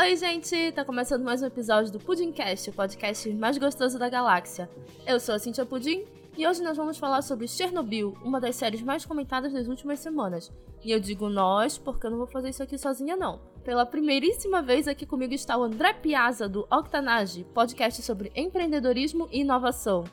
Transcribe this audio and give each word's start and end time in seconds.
Oi, 0.00 0.14
gente! 0.14 0.70
Tá 0.70 0.84
começando 0.84 1.24
mais 1.24 1.42
um 1.42 1.46
episódio 1.46 1.90
do 1.90 1.98
Pudimcast, 1.98 2.70
o 2.70 2.72
podcast 2.72 3.28
mais 3.30 3.58
gostoso 3.58 3.98
da 3.98 4.08
galáxia. 4.08 4.70
Eu 5.04 5.18
sou 5.18 5.34
a 5.34 5.40
Cintia 5.40 5.66
Pudim 5.66 6.04
e 6.36 6.46
hoje 6.46 6.62
nós 6.62 6.76
vamos 6.76 6.96
falar 6.98 7.20
sobre 7.20 7.48
Chernobyl, 7.48 8.16
uma 8.22 8.38
das 8.40 8.54
séries 8.54 8.80
mais 8.80 9.04
comentadas 9.04 9.52
das 9.52 9.66
últimas 9.66 9.98
semanas. 9.98 10.52
E 10.84 10.92
eu 10.92 11.00
digo 11.00 11.28
nós 11.28 11.78
porque 11.78 12.06
eu 12.06 12.12
não 12.12 12.18
vou 12.18 12.28
fazer 12.28 12.50
isso 12.50 12.62
aqui 12.62 12.78
sozinha, 12.78 13.16
não. 13.16 13.40
Pela 13.68 13.84
primeiríssima 13.84 14.62
vez 14.62 14.88
aqui 14.88 15.04
comigo 15.04 15.34
está 15.34 15.54
o 15.54 15.62
André 15.62 15.92
Piazza, 15.92 16.48
do 16.48 16.66
Octanage, 16.72 17.44
podcast 17.52 18.00
sobre 18.00 18.32
empreendedorismo 18.34 19.28
e 19.30 19.40
inovação. 19.40 20.04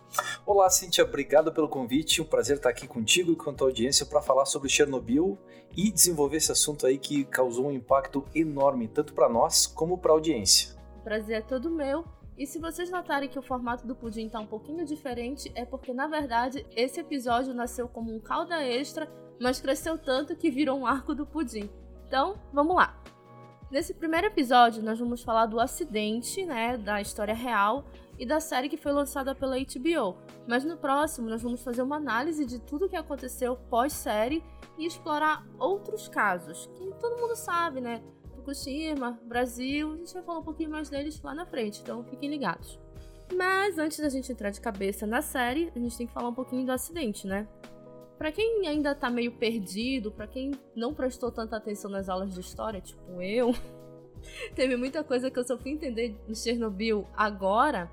Olá, 0.45 0.69
Cintia, 0.69 1.05
obrigado 1.05 1.53
pelo 1.53 1.69
convite. 1.69 2.21
Um 2.21 2.25
prazer 2.25 2.57
estar 2.57 2.67
aqui 2.67 2.85
contigo 2.85 3.31
e 3.31 3.35
com 3.37 3.49
a 3.49 3.53
tua 3.53 3.67
audiência 3.67 4.05
para 4.05 4.21
falar 4.21 4.43
sobre 4.45 4.67
Chernobyl 4.67 5.37
e 5.73 5.89
desenvolver 5.89 6.35
esse 6.35 6.51
assunto 6.51 6.85
aí 6.85 6.97
que 6.97 7.23
causou 7.23 7.67
um 7.67 7.71
impacto 7.71 8.25
enorme, 8.35 8.89
tanto 8.89 9.13
para 9.13 9.29
nós 9.29 9.65
como 9.65 9.97
para 9.97 10.11
a 10.11 10.15
audiência. 10.15 10.75
O 10.99 11.03
prazer 11.05 11.37
é 11.37 11.41
todo 11.41 11.71
meu. 11.71 12.03
E 12.37 12.45
se 12.45 12.59
vocês 12.59 12.91
notarem 12.91 13.29
que 13.29 13.39
o 13.39 13.41
formato 13.41 13.87
do 13.87 13.95
pudim 13.95 14.25
está 14.25 14.41
um 14.41 14.47
pouquinho 14.47 14.83
diferente, 14.83 15.49
é 15.55 15.63
porque 15.63 15.93
na 15.93 16.07
verdade 16.07 16.65
esse 16.75 16.99
episódio 16.99 17.53
nasceu 17.53 17.87
como 17.87 18.13
um 18.13 18.19
calda 18.19 18.61
extra, 18.61 19.09
mas 19.39 19.61
cresceu 19.61 19.97
tanto 19.97 20.35
que 20.35 20.51
virou 20.51 20.77
um 20.77 20.85
arco 20.85 21.15
do 21.15 21.25
pudim. 21.25 21.69
Então, 22.05 22.37
vamos 22.51 22.75
lá. 22.75 23.04
Nesse 23.71 23.95
primeiro 23.95 24.27
episódio, 24.27 24.83
nós 24.83 24.99
vamos 24.99 25.23
falar 25.23 25.47
do 25.47 25.59
acidente, 25.59 26.45
né, 26.45 26.77
da 26.77 27.01
história 27.01 27.33
real 27.33 27.83
e 28.17 28.25
da 28.25 28.39
série 28.39 28.69
que 28.69 28.77
foi 28.77 28.91
lançada 28.91 29.33
pela 29.33 29.57
HBO. 29.57 30.17
Mas 30.47 30.63
no 30.63 30.77
próximo, 30.77 31.27
nós 31.27 31.41
vamos 31.41 31.63
fazer 31.63 31.81
uma 31.81 31.95
análise 31.95 32.45
de 32.45 32.59
tudo 32.59 32.85
o 32.85 32.89
que 32.89 32.95
aconteceu 32.95 33.55
pós-série 33.55 34.43
e 34.77 34.85
explorar 34.85 35.43
outros 35.57 36.07
casos, 36.07 36.69
que 36.75 36.93
todo 36.99 37.19
mundo 37.19 37.35
sabe, 37.35 37.81
né? 37.81 38.03
Fukushima, 38.35 39.19
Brasil, 39.23 39.93
a 39.93 39.97
gente 39.97 40.13
vai 40.13 40.23
falar 40.23 40.39
um 40.39 40.43
pouquinho 40.43 40.69
mais 40.69 40.87
deles 40.87 41.19
lá 41.23 41.33
na 41.33 41.45
frente, 41.45 41.81
então 41.81 42.03
fiquem 42.03 42.29
ligados. 42.29 42.79
Mas 43.33 43.79
antes 43.79 43.99
da 43.99 44.09
gente 44.09 44.31
entrar 44.31 44.51
de 44.51 44.61
cabeça 44.61 45.07
na 45.07 45.23
série, 45.23 45.71
a 45.75 45.79
gente 45.79 45.97
tem 45.97 46.05
que 46.05 46.13
falar 46.13 46.29
um 46.29 46.33
pouquinho 46.33 46.63
do 46.63 46.71
acidente, 46.71 47.25
né? 47.25 47.47
Para 48.17 48.31
quem 48.31 48.67
ainda 48.67 48.95
tá 48.95 49.09
meio 49.09 49.31
perdido, 49.33 50.11
para 50.11 50.27
quem 50.27 50.51
não 50.75 50.93
prestou 50.93 51.31
tanta 51.31 51.57
atenção 51.57 51.91
nas 51.91 52.07
aulas 52.07 52.33
de 52.33 52.39
história, 52.39 52.79
tipo 52.79 53.21
eu, 53.21 53.53
teve 54.55 54.75
muita 54.75 55.03
coisa 55.03 55.29
que 55.29 55.37
eu 55.37 55.43
só 55.43 55.57
fui 55.57 55.71
entender 55.71 56.15
no 56.27 56.35
Chernobyl 56.35 57.05
agora. 57.15 57.91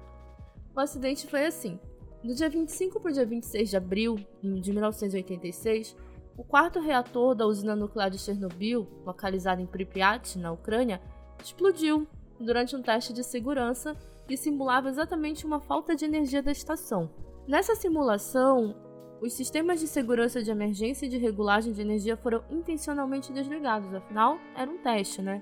O 0.74 0.80
acidente 0.80 1.26
foi 1.26 1.44
assim: 1.46 1.78
no 2.22 2.34
dia 2.34 2.48
25 2.48 3.00
para 3.00 3.10
o 3.10 3.14
dia 3.14 3.26
26 3.26 3.70
de 3.70 3.76
abril 3.76 4.16
de 4.40 4.72
1986, 4.72 5.96
o 6.36 6.44
quarto 6.44 6.80
reator 6.80 7.34
da 7.34 7.46
usina 7.46 7.74
nuclear 7.74 8.08
de 8.08 8.18
Chernobyl, 8.18 8.86
localizado 9.04 9.60
em 9.60 9.66
Pripyat, 9.66 10.38
na 10.38 10.52
Ucrânia, 10.52 11.00
explodiu 11.42 12.06
durante 12.38 12.76
um 12.76 12.82
teste 12.82 13.12
de 13.12 13.24
segurança 13.24 13.96
que 14.26 14.36
simulava 14.36 14.88
exatamente 14.88 15.44
uma 15.44 15.60
falta 15.60 15.96
de 15.96 16.04
energia 16.04 16.42
da 16.42 16.52
estação. 16.52 17.10
Nessa 17.46 17.74
simulação, 17.74 18.74
os 19.22 19.32
sistemas 19.34 19.78
de 19.78 19.86
segurança 19.86 20.42
de 20.42 20.50
emergência 20.50 21.06
e 21.06 21.08
de 21.08 21.16
regulagem 21.16 21.72
de 21.72 21.80
energia 21.80 22.16
foram 22.16 22.42
intencionalmente 22.50 23.32
desligados, 23.32 23.94
afinal, 23.94 24.40
era 24.52 24.68
um 24.68 24.78
teste, 24.78 25.22
né? 25.22 25.40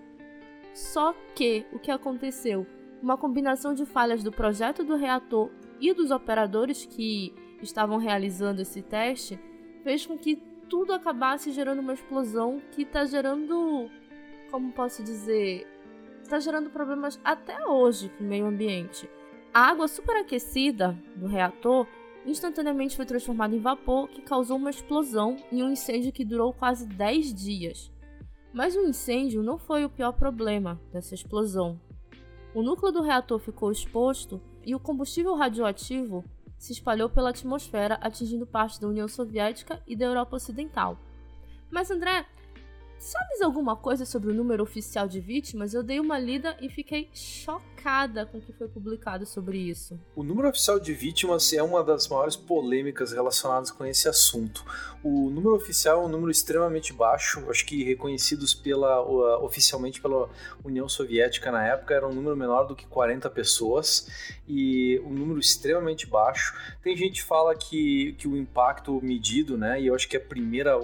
Só 0.74 1.14
que 1.34 1.64
o 1.72 1.78
que 1.78 1.90
aconteceu? 1.90 2.66
Uma 3.02 3.16
combinação 3.16 3.72
de 3.72 3.86
falhas 3.86 4.22
do 4.22 4.30
projeto 4.30 4.84
do 4.84 4.96
reator 4.96 5.50
e 5.80 5.94
dos 5.94 6.10
operadores 6.10 6.84
que 6.84 7.32
estavam 7.62 7.96
realizando 7.96 8.60
esse 8.60 8.82
teste 8.82 9.40
fez 9.82 10.04
com 10.04 10.18
que 10.18 10.36
tudo 10.68 10.92
acabasse 10.92 11.50
gerando 11.50 11.80
uma 11.80 11.94
explosão 11.94 12.60
que 12.72 12.82
está 12.82 13.06
gerando, 13.06 13.90
como 14.50 14.72
posso 14.72 15.02
dizer, 15.02 15.66
está 16.22 16.38
gerando 16.38 16.68
problemas 16.68 17.18
até 17.24 17.66
hoje 17.66 18.10
para 18.10 18.24
o 18.24 18.28
meio 18.28 18.44
ambiente. 18.44 19.08
A 19.54 19.68
água 19.68 19.88
superaquecida 19.88 20.96
do 21.16 21.26
reator 21.26 21.86
instantaneamente 22.26 22.96
foi 22.96 23.06
transformada 23.06 23.54
em 23.54 23.60
vapor, 23.60 24.08
que 24.08 24.22
causou 24.22 24.56
uma 24.56 24.70
explosão 24.70 25.36
e 25.50 25.62
um 25.62 25.70
incêndio 25.70 26.12
que 26.12 26.24
durou 26.24 26.52
quase 26.52 26.86
10 26.86 27.34
dias. 27.34 27.90
Mas 28.52 28.74
o 28.74 28.80
incêndio 28.80 29.42
não 29.42 29.58
foi 29.58 29.84
o 29.84 29.90
pior 29.90 30.12
problema 30.12 30.80
dessa 30.92 31.14
explosão. 31.14 31.80
O 32.54 32.62
núcleo 32.62 32.92
do 32.92 33.02
reator 33.02 33.38
ficou 33.38 33.70
exposto 33.70 34.40
e 34.64 34.74
o 34.74 34.80
combustível 34.80 35.34
radioativo 35.34 36.24
se 36.58 36.72
espalhou 36.72 37.08
pela 37.08 37.30
atmosfera, 37.30 37.94
atingindo 38.02 38.46
parte 38.46 38.80
da 38.80 38.88
União 38.88 39.08
Soviética 39.08 39.82
e 39.86 39.96
da 39.96 40.04
Europa 40.04 40.36
Ocidental. 40.36 40.98
Mas 41.70 41.90
André, 41.90 42.26
sabes 43.00 43.40
alguma 43.40 43.74
coisa 43.74 44.04
sobre 44.04 44.30
o 44.30 44.34
número 44.34 44.62
oficial 44.62 45.08
de 45.08 45.20
vítimas? 45.20 45.72
Eu 45.72 45.82
dei 45.82 45.98
uma 45.98 46.18
lida 46.18 46.54
e 46.60 46.68
fiquei 46.68 47.08
chocada 47.14 48.26
com 48.26 48.36
o 48.36 48.40
que 48.42 48.52
foi 48.52 48.68
publicado 48.68 49.24
sobre 49.24 49.56
isso. 49.56 49.98
O 50.14 50.22
número 50.22 50.48
oficial 50.48 50.78
de 50.78 50.92
vítimas 50.92 51.50
é 51.54 51.62
uma 51.62 51.82
das 51.82 52.06
maiores 52.08 52.36
polêmicas 52.36 53.12
relacionadas 53.12 53.70
com 53.70 53.86
esse 53.86 54.06
assunto. 54.06 54.62
O 55.02 55.30
número 55.30 55.56
oficial 55.56 56.02
é 56.02 56.04
um 56.04 56.08
número 56.08 56.30
extremamente 56.30 56.92
baixo, 56.92 57.48
acho 57.48 57.64
que 57.64 57.82
reconhecidos 57.82 58.54
pela, 58.54 59.00
oficialmente 59.40 59.98
pela 59.98 60.28
União 60.62 60.86
Soviética 60.86 61.50
na 61.50 61.66
época 61.66 61.94
era 61.94 62.06
um 62.06 62.12
número 62.12 62.36
menor 62.36 62.64
do 62.64 62.76
que 62.76 62.86
40 62.86 63.30
pessoas 63.30 64.08
e 64.46 65.00
um 65.06 65.14
número 65.14 65.40
extremamente 65.40 66.06
baixo. 66.06 66.54
Tem 66.82 66.94
gente 66.94 67.22
que 67.22 67.26
fala 67.26 67.54
que, 67.56 68.14
que 68.18 68.28
o 68.28 68.36
impacto 68.36 69.00
medido, 69.02 69.56
né, 69.56 69.80
e 69.80 69.86
eu 69.86 69.94
acho 69.94 70.06
que 70.06 70.18
a 70.18 70.20
primeira 70.20 70.78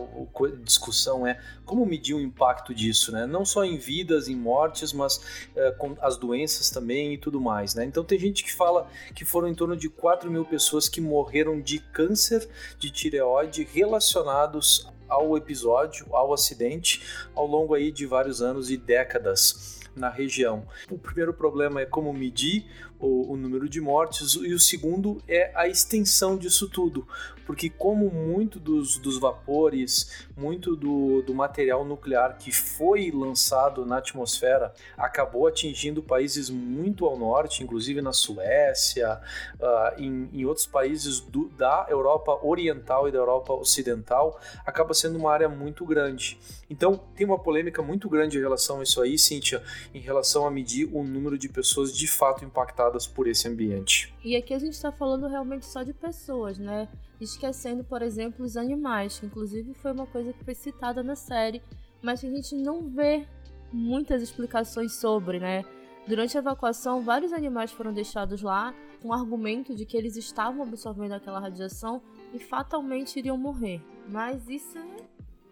discussão 0.63 1.27
é 1.27 1.39
como 1.67 1.85
medir 1.85 2.15
o 2.15 2.21
impacto 2.21 2.75
disso, 2.75 3.13
né, 3.13 3.27
não 3.27 3.45
só 3.45 3.65
em 3.65 3.77
vidas, 3.77 4.29
em 4.29 4.37
mortes, 4.37 4.93
mas 4.93 5.17
uh, 5.17 5.77
com 5.77 5.95
as 6.01 6.17
doenças 6.17 6.71
também 6.71 7.13
e 7.13 7.19
tudo 7.19 7.41
mais, 7.41 7.75
né. 7.75 7.85
Então 7.85 8.03
tem 8.03 8.19
gente 8.19 8.43
que 8.43 8.53
fala 8.53 8.89
que 9.15 9.25
foram 9.25 9.49
em 9.49 9.55
torno 9.55 9.77
de 9.77 9.91
4 9.91 10.31
mil 10.31 10.45
pessoas 10.45 10.89
que 10.89 11.01
morreram 11.01 11.61
de 11.61 11.79
câncer 11.79 12.49
de 12.79 12.91
tireoide 12.91 13.69
relacionado 13.71 14.07
relacionados 14.07 14.89
ao 15.09 15.37
episódio, 15.37 16.07
ao 16.11 16.33
acidente, 16.33 17.03
ao 17.35 17.47
longo 17.47 17.75
aí 17.75 17.91
de 17.91 18.07
vários 18.07 18.43
anos 18.43 18.71
e 18.71 18.77
décadas 18.77 19.81
na 19.95 20.11
região. 20.11 20.67
O 20.91 20.99
primeiro 20.99 21.33
problema 21.33 21.81
é 21.81 21.87
como 21.87 22.13
medir 22.13 22.67
o, 22.99 23.33
o, 23.33 23.37
número 23.37 23.69
de 23.69 23.81
mortes 23.81 24.35
e 24.35 24.53
o 24.53 24.61
segundo 24.61 25.23
é 25.27 25.53
a 25.55 25.69
extensão 25.69 26.37
disso 26.37 26.69
tudo, 26.69 27.07
porque 27.47 27.71
como 27.71 28.11
muito 28.11 28.59
dos, 28.59 28.99
dos 28.99 29.19
vapores, 29.19 30.26
muito 30.37 30.77
do, 30.77 31.23
do 31.23 31.35
material 31.35 31.85
nuclear 31.85 32.37
que 32.39 32.53
foi 32.53 33.11
lançado 33.11 33.87
na 33.87 33.99
atmosfera 33.99 34.73
acabou 34.97 35.47
atingindo 35.47 36.03
países 36.03 36.51
muito 36.51 37.07
ao 37.07 37.19
norte, 37.19 37.63
inclusive 37.63 38.03
na 38.03 38.13
Suécia, 38.13 39.21
uh, 39.59 40.01
em, 40.01 40.29
em, 40.33 40.45
outros 40.45 40.67
países 40.67 41.21
do, 41.21 41.49
da 41.49 41.87
Europa 41.89 42.39
Oriental 42.43 43.09
e 43.09 43.13
da 43.13 43.19
Europa 43.19 43.55
Ocidental, 43.55 44.39
acaba 44.65 44.93
sendo 44.93 45.17
uma 45.19 45.33
área 45.33 45.49
muito 45.49 45.87
grande. 45.87 46.39
Então 46.69 47.01
tem 47.15 47.27
uma 47.27 47.39
polêmica 47.39 47.83
muito 47.83 48.09
grande 48.09 48.37
em 48.37 48.41
relação 48.41 48.81
a 48.81 48.83
isso 48.83 49.01
aí, 49.01 49.19
Cíntia, 49.19 49.63
em 49.95 50.01
relação 50.01 50.47
a 50.47 50.51
medir 50.51 50.89
o 50.93 51.03
número 51.03 51.39
de 51.39 51.49
pessoas 51.49 51.97
de 51.97 52.07
fato 52.07 52.45
impactadas 52.45 53.07
por 53.07 53.27
esse 53.27 53.49
ambiente. 53.49 54.16
E 54.27 54.35
aqui 54.35 54.53
a 54.53 54.59
gente 54.59 54.73
está 54.73 54.91
falando 54.91 55.29
realmente 55.29 55.65
só 55.65 55.85
de 55.85 55.95
pessoas, 55.95 56.59
né? 56.59 56.89
esquecendo, 57.21 57.85
por 57.85 58.03
exemplo, 58.03 58.45
os 58.45 58.57
animais, 58.57 59.21
que 59.21 59.27
inclusive 59.27 59.73
foi 59.75 59.93
uma 59.93 60.05
coisa 60.05 60.33
que 60.33 60.45
foi 60.45 60.53
citada 60.53 61.01
na 61.01 61.15
série, 61.15 61.63
mas 62.03 62.21
que 62.21 62.27
a 62.27 62.31
gente 62.31 62.57
não 62.57 62.89
vê 62.89 63.25
muitas 63.73 64.21
explicações 64.21 64.95
sobre, 64.95 65.39
né? 65.39 65.65
Durante 66.09 66.37
a 66.37 66.41
evacuação, 66.41 67.03
vários 67.03 67.33
animais 67.33 67.71
foram 67.71 67.93
deixados 67.93 68.43
lá 68.43 68.75
com 69.01 69.11
o 69.11 69.13
argumento 69.13 69.77
de 69.77 69.87
que 69.87 69.97
eles 69.97 70.17
estavam 70.17 70.65
absorvendo 70.65 71.13
aquela 71.13 71.39
radiação 71.39 72.03
e 72.35 72.41
fatalmente 72.41 73.21
iriam 73.21 73.39
morrer. 73.39 73.81
Mas 74.09 74.49
isso 74.49 74.77
é 74.77 74.97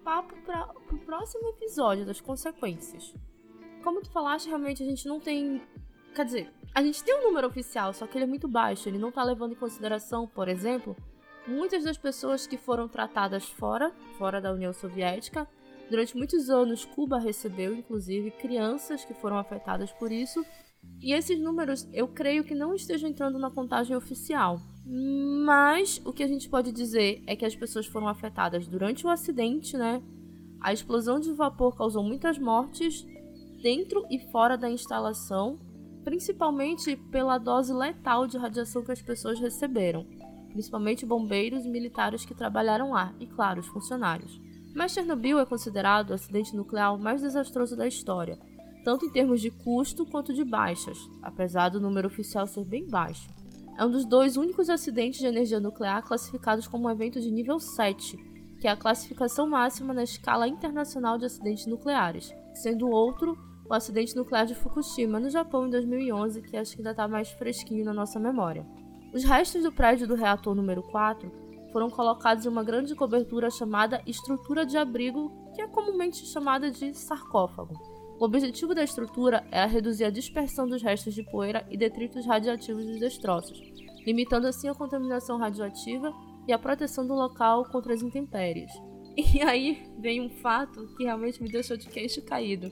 papo 0.02 0.34
para 0.44 0.68
o 0.92 0.98
próximo 0.98 1.48
episódio 1.50 2.04
das 2.04 2.20
consequências. 2.20 3.14
Como 3.84 4.02
tu 4.02 4.10
falaste, 4.10 4.48
realmente 4.48 4.82
a 4.82 4.86
gente 4.86 5.06
não 5.06 5.20
tem. 5.20 5.62
Quer 6.12 6.24
dizer, 6.24 6.52
a 6.74 6.82
gente 6.82 7.04
tem 7.04 7.14
um 7.14 7.22
número 7.22 7.46
oficial, 7.46 7.92
só 7.92 8.06
que 8.06 8.18
ele 8.18 8.24
é 8.24 8.28
muito 8.28 8.48
baixo. 8.48 8.88
Ele 8.88 8.98
não 8.98 9.10
está 9.10 9.22
levando 9.22 9.52
em 9.52 9.56
consideração, 9.56 10.26
por 10.26 10.48
exemplo, 10.48 10.96
muitas 11.46 11.84
das 11.84 11.96
pessoas 11.96 12.46
que 12.46 12.56
foram 12.56 12.88
tratadas 12.88 13.44
fora, 13.44 13.92
fora 14.18 14.40
da 14.40 14.52
União 14.52 14.72
Soviética. 14.72 15.48
Durante 15.88 16.16
muitos 16.16 16.50
anos, 16.50 16.84
Cuba 16.84 17.18
recebeu, 17.18 17.74
inclusive, 17.74 18.30
crianças 18.32 19.04
que 19.04 19.14
foram 19.14 19.38
afetadas 19.38 19.92
por 19.92 20.10
isso. 20.10 20.44
E 21.00 21.12
esses 21.12 21.38
números 21.38 21.88
eu 21.92 22.08
creio 22.08 22.42
que 22.42 22.54
não 22.54 22.74
estejam 22.74 23.08
entrando 23.08 23.38
na 23.38 23.50
contagem 23.50 23.96
oficial. 23.96 24.60
Mas 24.84 26.00
o 26.04 26.12
que 26.12 26.22
a 26.22 26.26
gente 26.26 26.48
pode 26.48 26.72
dizer 26.72 27.22
é 27.26 27.36
que 27.36 27.44
as 27.44 27.54
pessoas 27.54 27.86
foram 27.86 28.08
afetadas 28.08 28.66
durante 28.66 29.06
o 29.06 29.10
acidente, 29.10 29.76
né? 29.76 30.02
A 30.60 30.72
explosão 30.72 31.20
de 31.20 31.32
vapor 31.32 31.76
causou 31.76 32.02
muitas 32.02 32.38
mortes 32.38 33.06
dentro 33.62 34.04
e 34.10 34.18
fora 34.30 34.56
da 34.56 34.68
instalação, 34.68 35.58
principalmente 36.04 36.94
pela 37.10 37.38
dose 37.38 37.72
letal 37.72 38.26
de 38.26 38.36
radiação 38.36 38.84
que 38.84 38.92
as 38.92 39.02
pessoas 39.02 39.40
receberam 39.40 40.06
principalmente 40.54 41.04
bombeiros 41.04 41.64
e 41.64 41.68
militares 41.68 42.24
que 42.24 42.32
trabalharam 42.32 42.92
lá, 42.92 43.12
e 43.18 43.26
claro, 43.26 43.60
os 43.60 43.66
funcionários. 43.66 44.40
Mas 44.72 44.92
Chernobyl 44.92 45.40
é 45.40 45.44
considerado 45.44 46.10
o 46.10 46.14
acidente 46.14 46.54
nuclear 46.54 46.96
mais 46.96 47.20
desastroso 47.20 47.76
da 47.76 47.86
história. 47.86 48.38
tanto 48.84 49.06
em 49.06 49.10
termos 49.10 49.40
de 49.40 49.50
custo 49.50 50.04
quanto 50.04 50.34
de 50.34 50.44
baixas, 50.44 50.98
apesar 51.22 51.70
do 51.70 51.80
número 51.80 52.06
oficial 52.06 52.46
ser 52.46 52.66
bem 52.66 52.86
baixo. 52.86 53.30
É 53.78 53.84
um 53.84 53.90
dos 53.90 54.04
dois 54.04 54.36
únicos 54.36 54.68
acidentes 54.68 55.20
de 55.20 55.26
energia 55.26 55.58
nuclear 55.58 56.02
classificados 56.02 56.68
como 56.68 56.86
um 56.86 56.90
evento 56.90 57.18
de 57.18 57.30
nível 57.30 57.58
7, 57.58 58.14
que 58.60 58.68
é 58.68 58.70
a 58.70 58.76
classificação 58.76 59.48
máxima 59.48 59.94
na 59.94 60.02
escala 60.02 60.46
internacional 60.46 61.16
de 61.16 61.24
acidentes 61.24 61.66
nucleares, 61.66 62.30
sendo 62.52 62.90
outro 62.90 63.38
o 63.68 63.74
acidente 63.74 64.14
nuclear 64.16 64.46
de 64.46 64.54
Fukushima, 64.54 65.18
no 65.18 65.30
Japão, 65.30 65.66
em 65.66 65.70
2011, 65.70 66.42
que 66.42 66.56
acho 66.56 66.72
que 66.72 66.78
ainda 66.78 66.90
está 66.90 67.08
mais 67.08 67.30
fresquinho 67.30 67.84
na 67.84 67.94
nossa 67.94 68.18
memória. 68.20 68.66
Os 69.12 69.24
restos 69.24 69.62
do 69.62 69.72
prédio 69.72 70.06
do 70.06 70.14
reator 70.14 70.54
número 70.54 70.82
4 70.82 71.30
foram 71.72 71.90
colocados 71.90 72.44
em 72.46 72.48
uma 72.48 72.62
grande 72.62 72.94
cobertura 72.94 73.50
chamada 73.50 74.02
estrutura 74.06 74.64
de 74.64 74.76
abrigo, 74.76 75.32
que 75.54 75.62
é 75.62 75.66
comumente 75.66 76.24
chamada 76.26 76.70
de 76.70 76.94
sarcófago. 76.94 77.74
O 78.18 78.24
objetivo 78.24 78.74
da 78.74 78.84
estrutura 78.84 79.44
é 79.50 79.64
reduzir 79.66 80.04
a 80.04 80.10
dispersão 80.10 80.68
dos 80.68 80.82
restos 80.82 81.14
de 81.14 81.22
poeira 81.24 81.66
e 81.68 81.76
detritos 81.76 82.24
radioativos 82.24 82.84
dos 82.84 83.00
destroços, 83.00 83.60
limitando 84.06 84.46
assim 84.46 84.68
a 84.68 84.74
contaminação 84.74 85.36
radioativa 85.36 86.12
e 86.46 86.52
a 86.52 86.58
proteção 86.58 87.06
do 87.06 87.14
local 87.14 87.64
contra 87.64 87.92
as 87.92 88.02
intempéries. 88.02 88.70
E 89.16 89.40
aí 89.42 89.92
vem 89.98 90.20
um 90.20 90.28
fato 90.28 90.88
que 90.96 91.04
realmente 91.04 91.40
me 91.40 91.48
deixou 91.48 91.76
de 91.76 91.88
queixo 91.88 92.20
caído. 92.22 92.68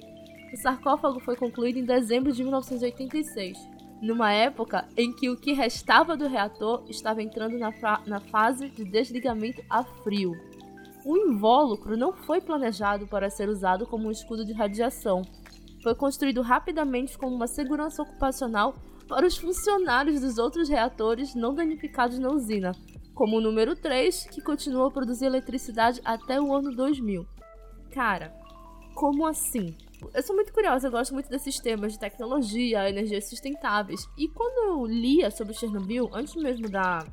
O 0.53 0.57
sarcófago 0.57 1.19
foi 1.21 1.35
concluído 1.35 1.79
em 1.79 1.85
dezembro 1.85 2.31
de 2.31 2.43
1986, 2.43 3.57
numa 4.03 4.31
época 4.33 4.87
em 4.99 5.11
que 5.11 5.31
o 5.31 5.37
que 5.37 5.55
restava 5.55 6.15
do 6.15 6.29
reator 6.29 6.85
estava 6.91 7.23
entrando 7.23 7.59
na, 7.59 7.73
na 8.07 8.21
fase 8.21 8.69
de 8.69 8.85
desligamento 8.85 9.63
a 9.71 9.83
frio. 9.83 10.33
O 11.07 11.17
invólucro 11.17 11.97
não 11.97 12.13
foi 12.13 12.41
planejado 12.41 13.07
para 13.07 13.31
ser 13.31 13.49
usado 13.49 13.87
como 13.87 14.09
um 14.09 14.11
escudo 14.11 14.45
de 14.45 14.53
radiação. 14.53 15.23
Foi 15.83 15.95
construído 15.95 16.43
rapidamente 16.43 17.17
como 17.17 17.35
uma 17.35 17.47
segurança 17.47 18.03
ocupacional 18.03 18.75
para 19.09 19.27
os 19.27 19.37
funcionários 19.37 20.21
dos 20.21 20.37
outros 20.37 20.69
reatores 20.69 21.35
não 21.35 21.55
danificados 21.55 22.19
na 22.19 22.31
usina, 22.31 22.73
como 23.15 23.39
o 23.39 23.41
número 23.41 23.75
3, 23.75 24.27
que 24.31 24.43
continua 24.43 24.89
a 24.89 24.91
produzir 24.91 25.25
eletricidade 25.25 26.01
até 26.05 26.41
o 26.41 26.55
ano 26.55 26.77
2000. 26.77 27.27
Cara, 27.91 28.33
como 28.95 29.27
assim? 29.27 29.75
Eu 30.15 30.23
sou 30.23 30.35
muito 30.35 30.53
curiosa, 30.53 30.87
eu 30.87 30.91
gosto 30.91 31.13
muito 31.15 31.29
desses 31.29 31.59
temas 31.59 31.93
de 31.93 31.99
tecnologia, 31.99 32.89
energias 32.89 33.29
sustentáveis. 33.29 34.09
E 34.17 34.29
quando 34.29 34.59
eu 34.69 34.87
lia 34.87 35.31
sobre 35.31 35.55
Chernobyl, 35.55 36.11
antes 36.13 36.35
mesmo 36.37 36.69
da, 36.69 37.07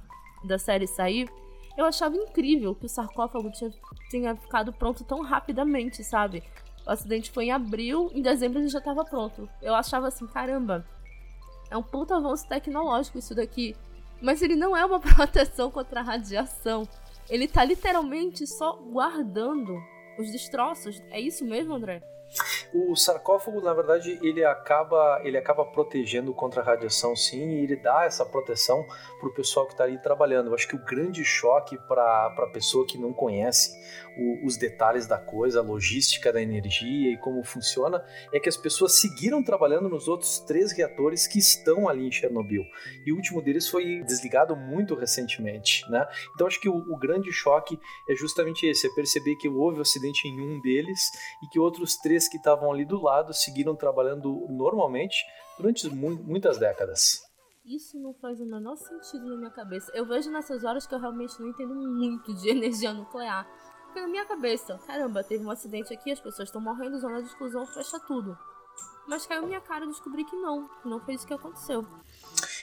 da 0.43 0.57
série 0.57 0.87
sair, 0.87 1.29
eu 1.77 1.85
achava 1.85 2.15
incrível 2.15 2.75
que 2.75 2.85
o 2.85 2.89
sarcófago 2.89 3.49
tinha, 3.51 3.71
tinha 4.09 4.35
ficado 4.35 4.73
pronto 4.73 5.03
tão 5.03 5.21
rapidamente, 5.21 6.03
sabe? 6.03 6.43
O 6.85 6.91
acidente 6.91 7.31
foi 7.31 7.45
em 7.45 7.51
abril, 7.51 8.09
em 8.13 8.21
dezembro 8.21 8.59
ele 8.59 8.67
já 8.67 8.79
estava 8.79 9.05
pronto. 9.05 9.47
Eu 9.61 9.75
achava 9.75 10.07
assim, 10.07 10.27
caramba, 10.27 10.85
é 11.69 11.77
um 11.77 11.83
puta 11.83 12.17
avanço 12.17 12.47
tecnológico 12.47 13.19
isso 13.19 13.35
daqui. 13.35 13.75
Mas 14.21 14.41
ele 14.41 14.55
não 14.55 14.75
é 14.75 14.85
uma 14.85 14.99
proteção 15.15 15.71
contra 15.71 16.01
a 16.01 16.03
radiação. 16.03 16.87
Ele 17.29 17.47
tá 17.47 17.63
literalmente 17.63 18.45
só 18.47 18.73
guardando 18.73 19.77
os 20.19 20.31
destroços. 20.31 21.01
É 21.11 21.19
isso 21.19 21.45
mesmo, 21.45 21.73
André? 21.73 22.01
O 22.71 22.95
sarcófago, 22.95 23.59
na 23.61 23.73
verdade, 23.73 24.19
ele 24.21 24.45
acaba, 24.45 25.21
ele 25.23 25.37
acaba 25.37 25.65
protegendo 25.65 26.33
contra 26.33 26.61
a 26.61 26.63
radiação, 26.63 27.15
sim, 27.15 27.49
e 27.49 27.63
ele 27.63 27.75
dá 27.75 28.05
essa 28.05 28.23
proteção 28.23 28.85
para 29.19 29.27
o 29.27 29.33
pessoal 29.33 29.65
que 29.65 29.73
está 29.73 29.85
ali 29.85 29.97
trabalhando. 29.99 30.47
Eu 30.47 30.53
acho 30.53 30.67
que 30.67 30.75
o 30.75 30.85
grande 30.85 31.25
choque 31.25 31.77
para 31.87 32.27
a 32.27 32.49
pessoa 32.53 32.85
que 32.85 32.97
não 32.97 33.11
conhece 33.11 33.71
o, 34.19 34.45
os 34.45 34.57
detalhes 34.57 35.07
da 35.07 35.17
coisa, 35.17 35.59
a 35.59 35.63
logística 35.63 36.31
da 36.31 36.41
energia 36.41 37.13
e 37.13 37.17
como 37.17 37.43
funciona, 37.43 38.03
é 38.33 38.39
que 38.39 38.49
as 38.49 38.57
pessoas 38.57 38.93
seguiram 38.93 39.43
trabalhando 39.43 39.87
nos 39.87 40.07
outros 40.07 40.39
três 40.39 40.71
reatores 40.71 41.27
que 41.27 41.39
estão 41.39 41.87
ali 41.87 42.07
em 42.07 42.11
Chernobyl. 42.11 42.63
E 43.05 43.11
o 43.11 43.15
último 43.15 43.41
deles 43.41 43.67
foi 43.67 44.03
desligado 44.03 44.55
muito 44.55 44.95
recentemente, 44.95 45.89
né? 45.89 46.05
Então 46.35 46.47
acho 46.47 46.59
que 46.59 46.69
o, 46.69 46.75
o 46.75 46.97
grande 46.97 47.31
choque 47.31 47.79
é 48.09 48.15
justamente 48.15 48.65
esse, 48.65 48.87
é 48.87 48.93
perceber 48.93 49.35
que 49.35 49.47
houve 49.47 49.77
um 49.77 49.81
acidente 49.81 50.27
em 50.27 50.39
um 50.39 50.61
deles 50.61 50.99
e 51.43 51.47
que 51.47 51.59
outros 51.59 51.95
três 51.97 52.27
que 52.27 52.37
estavam 52.37 52.71
ali 52.71 52.85
do 52.85 53.01
lado 53.01 53.33
seguiram 53.33 53.75
trabalhando 53.75 54.45
normalmente 54.49 55.17
durante 55.57 55.87
mu 55.89 56.09
muitas 56.23 56.57
décadas. 56.57 57.29
Isso 57.65 57.99
não 57.99 58.15
faz 58.15 58.41
o 58.41 58.45
menor 58.45 58.75
sentido 58.77 59.29
na 59.29 59.37
minha 59.37 59.51
cabeça. 59.51 59.91
Eu 59.93 60.03
vejo 60.03 60.31
nessas 60.31 60.63
horas 60.63 60.87
que 60.87 60.95
eu 60.95 60.99
realmente 60.99 61.39
não 61.39 61.49
entendo 61.49 61.75
muito 61.75 62.33
de 62.33 62.49
energia 62.49 62.91
nuclear. 62.91 63.47
Na 63.99 64.07
minha 64.07 64.25
cabeça, 64.25 64.79
caramba, 64.87 65.23
teve 65.23 65.43
um 65.43 65.51
acidente 65.51 65.93
aqui, 65.93 66.11
as 66.11 66.21
pessoas 66.21 66.47
estão 66.47 66.61
morrendo, 66.61 66.99
zona 66.99 67.21
de 67.21 67.27
exclusão, 67.27 67.65
fecha 67.67 67.99
tudo. 67.99 68.37
Mas 69.05 69.25
caiu 69.25 69.45
minha 69.45 69.59
cara 69.59 69.83
e 69.83 69.87
descobri 69.89 70.23
que 70.23 70.35
não, 70.37 70.69
que 70.81 70.87
não 70.87 70.99
foi 71.01 71.15
isso 71.15 71.27
que 71.27 71.33
aconteceu. 71.33 71.85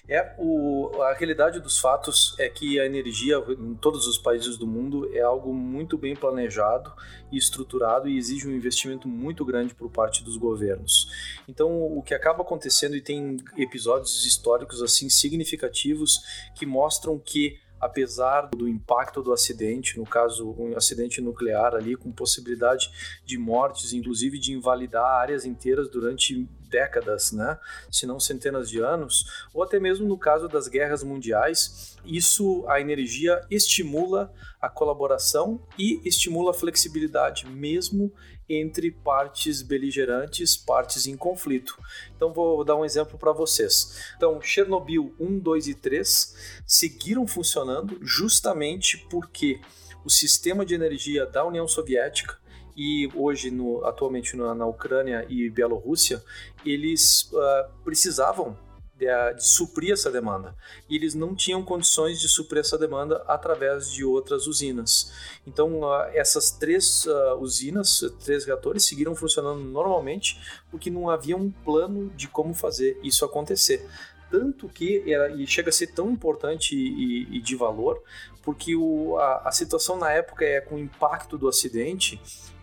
É, 0.09 0.35
o, 0.39 1.03
a 1.03 1.13
realidade 1.13 1.61
dos 1.61 1.79
fatos 1.79 2.35
é 2.39 2.49
que 2.49 2.81
a 2.81 2.87
energia 2.87 3.37
em 3.59 3.75
todos 3.75 4.07
os 4.07 4.17
países 4.17 4.57
do 4.57 4.67
mundo 4.67 5.11
é 5.13 5.21
algo 5.21 5.53
muito 5.53 5.99
bem 5.99 6.15
planejado 6.15 6.91
e 7.31 7.37
estruturado 7.37 8.09
e 8.09 8.17
exige 8.17 8.49
um 8.49 8.53
investimento 8.53 9.09
muito 9.09 9.45
grande 9.45 9.75
por 9.75 9.91
parte 9.91 10.23
dos 10.23 10.37
governos. 10.37 11.11
Então, 11.49 11.69
o 11.83 12.03
que 12.03 12.15
acaba 12.15 12.43
acontecendo 12.43 12.97
e 12.97 13.01
tem 13.03 13.37
episódios 13.57 14.25
históricos 14.25 14.81
assim 14.81 15.11
significativos 15.11 16.21
que 16.55 16.65
mostram 16.65 17.19
que 17.19 17.59
apesar 17.81 18.43
do 18.43 18.69
impacto 18.69 19.23
do 19.23 19.33
acidente, 19.33 19.99
no 19.99 20.05
caso 20.05 20.55
um 20.59 20.77
acidente 20.77 21.21
nuclear 21.21 21.75
ali 21.75 21.97
com 21.97 22.11
possibilidade 22.11 22.91
de 23.25 23.39
mortes, 23.39 23.93
inclusive 23.93 24.39
de 24.39 24.53
invalidar 24.53 25.05
áreas 25.05 25.45
inteiras 25.45 25.89
durante 25.91 26.49
décadas, 26.69 27.33
né? 27.33 27.59
se 27.91 28.07
não 28.07 28.19
centenas 28.19 28.69
de 28.69 28.81
anos, 28.81 29.47
ou 29.55 29.63
até 29.63 29.79
mesmo 29.79 30.07
no 30.07 30.19
caso 30.19 30.49
das 30.49 30.69
guerras 30.69 31.03
mundiais, 31.03 31.97
isso 32.05 32.65
a 32.69 32.81
energia 32.81 33.41
estimula 33.51 34.33
a 34.61 34.69
colaboração 34.69 35.63
e 35.79 36.01
estimula 36.05 36.51
a 36.51 36.55
flexibilidade, 36.55 37.47
mesmo 37.47 38.13
entre 38.49 38.91
partes 38.91 39.63
beligerantes, 39.63 40.57
partes 40.57 41.07
em 41.07 41.17
conflito. 41.17 41.79
Então 42.15 42.33
vou 42.33 42.65
dar 42.65 42.77
um 42.77 42.85
exemplo 42.85 43.19
para 43.19 43.33
vocês. 43.33 44.13
Então, 44.17 44.41
Chernobyl 44.41 45.15
1, 45.19 45.39
2 45.39 45.69
e 45.69 45.75
3 45.75 46.61
seguiram 46.67 47.27
funcionando 47.27 47.99
justamente 48.03 48.99
porque 49.11 49.61
o 50.05 50.11
sistema 50.11 50.65
de 50.65 50.75
energia 50.75 51.27
da 51.27 51.45
União 51.45 51.67
Soviética 51.67 52.39
e 52.77 53.09
hoje 53.15 53.51
no, 53.51 53.85
atualmente 53.85 54.37
na, 54.37 54.55
na 54.55 54.67
Ucrânia 54.67 55.27
e 55.29 55.49
Bielorrússia, 55.49 56.23
eles 56.65 57.31
uh, 57.33 57.83
precisavam 57.83 58.57
de, 58.97 59.07
de, 59.35 59.47
suprir 59.47 59.93
essa 59.93 60.11
demanda. 60.11 60.55
E 60.89 60.97
eles 60.97 61.15
não 61.15 61.35
tinham 61.35 61.63
condições 61.63 62.21
de 62.21 62.29
suprir 62.29 62.61
essa 62.61 62.79
demanda 62.79 63.23
através 63.27 63.91
de 63.91 64.05
outras 64.05 64.47
usinas. 64.47 65.13
Então, 65.47 65.81
essas 66.13 66.51
três 66.51 67.07
usinas, 67.39 68.01
três 68.25 68.45
reatores, 68.45 68.85
seguiram 68.85 69.15
funcionando 69.15 69.61
normalmente 69.61 70.41
porque 70.71 70.91
não 70.91 71.11
havia 71.11 71.37
um 71.37 71.51
plano 71.51 72.11
de 72.17 72.29
como 72.29 72.55
fazer 72.55 72.99
isso 73.03 73.25
acontecer. 73.25 73.87
Tanto 74.31 74.69
que 74.69 75.11
era, 75.11 75.31
e 75.31 75.47
chega 75.47 75.69
a 75.69 75.73
ser 75.73 75.89
tão 75.89 76.11
importante 76.11 76.75
e, 76.75 77.37
e 77.37 77.41
de 77.41 77.55
valor, 77.55 78.03
porque 78.47 78.77
o, 78.77 79.19
a, 79.19 79.49
a 79.49 79.51
situação 79.51 79.99
na 79.99 80.13
época 80.13 80.45
é 80.45 80.61
com 80.61 80.77
o 80.77 80.79
impacto 80.79 81.37
do 81.37 81.49
acidente 81.49 82.21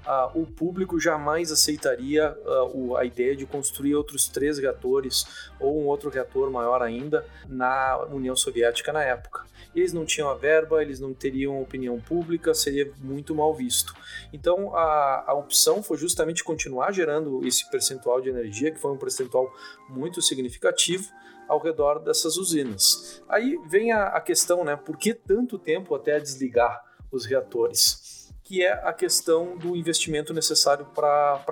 uh, 0.07 0.39
o 0.39 0.45
público 0.45 0.97
jamais 0.97 1.51
aceitaria 1.51 2.33
uh, 2.45 2.95
a 2.95 3.03
ideia 3.03 3.35
de 3.35 3.45
construir 3.45 3.93
outros 3.93 4.29
três 4.29 4.57
reatores 4.57 5.51
ou 5.59 5.81
um 5.81 5.85
outro 5.85 6.09
reator 6.09 6.49
maior 6.49 6.81
ainda 6.81 7.25
na 7.49 7.97
União 8.05 8.33
Soviética 8.33 8.93
na 8.93 9.03
época. 9.03 9.45
Eles 9.75 9.91
não 9.91 10.05
tinham 10.05 10.29
a 10.29 10.35
verba, 10.35 10.81
eles 10.81 11.01
não 11.01 11.13
teriam 11.13 11.61
opinião 11.61 11.99
pública, 11.99 12.53
seria 12.53 12.89
muito 12.99 13.35
mal 13.35 13.53
visto. 13.53 13.93
Então 14.31 14.73
a, 14.73 15.25
a 15.27 15.33
opção 15.33 15.83
foi 15.83 15.97
justamente 15.97 16.45
continuar 16.45 16.93
gerando 16.93 17.45
esse 17.45 17.69
percentual 17.69 18.21
de 18.21 18.29
energia, 18.29 18.71
que 18.71 18.79
foi 18.79 18.91
um 18.91 18.97
percentual 18.97 19.53
muito 19.89 20.21
significativo, 20.21 21.11
ao 21.53 21.59
redor 21.59 21.99
dessas 21.99 22.37
usinas. 22.37 23.23
Aí 23.29 23.57
vem 23.67 23.91
a, 23.91 24.07
a 24.07 24.21
questão, 24.21 24.63
né? 24.63 24.75
Por 24.75 24.97
que 24.97 25.13
tanto 25.13 25.57
tempo 25.57 25.95
até 25.95 26.19
desligar 26.19 26.83
os 27.11 27.25
reatores? 27.25 28.12
Que 28.43 28.61
é 28.61 28.71
a 28.71 28.91
questão 28.91 29.57
do 29.57 29.75
investimento 29.75 30.33
necessário 30.33 30.85
para 30.93 31.43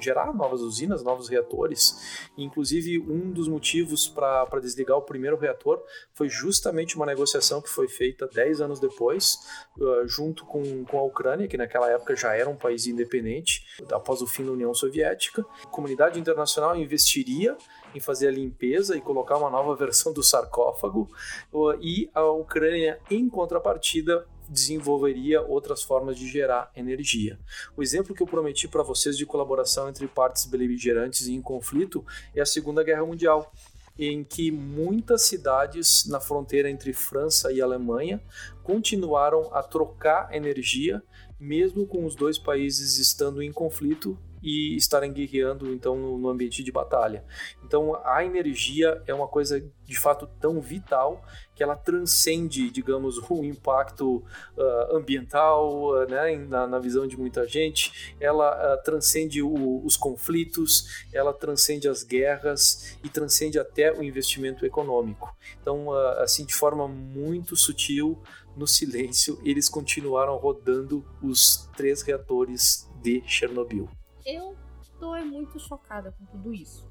gerar 0.00 0.34
novas 0.34 0.60
usinas, 0.60 1.02
novos 1.02 1.28
reatores. 1.28 2.28
Inclusive, 2.36 2.98
um 2.98 3.30
dos 3.30 3.46
motivos 3.46 4.08
para 4.08 4.60
desligar 4.60 4.96
o 4.96 5.02
primeiro 5.02 5.36
reator 5.36 5.80
foi 6.12 6.28
justamente 6.28 6.96
uma 6.96 7.06
negociação 7.06 7.62
que 7.62 7.68
foi 7.68 7.88
feita 7.88 8.26
10 8.26 8.60
anos 8.60 8.80
depois, 8.80 9.38
uh, 9.78 10.06
junto 10.06 10.44
com, 10.44 10.84
com 10.84 10.98
a 10.98 11.02
Ucrânia, 11.02 11.46
que 11.46 11.56
naquela 11.56 11.90
época 11.90 12.16
já 12.16 12.34
era 12.34 12.50
um 12.50 12.56
país 12.56 12.86
independente, 12.86 13.64
após 13.92 14.20
o 14.20 14.26
fim 14.26 14.44
da 14.44 14.52
União 14.52 14.74
Soviética. 14.74 15.44
A 15.64 15.68
comunidade 15.68 16.18
internacional 16.18 16.76
investiria 16.76 17.56
em 17.94 18.00
fazer 18.00 18.28
a 18.28 18.32
limpeza 18.32 18.96
e 18.96 19.00
colocar 19.00 19.36
uma 19.36 19.50
nova 19.50 19.74
versão 19.78 20.12
do 20.12 20.22
sarcófago, 20.22 21.08
uh, 21.52 21.74
e 21.80 22.10
a 22.12 22.24
Ucrânia, 22.24 22.98
em 23.10 23.28
contrapartida, 23.28 24.26
desenvolveria 24.48 25.42
outras 25.42 25.82
formas 25.82 26.16
de 26.16 26.28
gerar 26.28 26.70
energia. 26.74 27.38
O 27.76 27.82
exemplo 27.82 28.14
que 28.14 28.22
eu 28.22 28.26
prometi 28.26 28.66
para 28.66 28.82
vocês 28.82 29.16
de 29.16 29.26
colaboração 29.26 29.88
entre 29.88 30.06
partes 30.08 30.46
beligerantes 30.46 31.28
em 31.28 31.40
conflito 31.42 32.04
é 32.34 32.40
a 32.40 32.46
Segunda 32.46 32.82
Guerra 32.82 33.04
Mundial, 33.04 33.52
em 33.98 34.22
que 34.22 34.50
muitas 34.50 35.22
cidades 35.22 36.06
na 36.06 36.20
fronteira 36.20 36.70
entre 36.70 36.92
França 36.92 37.52
e 37.52 37.60
Alemanha 37.60 38.22
continuaram 38.62 39.52
a 39.52 39.62
trocar 39.62 40.32
energia, 40.32 41.02
mesmo 41.38 41.86
com 41.86 42.04
os 42.04 42.14
dois 42.14 42.38
países 42.38 42.98
estando 42.98 43.42
em 43.42 43.52
conflito 43.52 44.16
e 44.42 44.76
estarem 44.76 45.12
guerreando 45.12 45.72
então 45.72 45.96
no, 45.96 46.28
ambiente 46.28 46.62
de 46.62 46.72
batalha. 46.72 47.24
Então 47.64 48.00
a 48.04 48.24
energia 48.24 49.02
é 49.06 49.14
uma 49.14 49.28
coisa 49.28 49.64
de 49.84 49.98
fato 49.98 50.28
tão 50.40 50.60
vital 50.60 51.24
que 51.54 51.62
ela 51.62 51.74
transcende, 51.74 52.70
digamos, 52.70 53.18
o 53.28 53.42
impacto 53.42 54.18
uh, 54.56 54.96
ambiental, 54.96 55.90
uh, 55.90 56.08
né, 56.08 56.36
na, 56.36 56.66
na, 56.66 56.78
visão 56.78 57.06
de 57.06 57.16
muita 57.16 57.48
gente. 57.48 58.14
Ela 58.20 58.76
uh, 58.76 58.82
transcende 58.84 59.42
o, 59.42 59.84
os 59.84 59.96
conflitos, 59.96 61.04
ela 61.12 61.32
transcende 61.32 61.88
as 61.88 62.04
guerras 62.04 62.96
e 63.02 63.08
transcende 63.08 63.58
até 63.58 63.92
o 63.92 64.04
investimento 64.04 64.64
econômico. 64.64 65.36
Então, 65.60 65.92
assim, 66.20 66.44
de 66.44 66.54
forma 66.54 66.86
muito 66.86 67.56
sutil, 67.56 68.22
no 68.58 68.66
silêncio, 68.66 69.40
eles 69.44 69.68
continuaram 69.68 70.36
rodando 70.36 71.04
os 71.22 71.70
três 71.76 72.02
reatores 72.02 72.88
de 73.00 73.22
Chernobyl. 73.24 73.88
Eu 74.30 74.54
tô 75.00 75.16
é 75.16 75.24
muito 75.24 75.58
chocada 75.58 76.12
com 76.12 76.26
tudo 76.26 76.52
isso. 76.52 76.86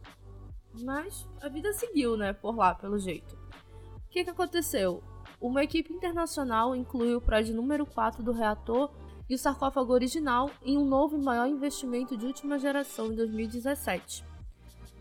Mas 0.82 1.30
a 1.40 1.48
vida 1.48 1.72
seguiu, 1.72 2.18
né, 2.18 2.34
por 2.34 2.56
lá, 2.56 2.74
pelo 2.74 2.98
jeito. 2.98 3.38
O 3.96 4.10
que, 4.10 4.24
que 4.24 4.30
aconteceu? 4.32 5.04
Uma 5.40 5.64
equipe 5.64 5.94
internacional 5.94 6.76
incluiu 6.76 7.20
o 7.20 7.22
prédio 7.22 7.54
número 7.56 7.86
4 7.86 8.24
do 8.24 8.32
reator 8.32 8.90
e 9.30 9.36
o 9.36 9.38
sarcófago 9.38 9.94
original 9.94 10.50
em 10.64 10.80
um 10.80 10.86
novo 10.86 11.16
e 11.16 11.24
maior 11.24 11.48
investimento 11.48 12.18
de 12.18 12.26
última 12.26 12.58
geração 12.58 13.12
em 13.12 13.16
2017. 13.16 14.26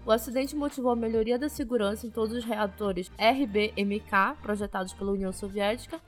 O 0.05 0.13
acidente 0.13 0.55
motivou 0.55 0.93
a 0.93 0.97
melhoria 0.97 1.39
da 1.39 1.49
segurança 1.49 2.07
em 2.07 2.11
todos 2.11 2.37
os 2.37 2.45
reatores 2.45 3.11
RBMK 3.19 4.43
projetados 4.43 4.93
pela 4.93 5.13
União 5.13 5.33
Soviética, 5.33 5.99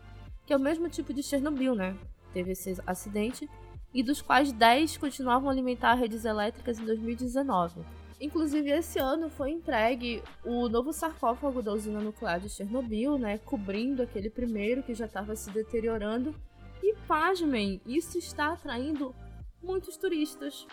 que 0.45 0.53
é 0.53 0.57
o 0.59 0.61
mesmo 0.61 0.91
tipo 0.91 1.15
de 1.15 1.23
Chernobyl, 1.23 1.75
né? 1.75 1.97
Teve 2.35 2.53
esse 2.53 2.77
acidente 2.87 3.49
e 3.93 4.03
dos 4.03 4.21
quais 4.21 4.53
10 4.53 4.97
continuavam 4.97 5.49
a 5.49 5.53
alimentar 5.53 5.95
redes 5.95 6.25
elétricas 6.25 6.79
em 6.79 6.85
2019. 6.85 7.81
Inclusive, 8.21 8.71
esse 8.71 8.99
ano 8.99 9.31
foi 9.31 9.53
entregue 9.53 10.23
o 10.45 10.69
novo 10.69 10.93
sarcófago 10.93 11.63
da 11.63 11.73
usina 11.73 12.01
nuclear 12.01 12.41
de 12.41 12.49
Chernobyl, 12.49 13.17
né, 13.17 13.39
cobrindo 13.39 14.03
aquele 14.03 14.29
primeiro 14.29 14.83
que 14.83 14.93
já 14.93 15.07
estava 15.07 15.37
se 15.37 15.51
deteriorando. 15.51 16.35
E 16.83 16.95
pasmem, 17.07 17.81
isso 17.87 18.19
está 18.19 18.53
atraindo 18.53 19.15
muitos 19.63 19.97
turistas. 19.97 20.67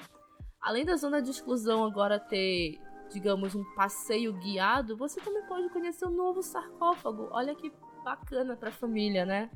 Além 0.59 0.83
da 0.83 0.95
zona 0.95 1.21
de 1.21 1.29
exclusão 1.29 1.83
agora 1.85 2.19
ter, 2.19 2.79
digamos, 3.11 3.53
um 3.53 3.63
passeio 3.75 4.33
guiado, 4.33 4.97
você 4.97 5.21
também 5.21 5.43
pode 5.43 5.69
conhecer 5.69 6.05
o 6.05 6.11
novo 6.11 6.41
sarcófago. 6.41 7.27
Olha 7.31 7.53
que 7.53 7.71
bacana 8.03 8.55
para 8.55 8.69
a 8.69 8.71
família, 8.71 9.23
né? 9.23 9.51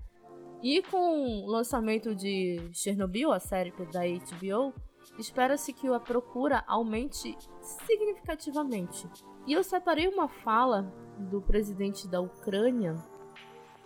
E 0.61 0.81
com 0.83 1.45
o 1.45 1.47
lançamento 1.47 2.13
de 2.13 2.69
Chernobyl, 2.73 3.31
a 3.31 3.39
série 3.39 3.71
da 3.91 4.01
HBO, 4.01 4.73
espera-se 5.17 5.71
que 5.71 5.87
a 5.87 5.99
procura 5.99 6.63
aumente 6.67 7.37
significativamente. 7.61 9.07
E 9.47 9.53
eu 9.53 9.63
separei 9.63 10.07
uma 10.07 10.27
fala 10.27 10.93
do 11.17 11.41
presidente 11.41 12.07
da 12.07 12.19
Ucrânia 12.19 12.95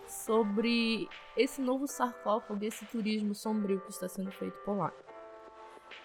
sobre 0.06 1.08
esse 1.36 1.60
novo 1.60 1.86
sarcófago, 1.86 2.64
esse 2.64 2.84
turismo 2.86 3.34
sombrio 3.34 3.80
que 3.80 3.90
está 3.90 4.08
sendo 4.08 4.32
feito 4.32 4.58
por 4.64 4.76
lá. 4.76 4.92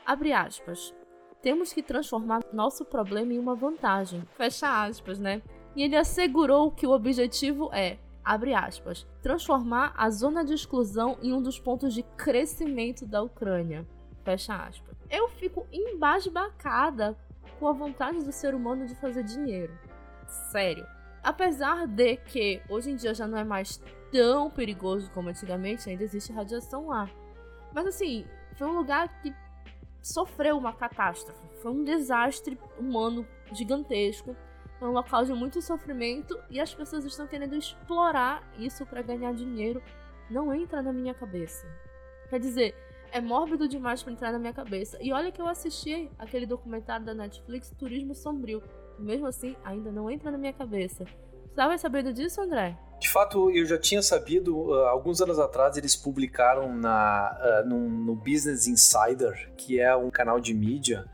Abre 0.06 0.32
aspas. 0.34 0.94
Temos 1.42 1.74
que 1.74 1.82
transformar 1.82 2.42
nosso 2.54 2.86
problema 2.86 3.34
em 3.34 3.40
uma 3.40 3.56
vantagem. 3.56 4.22
Fecha 4.36 4.84
aspas, 4.86 5.20
né? 5.20 5.42
E 5.76 5.84
ele 5.84 5.96
assegurou 5.96 6.72
que 6.72 6.86
o 6.86 6.92
objetivo 6.92 7.70
é 7.74 7.98
abre 8.30 8.54
aspas, 8.54 9.08
transformar 9.24 9.92
a 9.98 10.08
zona 10.12 10.46
de 10.46 10.54
exclusão 10.54 11.18
em 11.20 11.34
um 11.34 11.42
dos 11.42 11.60
pontos 11.60 11.96
de 11.96 12.04
crescimento 12.16 13.04
da 13.04 13.24
Ucrânia, 13.24 13.88
fecha 14.24 14.56
aspas. 14.56 14.96
Eu 15.10 15.30
fico 15.30 15.66
embasbacada 15.72 17.18
com 17.60 17.68
a 17.68 17.74
vontade 17.74 18.24
do 18.24 18.32
ser 18.32 18.54
humano 18.54 18.86
de 18.86 18.94
fazer 18.94 19.24
dinheiro. 19.24 19.76
Sério. 20.52 20.86
Apesar 21.24 21.88
de 21.88 22.18
que 22.18 22.62
hoje 22.70 22.92
em 22.92 22.96
dia 22.96 23.16
já 23.16 23.28
não 23.28 23.40
é 23.40 23.44
mais 23.44 23.82
tão 24.12 24.52
perigoso 24.52 25.10
como 25.10 25.30
antigamente, 25.30 25.90
ainda 25.90 26.04
existe 26.04 26.32
radiação 26.32 26.86
lá. 26.86 27.10
Mas 27.74 27.88
assim, 27.88 28.28
foi 28.54 28.68
um 28.68 28.78
lugar 28.78 29.22
que 29.24 29.34
sofreu 30.04 30.56
uma 30.56 30.72
catástrofe. 30.72 31.42
Foi 31.64 31.72
um 31.72 31.84
desastre 31.84 32.60
humano 32.78 33.28
gigantesco 33.52 34.36
é 34.82 34.86
um 34.86 34.92
local 34.92 35.26
de 35.26 35.34
muito 35.34 35.62
sofrimento 35.62 36.40
e 36.50 36.60
as 36.60 36.74
pessoas 36.74 37.04
estão 37.04 37.28
querendo 37.28 37.56
explorar 37.56 38.44
isso 38.58 38.86
para 38.86 39.02
ganhar 39.02 39.34
dinheiro. 39.34 39.82
Não 40.30 40.54
entra 40.54 40.82
na 40.82 40.94
minha 40.94 41.14
cabeça. 41.14 41.68
Quer 42.30 42.40
dizer, 42.40 42.76
é 43.12 43.20
mórbido 43.20 43.68
demais 43.68 44.02
para 44.02 44.14
entrar 44.14 44.32
na 44.32 44.40
minha 44.40 44.54
cabeça. 44.54 44.98
E 45.02 45.12
olha 45.12 45.32
que 45.32 45.42
eu 45.42 45.48
assisti 45.48 46.10
aquele 46.18 46.46
documentário 46.46 47.06
da 47.06 47.14
Netflix, 47.14 47.74
Turismo 47.78 48.16
Sombrio. 48.16 48.62
Mesmo 48.98 49.28
assim, 49.28 49.56
ainda 49.64 49.92
não 49.92 50.10
entra 50.10 50.32
na 50.32 50.38
minha 50.38 50.54
cabeça. 50.54 51.06
Você 51.06 51.50
estava 51.50 51.78
sabendo 51.78 52.14
disso, 52.14 52.42
André? 52.42 52.78
De 53.00 53.10
fato, 53.10 53.50
eu 53.52 53.66
já 53.66 53.78
tinha 53.78 54.02
sabido, 54.02 54.56
uh, 54.56 54.88
alguns 54.88 55.22
anos 55.22 55.40
atrás 55.40 55.78
eles 55.78 55.96
publicaram 55.96 56.76
na, 56.76 57.64
uh, 57.64 57.68
no, 57.68 57.90
no 57.90 58.16
Business 58.16 58.68
Insider, 58.68 59.52
que 59.56 59.80
é 59.80 59.96
um 59.96 60.10
canal 60.10 60.40
de 60.40 60.54
mídia, 60.54 61.06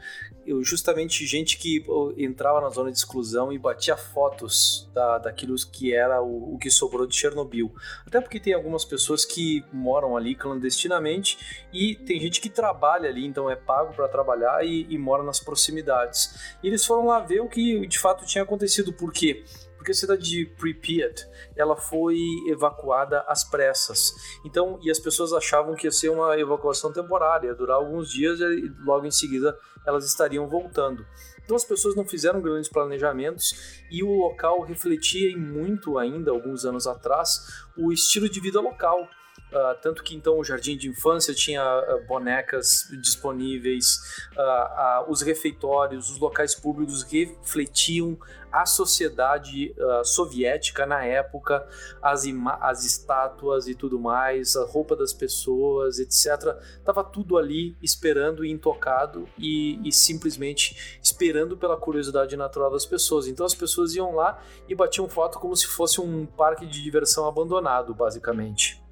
eu, 0.45 0.63
justamente 0.63 1.25
gente 1.25 1.57
que 1.57 1.83
entrava 2.17 2.61
na 2.61 2.69
zona 2.69 2.91
de 2.91 2.97
exclusão 2.97 3.51
e 3.51 3.57
batia 3.57 3.97
fotos 3.97 4.89
da, 4.93 5.17
daquilo 5.17 5.55
que 5.71 5.93
era 5.93 6.21
o, 6.21 6.55
o, 6.55 6.57
que 6.57 6.69
sobrou 6.69 7.07
de 7.07 7.15
Chernobyl. 7.15 7.73
Até 8.05 8.21
porque 8.21 8.39
tem 8.39 8.53
algumas 8.53 8.85
pessoas 8.85 9.25
que 9.25 9.63
moram 9.71 10.15
ali 10.15 10.35
clandestinamente 10.35 11.65
e 11.73 11.95
tem 11.95 12.19
gente 12.19 12.39
que 12.39 12.49
trabalha 12.49 13.09
ali, 13.09 13.25
então 13.25 13.49
é 13.49 13.55
pago 13.55 13.93
para 13.93 14.07
trabalhar 14.07 14.65
e, 14.65 14.85
e 14.89 14.97
mora 14.97 15.23
nas 15.23 15.39
proximidades. 15.39 16.55
E 16.61 16.67
eles 16.67 16.85
foram 16.85 17.07
lá 17.07 17.19
ver 17.19 17.41
o 17.41 17.49
que 17.49 17.87
de 17.87 17.99
fato 17.99 18.25
tinha 18.25 18.43
acontecido. 18.43 18.93
Por 18.93 19.11
quê? 19.11 19.43
porque 19.85 19.91
a 19.91 19.95
cidade 19.95 20.23
de 20.23 20.45
Pripyat 20.57 21.27
ela 21.55 21.75
foi 21.75 22.17
evacuada 22.47 23.23
às 23.27 23.43
pressas. 23.43 24.15
Então, 24.43 24.79
e 24.81 24.89
as 24.89 24.97
pessoas 24.97 25.31
achavam 25.31 25.75
que 25.75 25.85
ia 25.85 25.91
ser 25.91 26.09
uma 26.09 26.35
evacuação 26.39 26.91
temporária, 26.91 27.49
ia 27.49 27.53
durar 27.53 27.77
alguns 27.77 28.09
dias 28.09 28.39
e 28.39 28.73
logo 28.83 29.05
em 29.05 29.11
seguida 29.11 29.55
elas 29.85 30.05
estariam 30.05 30.47
voltando. 30.47 31.05
Então 31.43 31.55
as 31.55 31.63
pessoas 31.63 31.95
não 31.95 32.05
fizeram 32.05 32.41
grandes 32.41 32.69
planejamentos 32.69 33.83
e 33.91 34.03
o 34.03 34.09
local 34.09 34.61
refletia 34.61 35.37
muito 35.37 35.97
ainda 35.97 36.31
alguns 36.31 36.65
anos 36.65 36.87
atrás 36.87 37.65
o 37.77 37.91
estilo 37.91 38.27
de 38.27 38.39
vida 38.39 38.59
local. 38.59 39.07
Uh, 39.55 39.73
tanto 39.81 40.03
que 40.03 40.13
então 40.13 40.37
o 40.37 40.43
jardim 40.43 40.75
de 40.75 40.89
infância 40.89 41.33
tinha 41.33 41.63
uh, 41.63 42.05
bonecas 42.05 42.89
disponíveis, 43.01 44.01
uh, 44.33 45.09
os 45.09 45.21
refeitórios, 45.21 46.09
os 46.09 46.19
locais 46.19 46.53
públicos 46.53 47.03
refletiam 47.03 48.17
a 48.51 48.65
sociedade 48.65 49.75
soviética 50.05 50.85
na 50.85 51.03
época, 51.03 51.67
as, 52.01 52.23
as 52.61 52.85
estátuas 52.85 53.67
e 53.67 53.75
tudo 53.75 53.99
mais, 53.99 54.55
a 54.55 54.63
roupa 54.63 54.95
das 54.95 55.11
pessoas, 55.11 55.99
etc. 55.99 56.55
Tava 56.85 57.03
tudo 57.03 57.37
ali 57.37 57.75
esperando 57.81 58.45
e 58.45 58.51
intocado 58.51 59.27
e, 59.37 59.77
e 59.85 59.91
simplesmente 59.91 60.97
esperando 61.03 61.57
pela 61.57 61.75
curiosidade 61.75 62.37
natural 62.37 62.71
das 62.71 62.85
pessoas. 62.85 63.27
Então 63.27 63.45
as 63.45 63.53
pessoas 63.53 63.93
iam 63.93 64.15
lá 64.15 64.41
e 64.69 64.73
batiam 64.73 65.09
foto 65.09 65.37
como 65.37 65.53
se 65.53 65.67
fosse 65.67 65.99
um 65.99 66.25
parque 66.25 66.65
de 66.65 66.81
diversão 66.81 67.27
abandonado, 67.27 67.93
basicamente. 67.93 68.84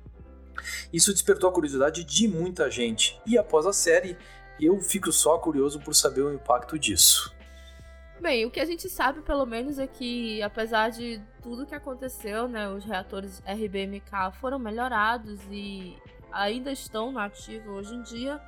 Isso 0.92 1.12
despertou 1.12 1.50
a 1.50 1.54
curiosidade 1.54 2.04
de 2.04 2.28
muita 2.28 2.70
gente 2.70 3.20
e 3.26 3.38
após 3.38 3.66
a 3.66 3.74
série 3.74 4.18
eu 4.60 4.80
fico 4.80 5.12
só 5.12 5.38
curioso 5.38 5.80
por 5.80 5.94
saber 5.94 6.22
o 6.22 6.34
impacto 6.34 6.78
disso. 6.78 7.34
Bem, 8.20 8.46
o 8.46 8.52
que 8.52 8.62
a 8.62 8.66
gente 8.66 8.88
sabe, 8.88 9.22
pelo 9.22 9.46
menos, 9.46 9.78
é 9.78 9.86
que, 9.86 10.42
apesar 10.42 10.90
de 10.90 11.22
tudo 11.42 11.66
que 11.66 11.76
aconteceu, 11.76 12.48
né, 12.48 12.70
os 12.70 12.86
reatores 12.86 13.44
RBMK 13.46 14.32
foram 14.40 14.58
melhorados 14.58 15.42
e 15.52 15.98
ainda 16.32 16.72
estão 16.72 17.12
na 17.12 17.26
ativa 17.26 17.70
hoje 17.70 17.94
em 17.94 18.02
dia, 18.02 18.40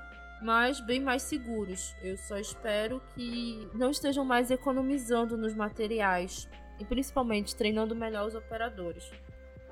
mas 0.42 0.80
bem 0.80 1.02
mais 1.02 1.24
seguros. 1.24 1.94
Eu 2.02 2.16
só 2.18 2.38
espero 2.38 3.02
que 3.14 3.68
não 3.74 3.92
estejam 3.92 4.24
mais 4.24 4.50
economizando 4.50 5.36
nos 5.36 5.54
materiais 5.54 6.48
e 6.80 6.86
principalmente 6.86 7.56
treinando 7.56 7.96
melhor 7.96 8.28
os 8.28 8.36
operadores. 8.36 9.12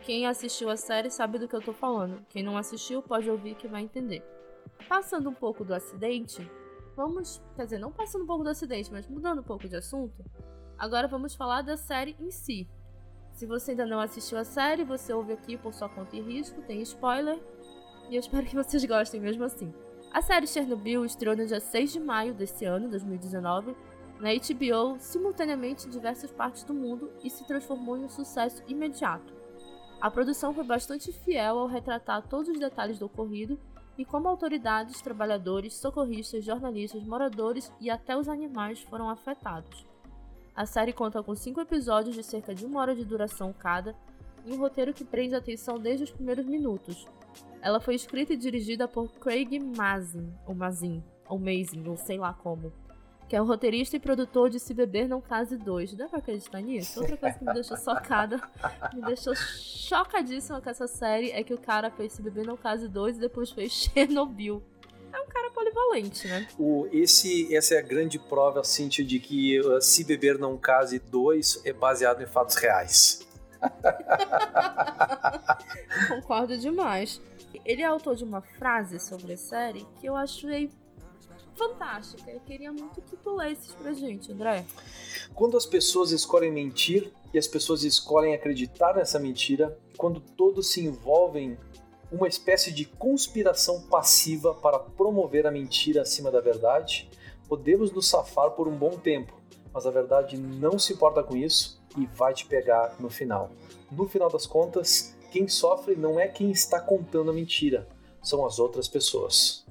Quem 0.03 0.27
assistiu 0.27 0.69
a 0.69 0.75
série 0.75 1.10
sabe 1.10 1.39
do 1.39 1.48
que 1.48 1.55
eu 1.55 1.62
tô 1.62 1.72
falando. 1.72 2.25
Quem 2.27 2.43
não 2.43 2.57
assistiu 2.57 3.01
pode 3.01 3.29
ouvir 3.29 3.55
que 3.55 3.69
vai 3.69 3.83
entender. 3.83 4.22
Passando 4.89 5.29
um 5.29 5.33
pouco 5.33 5.63
do 5.63 5.74
acidente, 5.74 6.45
vamos, 6.93 7.41
quer 7.55 7.63
dizer, 7.63 7.79
não 7.79 7.89
passando 7.89 8.24
um 8.24 8.27
pouco 8.27 8.43
do 8.43 8.50
acidente, 8.50 8.91
mas 8.91 9.07
mudando 9.07 9.39
um 9.39 9.43
pouco 9.43 9.65
de 9.65 9.77
assunto, 9.77 10.22
agora 10.77 11.07
vamos 11.07 11.36
falar 11.36 11.62
da 11.62 11.77
série 11.77 12.17
em 12.19 12.29
si. 12.31 12.67
Se 13.31 13.45
você 13.45 13.72
ainda 13.72 13.86
não 13.86 14.01
assistiu 14.01 14.38
a 14.38 14.43
série, 14.43 14.83
você 14.83 15.13
ouve 15.13 15.31
aqui 15.31 15.57
por 15.57 15.74
sua 15.74 15.88
conta 15.88 16.17
e 16.17 16.22
risco, 16.22 16.62
tem 16.63 16.81
spoiler. 16.81 17.39
E 18.10 18.15
eu 18.15 18.19
espero 18.19 18.45
que 18.45 18.57
vocês 18.57 18.83
gostem 18.83 19.22
mesmo 19.22 19.45
assim. 19.45 19.74
A 20.12 20.22
série 20.22 20.48
Chernobyl 20.48 21.05
estreou 21.05 21.36
no 21.36 21.45
dia 21.45 21.62
6 21.62 21.93
de 21.93 22.00
maio 22.01 22.33
deste 22.33 22.65
ano, 22.65 22.89
2019, 22.89 23.74
na 24.19 24.31
HBO 24.33 25.00
simultaneamente 25.00 25.88
em 25.88 25.89
diversas 25.89 26.29
partes 26.29 26.65
do 26.65 26.74
mundo 26.74 27.10
e 27.24 27.29
se 27.29 27.48
transformou 27.48 27.98
em 27.98 28.03
um 28.03 28.10
sucesso 28.10 28.62
imediato. 28.67 29.42
A 30.03 30.12
produção 30.12 30.53
foi 30.53 30.65
bastante 30.65 31.13
fiel 31.13 31.57
ao 31.57 31.65
retratar 31.65 32.27
todos 32.27 32.50
os 32.50 32.60
detalhes 32.60 33.00
do 33.00 33.05
ocorrido 33.05 33.57
e 33.98 34.03
como 34.03 34.27
autoridades, 34.27 35.00
trabalhadores, 35.00 35.75
socorristas, 35.75 36.43
jornalistas, 36.43 37.01
moradores 37.05 37.72
e 37.79 37.89
até 37.89 38.17
os 38.17 38.27
animais 38.27 38.81
foram 38.81 39.10
afetados. 39.10 39.86
A 40.53 40.65
série 40.65 40.91
conta 40.91 41.24
com 41.24 41.33
cinco 41.33 41.62
episódios 41.62 42.17
de 42.17 42.22
cerca 42.22 42.53
de 42.53 42.65
uma 42.65 42.81
hora 42.81 42.93
de 42.93 43.05
duração 43.05 43.53
cada 43.57 43.95
e 44.45 44.51
um 44.51 44.57
roteiro 44.57 44.93
que 44.93 45.05
prende 45.05 45.36
a 45.36 45.38
atenção 45.38 45.79
desde 45.79 46.03
os 46.03 46.12
primeiros 46.12 46.45
minutos. 46.45 47.07
Ela 47.62 47.79
foi 47.79 47.95
escrita 47.95 48.33
e 48.33 48.38
dirigida 48.38 48.89
por 48.89 49.07
Craig 49.10 49.57
Mazin, 49.57 50.33
ou 50.45 50.53
Mazin, 50.53 51.01
ou 51.29 51.39
Mazin, 51.39 51.88
ou 51.88 51.95
sei 51.95 52.17
lá 52.17 52.33
como, 52.33 52.74
que 53.33 53.37
é 53.37 53.41
o 53.41 53.45
roteirista 53.45 53.95
e 53.95 53.99
produtor 53.99 54.47
de 54.47 54.59
Se 54.59 54.75
Beber 54.75 55.09
Não 55.09 55.19
Case 55.19 55.57
2. 55.57 55.95
Dá 55.95 56.07
pra 56.07 56.19
acreditar 56.19 56.61
nisso? 56.61 56.99
Outra 56.99 57.17
coisa 57.17 57.35
que 57.35 57.43
me 57.43 57.51
deixou 57.51 57.75
socada, 57.77 58.39
me 58.93 59.01
deixou 59.01 59.35
chocadíssima 59.35 60.61
com 60.61 60.69
essa 60.69 60.85
série 60.85 61.31
é 61.31 61.43
que 61.43 61.51
o 61.51 61.57
cara 61.57 61.89
fez 61.89 62.13
Se 62.13 62.21
Beber 62.21 62.45
Não 62.45 62.55
Case 62.55 62.87
2 62.87 63.17
e 63.17 63.19
depois 63.19 63.49
fez 63.49 63.71
Chernobyl. 63.91 64.61
É 65.11 65.19
um 65.19 65.25
cara 65.25 65.49
polivalente, 65.49 66.27
né? 66.27 66.47
O, 66.59 66.87
esse, 66.91 67.51
essa 67.55 67.73
é 67.73 67.79
a 67.79 67.81
grande 67.81 68.19
prova, 68.19 68.63
Cintia, 68.63 69.03
de 69.03 69.19
que 69.19 69.59
uh, 69.61 69.81
Se 69.81 70.03
Beber 70.03 70.37
Não 70.37 70.55
Case 70.55 70.99
2 70.99 71.61
é 71.65 71.73
baseado 71.73 72.21
em 72.21 72.27
fatos 72.27 72.55
reais. 72.57 73.27
Concordo 76.07 76.55
demais. 76.55 77.19
Ele 77.65 77.81
é 77.81 77.85
autor 77.85 78.15
de 78.15 78.23
uma 78.23 78.43
frase 78.43 78.99
sobre 78.99 79.33
a 79.33 79.37
série 79.37 79.87
que 79.99 80.05
eu 80.05 80.15
achei 80.15 80.69
fantástica. 81.55 82.31
Eu 82.31 82.39
queria 82.41 82.72
muito 82.72 83.01
que 83.01 83.15
tu 83.15 83.36
lesses 83.36 83.74
pra 83.74 83.93
gente, 83.93 84.31
André. 84.31 84.65
Quando 85.33 85.57
as 85.57 85.65
pessoas 85.65 86.12
escolhem 86.12 86.51
mentir 86.51 87.12
e 87.33 87.38
as 87.38 87.48
pessoas 87.48 87.83
escolhem 87.83 88.33
acreditar 88.33 88.95
nessa 88.95 89.19
mentira, 89.19 89.77
quando 89.98 90.19
todos 90.19 90.67
se 90.67 90.81
envolvem 90.81 91.57
uma 92.12 92.27
espécie 92.27 92.72
de 92.72 92.86
conspiração 92.86 93.81
passiva 93.88 94.53
para 94.53 94.77
promover 94.77 95.48
a 95.48 95.51
mentira 95.51 96.01
acima 96.03 96.29
da 96.29 96.39
verdade, 96.39 97.10
podemos 97.48 97.91
nos 97.91 98.07
safar 98.07 98.51
por 98.51 98.67
um 98.67 98.75
bom 98.75 98.91
tempo, 98.91 99.33
mas 99.74 99.88
a 99.88 99.91
verdade 99.91 100.38
não 100.38 100.77
se 100.77 100.93
importa 100.93 101.24
com 101.24 101.36
isso 101.36 101.81
e 101.98 102.05
vai 102.05 102.33
te 102.33 102.45
pegar 102.45 102.95
no 103.00 103.10
final. 103.10 103.50
No 103.91 104.07
final 104.07 104.29
das 104.29 104.45
contas, 104.45 105.15
quem 105.31 105.48
sofre 105.48 105.95
não 105.95 106.19
é 106.19 106.27
quem 106.27 106.51
está 106.51 106.79
contando 106.79 107.31
a 107.31 107.33
mentira, 107.33 107.88
são 108.22 108.45
as 108.45 108.60
outras 108.60 108.88
pessoas 108.88 109.62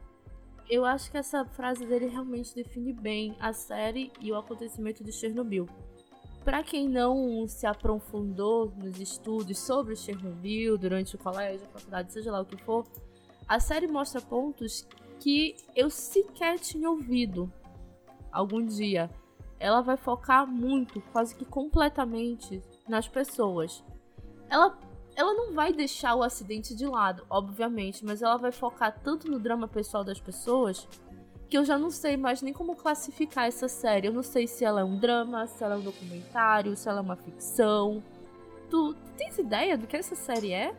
eu 0.72 0.86
acho 0.86 1.10
que 1.10 1.18
essa 1.18 1.44
frase 1.44 1.84
dele 1.84 2.06
realmente 2.06 2.54
define 2.54 2.94
bem 2.94 3.36
a 3.38 3.52
série 3.52 4.10
e 4.18 4.32
o 4.32 4.38
acontecimento 4.38 5.04
de 5.04 5.12
Chernobyl. 5.12 5.68
Para 6.42 6.62
quem 6.62 6.88
não 6.88 7.46
se 7.46 7.66
aprofundou 7.66 8.72
nos 8.78 8.98
estudos 8.98 9.58
sobre 9.58 9.94
Chernobyl 9.94 10.78
durante 10.78 11.14
o 11.14 11.18
colégio, 11.18 11.66
a 11.66 11.78
faculdade, 11.78 12.10
seja 12.10 12.32
lá 12.32 12.40
o 12.40 12.46
que 12.46 12.56
for, 12.64 12.86
a 13.46 13.60
série 13.60 13.86
mostra 13.86 14.22
pontos 14.22 14.88
que 15.20 15.54
eu 15.76 15.90
sequer 15.90 16.58
tinha 16.58 16.88
ouvido 16.88 17.52
algum 18.32 18.64
dia. 18.64 19.10
Ela 19.60 19.82
vai 19.82 19.98
focar 19.98 20.46
muito, 20.46 21.02
quase 21.12 21.36
que 21.36 21.44
completamente, 21.44 22.62
nas 22.88 23.06
pessoas. 23.06 23.84
Ela 24.48 24.70
ela 25.14 25.34
não 25.34 25.52
vai 25.52 25.72
deixar 25.72 26.14
o 26.14 26.22
acidente 26.22 26.74
de 26.74 26.86
lado, 26.86 27.24
obviamente, 27.28 28.04
mas 28.04 28.22
ela 28.22 28.36
vai 28.36 28.52
focar 28.52 28.98
tanto 29.02 29.30
no 29.30 29.38
drama 29.38 29.68
pessoal 29.68 30.02
das 30.02 30.20
pessoas 30.20 30.88
que 31.48 31.58
eu 31.58 31.66
já 31.66 31.76
não 31.76 31.90
sei 31.90 32.16
mais 32.16 32.40
nem 32.40 32.52
como 32.52 32.74
classificar 32.74 33.46
essa 33.46 33.68
série. 33.68 34.06
Eu 34.06 34.12
não 34.12 34.22
sei 34.22 34.46
se 34.46 34.64
ela 34.64 34.80
é 34.80 34.84
um 34.84 34.98
drama, 34.98 35.46
se 35.46 35.62
ela 35.62 35.74
é 35.74 35.76
um 35.76 35.82
documentário, 35.82 36.74
se 36.74 36.88
ela 36.88 37.00
é 37.00 37.02
uma 37.02 37.14
ficção. 37.14 38.02
Tu, 38.70 38.94
tu 38.94 39.12
tens 39.18 39.36
ideia 39.36 39.76
do 39.76 39.86
que 39.86 39.94
essa 39.94 40.14
série 40.14 40.52
é? 40.52 40.74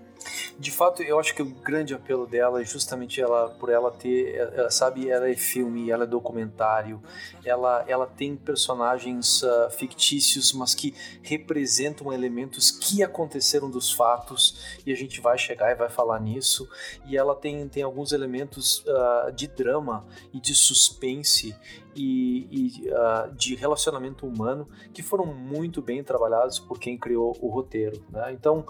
De 0.57 0.71
fato, 0.71 1.01
eu 1.01 1.19
acho 1.19 1.33
que 1.33 1.41
o 1.41 1.45
grande 1.45 1.93
apelo 1.93 2.27
dela 2.27 2.61
é 2.61 2.65
justamente 2.65 3.21
ela 3.21 3.49
por 3.49 3.69
ela 3.69 3.91
ter, 3.91 4.35
ela, 4.35 4.69
sabe, 4.69 5.09
ela 5.09 5.29
é 5.29 5.35
filme, 5.35 5.89
ela 5.89 6.03
é 6.03 6.07
documentário, 6.07 7.01
ela, 7.43 7.83
ela 7.87 8.05
tem 8.05 8.35
personagens 8.35 9.41
uh, 9.43 9.69
fictícios, 9.71 10.53
mas 10.53 10.75
que 10.75 10.93
representam 11.21 12.13
elementos 12.13 12.71
que 12.71 13.03
aconteceram 13.03 13.69
dos 13.69 13.91
fatos 13.91 14.79
e 14.85 14.91
a 14.91 14.95
gente 14.95 15.19
vai 15.21 15.37
chegar 15.37 15.71
e 15.71 15.75
vai 15.75 15.89
falar 15.89 16.19
nisso. 16.19 16.69
E 17.05 17.17
ela 17.17 17.35
tem, 17.35 17.67
tem 17.67 17.83
alguns 17.83 18.11
elementos 18.11 18.85
uh, 18.85 19.31
de 19.31 19.47
drama 19.47 20.05
e 20.33 20.39
de 20.39 20.53
suspense 20.53 21.55
e, 21.95 22.47
e 22.51 22.89
uh, 22.89 23.33
de 23.35 23.55
relacionamento 23.55 24.25
humano 24.25 24.67
que 24.93 25.03
foram 25.03 25.25
muito 25.25 25.81
bem 25.81 26.03
trabalhados 26.03 26.59
por 26.59 26.79
quem 26.79 26.97
criou 26.97 27.37
o 27.41 27.47
roteiro. 27.49 28.03
Né? 28.09 28.33
Então, 28.33 28.65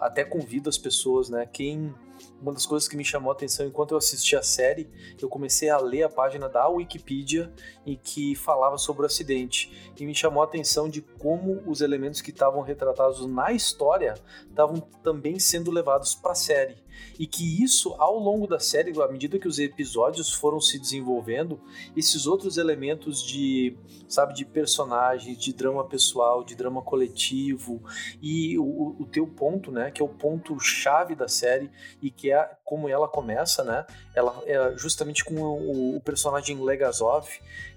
até 0.00 0.24
convido 0.24 0.68
as 0.68 0.78
pessoas, 0.80 1.28
né? 1.30 1.46
Quem 1.46 1.94
uma 2.40 2.52
das 2.52 2.66
coisas 2.66 2.88
que 2.88 2.96
me 2.96 3.04
chamou 3.04 3.30
a 3.30 3.34
atenção 3.34 3.66
enquanto 3.66 3.92
eu 3.92 3.98
assisti 3.98 4.36
a 4.36 4.42
série, 4.42 4.88
eu 5.20 5.28
comecei 5.28 5.68
a 5.68 5.78
ler 5.78 6.04
a 6.04 6.08
página 6.08 6.48
da 6.48 6.68
Wikipedia 6.68 7.52
em 7.86 7.96
que 7.96 8.34
falava 8.34 8.78
sobre 8.78 9.02
o 9.02 9.06
acidente. 9.06 9.92
E 9.98 10.06
me 10.06 10.14
chamou 10.14 10.42
a 10.42 10.46
atenção 10.46 10.88
de 10.88 11.02
como 11.02 11.62
os 11.66 11.80
elementos 11.80 12.20
que 12.20 12.30
estavam 12.30 12.62
retratados 12.62 13.26
na 13.26 13.52
história 13.52 14.14
estavam 14.48 14.80
também 15.02 15.38
sendo 15.38 15.70
levados 15.70 16.14
para 16.14 16.32
a 16.32 16.34
série. 16.34 16.76
E 17.18 17.26
que 17.26 17.62
isso 17.62 17.94
ao 17.98 18.18
longo 18.18 18.46
da 18.46 18.58
série, 18.58 18.92
à 19.00 19.08
medida 19.08 19.38
que 19.38 19.48
os 19.48 19.58
episódios 19.58 20.32
foram 20.32 20.60
se 20.60 20.78
desenvolvendo, 20.78 21.60
esses 21.96 22.26
outros 22.26 22.56
elementos 22.56 23.22
de, 23.22 23.76
sabe, 24.08 24.34
de 24.34 24.44
personagens, 24.44 25.38
de 25.38 25.52
drama 25.52 25.84
pessoal, 25.84 26.42
de 26.42 26.54
drama 26.54 26.82
coletivo 26.82 27.82
e 28.20 28.58
o, 28.58 28.96
o 28.98 29.06
teu 29.06 29.26
ponto, 29.26 29.70
né, 29.70 29.90
que 29.90 30.00
é 30.00 30.04
o 30.04 30.08
ponto 30.08 30.58
chave 30.58 31.14
da 31.14 31.28
série 31.28 31.70
e 32.02 32.09
que 32.10 32.32
é 32.32 32.50
como 32.64 32.88
ela 32.88 33.08
começa, 33.08 33.64
né? 33.64 33.86
Ela 34.14 34.40
é 34.46 34.76
justamente 34.76 35.24
com 35.24 35.34
o, 35.34 35.96
o 35.96 36.00
personagem 36.00 36.62
Legazov, 36.62 37.28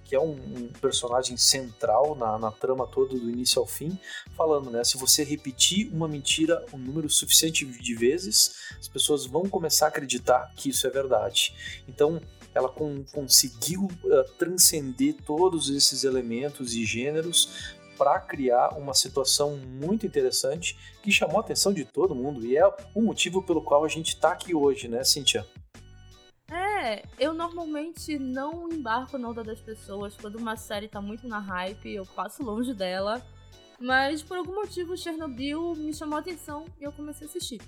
que 0.05 0.15
é 0.15 0.19
um, 0.19 0.31
um 0.31 0.69
personagem 0.81 1.37
central 1.37 2.15
na, 2.15 2.37
na, 2.37 2.51
trama 2.51 2.85
toda 2.85 3.17
do 3.17 3.29
início 3.29 3.59
ao 3.59 3.65
fim, 3.65 3.97
falando, 4.35 4.69
né? 4.69 4.83
Se 4.83 4.97
você 4.97 5.23
repetir 5.23 5.89
uma 5.93 6.07
mentira 6.07 6.63
um 6.73 6.77
número 6.77 7.09
suficiente 7.09 7.65
de 7.65 7.95
vezes, 7.95 8.55
as 8.79 8.87
pessoas 8.87 9.25
vão 9.25 9.43
começar 9.43 9.85
a 9.85 9.89
acreditar 9.89 10.51
que 10.55 10.69
isso 10.69 10.85
é 10.85 10.89
verdade. 10.89 11.55
Então, 11.87 12.21
ela 12.53 12.69
com, 12.69 13.03
conseguiu 13.11 13.85
uh, 13.85 14.23
transcender 14.37 15.15
todos 15.25 15.69
esses 15.69 16.03
elementos 16.03 16.73
e 16.75 16.85
gêneros 16.85 17.75
para 17.97 18.19
criar 18.19 18.69
uma 18.77 18.93
situação 18.93 19.57
muito 19.57 20.05
interessante 20.05 20.77
que 21.01 21.11
chamou 21.11 21.37
a 21.37 21.41
atenção 21.41 21.73
de 21.73 21.85
todo 21.85 22.15
mundo 22.15 22.45
e 22.45 22.57
é 22.57 22.67
o 22.93 23.01
motivo 23.01 23.41
pelo 23.41 23.61
qual 23.61 23.83
a 23.85 23.87
gente 23.87 24.09
está 24.09 24.31
aqui 24.31 24.53
hoje, 24.53 24.87
né, 24.87 25.03
Cíntia? 25.03 25.45
É, 26.51 27.03
eu 27.17 27.33
normalmente 27.33 28.19
não 28.19 28.69
embarco 28.69 29.17
na 29.17 29.29
onda 29.29 29.43
das 29.43 29.59
pessoas 29.59 30.15
quando 30.15 30.35
uma 30.35 30.55
série 30.55 30.87
tá 30.87 31.01
muito 31.01 31.27
na 31.27 31.39
hype, 31.39 31.93
eu 31.93 32.05
passo 32.05 32.43
longe 32.43 32.73
dela. 32.73 33.25
Mas 33.79 34.21
por 34.21 34.37
algum 34.37 34.55
motivo 34.55 34.95
Chernobyl 34.95 35.75
me 35.75 35.93
chamou 35.93 36.17
a 36.17 36.21
atenção 36.21 36.65
e 36.79 36.83
eu 36.83 36.91
comecei 36.91 37.27
a 37.27 37.29
assistir. 37.29 37.61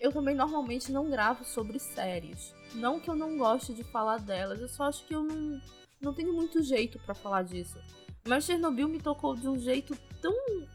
Eu 0.00 0.12
também 0.12 0.34
normalmente 0.34 0.90
não 0.90 1.10
gravo 1.10 1.44
sobre 1.44 1.78
séries. 1.78 2.54
Não 2.74 3.00
que 3.00 3.10
eu 3.10 3.14
não 3.14 3.36
goste 3.36 3.74
de 3.74 3.84
falar 3.84 4.18
delas, 4.18 4.60
eu 4.60 4.68
só 4.68 4.84
acho 4.84 5.04
que 5.06 5.14
eu 5.14 5.22
não, 5.22 5.60
não 6.00 6.14
tenho 6.14 6.32
muito 6.32 6.62
jeito 6.62 6.98
para 7.00 7.14
falar 7.14 7.42
disso. 7.42 7.78
Mas 8.26 8.44
Chernobyl 8.44 8.88
me 8.88 9.00
tocou 9.00 9.34
de 9.34 9.48
um 9.48 9.58
jeito 9.58 9.96
tão, 10.20 10.34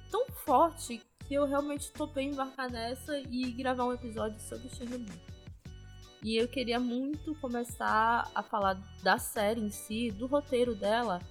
tão 0.10 0.25
forte 0.45 1.01
que 1.27 1.34
eu 1.34 1.45
realmente 1.45 1.91
topei 1.91 2.25
embarcar 2.25 2.69
nessa 2.69 3.19
e 3.19 3.51
gravar 3.51 3.86
um 3.86 3.93
episódio 3.93 4.39
sobre 4.39 4.69
Chernobyl. 4.69 5.15
E 6.23 6.38
eu 6.38 6.47
queria 6.47 6.79
muito 6.79 7.36
começar 7.36 8.29
a 8.34 8.41
falar 8.41 8.81
da 9.03 9.19
série 9.19 9.62
em 9.62 9.69
si, 9.69 10.10
do 10.10 10.25
roteiro 10.25 10.73
dela, 10.73 11.21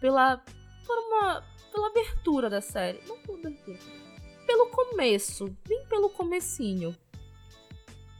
pela, 0.00 0.38
por 0.86 0.98
uma, 0.98 1.44
pela 1.70 1.88
abertura 1.88 2.48
da 2.48 2.60
série. 2.60 3.00
Não 3.06 3.18
pela 3.20 3.38
abertura. 3.38 3.78
Pelo 4.46 4.70
começo, 4.70 5.54
bem 5.68 5.84
pelo 5.88 6.08
comecinho. 6.08 6.96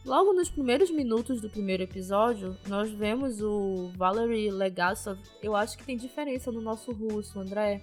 Logo 0.03 0.33
nos 0.33 0.49
primeiros 0.49 0.89
minutos 0.89 1.39
do 1.41 1.49
primeiro 1.49 1.83
episódio, 1.83 2.57
nós 2.67 2.89
vemos 2.89 3.39
o 3.41 3.91
Valery 3.95 4.49
Legasov. 4.49 5.19
Eu 5.43 5.55
acho 5.55 5.77
que 5.77 5.83
tem 5.83 5.95
diferença 5.95 6.51
no 6.51 6.59
nosso 6.59 6.91
russo, 6.91 7.39
André. 7.39 7.81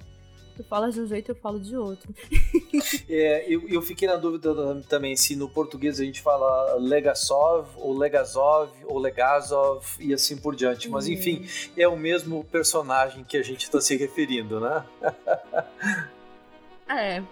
Tu 0.57 0.65
falas 0.65 0.95
de 0.95 1.01
um 1.01 1.07
jeito, 1.07 1.31
eu 1.31 1.37
falo 1.37 1.61
de 1.61 1.77
outro. 1.77 2.13
é, 3.09 3.45
eu, 3.47 3.69
eu 3.69 3.81
fiquei 3.81 4.09
na 4.09 4.17
dúvida 4.17 4.53
também 4.89 5.15
se 5.15 5.37
no 5.37 5.49
português 5.49 6.01
a 6.01 6.05
gente 6.05 6.21
fala 6.21 6.75
Legasov, 6.75 7.69
ou 7.77 7.97
Legazov, 7.97 8.73
ou 8.85 8.99
Legazov 8.99 9.87
e 10.01 10.13
assim 10.13 10.37
por 10.37 10.57
diante. 10.57 10.89
Mas 10.89 11.07
hum. 11.07 11.13
enfim, 11.13 11.47
é 11.77 11.87
o 11.87 11.97
mesmo 11.97 12.43
personagem 12.43 13.23
que 13.23 13.37
a 13.37 13.43
gente 13.45 13.63
está 13.63 13.81
se 13.81 13.97
referindo, 13.97 14.59
né? 14.59 14.85
é. 16.91 17.23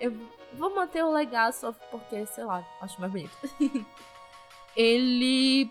Eu 0.00 0.12
vou 0.54 0.74
manter 0.74 1.04
o 1.04 1.12
Legasov 1.12 1.76
porque, 1.92 2.26
sei 2.26 2.42
lá, 2.42 2.66
acho 2.80 3.00
mais 3.00 3.12
bonito. 3.12 3.38
ele 4.76 5.70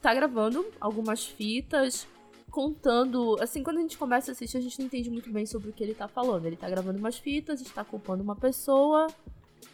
tá 0.00 0.14
gravando 0.14 0.64
algumas 0.80 1.26
fitas 1.26 2.06
contando, 2.50 3.36
assim, 3.40 3.62
quando 3.62 3.78
a 3.78 3.82
gente 3.82 3.98
começa 3.98 4.30
a 4.30 4.32
assistir, 4.32 4.56
a 4.56 4.60
gente 4.60 4.78
não 4.78 4.86
entende 4.86 5.10
muito 5.10 5.30
bem 5.30 5.44
sobre 5.44 5.68
o 5.68 5.72
que 5.72 5.84
ele 5.84 5.94
tá 5.94 6.08
falando. 6.08 6.46
Ele 6.46 6.56
tá 6.56 6.68
gravando 6.68 6.98
umas 6.98 7.18
fitas, 7.18 7.60
está 7.60 7.84
culpando 7.84 8.22
uma 8.22 8.34
pessoa, 8.34 9.06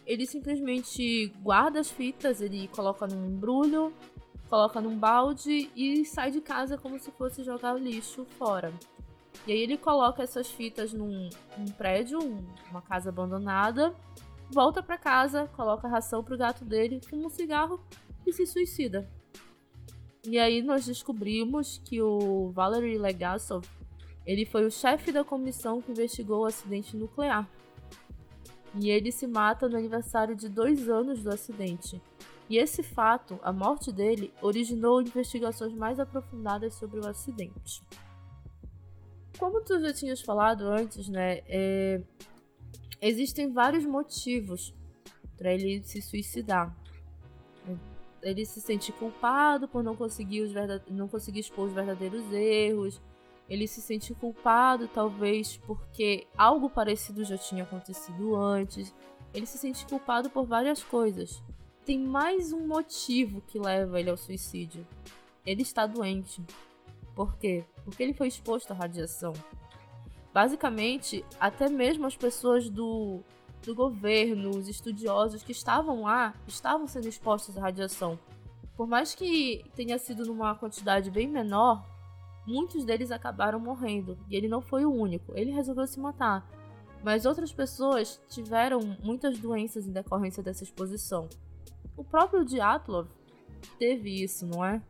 ele 0.07 0.27
simplesmente 0.27 1.33
guarda 1.41 1.81
as 1.81 1.91
fitas, 1.91 2.41
ele 2.41 2.69
coloca 2.69 3.07
num 3.07 3.27
embrulho, 3.27 3.93
coloca 4.51 4.81
num 4.81 4.99
balde 4.99 5.71
e 5.75 6.05
sai 6.05 6.31
de 6.31 6.41
casa 6.41 6.77
como 6.77 6.99
se 6.99 7.11
fosse 7.13 7.43
jogar 7.45 7.75
lixo 7.81 8.25
fora. 8.39 8.73
E 9.47 9.53
aí 9.53 9.59
ele 9.59 9.77
coloca 9.77 10.23
essas 10.23 10.51
fitas 10.51 10.93
num, 10.93 11.29
num 11.57 11.67
prédio, 11.77 12.19
uma 12.71 12.83
casa 12.83 13.11
abandonada, 13.11 13.95
volta 14.51 14.83
para 14.83 14.99
casa, 14.99 15.49
coloca 15.57 15.89
ração 15.89 16.23
pro 16.23 16.37
gato 16.37 16.65
dele, 16.65 17.01
fuma 17.09 17.27
um 17.27 17.31
cigarro 17.31 17.81
e 18.27 18.33
se 18.33 18.47
suicida. 18.47 19.09
E 20.27 20.39
aí 20.39 20.63
nós 20.63 20.87
descobrimos 20.87 21.81
que 21.85 22.01
o 22.01 22.51
Valery 22.51 22.97
Legasov, 22.97 23.67
ele 24.25 24.47
foi 24.47 24.65
o 24.65 24.71
chefe 24.71 25.13
da 25.13 25.23
comissão 25.23 25.83
que 25.83 25.93
investigou 25.93 26.43
o 26.43 26.47
acidente 26.47 26.97
nuclear. 26.97 27.49
E 28.81 28.89
ele 28.89 29.13
se 29.13 29.27
mata 29.27 29.69
no 29.69 29.77
aniversário 29.77 30.35
de 30.35 30.49
dois 30.49 30.89
anos 30.89 31.23
do 31.23 31.29
acidente. 31.29 32.01
E 32.49 32.57
esse 32.57 32.83
fato, 32.83 33.39
a 33.43 33.53
morte 33.53 33.93
dele, 33.93 34.33
originou 34.41 35.01
investigações 35.01 35.73
mais 35.75 36.01
aprofundadas 36.01 36.75
sobre 36.75 37.01
o 37.01 37.07
acidente. 37.07 37.83
Como 39.39 39.61
tu 39.61 39.79
já 39.81 39.93
tinhas 39.93 40.21
falado 40.23 40.63
antes, 40.63 41.09
né? 41.09 41.43
É... 41.47 42.03
Existem 43.01 43.53
vários 43.53 43.85
motivos 43.85 44.75
para 45.37 45.53
ele 45.53 45.83
se 45.85 46.01
suicidar 46.01 46.75
ele 48.25 48.47
se 48.47 48.61
sente 48.61 48.91
culpado 48.91 49.69
por 49.69 49.83
não 49.83 49.95
conseguir, 49.95 50.41
os 50.41 50.51
verdade... 50.51 50.85
não 50.91 51.07
conseguir 51.07 51.41
expor 51.41 51.67
os 51.67 51.73
verdadeiros 51.73 52.25
erros. 52.33 53.01
Ele 53.49 53.69
se 53.69 53.83
sente 53.83 54.15
culpado, 54.15 54.89
talvez, 54.89 55.59
porque 55.59 56.27
algo 56.37 56.71
parecido 56.71 57.23
já 57.23 57.37
tinha 57.37 57.63
acontecido 57.63 58.35
antes. 58.35 58.95
Ele 59.35 59.45
se 59.45 59.59
sente 59.59 59.85
culpado 59.85 60.31
por 60.31 60.47
várias 60.47 60.83
coisas. 60.83 61.43
Tem 61.85 61.99
mais 61.99 62.53
um 62.53 62.67
motivo 62.67 63.43
que 63.43 63.59
leva 63.59 64.01
ele 64.01 64.09
ao 64.09 64.17
suicídio. 64.17 64.87
Ele 65.45 65.61
está 65.61 65.87
doente. 65.87 66.43
Por 67.15 67.37
quê? 67.37 67.65
Porque 67.85 68.03
ele 68.03 68.15
foi 68.15 68.29
exposto 68.29 68.71
à 68.71 68.75
radiação. 68.75 69.35
Basicamente, 70.33 71.23
até 71.39 71.69
mesmo 71.69 72.07
as 72.07 72.17
pessoas 72.17 72.71
do 72.71 73.21
do 73.65 73.75
governo, 73.75 74.51
os 74.51 74.69
estudiosos 74.69 75.43
que 75.43 75.53
estavam 75.53 76.03
lá, 76.03 76.35
estavam 76.47 76.87
sendo 76.87 77.09
expostos 77.09 77.57
à 77.57 77.63
radiação. 77.63 78.19
Por 78.77 78.87
mais 78.87 79.15
que 79.15 79.65
tenha 79.75 79.99
sido 79.99 80.27
numa 80.27 80.55
quantidade 80.55 81.11
bem 81.11 81.29
menor, 81.29 81.85
muitos 82.47 82.85
deles 82.85 83.11
acabaram 83.11 83.59
morrendo. 83.59 84.19
E 84.29 84.37
ele 84.37 84.49
não 84.49 84.61
foi 84.61 84.85
o 84.85 84.93
único, 84.93 85.33
ele 85.35 85.51
resolveu 85.51 85.87
se 85.87 85.99
matar. 85.99 86.47
Mas 87.03 87.27
outras 87.27 87.53
pessoas 87.53 88.21
tiveram 88.29 88.81
muitas 89.03 89.39
doenças 89.39 89.87
em 89.87 89.93
decorrência 89.93 90.43
dessa 90.43 90.65
exposição. 90.65 91.29
O 91.97 92.03
próprio 92.03 92.45
Diatlov 92.45 93.09
teve 93.79 94.23
isso, 94.23 94.47
não 94.47 94.65
é? 94.65 94.83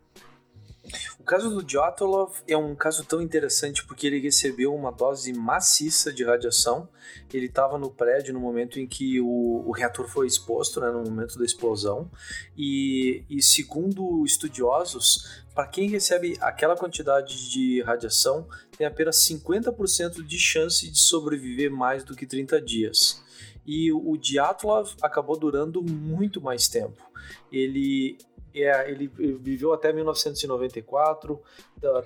O 1.18 1.24
caso 1.24 1.48
do 1.48 1.62
Dyatlov 1.62 2.32
é 2.46 2.56
um 2.56 2.74
caso 2.74 3.04
tão 3.04 3.22
interessante 3.22 3.84
porque 3.86 4.06
ele 4.06 4.20
recebeu 4.20 4.74
uma 4.74 4.90
dose 4.90 5.32
maciça 5.32 6.12
de 6.12 6.24
radiação. 6.24 6.88
Ele 7.32 7.46
estava 7.46 7.78
no 7.78 7.90
prédio 7.90 8.34
no 8.34 8.40
momento 8.40 8.78
em 8.78 8.86
que 8.86 9.20
o, 9.20 9.64
o 9.66 9.72
reator 9.72 10.06
foi 10.08 10.26
exposto, 10.26 10.80
né, 10.80 10.90
no 10.90 11.02
momento 11.02 11.38
da 11.38 11.44
explosão. 11.44 12.10
E, 12.56 13.24
e 13.30 13.42
segundo 13.42 14.24
estudiosos, 14.24 15.42
para 15.54 15.66
quem 15.66 15.88
recebe 15.88 16.36
aquela 16.40 16.76
quantidade 16.76 17.50
de 17.50 17.80
radiação, 17.82 18.46
tem 18.76 18.86
apenas 18.86 19.16
50% 19.26 20.22
de 20.22 20.38
chance 20.38 20.90
de 20.90 20.98
sobreviver 20.98 21.70
mais 21.70 22.04
do 22.04 22.14
que 22.14 22.26
30 22.26 22.60
dias. 22.60 23.22
E 23.66 23.90
o 23.90 24.16
Dyatlov 24.18 24.94
acabou 25.00 25.38
durando 25.38 25.82
muito 25.82 26.40
mais 26.40 26.68
tempo. 26.68 27.02
Ele 27.50 28.18
é, 28.62 28.90
ele 28.90 29.08
viveu 29.08 29.72
até 29.72 29.92
1994, 29.92 31.40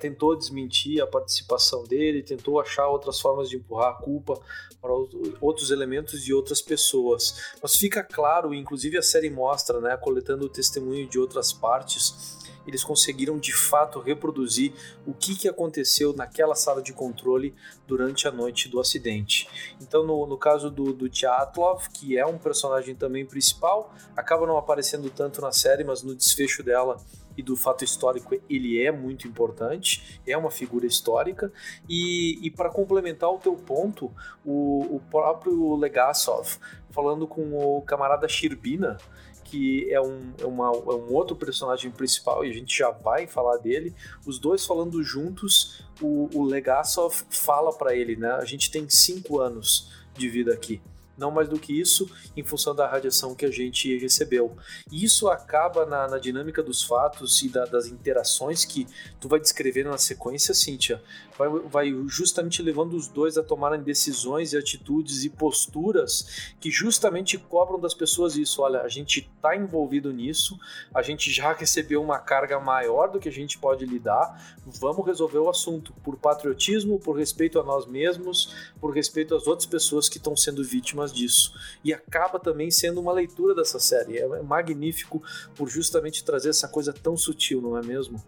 tentou 0.00 0.36
desmentir 0.36 1.02
a 1.02 1.06
participação 1.06 1.84
dele, 1.84 2.22
tentou 2.22 2.60
achar 2.60 2.88
outras 2.88 3.20
formas 3.20 3.50
de 3.50 3.56
empurrar 3.56 3.90
a 3.90 4.02
culpa 4.02 4.40
para 4.80 4.92
outros 5.40 5.70
elementos 5.70 6.26
e 6.26 6.32
outras 6.32 6.62
pessoas. 6.62 7.52
Mas 7.62 7.76
fica 7.76 8.02
claro, 8.02 8.54
inclusive 8.54 8.96
a 8.96 9.02
série 9.02 9.28
mostra, 9.30 9.80
né, 9.80 9.96
coletando 9.96 10.46
o 10.46 10.48
testemunho 10.48 11.06
de 11.06 11.18
outras 11.18 11.52
partes, 11.52 12.38
eles 12.68 12.84
conseguiram 12.84 13.38
de 13.38 13.52
fato 13.52 13.98
reproduzir 13.98 14.72
o 15.06 15.14
que, 15.14 15.34
que 15.34 15.48
aconteceu 15.48 16.12
naquela 16.12 16.54
sala 16.54 16.82
de 16.82 16.92
controle 16.92 17.54
durante 17.86 18.28
a 18.28 18.30
noite 18.30 18.68
do 18.68 18.78
acidente. 18.78 19.48
Então, 19.80 20.06
no, 20.06 20.26
no 20.26 20.36
caso 20.36 20.70
do, 20.70 20.92
do 20.92 21.08
Tyatlov, 21.08 21.88
que 21.88 22.18
é 22.18 22.26
um 22.26 22.36
personagem 22.36 22.94
também 22.94 23.24
principal, 23.24 23.94
acaba 24.14 24.46
não 24.46 24.58
aparecendo 24.58 25.08
tanto 25.08 25.40
na 25.40 25.50
série, 25.50 25.82
mas 25.82 26.02
no 26.02 26.14
desfecho 26.14 26.62
dela 26.62 26.98
e 27.38 27.42
do 27.42 27.56
fato 27.56 27.84
histórico 27.84 28.34
ele 28.50 28.84
é 28.84 28.90
muito 28.90 29.28
importante, 29.28 30.20
é 30.26 30.36
uma 30.36 30.50
figura 30.50 30.84
histórica. 30.84 31.52
E, 31.88 32.38
e 32.44 32.50
para 32.50 32.68
complementar 32.68 33.30
o 33.30 33.38
teu 33.38 33.54
ponto, 33.54 34.12
o, 34.44 34.96
o 34.96 35.00
próprio 35.08 35.76
Legasov, 35.76 36.58
falando 36.90 37.28
com 37.28 37.76
o 37.76 37.80
camarada 37.82 38.28
Shirbina, 38.28 38.98
que 39.50 39.90
é 39.92 40.00
um, 40.00 40.32
é, 40.38 40.46
uma, 40.46 40.66
é 40.66 40.94
um 40.94 41.12
outro 41.12 41.34
personagem 41.34 41.90
principal 41.90 42.44
e 42.44 42.50
a 42.50 42.52
gente 42.52 42.76
já 42.76 42.90
vai 42.90 43.26
falar 43.26 43.56
dele. 43.58 43.94
Os 44.26 44.38
dois 44.38 44.64
falando 44.64 45.02
juntos, 45.02 45.82
o, 46.00 46.28
o 46.34 46.44
Legasov 46.44 47.14
fala 47.30 47.72
para 47.72 47.94
ele, 47.94 48.16
né? 48.16 48.32
A 48.32 48.44
gente 48.44 48.70
tem 48.70 48.88
cinco 48.88 49.40
anos 49.40 49.90
de 50.14 50.28
vida 50.28 50.52
aqui 50.52 50.80
não 51.18 51.32
mais 51.32 51.48
do 51.48 51.58
que 51.58 51.78
isso, 51.78 52.08
em 52.36 52.44
função 52.44 52.74
da 52.74 52.86
radiação 52.86 53.34
que 53.34 53.44
a 53.44 53.50
gente 53.50 53.98
recebeu. 53.98 54.56
E 54.90 55.04
isso 55.04 55.28
acaba 55.28 55.84
na, 55.84 56.06
na 56.06 56.18
dinâmica 56.18 56.62
dos 56.62 56.82
fatos 56.82 57.42
e 57.42 57.48
da, 57.48 57.64
das 57.64 57.86
interações 57.86 58.64
que 58.64 58.86
tu 59.18 59.28
vai 59.28 59.40
descrevendo 59.40 59.90
na 59.90 59.98
sequência, 59.98 60.54
Cíntia, 60.54 61.02
vai, 61.38 61.48
vai 61.48 62.04
justamente 62.08 62.60
levando 62.60 62.94
os 62.94 63.06
dois 63.06 63.38
a 63.38 63.42
tomarem 63.42 63.80
decisões 63.80 64.52
e 64.52 64.58
atitudes 64.58 65.24
e 65.24 65.30
posturas 65.30 66.52
que 66.60 66.70
justamente 66.70 67.38
cobram 67.38 67.78
das 67.78 67.94
pessoas 67.94 68.36
isso. 68.36 68.60
Olha, 68.60 68.82
a 68.82 68.88
gente 68.88 69.30
está 69.34 69.56
envolvido 69.56 70.12
nisso, 70.12 70.58
a 70.92 71.00
gente 71.00 71.30
já 71.30 71.52
recebeu 71.52 72.02
uma 72.02 72.18
carga 72.18 72.58
maior 72.58 73.08
do 73.08 73.20
que 73.20 73.28
a 73.28 73.32
gente 73.32 73.58
pode 73.58 73.86
lidar, 73.86 74.56
vamos 74.66 75.06
resolver 75.06 75.38
o 75.38 75.48
assunto 75.48 75.92
por 76.02 76.16
patriotismo, 76.16 76.98
por 76.98 77.16
respeito 77.16 77.60
a 77.60 77.62
nós 77.62 77.86
mesmos, 77.86 78.54
por 78.80 78.92
respeito 78.92 79.34
às 79.34 79.46
outras 79.46 79.66
pessoas 79.66 80.08
que 80.08 80.18
estão 80.18 80.36
sendo 80.36 80.64
vítimas 80.64 81.12
disso. 81.12 81.54
E 81.84 81.92
acaba 81.92 82.40
também 82.40 82.70
sendo 82.70 83.00
uma 83.00 83.12
leitura 83.12 83.54
dessa 83.54 83.78
série. 83.78 84.18
É 84.18 84.42
magnífico 84.42 85.22
por 85.54 85.68
justamente 85.68 86.24
trazer 86.24 86.48
essa 86.50 86.66
coisa 86.66 86.92
tão 86.92 87.16
sutil, 87.16 87.60
não 87.60 87.76
é 87.76 87.82
mesmo? 87.82 88.22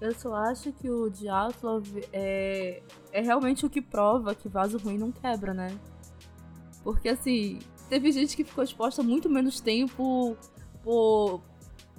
Eu 0.00 0.14
só 0.14 0.34
acho 0.34 0.72
que 0.72 0.90
o 0.90 1.08
Diatlov 1.08 1.86
é, 2.12 2.82
é 3.12 3.20
realmente 3.22 3.64
o 3.64 3.70
que 3.70 3.80
prova 3.80 4.34
que 4.34 4.48
vaso 4.48 4.76
ruim 4.78 4.98
não 4.98 5.10
quebra, 5.10 5.54
né? 5.54 5.76
Porque 6.84 7.08
assim, 7.08 7.58
teve 7.88 8.12
gente 8.12 8.36
que 8.36 8.44
ficou 8.44 8.62
exposta 8.62 9.02
muito 9.02 9.28
menos 9.30 9.60
tempo 9.60 10.36
por, 10.82 11.40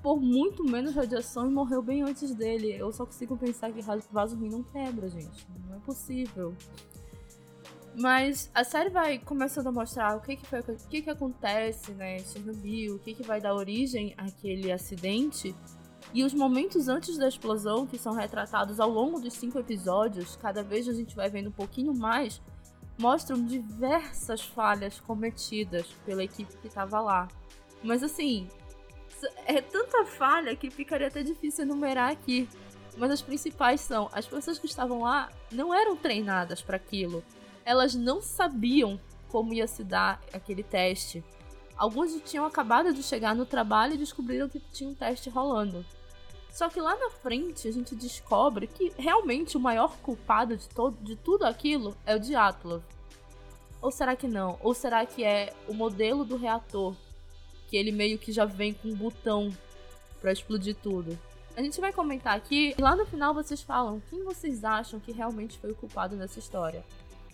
por 0.04 0.22
muito 0.22 0.64
menos 0.64 0.94
radiação 0.94 1.48
e 1.48 1.52
morreu 1.52 1.82
bem 1.82 2.04
antes 2.04 2.36
dele. 2.36 2.72
Eu 2.74 2.92
só 2.94 3.06
consigo 3.06 3.36
pensar 3.36 3.72
que 3.72 3.82
vaso 4.12 4.36
ruim 4.36 4.50
não 4.50 4.64
quebra, 4.64 5.10
gente. 5.10 5.48
Não 5.68 5.76
é 5.76 5.80
possível. 5.80 6.54
Mas 8.00 8.52
a 8.54 8.64
série 8.64 8.92
vai 8.92 9.18
começando 9.18 9.68
a 9.68 9.72
mostrar 9.72 10.16
o 10.16 10.22
que 10.22 10.36
que, 10.36 10.46
foi, 10.46 10.60
o 10.60 10.78
que, 10.88 11.02
que 11.02 11.10
acontece, 11.10 11.92
né, 11.94 12.20
Chernobyl, 12.20 12.96
o 12.96 13.00
que 13.00 13.16
que 13.16 13.24
vai 13.24 13.42
dar 13.42 13.56
origem 13.56 14.14
àquele 14.16 14.72
acidente. 14.72 15.56
E 16.14 16.24
os 16.24 16.34
momentos 16.34 16.88
antes 16.88 17.18
da 17.18 17.28
explosão, 17.28 17.86
que 17.86 17.98
são 17.98 18.14
retratados 18.14 18.80
ao 18.80 18.90
longo 18.90 19.20
dos 19.20 19.34
cinco 19.34 19.60
episódios, 19.60 20.36
cada 20.38 20.64
vez 20.64 20.88
a 20.88 20.94
gente 20.94 21.16
vai 21.16 21.30
vendo 21.30 21.50
um 21.50 21.52
pouquinho 21.52 21.94
mais, 21.94 22.42
mostram 22.98 23.44
diversas 23.46 24.42
falhas 24.42 25.00
cometidas 25.00 25.86
pela 26.06 26.24
equipe 26.24 26.58
que 26.58 26.68
estava 26.68 27.00
lá. 27.00 27.28
Mas 27.84 28.04
assim, 28.04 28.48
é 29.46 29.62
tanta 29.62 30.06
falha 30.06 30.56
que 30.56 30.72
ficaria 30.72 31.08
até 31.08 31.22
difícil 31.22 31.66
enumerar 31.66 32.12
aqui. 32.12 32.50
Mas 32.98 33.12
as 33.12 33.22
principais 33.22 33.82
são: 33.82 34.10
as 34.12 34.26
pessoas 34.26 34.58
que 34.58 34.66
estavam 34.66 35.02
lá 35.02 35.30
não 35.52 35.74
eram 35.74 35.96
treinadas 35.96 36.62
para 36.62 36.78
aquilo 36.78 37.24
elas 37.68 37.94
não 37.94 38.22
sabiam 38.22 38.98
como 39.28 39.54
ia 39.54 39.68
se 39.68 39.84
dar 39.84 40.22
aquele 40.32 40.64
teste. 40.64 41.22
Alguns 41.76 42.18
tinham 42.22 42.46
acabado 42.46 42.94
de 42.94 43.04
chegar 43.04 43.36
no 43.36 43.46
trabalho 43.46 43.96
e 43.96 43.98
descobriram 43.98 44.48
que 44.48 44.62
tinha 44.72 44.90
um 44.90 44.96
teste 44.96 45.30
rolando. 45.30 45.86
Só 46.58 46.68
que 46.70 46.82
lá 46.82 46.96
na 46.96 47.12
frente 47.12 47.68
a 47.68 47.72
gente 47.72 47.94
descobre 47.94 48.66
que 48.66 48.92
realmente 48.98 49.56
o 49.56 49.60
maior 49.60 49.96
culpado 49.98 50.58
de, 50.58 50.68
todo, 50.68 50.98
de 51.04 51.16
tudo 51.16 51.46
aquilo 51.46 51.96
é 52.04 52.16
o 52.16 52.20
Diatlov. 52.20 52.82
Ou 53.80 53.92
será 53.92 54.16
que 54.16 54.28
não? 54.28 54.58
Ou 54.64 54.74
será 54.74 55.06
que 55.06 55.24
é 55.24 55.54
o 55.68 55.74
modelo 55.76 56.26
do 56.26 56.36
reator? 56.36 56.96
Que 57.68 57.78
ele 57.78 57.92
meio 57.92 58.18
que 58.18 58.32
já 58.32 58.44
vem 58.44 58.74
com 58.74 58.88
um 58.88 58.96
botão 58.96 59.56
para 60.20 60.32
explodir 60.32 60.76
tudo. 60.82 61.16
A 61.56 61.62
gente 61.62 61.80
vai 61.80 61.94
comentar 61.94 62.36
aqui 62.36 62.74
e 62.76 62.82
lá 62.82 62.96
no 62.96 63.06
final 63.06 63.36
vocês 63.36 63.62
falam 63.62 64.02
quem 64.10 64.24
vocês 64.24 64.64
acham 64.64 65.00
que 65.00 65.12
realmente 65.12 65.60
foi 65.60 65.70
o 65.74 65.76
culpado 65.76 66.16
nessa 66.16 66.40
história. 66.40 66.84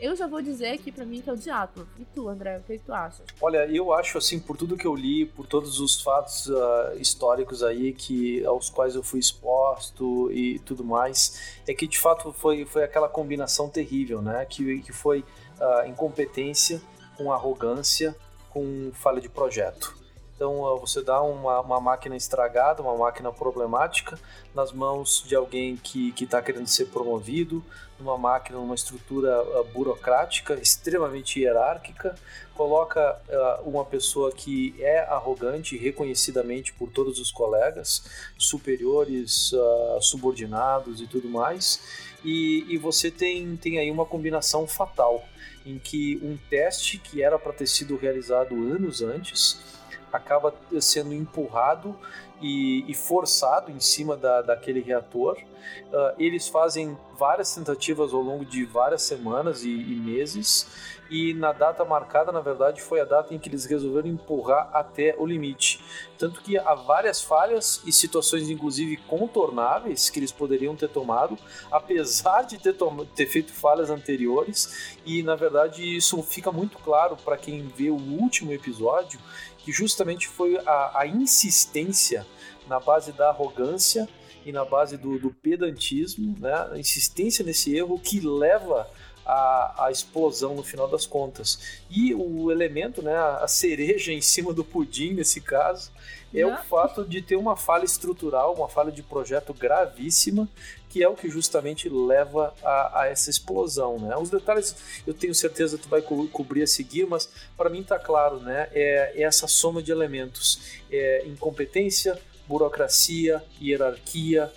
Eu 0.04 0.18
já 0.18 0.28
vou 0.28 0.42
dizer 0.42 0.68
aqui 0.68 0.92
para 0.92 1.06
mim 1.06 1.22
que 1.22 1.30
é 1.30 1.34
o 1.34 1.38
Diablo. 1.38 1.88
E 1.98 2.04
tu, 2.04 2.28
André, 2.28 2.58
o 2.58 2.62
que 2.62 2.78
tu 2.78 2.92
achas? 2.92 3.26
Olha, 3.42 3.66
eu 3.68 3.94
acho 3.94 4.18
assim, 4.18 4.38
por 4.38 4.58
tudo 4.58 4.76
que 4.76 4.86
eu 4.86 4.94
li, 4.94 5.26
por 5.26 5.48
todos 5.48 5.80
os 5.80 6.02
fatos 6.02 6.48
uh, 6.48 6.98
históricos 7.00 7.64
aí 7.64 7.94
que 7.94 8.46
aos 8.46 8.70
quais 8.70 8.96
eu 8.96 9.02
fui 9.02 9.22
exposto 9.22 10.30
e 10.30 10.60
tudo 10.60 10.84
mais, 10.84 11.62
é 11.66 11.74
que 11.74 11.88
de 11.88 11.98
fato 11.98 12.34
foi, 12.34 12.66
foi 12.66 12.84
aquela 12.84 13.08
combinação 13.08 13.70
terrível, 13.70 14.22
né? 14.22 14.44
Que, 14.44 14.82
que 14.82 14.92
foi 14.92 15.20
uh, 15.22 15.88
incompetência 15.88 16.82
com 17.16 17.32
arrogância, 17.32 18.14
com 18.50 18.92
falha 18.96 19.22
de 19.22 19.30
projeto. 19.30 19.96
Então 20.36 20.78
você 20.82 21.02
dá 21.02 21.22
uma, 21.22 21.62
uma, 21.62 21.80
máquina 21.80 22.18
estragada, 22.18 22.82
uma 22.82 22.98
máquina 22.98 23.32
problemática, 23.32 24.20
nas 24.54 24.74
mãos 24.74 25.24
de 25.26 25.34
alguém 25.34 25.78
que 25.78 26.14
está 26.20 26.42
querendo 26.42 26.68
ser 26.68 26.88
promovido, 26.88 27.64
numa 28.04 28.18
máquina, 28.18 28.60
numa 28.60 28.76
estrutura 28.76 29.42
uh, 29.42 29.64
burocrática 29.74 30.54
extremamente 30.56 31.40
hierárquica, 31.40 32.14
coloca 32.54 33.18
uh, 33.30 33.68
uma 33.68 33.86
pessoa 33.86 34.32
que 34.32 34.76
é 34.80 35.00
arrogante 35.00 35.78
reconhecidamente 35.78 36.74
por 36.74 36.90
todos 36.92 37.20
os 37.20 37.32
colegas, 37.32 38.04
superiores, 38.38 39.54
uh, 39.54 40.02
subordinados 40.02 41.00
e 41.00 41.08
tudo 41.08 41.30
mais, 41.30 42.12
e, 42.24 42.66
e 42.68 42.78
você 42.78 43.10
tem, 43.10 43.56
tem 43.56 43.80
aí 43.80 43.90
uma 43.90 44.06
combinação 44.06 44.68
fatal 44.68 45.24
em 45.66 45.80
que 45.80 46.20
um 46.22 46.38
teste 46.50 46.98
que 46.98 47.24
era 47.24 47.40
para 47.40 47.54
ter 47.54 47.68
sido 47.68 47.96
realizado 47.96 48.54
anos 48.56 49.02
antes 49.02 49.73
acaba 50.14 50.54
sendo 50.80 51.14
empurrado 51.14 51.98
e, 52.44 52.84
e 52.90 52.94
forçado 52.94 53.72
em 53.72 53.80
cima 53.80 54.16
da, 54.16 54.42
daquele 54.42 54.82
reator. 54.82 55.38
Uh, 55.38 56.14
eles 56.20 56.48
fazem 56.48 56.98
várias 57.18 57.56
tentativas 57.56 58.14
ao 58.14 58.22
longo 58.22 58.44
de 58.44 58.66
várias 58.66 59.02
semanas 59.04 59.64
e, 59.64 59.70
e, 59.70 59.96
meses, 59.96 60.68
e 61.10 61.34
na 61.34 61.54
data 61.54 61.86
marcada, 61.86 62.32
na 62.32 62.42
verdade, 62.42 62.82
foi 62.82 63.00
a 63.00 63.06
data 63.06 63.34
em 63.34 63.40
que 63.40 63.48
eles 63.48 63.66
resolveram 63.66 64.10
empurrar 64.10 64.70
até 64.74 65.16
o 65.18 65.26
limite. 65.26 65.80
Tanto 66.18 66.42
que 66.42 66.58
há 66.58 66.74
várias 66.74 67.22
falhas 67.22 67.82
e 67.86 67.94
situações, 67.94 68.50
inclusive 68.50 68.98
contornáveis, 68.98 70.10
que 70.10 70.20
eles 70.20 70.32
poderiam 70.32 70.76
ter 70.76 70.90
tomado, 70.90 71.38
apesar 71.72 72.42
de 72.42 72.58
ter, 72.58 72.76
ter 73.16 73.28
feito 73.28 73.54
falhas 73.54 73.90
anteriores, 73.90 74.98
e 75.06 75.24
na 75.24 75.36
verdade 75.36 75.96
isso 75.96 76.22
fica 76.24 76.52
muito 76.52 76.78
claro 76.80 77.16
para 77.16 77.38
quem 77.38 77.68
vê 77.68 77.90
o 77.90 77.96
último 77.96 78.52
episódio 78.52 79.20
que 79.64 79.72
justamente 79.72 80.28
foi 80.28 80.58
a, 80.58 81.00
a 81.00 81.08
insistência 81.08 82.26
na 82.68 82.80
base 82.80 83.12
da 83.12 83.30
arrogância 83.30 84.08
e 84.46 84.52
na 84.52 84.66
base 84.66 84.98
do, 84.98 85.18
do 85.18 85.32
pedantismo, 85.32 86.36
né? 86.40 86.70
a 86.72 86.78
insistência 86.78 87.44
nesse 87.44 87.76
erro 87.76 87.98
que 87.98 88.20
leva 88.20 88.90
a, 89.26 89.86
a, 89.86 89.92
explosão 89.92 90.56
no 90.56 90.64
final 90.64 90.88
das 90.88 91.06
contas. 91.06 91.80
E 91.90 92.14
o 92.14 92.52
elemento, 92.52 93.02
né, 93.02 93.16
a 93.16 93.48
cereja 93.48 94.12
em 94.12 94.22
cima 94.22 94.54
do 94.54 94.64
pudim 94.64 95.14
nesse 95.14 95.40
caso, 95.40 95.92
é 96.34 96.42
Não. 96.42 96.56
o 96.56 96.64
fato 96.64 97.06
de 97.06 97.22
ter 97.22 97.36
uma 97.36 97.56
falha 97.56 97.86
estrutural, 97.86 98.54
uma 98.54 98.68
falha 98.68 98.92
de 98.92 99.02
projeto 99.02 99.54
gravíssima, 99.54 100.50
que 100.94 101.02
é 101.02 101.10
o 101.10 101.16
que 101.16 101.28
justamente 101.28 101.90
leva 101.90 102.54
a, 102.64 103.02
a 103.02 103.08
essa 103.08 103.28
explosão, 103.28 103.98
né? 103.98 104.16
Os 104.16 104.30
detalhes 104.30 104.76
eu 105.08 105.14
tenho 105.14 105.34
certeza 105.34 105.76
que 105.76 105.84
tu 105.84 105.90
vai 105.90 106.04
co 106.04 106.28
cobrir 106.28 106.62
a 106.62 106.68
seguir, 106.68 107.08
mas 107.08 107.28
para 107.58 107.68
mim 107.68 107.82
está 107.82 107.98
claro, 107.98 108.40
né? 108.40 108.70
É, 108.72 109.12
é, 109.16 109.24
essa 109.24 109.48
soma 109.48 109.82
de 109.82 109.92
elementos, 109.92 110.78
é 110.92 111.26
incompetência, 111.26 112.16
burocracia, 112.48 113.44
hierarquia, 113.60 114.54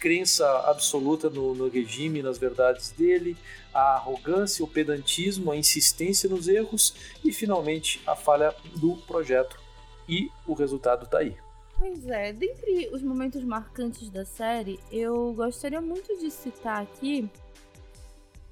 crença 0.00 0.48
absoluta 0.60 1.28
no, 1.28 1.54
no 1.54 1.68
regime, 1.68 2.22
nas 2.22 2.38
verdades 2.38 2.90
dele, 2.90 3.36
a 3.74 3.96
arrogância, 3.96 4.64
o 4.64 4.68
pedantismo, 4.68 5.52
a 5.52 5.56
insistência 5.56 6.30
nos 6.30 6.48
erros 6.48 6.94
e 7.22 7.30
finalmente 7.30 8.00
a 8.06 8.16
falha 8.16 8.54
do 8.76 8.96
projeto. 9.06 9.60
E 10.08 10.30
o 10.46 10.54
resultado 10.54 11.04
está 11.04 11.18
aí. 11.18 11.36
Pois 11.82 12.06
é, 12.06 12.32
dentre 12.32 12.90
os 12.92 13.02
momentos 13.02 13.42
marcantes 13.42 14.08
da 14.08 14.24
série, 14.24 14.78
eu 14.88 15.32
gostaria 15.34 15.80
muito 15.80 16.16
de 16.16 16.30
citar 16.30 16.80
aqui 16.80 17.28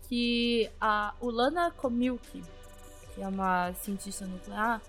que 0.09 0.69
a 0.81 1.15
Ulana 1.21 1.71
Komilki, 1.71 2.43
que 3.15 3.23
é 3.23 3.29
uma 3.29 3.73
cientista 3.75 4.27
nuclear, 4.27 4.83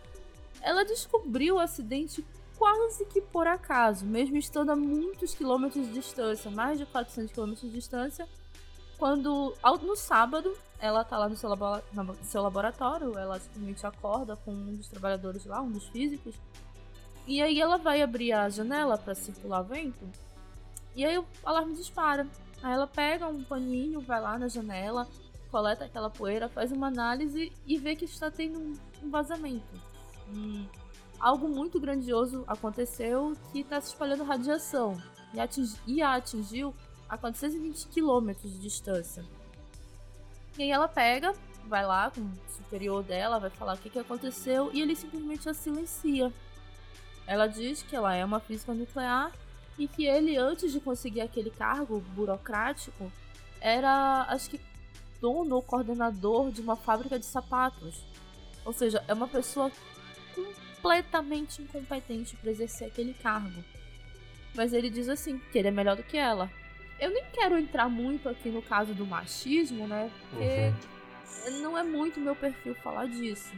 ela 0.60 0.84
descobriu 0.84 1.58
o 1.58 1.60
acidente 1.60 2.26
quase 2.58 3.06
que 3.06 3.22
por 3.22 3.46
acaso, 3.46 4.08
mesmo 4.08 4.36
estando 4.38 4.72
a 4.72 4.76
muitos 4.76 5.36
quilômetros 5.36 5.86
de 5.86 5.94
distância, 5.94 6.50
mais 6.50 6.80
de 6.80 6.88
400 6.88 7.32
quilômetros 7.32 7.70
de 7.70 7.78
distância, 7.78 8.28
quando 8.98 9.54
no 9.84 9.96
sábado 9.96 10.52
ela 10.80 11.04
tá 11.04 11.16
lá 11.16 11.30
no 11.30 11.38
seu, 11.38 11.48
no 11.48 12.16
seu 12.24 12.42
laboratório, 12.42 13.16
ela 13.16 13.40
simplesmente 13.40 13.86
acorda 13.86 14.36
com 14.36 14.52
um 14.52 14.76
dos 14.78 14.88
trabalhadores 14.88 15.46
lá, 15.46 15.62
um 15.62 15.70
dos 15.70 15.88
físicos, 15.90 16.34
e 17.32 17.42
aí 17.42 17.62
ela 17.62 17.78
vai 17.78 18.02
abrir 18.02 18.34
a 18.34 18.50
janela 18.50 18.98
para 18.98 19.16
circular 19.16 19.62
vento, 19.62 20.06
e 20.94 21.06
aí 21.06 21.18
o 21.18 21.26
alarme 21.46 21.74
dispara. 21.76 22.28
Aí 22.62 22.74
ela 22.74 22.86
pega 22.86 23.26
um 23.26 23.42
paninho, 23.42 24.02
vai 24.02 24.20
lá 24.20 24.38
na 24.38 24.50
janela, 24.50 25.08
coleta 25.50 25.86
aquela 25.86 26.10
poeira, 26.10 26.50
faz 26.50 26.74
uma 26.74 26.88
análise 26.88 27.50
e 27.66 27.78
vê 27.78 27.96
que 27.96 28.04
está 28.04 28.30
tendo 28.30 28.60
um 29.02 29.10
vazamento. 29.10 29.64
Algo 31.18 31.48
muito 31.48 31.80
grandioso 31.80 32.44
aconteceu 32.46 33.34
que 33.54 33.60
está 33.62 33.80
se 33.80 33.88
espalhando 33.88 34.26
radiação 34.26 35.02
e, 35.34 35.40
atingi 35.40 35.78
e 35.88 36.02
a 36.02 36.16
atingiu 36.16 36.76
a 37.08 37.18
420 37.18 37.88
quilômetros 37.88 38.52
de 38.52 38.60
distância. 38.60 39.24
E 40.58 40.64
aí 40.64 40.70
ela 40.70 40.90
pega, 40.90 41.34
vai 41.66 41.86
lá 41.86 42.12
com 42.12 42.20
o 42.20 42.32
superior 42.58 43.02
dela, 43.02 43.40
vai 43.40 43.50
falar 43.50 43.76
o 43.76 43.78
que, 43.78 43.90
que 43.90 44.00
aconteceu 44.00 44.70
e 44.74 44.82
ele 44.82 44.98
simplesmente 44.98 45.48
a 45.48 45.54
silencia. 45.54 46.30
Ela 47.28 47.48
diz 47.48 47.82
que 47.84 47.96
ela 47.96 48.14
é 48.16 48.24
uma 48.24 48.40
física 48.40 48.74
nuclear 48.74 49.32
e 49.78 49.88
que 49.88 50.06
ele, 50.06 50.38
antes 50.38 50.72
de 50.72 50.80
conseguir 50.80 51.22
aquele 51.22 51.50
cargo 51.50 52.00
burocrático, 52.14 53.12
era, 53.60 54.26
acho 54.30 54.50
que, 54.50 54.60
dono 55.20 55.56
ou 55.56 55.62
coordenador 55.62 56.52
de 56.52 56.62
uma 56.62 56.76
fábrica 56.76 57.18
de 57.18 57.26
sapatos. 57.26 58.04
Ou 58.66 58.74
seja, 58.74 59.04
é 59.08 59.14
uma 59.14 59.28
pessoa 59.28 59.72
completamente 60.36 61.62
incompetente 61.62 62.36
para 62.36 62.52
exercer 62.52 62.88
aquele 62.88 63.14
cargo. 63.14 63.64
Mas 64.54 64.74
ele 64.74 64.90
diz 64.90 65.08
assim, 65.08 65.40
que 65.52 65.58
ele 65.58 65.70
é 65.70 65.72
melhor 65.72 65.96
do 65.96 66.04
que 66.04 66.18
ela. 66.18 66.52
Eu 67.00 67.10
nem 67.10 67.24
quero 67.34 67.58
entrar 67.58 67.90
muito 67.90 68.30
aqui 68.30 68.50
no 68.50 68.62
caso 68.62 68.94
do 68.94 69.06
machismo, 69.06 69.88
né? 69.88 70.12
Porque 70.30 71.50
uhum. 71.50 71.62
não 71.62 71.78
é 71.78 71.84
muito 71.84 72.20
meu 72.20 72.36
perfil 72.36 72.76
falar 72.76 73.08
disso. 73.08 73.52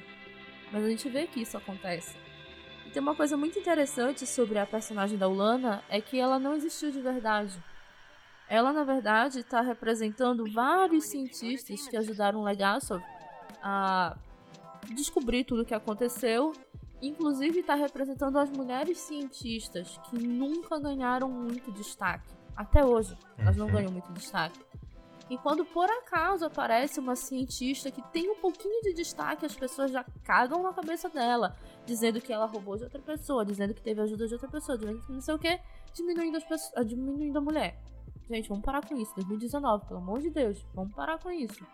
Mas 0.71 0.83
a 0.85 0.89
gente 0.89 1.09
vê 1.09 1.27
que 1.27 1.41
isso 1.41 1.57
acontece. 1.57 2.15
E 2.85 2.89
tem 2.89 3.01
uma 3.01 3.15
coisa 3.15 3.37
muito 3.37 3.57
interessante 3.57 4.25
sobre 4.25 4.59
a 4.59 4.65
personagem 4.65 5.17
da 5.17 5.27
Ulana 5.27 5.83
é 5.89 6.01
que 6.01 6.19
ela 6.19 6.37
não 6.37 6.55
existiu 6.55 6.91
de 6.91 7.01
verdade. 7.01 7.57
Ela, 8.47 8.73
na 8.73 8.83
verdade, 8.83 9.39
está 9.39 9.61
representando 9.61 10.45
vários 10.51 11.05
cientistas 11.05 11.87
que 11.87 11.97
ajudaram 11.97 12.43
Legasov 12.43 13.01
a 13.61 14.17
descobrir 14.93 15.43
tudo 15.45 15.61
o 15.61 15.65
que 15.65 15.73
aconteceu. 15.73 16.51
Inclusive, 17.01 17.59
está 17.59 17.75
representando 17.75 18.37
as 18.37 18.49
mulheres 18.49 18.97
cientistas 18.99 19.99
que 20.09 20.17
nunca 20.17 20.79
ganharam 20.79 21.29
muito 21.29 21.71
destaque. 21.71 22.29
Até 22.55 22.85
hoje, 22.85 23.17
elas 23.37 23.55
não 23.55 23.65
uhum. 23.65 23.71
ganham 23.71 23.91
muito 23.91 24.11
destaque. 24.11 24.59
E 25.33 25.37
quando 25.39 25.65
por 25.65 25.89
acaso 25.89 26.45
aparece 26.45 26.99
uma 26.99 27.15
cientista 27.15 27.89
que 27.89 28.03
tem 28.09 28.29
um 28.29 28.35
pouquinho 28.35 28.83
de 28.83 28.93
destaque, 28.93 29.47
as 29.47 29.55
pessoas 29.55 29.89
já 29.89 30.05
cagam 30.23 30.61
na 30.61 30.71
cabeça 30.71 31.09
dela, 31.09 31.57
dizendo 31.87 32.21
que 32.21 32.31
ela 32.31 32.45
roubou 32.45 32.77
de 32.77 32.83
outra 32.83 33.01
pessoa, 33.01 33.43
dizendo 33.43 33.73
que 33.73 33.81
teve 33.81 33.99
ajuda 33.99 34.27
de 34.27 34.33
outra 34.35 34.47
pessoa, 34.47 34.77
dizendo 34.77 35.01
que 35.01 35.11
não 35.11 35.21
sei 35.21 35.33
o 35.33 35.39
que, 35.39 35.59
diminuindo, 35.91 36.37
as 36.37 36.43
pessoas, 36.43 36.71
ah, 36.75 36.83
diminuindo 36.83 37.35
a 37.35 37.41
mulher. 37.41 37.81
Gente, 38.29 38.47
vamos 38.47 38.63
parar 38.63 38.87
com 38.87 38.95
isso. 38.95 39.11
2019, 39.15 39.87
pelo 39.87 40.01
amor 40.01 40.21
de 40.21 40.29
Deus, 40.29 40.63
vamos 40.71 40.93
parar 40.93 41.17
com 41.17 41.31
isso. 41.31 41.65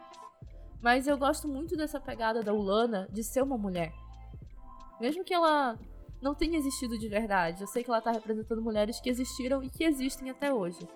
Mas 0.81 1.05
eu 1.05 1.17
gosto 1.17 1.45
muito 1.45 1.75
dessa 1.75 1.99
pegada 1.99 2.41
da 2.41 2.53
Ulana 2.53 3.09
de 3.11 3.25
ser 3.25 3.43
uma 3.43 3.57
mulher. 3.57 3.91
Mesmo 5.01 5.25
que 5.25 5.33
ela 5.33 5.77
não 6.21 6.33
tenha 6.33 6.57
existido 6.57 6.97
de 6.97 7.09
verdade. 7.09 7.59
Eu 7.59 7.67
sei 7.67 7.83
que 7.83 7.89
ela 7.89 7.99
tá 7.99 8.13
representando 8.13 8.61
mulheres 8.61 9.01
que 9.01 9.09
existiram 9.09 9.61
e 9.61 9.69
que 9.69 9.83
existem 9.83 10.29
até 10.29 10.53
hoje. 10.53 10.87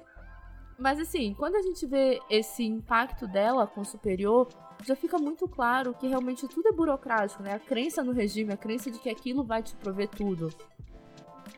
Mas 0.77 0.99
assim, 0.99 1.33
quando 1.33 1.55
a 1.55 1.62
gente 1.62 1.86
vê 1.86 2.19
esse 2.29 2.63
impacto 2.63 3.27
dela 3.27 3.67
com 3.67 3.81
o 3.81 3.86
superior, 3.86 4.47
já 4.86 4.95
fica 4.95 5.17
muito 5.17 5.47
claro 5.47 5.93
que 5.93 6.07
realmente 6.07 6.47
tudo 6.47 6.67
é 6.67 6.71
burocrático, 6.71 7.43
né? 7.43 7.53
A 7.53 7.59
crença 7.59 8.03
no 8.03 8.12
regime, 8.12 8.53
a 8.53 8.57
crença 8.57 8.91
de 8.91 8.99
que 8.99 9.09
aquilo 9.09 9.43
vai 9.43 9.62
te 9.63 9.75
prover 9.75 10.09
tudo. 10.09 10.53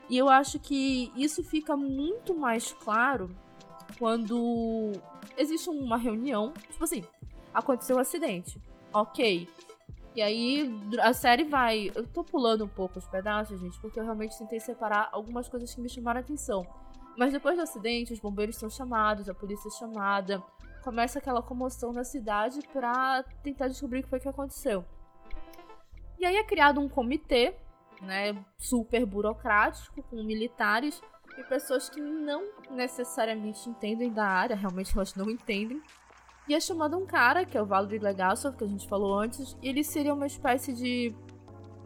E 0.08 0.16
eu 0.16 0.28
acho 0.28 0.58
que 0.60 1.10
isso 1.16 1.42
fica 1.42 1.76
muito 1.76 2.36
mais 2.36 2.72
claro 2.72 3.34
quando 3.98 4.92
existe 5.36 5.68
uma 5.68 5.96
reunião, 5.96 6.52
tipo 6.70 6.84
assim, 6.84 7.02
aconteceu 7.52 7.96
um 7.96 8.00
acidente. 8.00 8.60
Ok, 8.92 9.48
E 10.14 10.22
aí 10.22 10.70
a 11.02 11.12
série 11.12 11.44
vai. 11.44 11.92
Eu 11.94 12.06
tô 12.06 12.24
pulando 12.24 12.64
um 12.64 12.68
pouco 12.68 12.98
os 12.98 13.06
pedaços, 13.06 13.60
gente, 13.60 13.78
porque 13.80 14.00
eu 14.00 14.04
realmente 14.04 14.38
tentei 14.38 14.58
separar 14.58 15.10
algumas 15.12 15.46
coisas 15.46 15.74
que 15.74 15.80
me 15.80 15.90
chamaram 15.90 16.18
a 16.18 16.22
atenção. 16.22 16.66
Mas 17.16 17.32
depois 17.32 17.56
do 17.56 17.62
acidente, 17.62 18.12
os 18.12 18.20
bombeiros 18.20 18.56
são 18.56 18.68
chamados, 18.68 19.28
a 19.28 19.34
polícia 19.34 19.68
é 19.68 19.78
chamada, 19.78 20.42
começa 20.84 21.18
aquela 21.18 21.42
comoção 21.42 21.92
na 21.92 22.04
cidade 22.04 22.60
pra 22.72 23.24
tentar 23.42 23.68
descobrir 23.68 24.00
o 24.00 24.02
que 24.02 24.10
foi 24.10 24.20
que 24.20 24.28
aconteceu. 24.28 24.84
E 26.18 26.24
aí 26.24 26.36
é 26.36 26.44
criado 26.44 26.80
um 26.80 26.88
comitê, 26.88 27.54
né, 28.00 28.36
super 28.58 29.04
burocrático, 29.04 30.02
com 30.04 30.22
militares 30.22 31.02
e 31.38 31.42
pessoas 31.44 31.88
que 31.88 32.00
não 32.00 32.44
necessariamente 32.70 33.68
entendem 33.68 34.12
da 34.12 34.26
área, 34.26 34.56
realmente 34.56 34.94
elas 34.94 35.14
não 35.14 35.30
entendem. 35.30 35.82
E 36.48 36.54
é 36.54 36.60
chamado 36.60 36.96
um 36.96 37.04
cara, 37.04 37.44
que 37.44 37.58
é 37.58 37.62
o 37.62 37.66
Valery 37.66 37.98
Legasov, 37.98 38.56
que 38.56 38.64
a 38.64 38.68
gente 38.68 38.88
falou 38.88 39.18
antes, 39.18 39.56
e 39.60 39.68
ele 39.68 39.82
seria 39.82 40.14
uma 40.14 40.26
espécie 40.26 40.72
de 40.72 41.14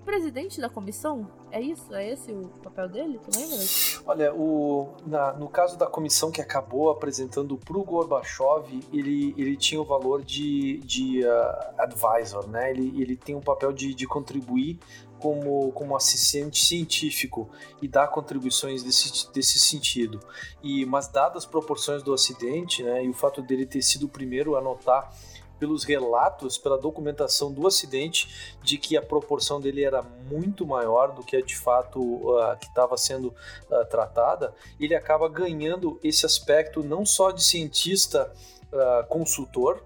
presidente 0.05 0.61
da 0.61 0.69
comissão? 0.69 1.31
É 1.51 1.61
isso? 1.61 1.95
É 1.95 2.09
esse 2.09 2.33
o 2.33 2.49
papel 2.63 2.89
dele? 2.89 3.19
Tu 3.19 3.39
lembra? 3.39 3.59
Olha, 4.07 4.35
o, 4.35 4.95
na, 5.07 5.33
no 5.33 5.49
caso 5.49 5.79
da 5.79 5.87
comissão 5.87 6.31
que 6.31 6.41
acabou 6.41 6.91
apresentando 6.91 7.57
para 7.57 7.77
o 7.77 7.85
Gorbachev, 7.85 8.83
ele, 8.93 9.35
ele 9.37 9.57
tinha 9.57 9.81
o 9.81 9.85
valor 9.85 10.23
de, 10.23 10.79
de 10.79 11.25
uh, 11.25 11.81
advisor, 11.83 12.49
né? 12.49 12.71
Ele, 12.71 13.01
ele 13.01 13.17
tem 13.17 13.35
um 13.35 13.41
papel 13.41 13.73
de, 13.73 13.95
de 13.95 14.07
contribuir 14.07 14.79
como, 15.21 15.71
como 15.73 15.95
assistente 15.95 16.65
científico 16.65 17.49
e 17.81 17.87
dar 17.87 18.09
contribuições 18.09 18.83
desse, 18.83 19.31
desse 19.33 19.61
sentido. 19.61 20.19
E 20.63 20.85
mas 20.87 21.09
dadas 21.09 21.45
as 21.45 21.47
proporções 21.47 22.03
do 22.03 22.13
acidente, 22.13 22.83
né, 22.83 23.05
e 23.05 23.09
o 23.09 23.15
fato 23.15 23.43
dele 23.43 23.67
ter 23.67 23.83
sido 23.83 24.07
o 24.07 24.09
primeiro 24.09 24.57
a 24.57 24.61
notar 24.61 25.13
pelos 25.61 25.85
relatos, 25.85 26.57
pela 26.57 26.79
documentação 26.79 27.53
do 27.53 27.67
acidente, 27.67 28.57
de 28.65 28.79
que 28.79 28.97
a 28.97 29.03
proporção 29.03 29.61
dele 29.61 29.85
era 29.85 30.03
muito 30.03 30.67
maior 30.67 31.13
do 31.13 31.23
que 31.23 31.37
a 31.37 31.43
de 31.43 31.57
fato 31.57 32.01
uh, 32.01 32.57
que 32.59 32.67
estava 32.67 32.97
sendo 32.97 33.29
uh, 33.29 33.85
tratada, 33.91 34.55
ele 34.81 34.95
acaba 34.95 35.29
ganhando 35.29 36.01
esse 36.03 36.25
aspecto 36.25 36.83
não 36.83 37.05
só 37.05 37.31
de 37.31 37.45
cientista 37.45 38.33
uh, 38.73 39.07
consultor 39.09 39.83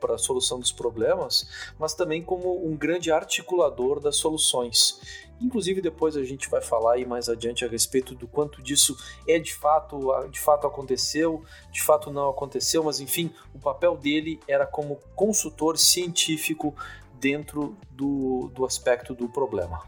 para 0.00 0.14
a 0.14 0.18
solução 0.18 0.58
dos 0.58 0.72
problemas, 0.72 1.46
mas 1.78 1.92
também 1.92 2.22
como 2.22 2.66
um 2.66 2.74
grande 2.74 3.12
articulador 3.12 4.00
das 4.00 4.16
soluções. 4.16 5.28
Inclusive 5.40 5.80
depois 5.80 6.16
a 6.16 6.24
gente 6.24 6.48
vai 6.50 6.60
falar 6.60 6.94
aí 6.94 7.06
mais 7.06 7.28
adiante 7.28 7.64
a 7.64 7.68
respeito 7.68 8.14
do 8.14 8.28
quanto 8.28 8.62
disso 8.62 8.96
é 9.26 9.38
de 9.38 9.54
fato, 9.54 10.28
de 10.28 10.38
fato 10.38 10.66
aconteceu, 10.66 11.42
de 11.72 11.82
fato 11.82 12.10
não 12.10 12.28
aconteceu, 12.28 12.84
mas 12.84 13.00
enfim, 13.00 13.32
o 13.54 13.58
papel 13.58 13.96
dele 13.96 14.38
era 14.46 14.66
como 14.66 14.96
consultor 15.14 15.78
científico 15.78 16.74
dentro 17.14 17.76
do, 17.90 18.50
do 18.54 18.64
aspecto 18.64 19.14
do 19.14 19.28
problema. 19.28 19.82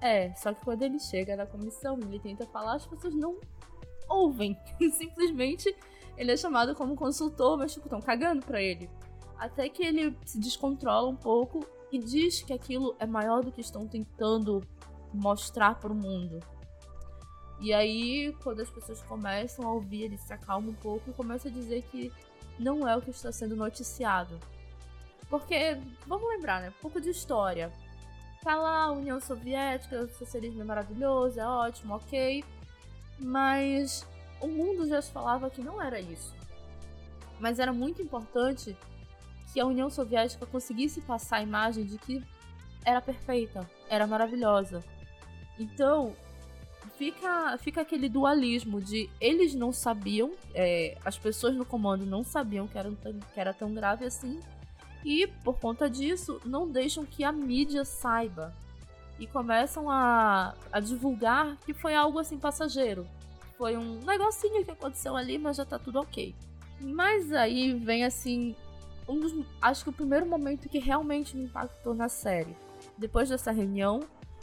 É, 0.00 0.34
só 0.34 0.52
que 0.52 0.64
quando 0.64 0.82
ele 0.82 0.98
chega 0.98 1.36
na 1.36 1.46
comissão, 1.46 1.98
ele 2.00 2.18
tenta 2.18 2.46
falar, 2.46 2.76
as 2.76 2.86
pessoas 2.86 3.14
não 3.14 3.36
ouvem. 4.08 4.56
Simplesmente 4.92 5.74
ele 6.16 6.32
é 6.32 6.36
chamado 6.36 6.74
como 6.74 6.96
consultor, 6.96 7.56
mas 7.56 7.72
tipo, 7.72 7.86
estão 7.86 8.00
cagando 8.00 8.44
pra 8.44 8.62
ele. 8.62 8.90
Até 9.38 9.68
que 9.68 9.82
ele 9.82 10.14
se 10.24 10.38
descontrola 10.38 11.08
um 11.08 11.16
pouco 11.16 11.64
e 11.90 11.98
diz 11.98 12.42
que 12.42 12.52
aquilo 12.52 12.94
é 12.98 13.06
maior 13.06 13.42
do 13.42 13.50
que 13.50 13.60
estão 13.60 13.86
tentando 13.86 14.62
mostrar 15.12 15.76
para 15.76 15.92
o 15.92 15.94
mundo. 15.94 16.40
E 17.60 17.74
aí, 17.74 18.34
quando 18.42 18.60
as 18.60 18.70
pessoas 18.70 19.02
começam 19.02 19.66
a 19.66 19.72
ouvir, 19.72 20.04
ele 20.04 20.16
se 20.16 20.32
acalma 20.32 20.70
um 20.70 20.74
pouco 20.74 21.10
e 21.10 21.12
começa 21.12 21.48
a 21.48 21.50
dizer 21.50 21.82
que 21.82 22.12
não 22.58 22.88
é 22.88 22.96
o 22.96 23.02
que 23.02 23.10
está 23.10 23.30
sendo 23.30 23.54
noticiado. 23.54 24.38
Porque, 25.28 25.78
vamos 26.06 26.28
lembrar, 26.28 26.60
né? 26.62 26.70
Um 26.70 26.82
pouco 26.82 27.00
de 27.00 27.10
história. 27.10 27.70
Tá 28.42 28.56
lá 28.56 28.84
a 28.84 28.92
União 28.92 29.20
Soviética, 29.20 30.02
o 30.02 30.08
socialismo 30.08 30.62
é 30.62 30.64
maravilhoso, 30.64 31.38
é 31.38 31.46
ótimo, 31.46 31.94
ok. 31.94 32.42
Mas 33.18 34.06
o 34.40 34.48
mundo 34.48 34.88
já 34.88 35.02
falava 35.02 35.50
que 35.50 35.60
não 35.60 35.80
era 35.80 36.00
isso. 36.00 36.34
Mas 37.38 37.58
era 37.58 37.72
muito 37.72 38.00
importante 38.00 38.76
que 39.52 39.60
a 39.60 39.66
União 39.66 39.90
Soviética 39.90 40.46
conseguisse 40.46 41.00
passar 41.02 41.36
a 41.36 41.42
imagem 41.42 41.84
de 41.84 41.98
que 41.98 42.24
era 42.84 43.00
perfeita, 43.00 43.68
era 43.88 44.06
maravilhosa. 44.06 44.82
Então, 45.60 46.16
fica, 46.96 47.56
fica 47.58 47.82
aquele 47.82 48.08
dualismo 48.08 48.80
de 48.80 49.10
eles 49.20 49.54
não 49.54 49.72
sabiam, 49.72 50.32
é, 50.54 50.96
as 51.04 51.18
pessoas 51.18 51.54
no 51.54 51.66
comando 51.66 52.06
não 52.06 52.24
sabiam 52.24 52.66
que 52.66 52.78
era, 52.78 52.90
que 52.90 53.38
era 53.38 53.52
tão 53.52 53.74
grave 53.74 54.06
assim, 54.06 54.40
e 55.04 55.26
por 55.26 55.60
conta 55.60 55.88
disso 55.88 56.40
não 56.46 56.66
deixam 56.66 57.04
que 57.04 57.22
a 57.22 57.30
mídia 57.30 57.84
saiba. 57.84 58.54
E 59.18 59.26
começam 59.26 59.90
a, 59.90 60.54
a 60.72 60.80
divulgar 60.80 61.58
que 61.66 61.74
foi 61.74 61.94
algo 61.94 62.18
assim 62.18 62.38
passageiro. 62.38 63.06
Foi 63.58 63.76
um 63.76 64.00
negocinho 64.00 64.64
que 64.64 64.70
aconteceu 64.70 65.14
ali, 65.14 65.36
mas 65.36 65.58
já 65.58 65.66
tá 65.66 65.78
tudo 65.78 66.00
ok. 66.00 66.34
Mas 66.80 67.30
aí 67.30 67.74
vem 67.74 68.02
assim. 68.02 68.56
Um 69.06 69.20
dos, 69.20 69.34
acho 69.60 69.84
que 69.84 69.90
o 69.90 69.92
primeiro 69.92 70.24
momento 70.24 70.70
que 70.70 70.78
realmente 70.78 71.36
me 71.36 71.44
impactou 71.44 71.94
na 71.94 72.08
série. 72.08 72.56
Depois 72.96 73.28
dessa 73.28 73.50
reunião, 73.50 74.00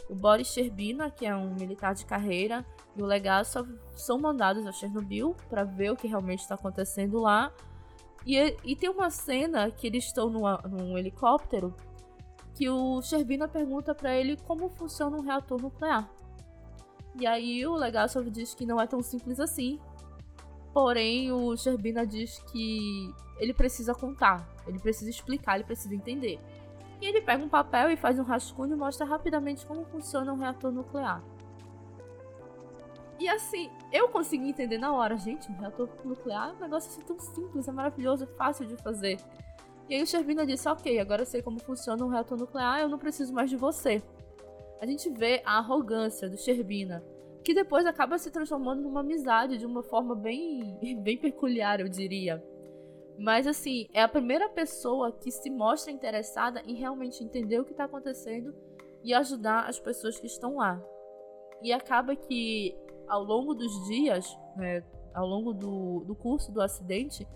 o 0.10 0.16
Boris 0.16 0.48
Sherbina, 0.48 1.10
que 1.10 1.26
é 1.26 1.36
um 1.36 1.54
militar 1.56 1.94
de 1.94 2.06
carreira, 2.06 2.66
e 2.96 3.02
o 3.02 3.06
Legasov 3.06 3.68
são 3.96 4.18
mandados 4.18 4.66
a 4.66 4.72
Chernobyl 4.72 5.36
para 5.50 5.64
ver 5.64 5.92
o 5.92 5.96
que 5.96 6.08
realmente 6.08 6.40
está 6.40 6.56
acontecendo 6.56 7.20
lá. 7.20 7.52
E, 8.26 8.56
e, 8.64 8.76
tem 8.76 8.90
uma 8.90 9.10
cena 9.10 9.70
que 9.72 9.88
eles 9.88 10.06
estão 10.06 10.30
numa, 10.30 10.58
num 10.70 10.98
helicóptero 10.98 11.74
que 12.54 12.70
o 12.70 13.02
Sherbina 13.02 13.48
pergunta 13.48 13.94
para 13.94 14.16
ele 14.16 14.36
como 14.36 14.68
funciona 14.70 15.16
um 15.16 15.22
reator 15.22 15.62
nuclear. 15.62 16.10
E 17.20 17.26
aí 17.26 17.66
o 17.66 17.76
Legasov 17.76 18.30
diz 18.30 18.54
que 18.54 18.66
não 18.66 18.82
é 18.82 18.88
tão 18.88 19.02
simples 19.02 19.40
assim. 19.40 19.80
Porém, 20.74 21.32
o 21.32 21.56
Sherbina 21.56 22.06
diz 22.06 22.40
que 22.52 23.14
ele 23.40 23.54
precisa 23.54 23.94
contar, 23.94 24.48
ele 24.68 24.80
precisa 24.80 25.10
explicar, 25.10 25.56
ele 25.56 25.64
precisa 25.64 25.94
entender. 25.96 26.40
E 27.02 27.06
ele 27.06 27.22
pega 27.22 27.44
um 27.44 27.50
papel 27.50 27.92
e 27.92 27.98
faz 27.98 28.18
um 28.20 28.24
rascunho 28.24 28.74
e 28.74 28.78
mostra 28.78 29.06
rapidamente 29.06 29.66
como 29.66 29.86
funciona 29.86 30.34
um 30.34 30.38
reator 30.38 30.72
nuclear. 30.72 31.24
E 33.20 33.28
assim, 33.28 33.70
eu 33.92 34.10
consegui 34.10 34.50
entender 34.50 34.78
na 34.78 34.94
hora, 34.94 35.18
gente, 35.18 35.52
um 35.52 35.58
reator 35.58 35.90
nuclear 36.04 36.50
é 36.50 36.54
um 36.54 36.60
negócio 36.60 36.92
assim 36.92 37.02
tão 37.02 37.20
simples, 37.20 37.68
é 37.68 37.72
maravilhoso, 37.72 38.24
é 38.24 38.28
fácil 38.28 38.66
de 38.66 38.76
fazer. 38.78 39.20
E 39.90 39.96
aí 39.96 40.04
o 40.04 40.08
Shervina 40.08 40.46
disse, 40.46 40.68
ok, 40.68 41.00
agora 41.00 41.22
eu 41.24 41.26
sei 41.26 41.42
como 41.42 41.60
funciona 41.60 42.04
um 42.04 42.10
reator 42.10 42.38
nuclear, 42.38 42.82
eu 42.82 42.90
não 42.90 43.00
preciso 43.00 43.34
mais 43.34 43.50
de 43.50 43.56
você. 43.56 44.04
A 44.80 44.86
gente 44.86 45.10
vê 45.10 45.42
a 45.46 45.58
arrogância 45.58 46.30
do 46.30 46.38
Sherbina, 46.38 47.04
que 47.44 47.54
depois 47.54 47.86
acaba 47.86 48.18
se 48.18 48.30
transformando 48.30 48.84
numa 48.84 49.00
amizade 49.00 49.58
de 49.58 49.66
uma 49.66 49.82
forma 49.82 50.14
bem, 50.14 50.78
bem 51.02 51.18
peculiar, 51.18 51.80
eu 51.80 51.90
diria. 51.90 52.44
Mas 53.18 53.48
assim, 53.48 53.88
é 53.94 54.02
a 54.02 54.08
primeira 54.08 54.48
pessoa 54.50 55.12
que 55.12 55.32
se 55.32 55.50
mostra 55.50 55.92
interessada 55.92 56.62
em 56.66 56.76
realmente 56.76 57.24
entender 57.24 57.60
o 57.60 57.66
que 57.66 57.72
está 57.72 57.86
acontecendo 57.86 58.54
e 59.04 59.14
ajudar 59.14 59.68
as 59.68 59.80
pessoas 59.80 60.20
que 60.20 60.28
estão 60.28 60.58
lá. 60.58 60.82
E 61.62 61.74
acaba 61.74 62.16
que 62.16 62.76
ao 63.08 63.24
longo 63.24 63.56
dos 63.56 63.88
dias, 63.88 64.38
né, 64.56 64.84
ao 65.14 65.26
longo 65.26 65.54
do, 65.54 66.04
do 66.06 66.16
curso 66.16 66.52
do 66.52 66.62
acidente, 66.62 67.28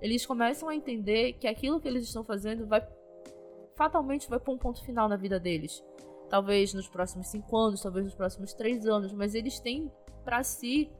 eles 0.00 0.24
começam 0.24 0.68
a 0.68 0.74
entender 0.74 1.34
que 1.34 1.46
aquilo 1.46 1.80
que 1.80 1.88
eles 1.88 2.04
estão 2.04 2.24
fazendo 2.24 2.66
vai 2.66 2.86
fatalmente 3.76 4.28
vai 4.30 4.40
pôr 4.40 4.54
um 4.54 4.58
ponto 4.58 4.82
final 4.82 5.06
na 5.06 5.16
vida 5.16 5.38
deles. 5.38 5.84
Talvez 6.30 6.72
nos 6.72 6.88
próximos 6.88 7.28
cinco 7.28 7.56
anos, 7.56 7.82
talvez 7.82 8.06
nos 8.06 8.14
próximos 8.14 8.54
três 8.54 8.86
anos, 8.86 9.12
mas 9.12 9.34
eles 9.34 9.60
têm 9.60 9.92
para 10.24 10.42
si 10.42 10.90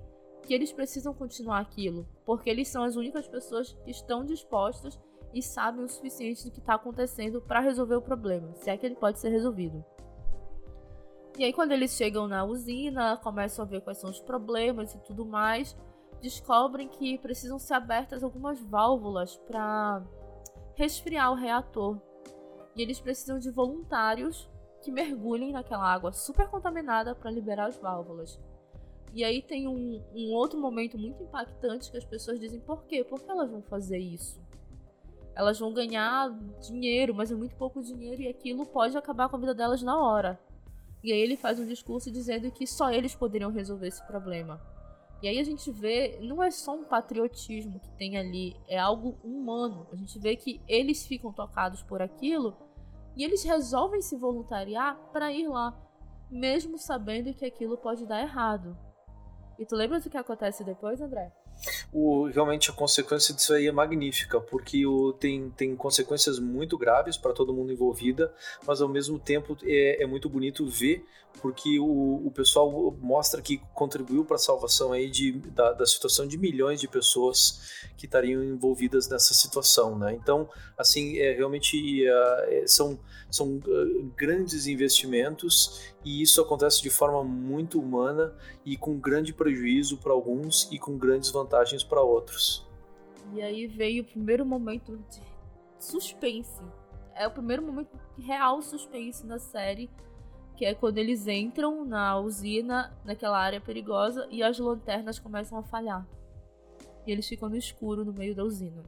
que 0.43 0.55
eles 0.55 0.73
precisam 0.73 1.13
continuar 1.13 1.61
aquilo, 1.61 2.07
porque 2.25 2.49
eles 2.49 2.69
são 2.69 2.85
as 2.85 2.97
únicas 2.97 3.27
pessoas 3.27 3.73
que 3.85 3.91
estão 3.91 4.25
dispostas 4.25 4.99
e 5.35 5.43
sabem 5.43 5.85
o 5.85 5.89
suficiente 5.89 6.45
do 6.45 6.51
que 6.51 6.61
está 6.61 6.75
acontecendo 6.75 7.41
para 7.41 7.61
resolver 7.61 7.97
o 7.97 8.03
problema, 8.03 8.55
se 8.55 8.71
é 8.71 8.77
que 8.77 8.87
ele 8.87 8.97
pode 8.97 9.19
ser 9.19 9.29
resolvido. 9.29 9.85
E 11.39 11.45
aí, 11.45 11.53
quando 11.53 11.73
eles 11.73 11.93
chegam 11.93 12.27
na 12.27 12.45
usina, 12.45 13.19
começam 13.19 13.63
a 13.65 13.69
ver 13.69 13.83
quais 13.83 13.99
são 13.99 14.09
os 14.09 14.21
problemas 14.21 14.95
e 14.95 14.99
tudo 15.01 15.27
mais, 15.27 15.77
descobrem 16.23 16.89
que 16.89 17.19
precisam 17.19 17.59
ser 17.59 17.75
abertas 17.75 18.23
algumas 18.23 18.59
válvulas 18.61 19.37
para 19.47 20.03
resfriar 20.75 21.31
o 21.31 21.35
reator. 21.35 22.01
E 22.75 22.81
eles 22.81 23.01
precisam 23.01 23.39
de 23.39 23.51
voluntários 23.51 24.49
que 24.81 24.91
mergulhem 24.91 25.53
naquela 25.53 25.85
água 25.85 26.13
super 26.13 26.49
contaminada 26.49 27.15
para 27.15 27.31
liberar 27.31 27.67
as 27.67 27.77
válvulas. 27.77 28.41
E 29.17 29.25
aí 29.25 29.41
tem 29.41 29.67
um, 29.67 30.05
um 30.15 30.31
outro 30.35 30.61
momento 30.61 30.99
muito 30.99 31.23
impactante 31.23 31.91
que 31.91 31.97
as 31.97 32.05
pessoas 32.05 32.39
dizem: 32.39 32.61
por 32.61 32.85
quê? 32.85 33.03
Por 33.03 33.19
que 33.19 33.31
elas 33.31 33.51
vão 33.51 33.63
fazer 33.63 33.97
isso? 33.97 34.39
Elas 35.35 35.59
vão 35.59 35.73
ganhar 35.73 36.31
dinheiro, 36.61 37.15
mas 37.15 37.33
é 37.33 37.35
muito 37.35 37.57
pouco 37.57 37.83
dinheiro 37.83 38.21
e 38.21 38.29
aquilo 38.29 38.67
pode 38.67 38.95
acabar 38.95 39.31
com 39.31 39.37
a 39.37 39.39
vida 39.39 39.55
delas 39.55 39.81
na 39.81 39.99
hora. 39.99 40.39
E 41.03 41.11
aí 41.15 41.19
ele 41.19 41.35
faz 41.35 41.59
um 41.59 41.65
discurso 41.65 42.11
dizendo 42.11 42.51
que 42.51 42.67
só 42.67 42.91
eles 42.91 43.15
poderiam 43.15 43.51
resolver 43.51 43.89
esse 43.89 44.07
problema. 44.07 44.61
E 45.23 45.29
aí 45.29 45.39
a 45.39 45.45
gente 45.45 45.71
vê, 45.71 46.19
não 46.21 46.43
é 46.43 46.51
só 46.51 46.75
um 46.75 46.85
patriotismo 46.85 47.81
que 47.81 47.91
tem 47.93 48.19
ali, 48.19 48.55
é 48.69 48.79
algo 48.79 49.17
humano. 49.25 49.87
A 49.91 49.97
gente 49.97 50.19
vê 50.19 50.37
que 50.37 50.61
eles 50.69 51.07
ficam 51.07 51.33
tocados 51.33 51.83
por 51.83 52.03
aquilo 52.03 52.55
E 53.17 53.25
eles 53.25 53.43
resolvem 53.43 54.03
se 54.03 54.15
voluntariar 54.15 54.95
para 55.11 55.33
ir 55.33 55.49
lá, 55.49 55.75
mesmo 56.31 56.77
sabendo 56.77 57.33
que 57.33 57.47
aquilo 57.47 57.79
pode 57.79 58.05
dar 58.05 58.21
errado. 58.21 58.77
E 59.59 59.65
tu 59.65 59.75
lembra 59.75 60.01
do 60.01 60.11
que 60.11 60.17
acontece 60.17 60.63
depois, 60.65 61.01
André? 61.01 61.33
o, 61.93 62.27
realmente 62.27 62.71
a 62.71 62.73
consequência 62.73 63.35
disso 63.35 63.55
aí 63.55 63.67
é 63.67 63.73
magnífica, 63.73 64.41
porque 64.41 64.87
o, 64.87 65.13
tem, 65.13 65.51
tem 65.51 65.75
consequências 65.75 66.39
muito 66.39 66.77
graves 66.77 67.17
para 67.17 67.33
todo 67.33 67.53
mundo 67.53 67.73
envolvida, 67.73 68.33
mas 68.67 68.81
ao 68.81 68.89
mesmo 68.89 69.19
tempo 69.19 69.57
é, 69.65 70.03
é 70.03 70.07
muito 70.07 70.29
bonito 70.29 70.67
ver, 70.67 71.05
porque 71.41 71.79
o, 71.79 72.27
o 72.27 72.31
pessoal 72.31 72.97
mostra 73.01 73.41
que 73.41 73.59
contribuiu 73.75 74.25
para 74.25 74.37
a 74.37 74.39
salvação 74.39 74.93
aí 74.93 75.11
de, 75.11 75.33
da, 75.33 75.73
da 75.73 75.87
situação 75.87 76.27
de 76.27 76.39
milhões 76.39 76.81
de 76.81 76.89
pessoas 76.89 77.61
que 77.97 78.07
estariam 78.07 78.43
envolvidas 78.43 79.09
nessa 79.09 79.35
situação, 79.35 79.99
né? 79.99 80.15
Então, 80.15 80.49
assim, 80.77 81.19
é, 81.19 81.33
realmente 81.33 82.07
é, 82.07 82.65
são, 82.67 82.99
são 83.31 83.57
uh, 83.57 84.13
grandes 84.17 84.67
investimentos 84.67 85.95
e 86.05 86.23
isso 86.23 86.41
acontece 86.41 86.83
de 86.83 86.91
forma 86.91 87.23
muito 87.25 87.81
humana 87.81 88.35
e 88.65 88.77
com 88.77 88.99
grande 88.99 89.33
prejuízo 89.33 89.99
para 89.99 90.13
alguns 90.13 90.69
e 90.71 90.79
com 90.79 90.97
grandes 90.97 91.31
vantagens 91.31 91.83
para 91.83 92.03
outros. 92.03 92.67
E 93.33 93.43
aí 93.43 93.67
veio 93.67 94.03
o 94.03 94.07
primeiro 94.07 94.45
momento 94.47 94.97
de 95.11 95.21
suspense. 95.79 96.63
É 97.15 97.27
o 97.27 97.31
primeiro 97.31 97.63
momento 97.63 97.99
real 98.19 98.61
suspense 98.63 99.27
na 99.27 99.39
série, 99.39 99.91
que 100.57 100.65
é 100.65 100.75
quando 100.75 100.99
eles 100.99 101.27
entram 101.27 101.85
na 101.85 102.19
usina, 102.19 102.93
naquela 103.05 103.39
área 103.39 103.61
perigosa, 103.61 104.27
e 104.31 104.43
as 104.43 104.59
lanternas 104.59 105.19
começam 105.19 105.59
a 105.59 105.63
falhar. 105.63 106.07
E 107.07 107.13
eles 107.13 107.29
ficam 107.29 107.49
no 107.49 107.57
escuro 107.57 108.05
no 108.05 108.13
meio 108.13 108.35
da 108.35 108.43
usina. 108.43 108.83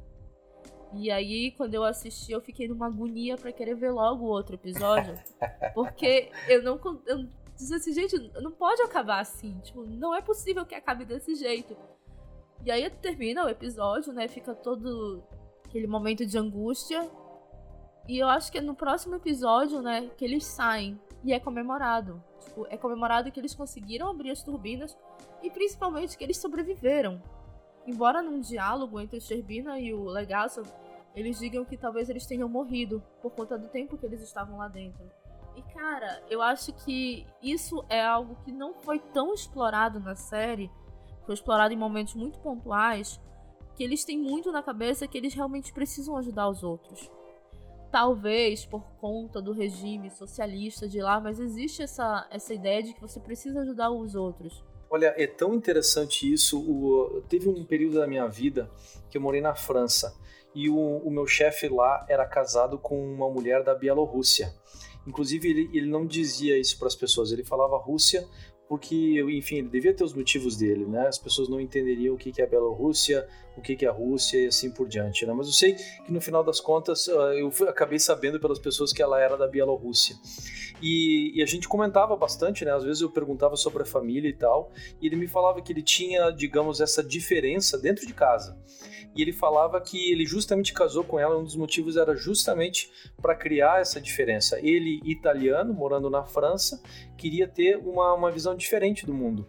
E 0.94 1.10
aí, 1.10 1.50
quando 1.52 1.74
eu 1.74 1.84
assisti, 1.84 2.32
eu 2.32 2.40
fiquei 2.40 2.66
numa 2.66 2.86
agonia 2.86 3.36
para 3.36 3.52
querer 3.52 3.74
ver 3.74 3.90
logo 3.90 4.24
o 4.24 4.28
outro 4.28 4.54
episódio. 4.54 5.14
Porque 5.74 6.30
eu 6.48 6.62
não. 6.62 6.80
Eu 7.06 7.28
disse 7.54 7.74
assim, 7.74 7.92
gente, 7.92 8.16
não 8.40 8.50
pode 8.50 8.80
acabar 8.80 9.20
assim. 9.20 9.58
Tipo, 9.60 9.84
não 9.84 10.14
é 10.14 10.22
possível 10.22 10.64
que 10.64 10.74
acabe 10.74 11.04
desse 11.04 11.34
jeito. 11.34 11.76
E 12.64 12.70
aí 12.70 12.88
termina 12.88 13.44
o 13.44 13.48
episódio, 13.48 14.12
né? 14.12 14.26
Fica 14.26 14.54
todo 14.54 15.22
aquele 15.66 15.86
momento 15.86 16.24
de 16.24 16.38
angústia. 16.38 17.08
E 18.08 18.18
eu 18.18 18.26
acho 18.26 18.50
que 18.50 18.56
é 18.56 18.60
no 18.62 18.74
próximo 18.74 19.16
episódio, 19.16 19.82
né, 19.82 20.10
que 20.16 20.24
eles 20.24 20.46
saem. 20.46 20.98
E 21.24 21.32
é 21.32 21.40
comemorado. 21.40 22.22
Tipo, 22.40 22.66
é 22.70 22.76
comemorado 22.76 23.30
que 23.30 23.40
eles 23.40 23.54
conseguiram 23.54 24.08
abrir 24.08 24.30
as 24.30 24.42
turbinas. 24.42 24.96
E 25.42 25.50
principalmente 25.50 26.16
que 26.16 26.24
eles 26.24 26.38
sobreviveram. 26.38 27.20
Embora 27.86 28.22
num 28.22 28.40
diálogo 28.40 29.00
entre 29.00 29.20
Sherbina 29.20 29.80
e 29.80 29.94
o 29.94 30.04
Legasso, 30.04 30.62
eles 31.14 31.38
digam 31.38 31.64
que 31.64 31.76
talvez 31.76 32.08
eles 32.08 32.26
tenham 32.26 32.48
morrido 32.48 33.02
por 33.20 33.32
conta 33.32 33.58
do 33.58 33.68
tempo 33.68 33.96
que 33.96 34.06
eles 34.06 34.22
estavam 34.22 34.58
lá 34.58 34.68
dentro. 34.68 35.04
E 35.56 35.62
cara, 35.74 36.22
eu 36.30 36.40
acho 36.40 36.72
que 36.72 37.26
isso 37.42 37.84
é 37.88 38.04
algo 38.04 38.36
que 38.44 38.52
não 38.52 38.74
foi 38.74 39.00
tão 39.00 39.34
explorado 39.34 39.98
na 39.98 40.14
série, 40.14 40.70
foi 41.24 41.34
explorado 41.34 41.74
em 41.74 41.76
momentos 41.76 42.14
muito 42.14 42.38
pontuais, 42.38 43.20
que 43.74 43.82
eles 43.82 44.04
têm 44.04 44.18
muito 44.18 44.52
na 44.52 44.62
cabeça 44.62 45.08
que 45.08 45.18
eles 45.18 45.34
realmente 45.34 45.72
precisam 45.72 46.16
ajudar 46.16 46.48
os 46.48 46.62
outros. 46.62 47.10
Talvez 47.90 48.66
por 48.66 48.82
conta 49.00 49.40
do 49.40 49.52
regime 49.52 50.10
socialista 50.10 50.86
de 50.86 51.00
lá, 51.00 51.20
mas 51.20 51.40
existe 51.40 51.82
essa, 51.82 52.26
essa 52.30 52.52
ideia 52.52 52.82
de 52.82 52.92
que 52.92 53.00
você 53.00 53.18
precisa 53.18 53.60
ajudar 53.60 53.90
os 53.90 54.14
outros. 54.14 54.62
Olha, 54.90 55.14
é 55.16 55.26
tão 55.26 55.54
interessante 55.54 56.30
isso. 56.30 56.58
O, 56.60 57.22
teve 57.28 57.48
um 57.48 57.64
período 57.64 57.98
da 57.98 58.06
minha 58.06 58.26
vida 58.26 58.70
que 59.10 59.16
eu 59.16 59.22
morei 59.22 59.40
na 59.40 59.54
França 59.54 60.14
e 60.54 60.68
o, 60.68 60.76
o 60.76 61.10
meu 61.10 61.26
chefe 61.26 61.68
lá 61.68 62.04
era 62.08 62.26
casado 62.26 62.78
com 62.78 63.00
uma 63.00 63.28
mulher 63.30 63.62
da 63.62 63.74
Bielorrússia. 63.74 64.54
Inclusive, 65.06 65.48
ele, 65.48 65.70
ele 65.72 65.86
não 65.86 66.06
dizia 66.06 66.58
isso 66.58 66.78
para 66.78 66.88
as 66.88 66.94
pessoas, 66.94 67.32
ele 67.32 67.44
falava 67.44 67.76
Rússia 67.78 68.26
porque, 68.68 69.24
enfim, 69.30 69.56
ele 69.56 69.68
devia 69.68 69.94
ter 69.94 70.04
os 70.04 70.12
motivos 70.12 70.54
dele, 70.56 70.84
né? 70.84 71.08
As 71.08 71.18
pessoas 71.18 71.48
não 71.48 71.58
entenderiam 71.58 72.14
o 72.14 72.18
que 72.18 72.38
é 72.38 72.44
a 72.44 72.46
Bielorrússia, 72.46 73.26
o 73.58 73.62
que 73.62 73.84
é 73.84 73.88
a 73.88 73.92
Rússia 73.92 74.38
e 74.38 74.46
assim 74.46 74.70
por 74.70 74.88
diante, 74.88 75.26
né? 75.26 75.32
Mas 75.32 75.46
eu 75.46 75.52
sei 75.52 75.74
que 75.74 76.12
no 76.12 76.20
final 76.20 76.42
das 76.42 76.60
contas 76.60 77.08
ah, 77.08 77.34
eu 77.34 77.52
acabei 77.68 77.98
sabendo 77.98 78.40
pelas 78.40 78.58
pessoas 78.58 78.92
que 78.92 79.02
ela 79.02 79.20
era 79.20 79.36
da 79.36 79.46
Bielorrússia. 79.46 80.16
E, 80.80 81.32
e, 81.34 81.42
a 81.42 81.46
gente 81.46 81.68
comentava 81.68 82.16
bastante, 82.16 82.64
né? 82.64 82.72
Às 82.72 82.84
vezes 82.84 83.02
eu 83.02 83.10
perguntava 83.10 83.56
sobre 83.56 83.82
a 83.82 83.86
família 83.86 84.28
e 84.28 84.32
tal, 84.32 84.70
e 85.00 85.06
ele 85.06 85.16
me 85.16 85.26
falava 85.26 85.60
que 85.60 85.72
ele 85.72 85.82
tinha, 85.82 86.30
digamos, 86.30 86.80
essa 86.80 87.02
diferença 87.02 87.76
dentro 87.76 88.06
de 88.06 88.14
casa. 88.14 88.56
E 89.16 89.22
ele 89.22 89.32
falava 89.32 89.80
que 89.80 90.12
ele 90.12 90.24
justamente 90.24 90.72
casou 90.72 91.02
com 91.02 91.18
ela, 91.18 91.36
um 91.36 91.42
dos 91.42 91.56
motivos 91.56 91.96
era 91.96 92.14
justamente 92.14 92.88
para 93.20 93.34
criar 93.34 93.80
essa 93.80 94.00
diferença. 94.00 94.58
Ele, 94.60 95.00
italiano, 95.04 95.74
morando 95.74 96.08
na 96.08 96.24
França, 96.24 96.80
queria 97.16 97.48
ter 97.48 97.76
uma, 97.78 98.14
uma 98.14 98.30
visão 98.30 98.54
diferente 98.54 99.04
do 99.04 99.12
mundo 99.12 99.48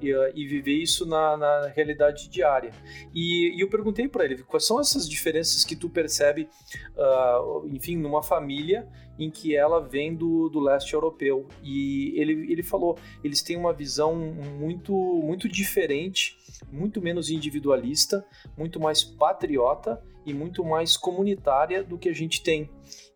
e, 0.00 0.14
uh, 0.14 0.32
e 0.34 0.46
viver 0.46 0.74
isso 0.74 1.06
na, 1.06 1.36
na, 1.36 1.66
realidade 1.68 2.28
diária. 2.28 2.72
E, 3.14 3.56
e 3.56 3.60
eu 3.60 3.68
perguntei 3.68 4.08
para 4.08 4.24
ele 4.24 4.42
quais 4.42 4.66
são 4.66 4.80
essas 4.80 5.08
diferenças 5.08 5.64
que 5.64 5.76
tu 5.76 5.88
percebe, 5.88 6.48
uh, 6.96 7.66
enfim, 7.68 7.96
numa 7.96 8.22
família 8.22 8.88
em 9.18 9.30
que 9.30 9.54
ela 9.54 9.80
vem 9.80 10.14
do, 10.14 10.48
do 10.48 10.60
leste 10.60 10.94
europeu. 10.94 11.46
E 11.62 12.14
ele, 12.16 12.50
ele 12.50 12.62
falou, 12.62 12.98
eles 13.22 13.42
têm 13.42 13.56
uma 13.56 13.72
visão 13.72 14.16
muito, 14.16 14.92
muito 14.94 15.48
diferente, 15.48 16.38
muito 16.72 17.02
menos 17.02 17.28
individualista, 17.28 18.24
muito 18.56 18.80
mais 18.80 19.04
patriota 19.04 20.02
e 20.24 20.32
muito 20.32 20.64
mais 20.64 20.96
comunitária 20.96 21.82
do 21.84 21.98
que 21.98 22.08
a 22.08 22.14
gente 22.14 22.42
tem 22.42 22.70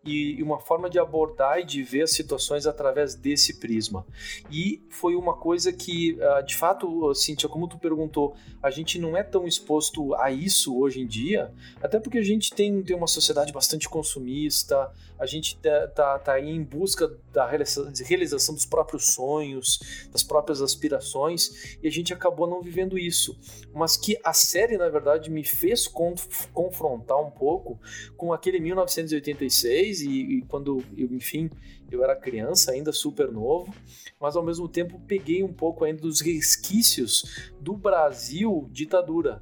e, 0.05 0.41
uma 0.41 0.59
forma 0.59 0.89
de 0.89 0.99
abordar 0.99 1.59
e 1.59 1.65
de 1.65 1.81
ver 1.81 2.03
as 2.03 2.11
situações 2.11 2.67
através 2.67 3.15
desse 3.15 3.59
prisma. 3.59 4.05
E 4.51 4.81
foi 4.89 5.15
uma 5.15 5.33
coisa 5.33 5.73
que, 5.73 6.17
ah, 6.21 6.41
de 6.41 6.55
fato, 6.55 7.13
Cíntia, 7.15 7.49
como 7.49 7.67
tu 7.67 7.77
perguntou, 7.77 8.35
a 8.61 8.69
gente 8.69 8.99
não 8.99 9.17
é 9.17 9.23
tão 9.23 9.47
exposto 9.47 10.13
a 10.15 10.31
isso 10.31 10.77
hoje 10.77 11.01
em 11.01 11.07
dia, 11.07 11.51
até 11.81 11.99
porque 11.99 12.19
a 12.19 12.23
gente 12.23 12.53
tem, 12.53 12.83
tem 12.83 12.95
uma 12.95 13.07
sociedade 13.07 13.51
bastante 13.51 13.89
consumista, 13.89 14.91
a 15.17 15.25
gente 15.25 15.57
tá, 15.57 15.87
tá, 15.87 16.19
tá 16.19 16.33
aí 16.33 16.49
em 16.49 16.63
busca 16.63 17.11
da 17.31 17.47
realização 17.47 18.53
dos 18.53 18.65
próprios 18.65 19.13
sonhos, 19.13 20.07
das 20.11 20.23
próprias 20.23 20.61
aspirações, 20.61 21.77
e 21.81 21.87
a 21.87 21.91
gente 21.91 22.13
acabou 22.13 22.47
não 22.47 22.61
vivendo 22.61 22.97
isso. 22.97 23.37
Mas 23.73 23.95
que 23.97 24.17
a 24.23 24.33
série, 24.33 24.77
na 24.77 24.89
verdade, 24.89 25.29
me 25.29 25.43
fez 25.43 25.87
conf 25.87 26.47
confrontar 26.53 27.19
um 27.19 27.31
pouco 27.31 27.79
com 28.17 28.33
aquele 28.33 28.59
1986 28.59 30.01
e, 30.01 30.09
e 30.09 30.41
quando, 30.43 30.83
eu, 30.97 31.13
enfim, 31.13 31.49
eu 31.91 32.03
era 32.03 32.15
criança, 32.15 32.71
ainda 32.71 32.91
super 32.91 33.31
novo, 33.31 33.73
mas 34.19 34.35
ao 34.35 34.43
mesmo 34.43 34.67
tempo 34.67 34.99
peguei 35.07 35.43
um 35.43 35.53
pouco 35.53 35.83
ainda 35.83 36.01
dos 36.01 36.21
resquícios 36.21 37.51
do 37.59 37.75
Brasil 37.75 38.67
ditadura. 38.71 39.41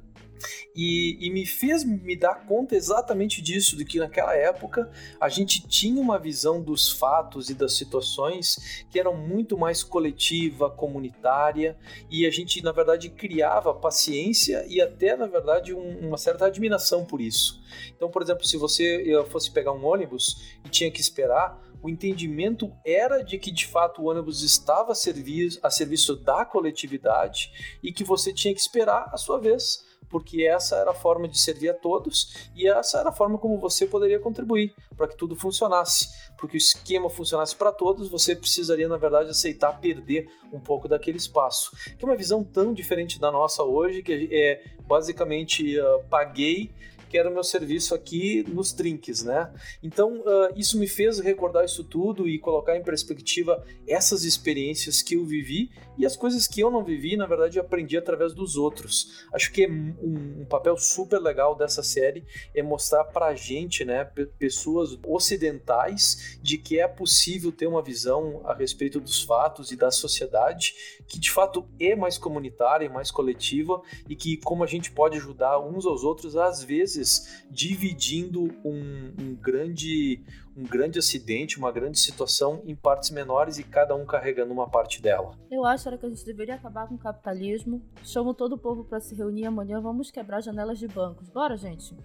E, 0.74 1.16
e, 1.20 1.30
me 1.30 1.46
fez 1.46 1.84
me 1.84 2.16
dar 2.16 2.46
conta 2.46 2.74
exatamente 2.74 3.40
disso, 3.40 3.76
de 3.76 3.84
que 3.84 3.98
naquela 3.98 4.34
época 4.34 4.90
a 5.20 5.28
gente 5.28 5.66
tinha 5.66 6.00
uma 6.00 6.18
visão 6.18 6.60
dos 6.60 6.90
fatos 6.90 7.48
e 7.48 7.54
das 7.54 7.74
situações 7.74 8.84
que 8.90 8.98
eram 8.98 9.16
muito 9.16 9.56
mais 9.56 9.82
coletiva, 9.82 10.70
comunitária, 10.70 11.76
e 12.10 12.26
a 12.26 12.30
gente, 12.30 12.62
na 12.62 12.72
verdade, 12.72 13.08
criava 13.08 13.72
paciência 13.72 14.64
e 14.68 14.80
até, 14.80 15.16
na 15.16 15.26
verdade, 15.26 15.72
um, 15.72 16.08
uma 16.08 16.16
certa 16.16 16.46
admiração 16.46 17.04
por 17.04 17.20
isso. 17.20 17.62
Então, 17.96 18.10
por 18.10 18.22
exemplo, 18.22 18.44
se 18.44 18.56
você 18.56 19.04
fosse 19.30 19.50
pegar 19.50 19.72
um 19.72 19.84
ônibus 19.84 20.58
e 20.64 20.68
tinha 20.68 20.90
que 20.90 21.00
esperar, 21.00 21.60
o 21.84 21.88
entendimento 21.90 22.72
era 22.82 23.22
de 23.22 23.36
que 23.36 23.50
de 23.50 23.66
fato 23.66 24.00
o 24.00 24.06
ônibus 24.06 24.42
estava 24.42 24.92
a 24.92 24.94
serviço, 24.94 25.60
a 25.62 25.68
serviço 25.68 26.16
da 26.16 26.42
coletividade 26.42 27.78
e 27.82 27.92
que 27.92 28.02
você 28.02 28.32
tinha 28.32 28.54
que 28.54 28.60
esperar 28.60 29.10
a 29.12 29.18
sua 29.18 29.38
vez 29.38 29.84
porque 30.14 30.44
essa 30.44 30.76
era 30.76 30.92
a 30.92 30.94
forma 30.94 31.26
de 31.26 31.36
servir 31.36 31.70
a 31.70 31.74
todos 31.74 32.48
e 32.54 32.68
essa 32.68 33.00
era 33.00 33.08
a 33.08 33.12
forma 33.12 33.36
como 33.36 33.58
você 33.58 33.84
poderia 33.84 34.20
contribuir 34.20 34.72
para 34.96 35.08
que 35.08 35.16
tudo 35.16 35.34
funcionasse. 35.34 36.08
Porque 36.38 36.56
o 36.56 36.58
esquema 36.58 37.10
funcionasse 37.10 37.56
para 37.56 37.72
todos, 37.72 38.08
você 38.08 38.36
precisaria, 38.36 38.86
na 38.86 38.96
verdade, 38.96 39.30
aceitar 39.30 39.72
perder 39.80 40.30
um 40.52 40.60
pouco 40.60 40.86
daquele 40.86 41.16
espaço. 41.16 41.76
Que 41.98 42.04
é 42.04 42.06
uma 42.06 42.14
visão 42.14 42.44
tão 42.44 42.72
diferente 42.72 43.18
da 43.18 43.32
nossa 43.32 43.64
hoje, 43.64 44.04
que 44.04 44.28
é 44.30 44.62
basicamente 44.86 45.80
uh, 45.80 46.04
paguei 46.08 46.70
que 47.14 47.18
era 47.18 47.30
o 47.30 47.32
meu 47.32 47.44
serviço 47.44 47.94
aqui 47.94 48.44
nos 48.48 48.72
trinques, 48.72 49.22
né? 49.22 49.48
Então, 49.80 50.18
uh, 50.22 50.52
isso 50.56 50.76
me 50.76 50.88
fez 50.88 51.20
recordar 51.20 51.64
isso 51.64 51.84
tudo 51.84 52.26
e 52.26 52.40
colocar 52.40 52.76
em 52.76 52.82
perspectiva 52.82 53.64
essas 53.86 54.24
experiências 54.24 55.00
que 55.00 55.14
eu 55.14 55.24
vivi 55.24 55.70
e 55.96 56.04
as 56.04 56.16
coisas 56.16 56.46
que 56.46 56.60
eu 56.60 56.70
não 56.70 56.84
vivi, 56.84 57.16
na 57.16 57.26
verdade, 57.26 57.58
aprendi 57.58 57.96
através 57.96 58.32
dos 58.32 58.56
outros. 58.56 59.26
Acho 59.32 59.52
que 59.52 59.64
é 59.64 59.68
um, 59.68 60.40
um 60.40 60.44
papel 60.44 60.76
super 60.76 61.18
legal 61.18 61.54
dessa 61.54 61.82
série 61.82 62.24
é 62.54 62.62
mostrar 62.62 63.04
pra 63.04 63.34
gente, 63.34 63.84
né, 63.84 64.04
pessoas 64.38 64.98
ocidentais, 65.06 66.38
de 66.42 66.58
que 66.58 66.78
é 66.78 66.88
possível 66.88 67.52
ter 67.52 67.66
uma 67.66 67.82
visão 67.82 68.42
a 68.44 68.54
respeito 68.54 69.00
dos 69.00 69.22
fatos 69.22 69.70
e 69.70 69.76
da 69.76 69.90
sociedade 69.90 70.74
que 71.06 71.18
de 71.18 71.30
fato 71.30 71.66
é 71.78 71.94
mais 71.94 72.18
comunitária, 72.18 72.88
mais 72.88 73.10
coletiva 73.10 73.82
e 74.08 74.16
que 74.16 74.36
como 74.38 74.64
a 74.64 74.66
gente 74.66 74.90
pode 74.90 75.16
ajudar 75.16 75.58
uns 75.60 75.86
aos 75.86 76.02
outros 76.02 76.36
às 76.36 76.62
vezes 76.62 77.44
dividindo 77.50 78.44
um, 78.64 79.12
um, 79.18 79.34
grande 79.34 80.22
um 80.56 80.62
grande 80.62 80.98
acidente, 80.98 81.58
uma 81.58 81.72
grande 81.72 81.98
situação 81.98 82.62
em 82.64 82.74
partes 82.74 83.10
menores 83.10 83.58
e 83.58 83.64
cada 83.64 83.94
um 83.94 84.06
carregando 84.06 84.52
uma 84.52 84.68
parte 84.68 85.02
dela. 85.02 85.36
Eu 85.50 85.64
acho 85.64 85.84
que 85.98 86.06
a 86.06 86.08
gente 86.08 86.24
deveria 86.24 86.54
acabar 86.54 86.86
com 86.86 86.94
o 86.94 86.98
capitalismo. 86.98 87.82
Chamo 88.04 88.32
todo 88.32 88.54
o 88.54 88.58
povo 88.58 88.84
para 88.84 89.00
se 89.00 89.14
reunir 89.14 89.46
amanhã, 89.46 89.80
vamos 89.80 90.10
quebrar 90.10 90.40
janelas 90.40 90.78
de 90.78 90.86
bancos. 90.86 91.28
Bora, 91.28 91.56
gente. 91.56 91.96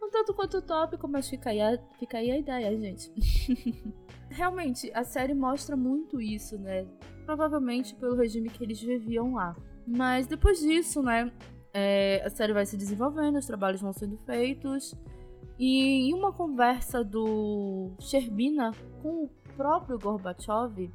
Não 0.00 0.10
tanto 0.10 0.34
quanto 0.34 0.58
utópico, 0.58 1.06
mas 1.06 1.28
fica 1.28 1.50
aí 1.50 1.60
a, 1.60 1.78
fica 1.98 2.18
aí 2.18 2.30
a 2.30 2.38
ideia, 2.38 2.76
gente. 2.76 3.12
Realmente, 4.28 4.90
a 4.94 5.04
série 5.04 5.34
mostra 5.34 5.76
muito 5.76 6.20
isso, 6.20 6.58
né? 6.58 6.86
Provavelmente 7.24 7.94
pelo 7.94 8.16
regime 8.16 8.48
que 8.48 8.64
eles 8.64 8.80
viviam 8.80 9.34
lá. 9.34 9.54
Mas 9.86 10.26
depois 10.26 10.58
disso, 10.58 11.02
né? 11.02 11.30
É, 11.74 12.22
a 12.24 12.30
série 12.30 12.52
vai 12.52 12.66
se 12.66 12.76
desenvolvendo, 12.76 13.38
os 13.38 13.46
trabalhos 13.46 13.80
vão 13.80 13.92
sendo 13.92 14.18
feitos. 14.18 14.94
E 15.64 16.08
em 16.08 16.12
uma 16.12 16.32
conversa 16.32 17.04
do 17.04 17.92
Sherbina 18.00 18.72
com 19.00 19.26
o 19.26 19.30
próprio 19.56 19.96
Gorbachev, 19.96 20.92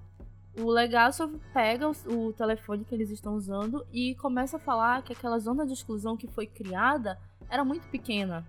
o 0.59 0.69
Legasov 0.69 1.39
pega 1.53 1.89
o, 1.89 2.33
telefone 2.33 2.83
que 2.83 2.93
eles 2.93 3.09
estão 3.09 3.35
usando 3.35 3.87
e 3.93 4.13
começa 4.15 4.57
a 4.57 4.59
falar 4.59 5.03
que 5.03 5.13
aquela 5.13 5.39
zona 5.39 5.65
de 5.65 5.71
exclusão 5.71 6.17
que 6.17 6.27
foi 6.27 6.45
criada 6.45 7.17
era 7.49 7.63
muito 7.63 7.87
pequena. 7.87 8.45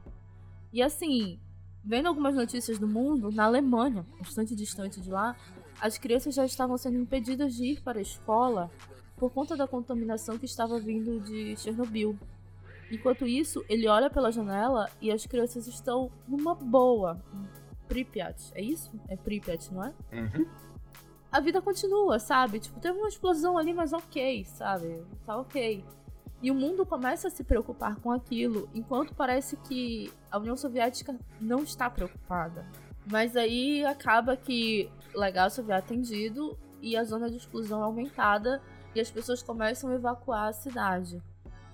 E 0.72 0.82
assim, 0.82 1.38
vendo 1.84 2.08
algumas 2.08 2.34
notícias 2.34 2.80
do 2.80 2.88
mundo, 2.88 3.30
na 3.30 3.44
Alemanha, 3.44 4.04
bastante 4.18 4.56
distante 4.56 5.00
de 5.00 5.10
lá, 5.10 5.36
as 5.80 5.98
crianças 5.98 6.34
já 6.34 6.44
estavam 6.44 6.76
sendo 6.76 6.98
impedidas 6.98 7.54
de 7.54 7.64
ir 7.64 7.80
para 7.80 8.00
a 8.00 8.02
escola 8.02 8.68
por 9.16 9.30
conta 9.30 9.56
da 9.56 9.68
contaminação 9.68 10.36
que 10.36 10.46
estava 10.46 10.80
vindo 10.80 11.20
de 11.20 11.54
Chernobyl. 11.58 12.18
Enquanto 12.90 13.26
isso, 13.26 13.64
ele 13.68 13.86
olha 13.86 14.08
pela 14.08 14.32
janela 14.32 14.88
e 15.00 15.10
as 15.10 15.26
crianças 15.26 15.66
estão 15.66 16.10
numa 16.26 16.54
boa. 16.54 17.22
Pripyat, 17.86 18.52
é 18.54 18.62
isso? 18.62 18.90
É 19.08 19.16
Pripyat, 19.16 19.72
não 19.72 19.84
é? 19.84 19.94
Uhum. 20.12 20.46
A 21.30 21.40
vida 21.40 21.60
continua, 21.60 22.18
sabe? 22.18 22.58
Tipo, 22.58 22.80
teve 22.80 22.98
uma 22.98 23.08
explosão 23.08 23.58
ali, 23.58 23.74
mas 23.74 23.92
ok, 23.92 24.44
sabe? 24.44 25.04
Tá 25.26 25.36
ok. 25.36 25.84
E 26.40 26.50
o 26.50 26.54
mundo 26.54 26.86
começa 26.86 27.28
a 27.28 27.30
se 27.30 27.42
preocupar 27.42 27.96
com 27.96 28.12
aquilo, 28.12 28.68
enquanto 28.72 29.14
parece 29.14 29.56
que 29.56 30.10
a 30.30 30.38
União 30.38 30.56
Soviética 30.56 31.18
não 31.40 31.62
está 31.64 31.90
preocupada. 31.90 32.66
Mas 33.10 33.36
aí 33.36 33.84
acaba 33.84 34.36
que 34.36 34.90
legal 35.14 35.48
é 35.68 35.72
atendido 35.72 36.56
e 36.80 36.96
a 36.96 37.04
zona 37.04 37.28
de 37.28 37.36
exclusão 37.36 37.80
é 37.80 37.84
aumentada 37.84 38.62
e 38.94 39.00
as 39.00 39.10
pessoas 39.10 39.42
começam 39.42 39.90
a 39.90 39.94
evacuar 39.94 40.48
a 40.48 40.52
cidade. 40.52 41.20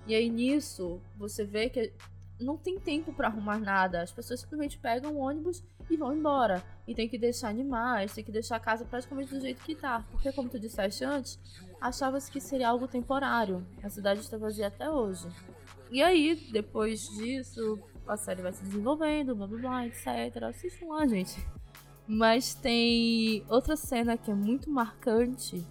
E 0.07 0.13
aí 0.13 0.29
nisso, 0.29 1.01
você 1.17 1.43
vê 1.43 1.69
que 1.69 1.93
não 2.39 2.57
tem 2.57 2.79
tempo 2.79 3.13
para 3.13 3.27
arrumar 3.27 3.59
nada. 3.59 4.01
As 4.01 4.11
pessoas 4.11 4.41
simplesmente 4.41 4.77
pegam 4.77 5.13
o 5.13 5.19
ônibus 5.19 5.63
e 5.89 5.95
vão 5.95 6.15
embora. 6.15 6.63
E 6.87 6.93
tem 6.93 7.07
que 7.07 7.17
deixar 7.17 7.49
animais, 7.49 8.13
tem 8.13 8.23
que 8.23 8.31
deixar 8.31 8.57
a 8.57 8.59
casa 8.59 8.85
praticamente 8.85 9.33
do 9.33 9.41
jeito 9.41 9.63
que 9.63 9.75
tá. 9.75 10.05
Porque, 10.11 10.31
como 10.31 10.49
tu 10.49 10.59
disseste 10.59 11.03
antes, 11.03 11.39
achava-se 11.79 12.29
que 12.31 12.41
seria 12.41 12.69
algo 12.69 12.87
temporário. 12.87 13.65
A 13.81 13.89
cidade 13.89 14.19
está 14.19 14.37
vazia 14.37 14.67
até 14.67 14.89
hoje. 14.89 15.27
E 15.91 16.01
aí, 16.03 16.35
depois 16.51 17.07
disso, 17.17 17.79
a 18.07 18.17
série 18.17 18.41
vai 18.41 18.53
se 18.53 18.63
desenvolvendo, 18.63 19.35
blá 19.35 19.47
blá 19.47 19.57
blá, 19.57 19.87
etc. 19.87 20.43
Assistam 20.43 20.87
lá, 20.87 21.07
gente. 21.07 21.35
Mas 22.07 22.53
tem 22.53 23.43
outra 23.49 23.75
cena 23.75 24.17
que 24.17 24.29
é 24.29 24.33
muito 24.35 24.69
marcante, 24.69 25.65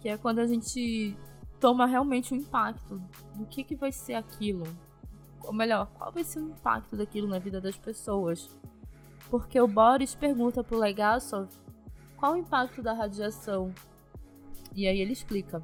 que 0.00 0.08
é 0.08 0.16
quando 0.16 0.38
a 0.38 0.46
gente 0.46 1.14
toma 1.60 1.86
realmente 1.86 2.32
o 2.32 2.36
impacto 2.36 3.00
do 3.34 3.46
que, 3.46 3.64
que 3.64 3.74
vai 3.74 3.92
ser 3.92 4.14
aquilo. 4.14 4.64
Ou 5.42 5.52
melhor, 5.52 5.86
qual 5.94 6.12
vai 6.12 6.24
ser 6.24 6.40
o 6.40 6.48
impacto 6.50 6.96
daquilo 6.96 7.28
na 7.28 7.38
vida 7.38 7.60
das 7.60 7.76
pessoas. 7.76 8.56
Porque 9.30 9.60
o 9.60 9.68
Boris 9.68 10.14
pergunta 10.14 10.62
pro 10.64 10.78
Legasov 10.78 11.48
qual 12.16 12.32
o 12.32 12.36
impacto 12.36 12.82
da 12.82 12.92
radiação. 12.92 13.72
E 14.74 14.86
aí 14.86 14.98
ele 15.00 15.12
explica. 15.12 15.62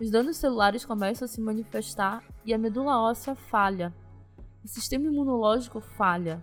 Os 0.00 0.10
danos 0.10 0.36
celulares 0.36 0.84
começam 0.84 1.24
a 1.24 1.28
se 1.28 1.40
manifestar 1.40 2.22
e 2.44 2.52
a 2.52 2.58
medula 2.58 3.00
óssea 3.00 3.34
falha. 3.34 3.94
O 4.64 4.68
sistema 4.68 5.06
imunológico 5.06 5.80
falha. 5.80 6.42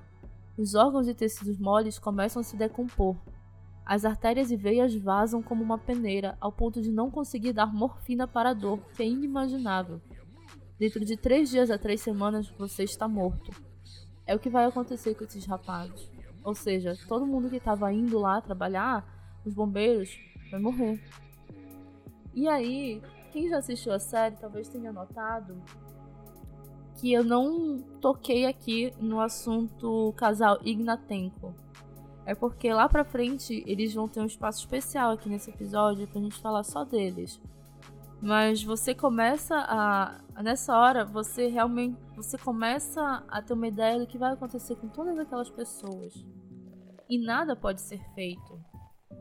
Os 0.57 0.75
órgãos 0.75 1.07
e 1.07 1.13
tecidos 1.13 1.57
moles 1.57 1.97
começam 1.97 2.39
a 2.39 2.43
se 2.43 2.55
decompor. 2.55 3.15
As 3.91 4.05
artérias 4.05 4.49
e 4.51 4.55
veias 4.55 4.95
vazam 4.95 5.43
como 5.43 5.61
uma 5.61 5.77
peneira, 5.77 6.37
ao 6.39 6.49
ponto 6.49 6.81
de 6.81 6.89
não 6.89 7.11
conseguir 7.11 7.51
dar 7.51 7.73
morfina 7.73 8.25
para 8.25 8.51
a 8.51 8.53
dor, 8.53 8.79
que 8.95 9.03
é 9.03 9.05
inimaginável. 9.05 9.99
Dentro 10.79 11.03
de 11.03 11.17
três 11.17 11.49
dias 11.49 11.69
a 11.69 11.77
três 11.77 11.99
semanas 11.99 12.49
você 12.57 12.85
está 12.85 13.05
morto. 13.05 13.51
É 14.25 14.33
o 14.33 14.39
que 14.39 14.49
vai 14.49 14.63
acontecer 14.63 15.13
com 15.13 15.25
esses 15.25 15.45
rapazes. 15.45 16.09
Ou 16.41 16.55
seja, 16.55 16.97
todo 17.05 17.27
mundo 17.27 17.49
que 17.49 17.57
estava 17.57 17.91
indo 17.91 18.17
lá 18.17 18.39
trabalhar, 18.39 19.05
os 19.45 19.53
bombeiros, 19.53 20.17
vai 20.49 20.61
morrer. 20.61 21.03
E 22.33 22.47
aí, 22.47 23.01
quem 23.33 23.49
já 23.49 23.57
assistiu 23.57 23.91
a 23.91 23.99
série 23.99 24.37
talvez 24.37 24.69
tenha 24.69 24.93
notado 24.93 25.61
que 26.95 27.11
eu 27.11 27.25
não 27.25 27.79
toquei 27.99 28.45
aqui 28.45 28.93
no 29.01 29.19
assunto 29.19 30.13
casal 30.15 30.61
Ignatenko 30.63 31.53
é 32.25 32.35
porque 32.35 32.71
lá 32.71 32.87
pra 32.87 33.03
frente 33.03 33.63
eles 33.65 33.93
vão 33.93 34.07
ter 34.07 34.19
um 34.19 34.25
espaço 34.25 34.59
especial 34.59 35.11
aqui 35.11 35.27
nesse 35.27 35.49
episódio 35.49 36.07
pra 36.07 36.21
gente 36.21 36.39
falar 36.39 36.63
só 36.63 36.83
deles. 36.83 37.39
Mas 38.21 38.63
você 38.63 38.93
começa 38.93 39.55
a. 39.55 40.21
Nessa 40.43 40.77
hora, 40.77 41.03
você 41.03 41.47
realmente. 41.47 41.97
Você 42.15 42.37
começa 42.37 43.23
a 43.27 43.41
ter 43.41 43.53
uma 43.53 43.67
ideia 43.67 43.97
do 43.97 44.05
que 44.05 44.17
vai 44.17 44.33
acontecer 44.33 44.75
com 44.75 44.87
todas 44.87 45.17
aquelas 45.17 45.49
pessoas. 45.49 46.13
E 47.09 47.17
nada 47.17 47.55
pode 47.55 47.81
ser 47.81 47.99
feito. 48.13 48.59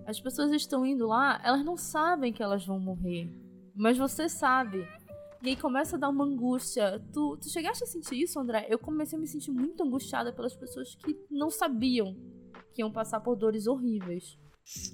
As 0.07 0.21
pessoas 0.21 0.53
estão 0.53 0.85
indo 0.85 1.07
lá, 1.07 1.41
elas 1.43 1.65
não 1.65 1.77
sabem 1.79 2.33
que 2.33 2.43
elas 2.43 2.65
vão 2.67 2.79
morrer. 2.79 3.33
Mas 3.75 3.97
você 3.97 4.29
sabe. 4.29 4.87
E 5.43 5.49
aí 5.49 5.57
começa 5.57 5.97
a 5.97 5.99
dar 5.99 6.11
uma 6.11 6.25
angústia. 6.25 7.03
Tu, 7.11 7.39
tu 7.39 7.49
chegaste 7.49 7.83
a 7.83 7.87
sentir 7.87 8.21
isso, 8.21 8.39
André? 8.39 8.67
Eu 8.69 8.79
comecei 8.79 9.17
a 9.17 9.21
me 9.21 9.27
sentir 9.27 9.51
muito 9.51 9.83
angustiada 9.83 10.31
pelas 10.31 10.55
pessoas 10.55 10.95
que 10.95 11.19
não 11.31 11.49
sabiam 11.49 12.15
que 12.73 12.83
iam 12.83 12.91
passar 12.91 13.21
por 13.21 13.37
dores 13.37 13.67
horríveis. 13.67 14.39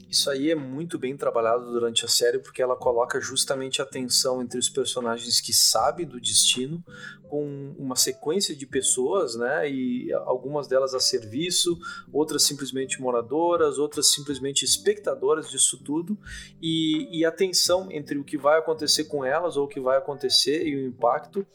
Isso 0.08 0.30
aí 0.30 0.50
é 0.50 0.54
muito 0.54 0.98
bem 0.98 1.16
trabalhado 1.16 1.70
durante 1.70 2.04
a 2.04 2.08
série 2.08 2.38
porque 2.38 2.62
ela 2.62 2.76
coloca 2.76 3.20
justamente 3.20 3.82
a 3.82 3.86
tensão 3.86 4.40
entre 4.40 4.58
os 4.58 4.70
personagens 4.70 5.40
que 5.40 5.52
sabem 5.52 6.06
do 6.06 6.18
destino 6.18 6.82
com 7.28 7.74
uma 7.78 7.96
sequência 7.96 8.54
de 8.54 8.66
pessoas, 8.66 9.36
né? 9.36 9.70
E 9.70 10.12
algumas 10.12 10.66
delas 10.66 10.94
a 10.94 11.00
serviço, 11.00 11.78
outras 12.12 12.42
simplesmente 12.42 13.00
moradoras, 13.00 13.78
outras 13.78 14.12
simplesmente 14.12 14.64
espectadoras 14.64 15.48
disso 15.48 15.82
tudo, 15.82 16.18
e, 16.60 17.18
e 17.18 17.24
a 17.24 17.32
tensão 17.32 17.90
entre 17.90 18.18
o 18.18 18.24
que 18.24 18.36
vai 18.36 18.58
acontecer 18.58 19.04
com 19.04 19.24
elas 19.24 19.56
ou 19.56 19.64
o 19.64 19.68
que 19.68 19.80
vai 19.80 19.98
acontecer 19.98 20.66
e 20.66 20.76
o 20.76 20.86
impacto, 20.86 21.46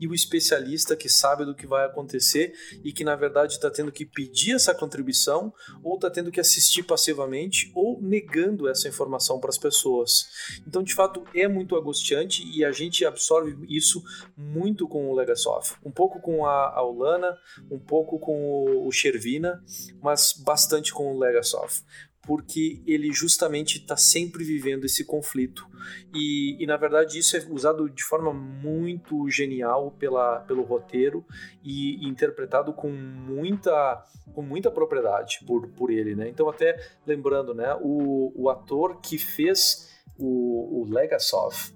e 0.00 0.06
o 0.06 0.14
especialista 0.14 0.96
que 0.96 1.08
sabe 1.08 1.44
do 1.44 1.54
que 1.54 1.66
vai 1.66 1.86
acontecer 1.86 2.52
e 2.84 2.92
que 2.92 3.04
na 3.04 3.16
verdade 3.16 3.54
está 3.54 3.70
tendo 3.70 3.90
que 3.90 4.04
pedir 4.04 4.54
essa 4.54 4.74
contribuição 4.74 5.52
ou 5.82 5.94
está 5.94 6.10
tendo 6.10 6.30
que 6.30 6.40
assistir 6.40 6.82
passivamente 6.82 7.70
ou 7.74 8.00
negando 8.00 8.68
essa 8.68 8.88
informação 8.88 9.40
para 9.40 9.50
as 9.50 9.58
pessoas. 9.58 10.26
Então, 10.66 10.82
de 10.82 10.94
fato, 10.94 11.24
é 11.34 11.48
muito 11.48 11.76
angustiante 11.76 12.46
e 12.54 12.64
a 12.64 12.72
gente 12.72 13.04
absorve 13.04 13.56
isso 13.68 14.02
muito 14.36 14.86
com 14.86 15.10
o 15.10 15.14
Legasov. 15.16 15.76
Um 15.84 15.90
pouco 15.90 16.20
com 16.20 16.46
a, 16.46 16.74
a 16.74 16.84
Ulana, 16.84 17.36
um 17.70 17.78
pouco 17.78 18.18
com 18.18 18.34
o, 18.34 18.86
o 18.86 18.92
Shervina, 18.92 19.62
mas 20.02 20.32
bastante 20.32 20.92
com 20.92 21.14
o 21.14 21.18
Legasov 21.18 21.82
porque 22.26 22.82
ele 22.86 23.12
justamente 23.12 23.78
está 23.78 23.96
sempre 23.96 24.42
vivendo 24.42 24.84
esse 24.84 25.04
conflito. 25.04 25.66
E, 26.12 26.60
e, 26.60 26.66
na 26.66 26.76
verdade 26.76 27.18
isso 27.18 27.36
é 27.36 27.46
usado 27.48 27.88
de 27.88 28.02
forma 28.02 28.34
muito 28.34 29.30
genial 29.30 29.92
pela, 29.92 30.40
pelo 30.40 30.62
roteiro 30.64 31.24
e, 31.62 32.04
e 32.04 32.08
interpretado 32.08 32.72
com 32.72 32.90
muita, 32.90 34.04
com 34.34 34.42
muita 34.42 34.70
propriedade 34.70 35.38
por, 35.46 35.68
por 35.68 35.90
ele. 35.90 36.16
Né? 36.16 36.28
Então, 36.28 36.48
até 36.48 36.76
lembrando, 37.06 37.54
né, 37.54 37.76
o, 37.80 38.32
o 38.34 38.50
ator 38.50 39.00
que 39.00 39.16
fez 39.16 39.94
o, 40.18 40.80
o 40.80 40.84
Legasov, 40.92 41.72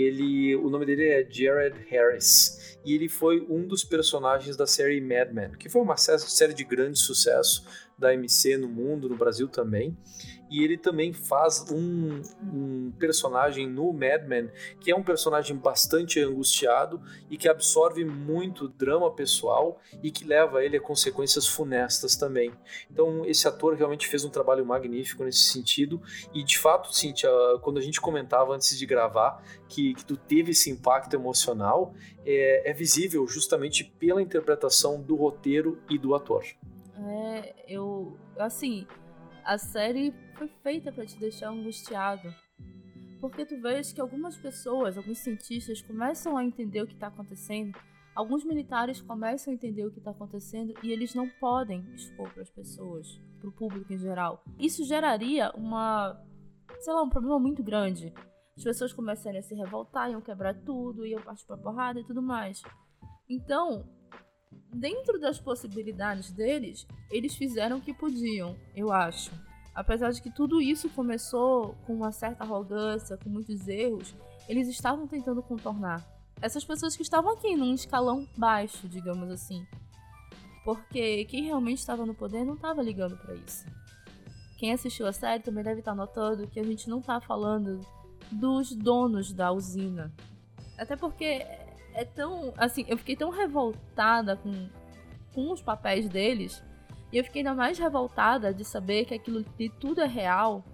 ele, 0.00 0.56
o 0.56 0.68
nome 0.68 0.84
dele 0.86 1.08
é 1.08 1.26
Jared 1.28 1.76
Harris 1.88 2.78
e 2.84 2.94
ele 2.94 3.08
foi 3.08 3.44
um 3.48 3.66
dos 3.66 3.84
personagens 3.84 4.56
da 4.56 4.66
série 4.66 5.00
Mad 5.00 5.32
Men, 5.32 5.52
que 5.52 5.68
foi 5.68 5.82
uma 5.82 5.96
série 5.96 6.52
de 6.52 6.64
grande 6.64 6.98
sucesso 6.98 7.64
da 7.96 8.12
MC 8.12 8.56
no 8.56 8.68
mundo, 8.68 9.08
no 9.08 9.16
Brasil 9.16 9.48
também. 9.48 9.96
E 10.54 10.62
ele 10.62 10.78
também 10.78 11.12
faz 11.12 11.66
um, 11.68 12.22
um, 12.40 12.92
personagem 12.96 13.68
no 13.68 13.92
Mad 13.92 14.24
Men, 14.24 14.48
que 14.78 14.92
é 14.92 14.94
um 14.94 15.02
personagem 15.02 15.56
bastante 15.56 16.20
angustiado 16.20 17.02
e 17.28 17.36
que 17.36 17.48
absorve 17.48 18.04
muito 18.04 18.68
drama 18.68 19.10
pessoal 19.10 19.80
e 20.00 20.12
que 20.12 20.24
leva 20.24 20.64
ele 20.64 20.76
a 20.76 20.80
consequências 20.80 21.44
funestas 21.44 22.14
também. 22.14 22.52
Então, 22.88 23.26
esse 23.26 23.48
ator 23.48 23.74
realmente 23.74 24.06
fez 24.06 24.24
um 24.24 24.30
trabalho 24.30 24.64
magnífico 24.64 25.24
nesse 25.24 25.50
sentido. 25.50 26.00
E 26.32 26.44
de 26.44 26.56
fato, 26.56 26.94
Cintia, 26.94 27.28
quando 27.60 27.78
a 27.78 27.82
gente 27.82 28.00
comentava 28.00 28.54
antes 28.54 28.78
de 28.78 28.86
gravar 28.86 29.42
que, 29.68 29.92
que 29.94 30.04
tu 30.04 30.16
teve 30.16 30.52
esse 30.52 30.70
impacto 30.70 31.14
emocional, 31.14 31.92
é, 32.24 32.70
é 32.70 32.72
visível 32.72 33.26
justamente 33.26 33.82
pela 33.98 34.22
interpretação 34.22 35.02
do 35.02 35.16
roteiro 35.16 35.82
e 35.90 35.98
do 35.98 36.14
ator. 36.14 36.44
É, 36.96 37.54
eu. 37.66 38.16
Assim, 38.38 38.86
a 39.44 39.58
série 39.58 40.12
foi 40.36 40.48
feita 40.48 40.90
para 40.90 41.06
te 41.06 41.18
deixar 41.18 41.50
angustiado. 41.50 42.34
Porque 43.20 43.44
tu 43.44 43.60
vês 43.60 43.92
que 43.92 44.00
algumas 44.00 44.36
pessoas, 44.36 44.96
alguns 44.96 45.18
cientistas 45.18 45.80
começam 45.82 46.36
a 46.36 46.44
entender 46.44 46.82
o 46.82 46.86
que 46.86 46.94
está 46.94 47.06
acontecendo, 47.06 47.78
alguns 48.14 48.44
militares 48.44 49.00
começam 49.00 49.52
a 49.52 49.54
entender 49.54 49.86
o 49.86 49.90
que 49.90 49.98
está 49.98 50.10
acontecendo 50.10 50.74
e 50.82 50.92
eles 50.92 51.14
não 51.14 51.28
podem 51.28 51.80
expor 51.94 52.30
para 52.32 52.42
as 52.42 52.50
pessoas, 52.50 53.20
para 53.38 53.48
o 53.48 53.52
público 53.52 53.92
em 53.92 53.98
geral. 53.98 54.42
Isso 54.58 54.84
geraria 54.84 55.50
uma, 55.52 56.20
sei 56.80 56.92
lá, 56.92 57.02
um 57.02 57.08
problema 57.08 57.38
muito 57.38 57.62
grande. 57.62 58.12
As 58.56 58.62
pessoas 58.62 58.92
começarem 58.92 59.40
a 59.40 59.42
se 59.42 59.54
revoltar, 59.54 60.10
iam 60.10 60.20
quebrar 60.20 60.54
tudo, 60.54 61.06
iam 61.06 61.22
partir 61.22 61.46
para 61.46 61.56
porrada 61.56 62.00
e 62.00 62.04
tudo 62.04 62.22
mais. 62.22 62.62
Então, 63.28 63.88
dentro 64.72 65.18
das 65.20 65.38
possibilidades 65.38 66.30
deles, 66.32 66.86
eles 67.10 67.34
fizeram 67.34 67.78
o 67.78 67.80
que 67.80 67.94
podiam, 67.94 68.56
eu 68.74 68.92
acho. 68.92 69.30
Apesar 69.74 70.12
de 70.12 70.22
que 70.22 70.30
tudo 70.30 70.60
isso 70.60 70.88
começou 70.90 71.74
com 71.86 71.94
uma 71.94 72.12
certa 72.12 72.44
arrogância, 72.44 73.16
com 73.16 73.28
muitos 73.28 73.66
erros, 73.66 74.14
eles 74.48 74.68
estavam 74.68 75.06
tentando 75.06 75.42
contornar. 75.42 76.04
Essas 76.40 76.64
pessoas 76.64 76.96
que 76.96 77.02
estavam 77.02 77.32
aqui 77.32 77.56
num 77.56 77.74
escalão 77.74 78.28
baixo, 78.36 78.88
digamos 78.88 79.30
assim. 79.30 79.66
Porque 80.64 81.24
quem 81.26 81.44
realmente 81.44 81.78
estava 81.78 82.06
no 82.06 82.14
poder 82.14 82.44
não 82.44 82.54
estava 82.54 82.82
ligando 82.82 83.16
para 83.16 83.34
isso. 83.34 83.66
Quem 84.58 84.72
assistiu 84.72 85.06
a 85.06 85.12
série 85.12 85.42
também 85.42 85.64
deve 85.64 85.80
estar 85.80 85.94
notando 85.94 86.46
que 86.46 86.60
a 86.60 86.64
gente 86.64 86.88
não 86.88 87.00
está 87.00 87.20
falando 87.20 87.80
dos 88.30 88.74
donos 88.74 89.32
da 89.32 89.52
usina. 89.52 90.12
Até 90.78 90.96
porque 90.96 91.46
é 91.94 92.04
tão. 92.04 92.52
Assim, 92.58 92.84
eu 92.88 92.98
fiquei 92.98 93.16
tão 93.16 93.30
revoltada 93.30 94.36
com, 94.36 94.68
com 95.32 95.52
os 95.52 95.62
papéis 95.62 96.08
deles. 96.08 96.62
E 97.12 97.16
eu 97.16 97.24
fiquei 97.24 97.40
ainda 97.40 97.54
mais 97.54 97.78
revoltada 97.78 98.52
de 98.52 98.64
saber 98.64 99.04
que 99.04 99.14
aquilo 99.14 99.44
de 99.56 99.68
tudo 99.68 100.00
é 100.00 100.06
real. 100.06 100.64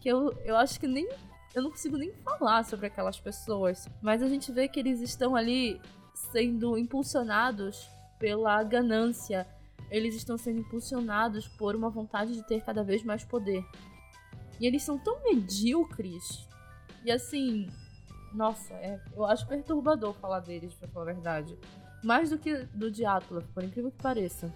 Que 0.00 0.08
eu, 0.08 0.32
eu 0.44 0.56
acho 0.56 0.78
que 0.80 0.86
nem. 0.86 1.08
Eu 1.54 1.62
não 1.62 1.70
consigo 1.70 1.98
nem 1.98 2.12
falar 2.24 2.64
sobre 2.64 2.86
aquelas 2.86 3.20
pessoas. 3.20 3.86
Mas 4.00 4.22
a 4.22 4.28
gente 4.28 4.50
vê 4.52 4.68
que 4.68 4.80
eles 4.80 5.00
estão 5.00 5.36
ali 5.36 5.80
sendo 6.14 6.78
impulsionados 6.78 7.90
pela 8.18 8.62
ganância. 8.62 9.46
Eles 9.90 10.14
estão 10.14 10.38
sendo 10.38 10.60
impulsionados 10.60 11.46
por 11.48 11.74
uma 11.74 11.90
vontade 11.90 12.32
de 12.32 12.46
ter 12.46 12.62
cada 12.64 12.82
vez 12.82 13.02
mais 13.02 13.24
poder. 13.24 13.62
E 14.58 14.66
eles 14.66 14.82
são 14.82 14.96
tão 14.96 15.22
medíocres. 15.24 16.48
E 17.04 17.10
assim, 17.10 17.68
nossa, 18.34 18.74
é, 18.74 18.98
eu 19.14 19.24
acho 19.24 19.46
perturbador 19.46 20.14
falar 20.14 20.40
deles, 20.40 20.72
pra 20.74 20.88
falar 20.88 21.10
a 21.10 21.14
verdade. 21.14 21.58
Mais 22.02 22.30
do 22.30 22.38
que 22.38 22.54
do 22.74 22.90
Atlas, 23.06 23.44
por 23.54 23.62
incrível 23.62 23.90
que 23.90 24.02
pareça. 24.02 24.52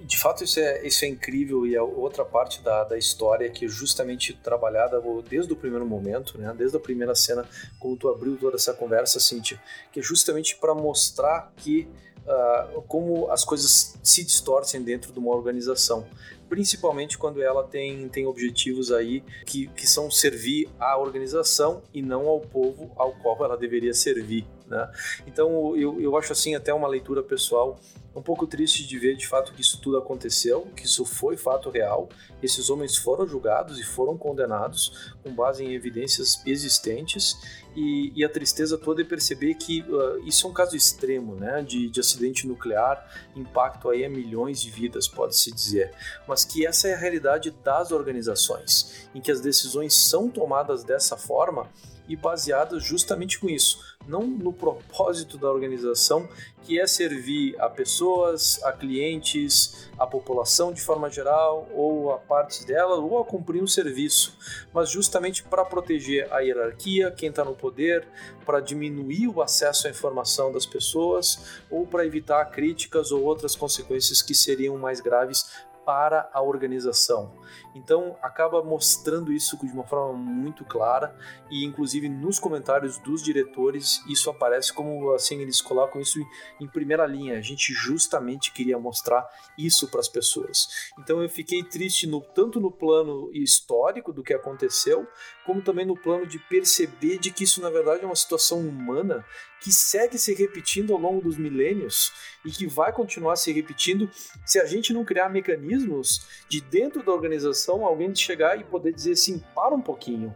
De 0.00 0.16
fato, 0.16 0.44
isso 0.44 0.60
é, 0.60 0.86
isso 0.86 1.04
é 1.04 1.08
incrível 1.08 1.66
e 1.66 1.74
é 1.74 1.82
outra 1.82 2.24
parte 2.24 2.62
da, 2.62 2.84
da 2.84 2.96
história 2.96 3.50
que 3.50 3.64
é 3.64 3.68
justamente 3.68 4.32
trabalhada 4.32 5.02
desde 5.28 5.52
o 5.52 5.56
primeiro 5.56 5.84
momento, 5.84 6.38
né? 6.38 6.54
desde 6.56 6.76
a 6.76 6.80
primeira 6.80 7.16
cena, 7.16 7.44
como 7.80 7.96
tu 7.96 8.08
abriu 8.08 8.36
toda 8.36 8.56
essa 8.56 8.72
conversa, 8.72 9.18
Cintia, 9.18 9.60
que 9.90 9.98
é 9.98 10.02
justamente 10.02 10.56
para 10.56 10.72
mostrar 10.72 11.52
que 11.56 11.88
uh, 12.28 12.82
como 12.82 13.30
as 13.30 13.44
coisas 13.44 13.98
se 14.02 14.24
distorcem 14.24 14.82
dentro 14.82 15.12
de 15.12 15.18
uma 15.18 15.34
organização 15.34 16.06
principalmente 16.48 17.18
quando 17.18 17.42
ela 17.42 17.62
tem, 17.62 18.08
tem 18.08 18.26
objetivos 18.26 18.90
aí 18.90 19.22
que, 19.44 19.68
que 19.68 19.86
são 19.86 20.10
servir 20.10 20.68
à 20.80 20.96
organização 20.98 21.82
e 21.92 22.00
não 22.00 22.26
ao 22.26 22.40
povo 22.40 22.90
ao 22.96 23.12
qual 23.12 23.44
ela 23.44 23.56
deveria 23.56 23.92
servir. 23.92 24.46
Né? 24.66 24.90
Então 25.26 25.76
eu, 25.76 26.00
eu 26.00 26.16
acho 26.16 26.32
assim 26.32 26.54
até 26.54 26.72
uma 26.72 26.88
leitura 26.88 27.22
pessoal 27.22 27.78
um 28.18 28.22
pouco 28.22 28.46
triste 28.46 28.86
de 28.86 28.98
ver 28.98 29.16
de 29.16 29.26
fato 29.26 29.52
que 29.52 29.60
isso 29.60 29.80
tudo 29.80 29.96
aconteceu, 29.96 30.66
que 30.76 30.84
isso 30.84 31.04
foi 31.04 31.36
fato 31.36 31.70
real. 31.70 32.08
Esses 32.42 32.68
homens 32.68 32.96
foram 32.96 33.26
julgados 33.26 33.78
e 33.78 33.84
foram 33.84 34.16
condenados 34.16 35.14
com 35.22 35.32
base 35.32 35.64
em 35.64 35.72
evidências 35.72 36.42
existentes 36.44 37.36
e, 37.76 38.12
e 38.16 38.24
a 38.24 38.28
tristeza 38.28 38.76
toda 38.76 39.02
é 39.02 39.04
perceber 39.04 39.54
que 39.54 39.82
uh, 39.82 40.26
isso 40.26 40.46
é 40.46 40.50
um 40.50 40.52
caso 40.52 40.76
extremo, 40.76 41.36
né, 41.36 41.62
de, 41.62 41.88
de 41.88 42.00
acidente 42.00 42.46
nuclear, 42.46 43.08
impacto 43.36 43.88
aí 43.90 44.04
a 44.04 44.08
milhões 44.08 44.60
de 44.60 44.70
vidas, 44.70 45.06
pode-se 45.06 45.52
dizer, 45.52 45.92
mas 46.26 46.44
que 46.44 46.66
essa 46.66 46.88
é 46.88 46.94
a 46.94 46.98
realidade 46.98 47.50
das 47.62 47.92
organizações, 47.92 49.08
em 49.14 49.20
que 49.20 49.30
as 49.30 49.40
decisões 49.40 49.94
são 49.94 50.28
tomadas 50.28 50.82
dessa 50.82 51.16
forma 51.16 51.68
e 52.08 52.16
baseadas 52.16 52.82
justamente 52.82 53.38
com 53.38 53.48
isso, 53.48 53.78
não 54.08 54.26
no 54.26 54.52
propósito 54.52 55.36
da 55.36 55.50
organização, 55.50 56.28
que 56.62 56.80
é 56.80 56.86
servir 56.86 57.54
a 57.60 57.68
pessoas, 57.68 58.62
a 58.64 58.72
clientes, 58.72 59.88
a 59.98 60.06
população 60.06 60.72
de 60.72 60.80
forma 60.80 61.08
geral, 61.10 61.68
ou 61.72 62.12
a 62.12 62.18
partes 62.18 62.64
dela, 62.64 62.96
ou 62.96 63.18
a 63.18 63.24
cumprir 63.24 63.62
um 63.62 63.66
serviço, 63.66 64.36
mas 64.72 64.90
justamente 64.90 65.42
para 65.44 65.64
proteger 65.64 66.32
a 66.32 66.40
hierarquia, 66.40 67.10
quem 67.10 67.28
está 67.28 67.44
no 67.44 67.54
poder, 67.54 68.06
para 68.44 68.60
diminuir 68.60 69.28
o 69.28 69.42
acesso 69.42 69.86
à 69.86 69.90
informação 69.90 70.50
das 70.50 70.66
pessoas, 70.66 71.62
ou 71.70 71.86
para 71.86 72.06
evitar 72.06 72.44
críticas 72.46 73.12
ou 73.12 73.22
outras 73.22 73.54
consequências 73.54 74.22
que 74.22 74.34
seriam 74.34 74.76
mais 74.78 75.00
graves 75.00 75.50
para 75.84 76.28
a 76.32 76.42
organização. 76.42 77.32
Então 77.74 78.16
acaba 78.22 78.62
mostrando 78.62 79.32
isso 79.32 79.56
de 79.58 79.72
uma 79.72 79.84
forma 79.84 80.12
muito 80.12 80.64
clara 80.64 81.16
e 81.50 81.64
inclusive 81.64 82.08
nos 82.08 82.38
comentários 82.38 82.98
dos 82.98 83.22
diretores 83.22 84.02
isso 84.08 84.30
aparece 84.30 84.72
como 84.72 85.12
assim 85.12 85.40
eles 85.40 85.60
colocam 85.60 86.00
isso 86.00 86.18
em 86.60 86.66
primeira 86.66 87.06
linha. 87.06 87.38
A 87.38 87.42
gente 87.42 87.72
justamente 87.72 88.52
queria 88.52 88.78
mostrar 88.78 89.28
isso 89.56 89.88
para 89.88 90.00
as 90.00 90.08
pessoas. 90.08 90.90
Então 90.98 91.22
eu 91.22 91.28
fiquei 91.28 91.62
triste 91.62 92.06
no, 92.06 92.20
tanto 92.20 92.60
no 92.60 92.70
plano 92.70 93.30
histórico 93.32 94.12
do 94.12 94.22
que 94.22 94.34
aconteceu, 94.34 95.06
como 95.44 95.62
também 95.62 95.86
no 95.86 95.96
plano 95.96 96.26
de 96.26 96.38
perceber 96.38 97.18
de 97.18 97.30
que 97.30 97.44
isso 97.44 97.60
na 97.60 97.70
verdade 97.70 98.02
é 98.02 98.06
uma 98.06 98.16
situação 98.16 98.60
humana 98.60 99.24
que 99.60 99.72
segue 99.72 100.18
se 100.18 100.34
repetindo 100.34 100.92
ao 100.92 101.00
longo 101.00 101.20
dos 101.20 101.36
milênios 101.36 102.12
e 102.44 102.50
que 102.50 102.66
vai 102.66 102.92
continuar 102.92 103.36
se 103.36 103.52
repetindo 103.52 104.08
se 104.46 104.60
a 104.60 104.64
gente 104.64 104.92
não 104.92 105.04
criar 105.04 105.28
mecanismos 105.28 106.44
de 106.48 106.60
dentro 106.60 107.02
da 107.02 107.12
organização 107.12 107.37
alguém 107.84 108.14
chegar 108.14 108.58
e 108.58 108.64
poder 108.64 108.92
dizer 108.92 109.12
assim, 109.12 109.42
para 109.54 109.74
um 109.74 109.80
pouquinho, 109.80 110.34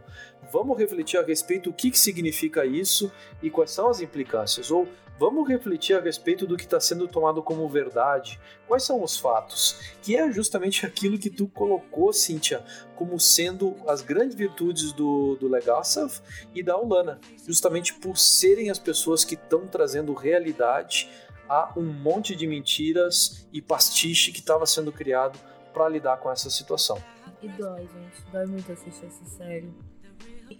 vamos 0.51 0.77
refletir 0.77 1.17
a 1.17 1.23
respeito 1.23 1.69
do 1.69 1.75
que, 1.75 1.91
que 1.91 1.99
significa 1.99 2.65
isso 2.65 3.11
e 3.41 3.49
quais 3.49 3.71
são 3.71 3.89
as 3.89 4.01
implicações, 4.01 4.69
ou 4.69 4.87
vamos 5.19 5.47
refletir 5.47 5.95
a 5.95 6.01
respeito 6.01 6.45
do 6.45 6.57
que 6.57 6.63
está 6.63 6.79
sendo 6.79 7.07
tomado 7.07 7.41
como 7.41 7.67
verdade, 7.69 8.39
quais 8.67 8.83
são 8.83 9.03
os 9.03 9.17
fatos, 9.17 9.79
que 10.01 10.15
é 10.15 10.31
justamente 10.31 10.85
aquilo 10.87 11.17
que 11.17 11.29
tu 11.29 11.47
colocou, 11.47 12.11
Cíntia, 12.11 12.63
como 12.95 13.19
sendo 13.19 13.75
as 13.87 14.01
grandes 14.01 14.35
virtudes 14.35 14.91
do, 14.93 15.35
do 15.35 15.47
Legasov 15.47 16.19
e 16.53 16.61
da 16.61 16.77
Ulana, 16.77 17.19
justamente 17.47 17.93
por 17.93 18.17
serem 18.17 18.69
as 18.69 18.79
pessoas 18.79 19.23
que 19.23 19.35
estão 19.35 19.67
trazendo 19.67 20.13
realidade 20.13 21.09
a 21.47 21.73
um 21.77 21.83
monte 21.83 22.35
de 22.35 22.47
mentiras 22.47 23.47
e 23.51 23.61
pastiche 23.61 24.31
que 24.31 24.39
estava 24.39 24.65
sendo 24.65 24.91
criado 24.91 25.37
para 25.73 25.89
lidar 25.89 26.17
com 26.17 26.31
essa 26.31 26.49
situação. 26.49 26.97
E 27.41 27.47
dói, 27.49 27.81
gente. 27.81 28.23
Dói 28.31 28.45
muito 28.45 28.71
assistir 28.71 29.05
essa 29.05 29.25
série. 29.25 29.73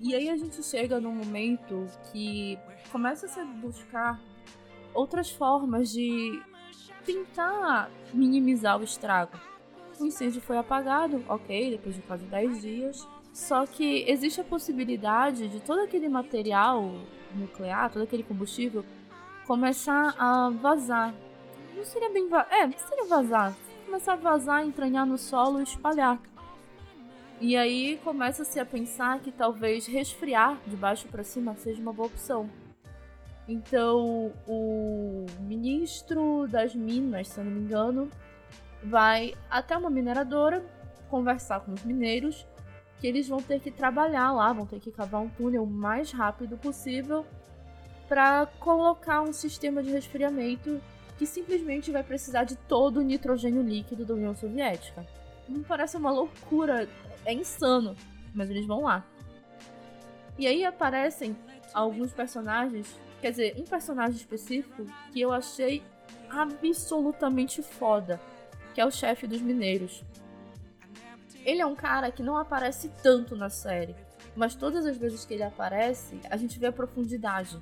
E 0.02 0.16
aí 0.16 0.30
a 0.30 0.36
gente 0.36 0.62
chega 0.64 1.00
num 1.00 1.14
momento 1.14 1.88
que 2.12 2.58
começa 2.92 3.26
a 3.26 3.30
se 3.30 3.44
buscar 3.46 4.20
outras 4.94 5.30
formas 5.30 5.92
de 5.92 6.42
tentar 7.06 7.90
minimizar 8.14 8.80
o 8.80 8.84
estrago. 8.84 9.38
O 10.00 10.06
incêndio 10.06 10.42
foi 10.42 10.58
apagado, 10.58 11.24
ok, 11.28 11.72
depois 11.72 11.96
de 11.96 12.02
quase 12.02 12.26
10 12.26 12.62
dias. 12.62 13.08
Só 13.34 13.66
que 13.66 14.06
existe 14.08 14.42
a 14.42 14.44
possibilidade 14.44 15.48
de 15.48 15.60
todo 15.60 15.80
aquele 15.80 16.08
material 16.10 16.94
nuclear, 17.34 17.92
todo 17.92 18.04
aquele 18.04 18.24
combustível, 18.24 18.86
começar 19.46 20.16
a 20.18 20.50
vazar. 20.50 21.14
Não 21.76 21.84
seria 21.84 22.10
bem 22.12 22.30
vazar. 22.30 22.54
É, 22.54 22.72
seria 22.72 23.06
vazar. 23.06 23.56
Começar 23.94 24.14
a 24.14 24.16
vazar, 24.16 24.66
entranhar 24.66 25.06
no 25.06 25.20
solo 25.20 25.60
e 25.60 25.64
espalhar. 25.64 26.20
E 27.40 27.56
aí 27.56 28.00
começa-se 28.04 28.60
a 28.60 28.66
pensar 28.66 29.20
que 29.20 29.32
talvez 29.32 29.86
resfriar 29.86 30.58
de 30.66 30.76
baixo 30.76 31.08
para 31.10 31.24
cima 31.24 31.56
seja 31.58 31.80
uma 31.80 31.94
boa 31.94 32.08
opção. 32.08 32.50
Então, 33.48 34.34
o 34.48 35.28
ministro 35.42 36.48
das 36.50 36.74
Minas, 36.74 37.28
se 37.28 37.40
eu 37.40 37.44
não 37.44 37.52
me 37.52 37.60
engano, 37.60 38.10
vai 38.84 39.36
até 39.48 39.78
uma 39.78 39.92
mineradora 39.92 40.66
conversar 41.08 41.60
com 41.60 41.74
os 41.74 41.84
mineiros 41.84 42.48
que 43.00 43.06
eles 43.06 43.28
vão 43.28 43.44
ter 43.44 43.60
que 43.60 43.70
trabalhar 43.70 44.32
lá, 44.32 44.52
vão 44.54 44.66
ter 44.66 44.80
que 44.80 44.92
cavar 44.92 45.22
um 45.22 45.30
túnel 45.30 45.66
o 45.66 45.68
mais 45.68 46.12
rápido 46.12 46.58
possível 46.58 47.24
para 48.10 48.48
colocar 48.60 49.22
um 49.22 49.32
sistema 49.32 49.84
de 49.84 49.92
resfriamento 49.92 50.82
que 51.18 51.26
simplesmente 51.26 51.92
vai 51.92 52.04
precisar 52.04 52.44
de 52.44 52.56
todo 52.56 52.98
o 52.98 53.02
nitrogênio 53.02 53.62
líquido 53.62 54.06
da 54.06 54.14
União 54.14 54.36
Soviética. 54.36 55.06
Não 55.48 55.64
parece 55.64 55.98
uma 55.98 56.12
loucura, 56.12 56.88
é 57.26 57.34
insano, 57.34 57.96
mas 58.34 58.50
eles 58.50 58.66
vão 58.66 58.84
lá. 58.84 59.06
E 60.38 60.48
aí 60.48 60.66
aparecem 60.66 61.36
alguns 61.74 62.12
personagens, 62.12 62.96
quer 63.22 63.32
dizer, 63.32 63.56
um 63.58 63.64
personagem 63.64 64.16
específico 64.16 64.86
que 65.12 65.22
eu 65.22 65.32
achei 65.32 65.84
absolutamente 66.30 67.62
foda, 67.62 68.20
que 68.74 68.82
é 68.82 68.86
o 68.86 68.92
chefe 68.92 69.28
dos 69.28 69.42
mineiros. 69.42 70.04
Ele 71.46 71.62
é 71.62 71.66
um 71.66 71.76
cara 71.76 72.12
que 72.12 72.24
não 72.24 72.38
aparece 72.38 72.90
tanto 73.04 73.36
na 73.36 73.50
série, 73.50 73.96
mas 74.36 74.56
todas 74.56 74.86
as 74.86 74.98
vezes 74.98 75.26
que 75.26 75.34
ele 75.34 75.44
aparece, 75.44 76.20
a 76.30 76.38
gente 76.38 76.58
vê 76.58 76.68
a 76.68 76.72
profundidade 76.72 77.58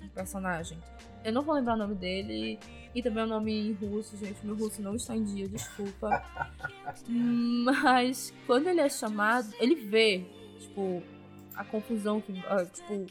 do 0.00 0.08
personagem. 0.08 0.78
Eu 1.22 1.32
não 1.32 1.42
vou 1.42 1.54
lembrar 1.54 1.74
o 1.74 1.78
nome 1.78 1.94
dele 1.94 2.58
e 2.96 3.02
também 3.02 3.24
o 3.24 3.26
nome 3.26 3.52
em 3.52 3.72
russo, 3.74 4.16
gente. 4.16 4.38
Meu 4.42 4.56
russo 4.56 4.80
não 4.80 4.96
está 4.96 5.14
em 5.14 5.22
dia, 5.22 5.46
desculpa. 5.46 6.24
mas 7.62 8.32
quando 8.46 8.68
ele 8.68 8.80
é 8.80 8.88
chamado, 8.88 9.52
ele 9.60 9.74
vê, 9.74 10.24
tipo, 10.58 11.02
a 11.54 11.62
confusão 11.62 12.22
que, 12.22 12.32
uh, 12.32 12.66
tipo, 12.72 13.06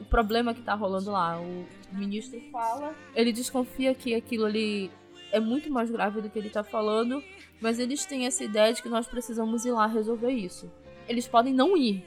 o 0.00 0.04
problema 0.06 0.54
que 0.54 0.62
tá 0.62 0.72
rolando 0.72 1.10
lá. 1.10 1.38
O 1.38 1.66
ministro 1.92 2.40
fala, 2.50 2.94
ele 3.14 3.30
desconfia 3.30 3.94
que 3.94 4.14
aquilo 4.14 4.46
ali 4.46 4.90
é 5.30 5.38
muito 5.38 5.70
mais 5.70 5.90
grave 5.90 6.22
do 6.22 6.30
que 6.30 6.38
ele 6.38 6.48
tá 6.48 6.64
falando, 6.64 7.22
mas 7.60 7.78
eles 7.78 8.06
têm 8.06 8.24
essa 8.24 8.42
ideia 8.42 8.72
de 8.72 8.82
que 8.82 8.88
nós 8.88 9.06
precisamos 9.06 9.66
ir 9.66 9.72
lá 9.72 9.86
resolver 9.86 10.30
isso. 10.30 10.72
Eles 11.06 11.28
podem 11.28 11.52
não 11.52 11.76
ir, 11.76 12.02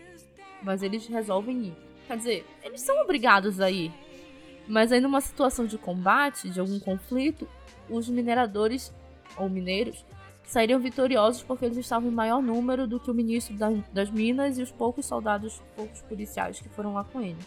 mas 0.63 0.81
eles 0.81 1.05
resolvem 1.05 1.67
ir. 1.67 1.73
Quer 2.07 2.17
dizer, 2.17 2.45
eles 2.63 2.81
são 2.81 2.99
obrigados 3.03 3.59
a 3.59 3.69
ir. 3.69 3.93
Mas 4.67 4.91
aí 4.91 4.99
numa 5.01 5.21
situação 5.21 5.65
de 5.65 5.77
combate, 5.77 6.49
de 6.49 6.59
algum 6.59 6.79
conflito, 6.79 7.47
os 7.89 8.07
mineradores 8.07 8.93
ou 9.37 9.49
mineiros 9.49 10.05
saíram 10.45 10.79
vitoriosos 10.79 11.43
porque 11.43 11.65
eles 11.65 11.77
estavam 11.77 12.09
em 12.09 12.13
maior 12.13 12.41
número 12.41 12.85
do 12.85 12.99
que 12.99 13.09
o 13.09 13.13
ministro 13.13 13.55
das 13.93 14.09
Minas 14.09 14.57
e 14.57 14.61
os 14.61 14.71
poucos 14.71 15.05
soldados, 15.05 15.61
poucos 15.75 16.01
policiais 16.01 16.59
que 16.59 16.69
foram 16.69 16.93
lá 16.93 17.03
com 17.03 17.21
ele. 17.21 17.39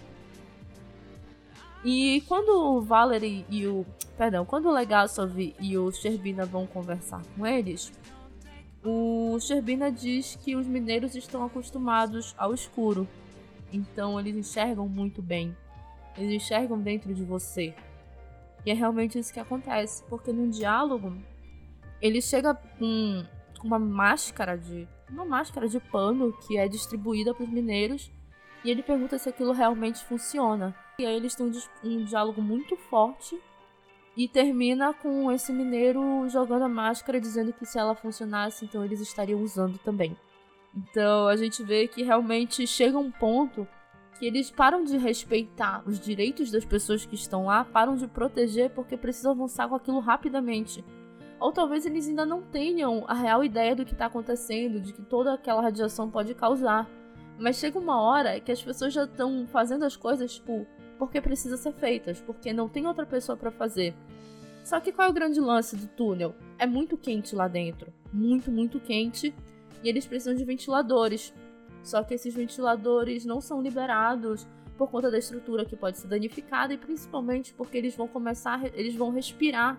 E 1.85 2.23
quando 2.27 2.49
o 2.49 2.81
Valerie 2.81 3.45
e 3.51 3.67
o. 3.67 3.85
Perdão, 4.17 4.47
quando 4.47 4.67
o 4.67 4.73
Legasov 4.73 5.55
e 5.61 5.77
o 5.77 5.93
Sherbina 5.93 6.47
vão 6.47 6.67
conversar 6.67 7.21
com 7.37 7.47
eles, 7.47 7.93
o 8.83 9.39
Sherbina 9.39 9.93
diz 9.93 10.37
que 10.37 10.57
os 10.57 10.67
mineiros 10.67 11.15
estão 11.15 11.45
acostumados 11.45 12.35
ao 12.39 12.55
escuro. 12.55 13.07
Então 13.71 14.19
eles 14.19 14.35
enxergam 14.35 14.89
muito 14.89 15.21
bem. 15.21 15.55
Eles 16.17 16.43
enxergam 16.43 16.79
dentro 16.81 17.13
de 17.15 17.25
você. 17.25 17.75
E 18.65 18.71
é 18.71 18.75
realmente 18.75 19.19
isso 19.19 19.33
que 19.33 19.41
acontece, 19.41 20.03
porque 20.05 20.33
no 20.33 20.49
diálogo 20.49 21.17
ele 22.01 22.21
chega 22.21 22.55
com 22.55 23.25
uma 23.63 23.79
máscara 23.79 24.57
de 24.57 24.87
uma 25.09 25.25
máscara 25.25 25.69
de 25.69 25.79
pano 25.79 26.33
que 26.47 26.57
é 26.57 26.67
distribuída 26.67 27.35
para 27.35 27.45
os 27.45 27.51
mineiros 27.51 28.11
e 28.65 28.71
ele 28.71 28.83
pergunta 28.83 29.19
se 29.19 29.29
aquilo 29.29 29.53
realmente 29.53 30.03
funciona. 30.05 30.75
E 30.99 31.05
aí 31.05 31.15
eles 31.15 31.35
têm 31.35 31.47
um, 31.47 31.53
um 31.83 32.05
diálogo 32.05 32.41
muito 32.41 32.77
forte 32.77 33.39
e 34.17 34.29
termina 34.29 34.95
com 34.95 35.31
esse 35.31 35.53
mineiro 35.53 36.29
jogando 36.29 36.65
a 36.65 36.69
máscara 36.69 37.21
dizendo 37.21 37.53
que 37.53 37.67
se 37.67 37.79
ela 37.79 37.95
funcionasse, 37.95 38.65
então 38.65 38.85
eles 38.85 39.01
estariam 39.01 39.41
usando 39.41 39.79
também. 39.79 40.17
Então 40.75 41.29
a 41.29 41.37
gente 41.37 41.63
vê 41.63 41.87
que 41.87 42.03
realmente 42.03 42.67
chega 42.67 42.99
um 42.99 43.11
ponto 43.11 43.67
que 44.19 44.27
eles 44.27 44.51
param 44.51 44.85
de 44.85 44.97
respeitar 44.97 45.83
os 45.87 45.99
direitos 45.99 46.51
das 46.51 46.65
pessoas 46.65 47.05
que 47.05 47.15
estão 47.15 47.47
lá, 47.47 47.65
param 47.65 47.97
de 47.97 48.07
proteger 48.07 48.71
porque 48.71 48.97
precisam 48.97 49.33
avançar 49.33 49.69
com 49.69 49.75
aquilo 49.75 49.99
rapidamente. 49.99 50.85
Ou 51.41 51.53
talvez 51.53 51.85
eles 51.85 52.09
ainda 52.09 52.25
não 52.25 52.41
tenham 52.43 53.05
a 53.09 53.15
real 53.15 53.45
ideia 53.45 53.75
do 53.75 53.85
que 53.85 53.93
está 53.93 54.07
acontecendo, 54.07 54.81
de 54.81 54.93
que 54.93 55.03
toda 55.03 55.35
aquela 55.35 55.61
radiação 55.61 56.11
pode 56.11 56.35
causar. 56.35 56.89
Mas 57.39 57.57
chega 57.57 57.79
uma 57.79 58.01
hora 58.01 58.39
que 58.39 58.53
as 58.53 58.63
pessoas 58.63 58.93
já 58.93 59.05
estão 59.05 59.47
fazendo 59.49 59.85
as 59.85 59.97
coisas, 59.97 60.35
tipo, 60.35 60.67
porque 60.99 61.21
precisa 61.21 61.57
ser 61.57 61.73
feitas, 61.73 62.21
porque 62.21 62.53
não 62.53 62.69
tem 62.69 62.87
outra 62.87 63.05
pessoa 63.05 63.37
para 63.37 63.51
fazer. 63.51 63.95
Só 64.63 64.81
que 64.81 64.93
qual 64.93 65.09
é 65.09 65.11
o 65.11 65.15
grande 65.15 65.41
lance 65.41 65.77
do 65.77 65.87
túnel? 65.89 66.35
É 66.59 66.67
muito 66.67 66.97
quente 66.97 67.35
lá 67.35 67.49
dentro, 67.49 67.93
muito, 68.13 68.51
muito 68.51 68.81
quente, 68.81 69.35
e 69.83 69.89
eles 69.89 70.07
precisam 70.07 70.35
de 70.35 70.45
ventiladores. 70.45 71.35
Só 71.85 72.03
que 72.03 72.15
esses 72.15 72.35
ventiladores 72.35 73.25
não 73.25 73.41
são 73.41 73.63
liberados 73.63 74.49
por 74.77 74.91
conta 74.91 75.11
da 75.11 75.19
estrutura 75.19 75.65
que 75.65 75.77
pode 75.77 75.99
ser 75.99 76.09
danificada 76.09 76.75
e 76.75 76.79
principalmente 76.79 77.55
porque 77.55 77.79
eles 77.79 77.95
vão 77.95 78.09
começar, 78.09 78.61
eles 78.75 78.97
vão 78.97 79.13
respirar 79.13 79.79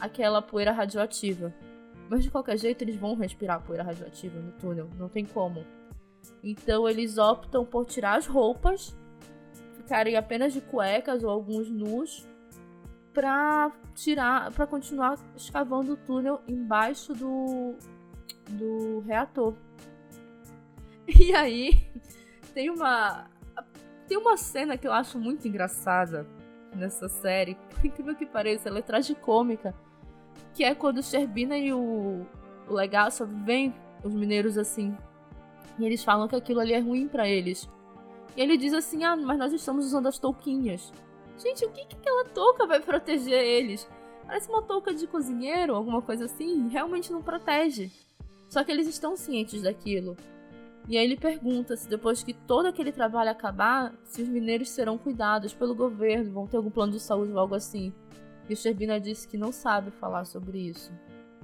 aquela 0.00 0.42
poeira 0.42 0.72
radioativa. 0.72 1.54
Mas 2.08 2.24
de 2.24 2.30
qualquer 2.30 2.58
jeito 2.58 2.82
eles 2.82 2.96
vão 2.96 3.14
respirar 3.14 3.62
poeira 3.62 3.84
radioativa 3.84 4.40
no 4.40 4.52
túnel, 4.52 4.88
não 4.98 5.08
tem 5.08 5.24
como. 5.24 5.64
Então 6.42 6.88
eles 6.88 7.18
optam 7.18 7.64
por 7.64 7.84
tirar 7.84 8.16
as 8.16 8.26
roupas, 8.26 8.96
ficarem 9.76 10.16
apenas 10.16 10.52
de 10.52 10.60
cuecas 10.60 11.22
ou 11.22 11.30
alguns 11.30 11.70
nus, 11.70 12.26
para 13.12 13.70
tirar, 13.94 14.50
para 14.52 14.66
continuar 14.66 15.18
escavando 15.36 15.92
o 15.92 15.96
túnel 15.96 16.40
embaixo 16.48 17.12
do 17.12 17.76
do 18.48 19.00
reator. 19.00 19.54
E 21.20 21.34
aí 21.34 21.86
tem 22.54 22.70
uma 22.70 23.26
tem 24.08 24.16
uma 24.16 24.36
cena 24.36 24.76
que 24.76 24.86
eu 24.86 24.92
acho 24.92 25.18
muito 25.18 25.46
engraçada 25.46 26.26
nessa 26.74 27.08
série, 27.08 27.54
por 27.70 27.84
incrível 27.84 28.14
que 28.14 28.26
pareça, 28.26 28.68
ela 28.68 28.78
é 28.78 28.82
tragicômica, 28.82 29.74
que 30.54 30.64
é 30.64 30.74
quando 30.74 31.02
Sherbina 31.02 31.56
e 31.56 31.72
o, 31.72 32.26
o 32.68 32.74
Legasso 32.74 33.26
vêm 33.26 33.74
os 34.02 34.14
mineiros 34.14 34.58
assim 34.58 34.96
e 35.78 35.84
eles 35.84 36.04
falam 36.04 36.28
que 36.28 36.36
aquilo 36.36 36.60
ali 36.60 36.72
é 36.72 36.78
ruim 36.78 37.08
para 37.08 37.28
eles. 37.28 37.68
E 38.36 38.40
ele 38.40 38.56
diz 38.56 38.72
assim: 38.72 39.04
ah, 39.04 39.16
mas 39.16 39.38
nós 39.38 39.52
estamos 39.52 39.86
usando 39.86 40.06
as 40.06 40.18
touquinhas. 40.18 40.92
Gente, 41.38 41.64
o 41.64 41.70
que, 41.70 41.86
que 41.86 41.96
aquela 41.96 42.24
touca 42.26 42.66
vai 42.66 42.80
proteger 42.80 43.42
eles? 43.42 43.88
Parece 44.26 44.48
uma 44.48 44.62
touca 44.62 44.94
de 44.94 45.06
cozinheiro, 45.06 45.74
alguma 45.74 46.00
coisa 46.00 46.26
assim. 46.26 46.68
Realmente 46.68 47.12
não 47.12 47.22
protege. 47.22 47.90
Só 48.48 48.62
que 48.62 48.70
eles 48.70 48.86
estão 48.86 49.16
cientes 49.16 49.62
daquilo. 49.62 50.16
E 50.88 50.98
aí 50.98 51.04
ele 51.04 51.16
pergunta 51.16 51.76
se 51.76 51.88
depois 51.88 52.22
que 52.22 52.34
todo 52.34 52.66
aquele 52.66 52.90
trabalho 52.90 53.30
acabar, 53.30 53.94
se 54.04 54.22
os 54.22 54.28
mineiros 54.28 54.70
serão 54.70 54.98
cuidados 54.98 55.54
pelo 55.54 55.74
governo, 55.74 56.32
vão 56.32 56.46
ter 56.46 56.56
algum 56.56 56.70
plano 56.70 56.92
de 56.92 57.00
saúde 57.00 57.32
ou 57.32 57.38
algo 57.38 57.54
assim. 57.54 57.92
E 58.48 58.52
o 58.52 58.56
Sherbina 58.56 59.00
disse 59.00 59.28
que 59.28 59.36
não 59.36 59.52
sabe 59.52 59.90
falar 59.92 60.24
sobre 60.24 60.58
isso. 60.58 60.92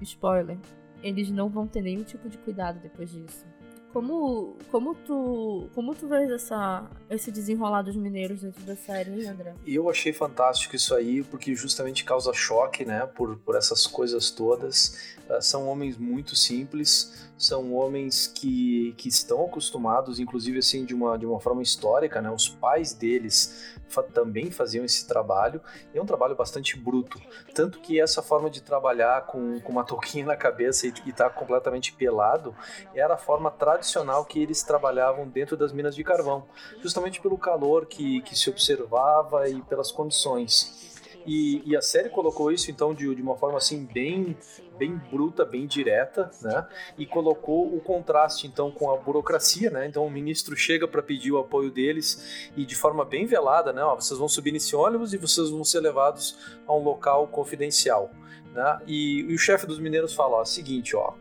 Spoiler: 0.02 0.58
eles 1.02 1.30
não 1.30 1.48
vão 1.48 1.66
ter 1.66 1.82
nenhum 1.82 2.02
tipo 2.02 2.28
de 2.28 2.38
cuidado 2.38 2.80
depois 2.80 3.10
disso. 3.10 3.46
Como, 3.92 4.56
como 4.70 4.94
tu 4.94 5.70
como 5.74 5.94
tu 5.94 6.06
vês 6.08 6.30
essa, 6.30 6.86
esse 7.08 7.32
desenrolar 7.32 7.82
dos 7.82 7.96
mineiros 7.96 8.42
dentro 8.42 8.62
da 8.64 8.76
série, 8.76 9.26
André? 9.26 9.54
Eu 9.66 9.88
achei 9.88 10.12
fantástico 10.12 10.76
isso 10.76 10.94
aí, 10.94 11.22
porque 11.24 11.54
justamente 11.54 12.04
causa 12.04 12.32
choque, 12.34 12.84
né, 12.84 13.06
por, 13.06 13.38
por 13.38 13.56
essas 13.56 13.86
coisas 13.86 14.30
todas. 14.30 15.16
Uh, 15.28 15.40
são 15.40 15.66
homens 15.66 15.96
muito 15.96 16.36
simples, 16.36 17.27
são 17.38 17.72
homens 17.72 18.26
que, 18.26 18.92
que 18.96 19.08
estão 19.08 19.44
acostumados, 19.46 20.18
inclusive 20.18 20.58
assim, 20.58 20.84
de 20.84 20.92
uma, 20.92 21.16
de 21.16 21.24
uma 21.24 21.38
forma 21.38 21.62
histórica, 21.62 22.20
né, 22.20 22.30
os 22.30 22.48
pais 22.48 22.92
deles 22.92 23.76
fa 23.88 24.02
também 24.02 24.50
faziam 24.50 24.84
esse 24.84 25.06
trabalho, 25.06 25.62
e 25.94 25.98
é 25.98 26.02
um 26.02 26.04
trabalho 26.04 26.34
bastante 26.34 26.76
bruto. 26.76 27.20
Tanto 27.54 27.80
que 27.80 28.00
essa 28.00 28.20
forma 28.20 28.50
de 28.50 28.60
trabalhar 28.60 29.24
com, 29.26 29.60
com 29.60 29.72
uma 29.72 29.84
touquinha 29.84 30.26
na 30.26 30.36
cabeça 30.36 30.86
e 30.86 30.90
estar 30.90 31.12
tá 31.12 31.30
completamente 31.30 31.92
pelado 31.92 32.54
era 32.94 33.14
a 33.14 33.18
forma 33.18 33.50
tradicional 33.50 34.24
que 34.24 34.42
eles 34.42 34.62
trabalhavam 34.62 35.26
dentro 35.26 35.56
das 35.56 35.72
minas 35.72 35.94
de 35.94 36.04
carvão, 36.04 36.44
justamente 36.82 37.20
pelo 37.20 37.38
calor 37.38 37.86
que, 37.86 38.20
que 38.22 38.36
se 38.36 38.50
observava 38.50 39.48
e 39.48 39.62
pelas 39.62 39.92
condições. 39.92 40.97
E, 41.28 41.62
e, 41.66 41.76
a 41.76 41.82
série 41.82 42.08
colocou 42.08 42.50
isso 42.50 42.70
então 42.70 42.94
de, 42.94 43.14
de 43.14 43.20
uma 43.20 43.36
forma 43.36 43.58
assim 43.58 43.84
bem 43.84 44.34
bem 44.78 44.96
bruta, 45.10 45.44
bem 45.44 45.66
direta, 45.66 46.30
né? 46.40 46.66
E 46.96 47.04
colocou 47.04 47.66
o 47.76 47.80
contraste 47.80 48.46
então 48.46 48.70
com 48.70 48.90
a 48.90 48.96
burocracia, 48.96 49.70
né? 49.70 49.86
Então 49.86 50.06
o 50.06 50.10
ministro 50.10 50.56
chega 50.56 50.88
para 50.88 51.02
pedir 51.02 51.32
o 51.32 51.38
apoio 51.38 51.70
deles 51.70 52.50
e 52.56 52.64
de 52.64 52.74
forma 52.74 53.04
bem 53.04 53.26
velada, 53.26 53.72
né? 53.72 53.82
Ó, 53.82 53.96
vocês 53.96 54.18
vão 54.18 54.28
subir 54.28 54.52
nesse 54.52 54.74
ônibus 54.74 55.12
e 55.12 55.18
vocês 55.18 55.50
vão 55.50 55.64
ser 55.64 55.80
levados 55.80 56.38
a 56.66 56.72
um 56.74 56.82
local 56.82 57.26
confidencial, 57.26 58.10
né? 58.54 58.80
E, 58.86 59.20
e 59.28 59.34
o 59.34 59.38
chefe 59.38 59.66
dos 59.66 59.78
mineiros 59.78 60.14
fala, 60.14 60.36
ó, 60.36 60.44
seguinte, 60.44 60.96
ó, 60.96 61.12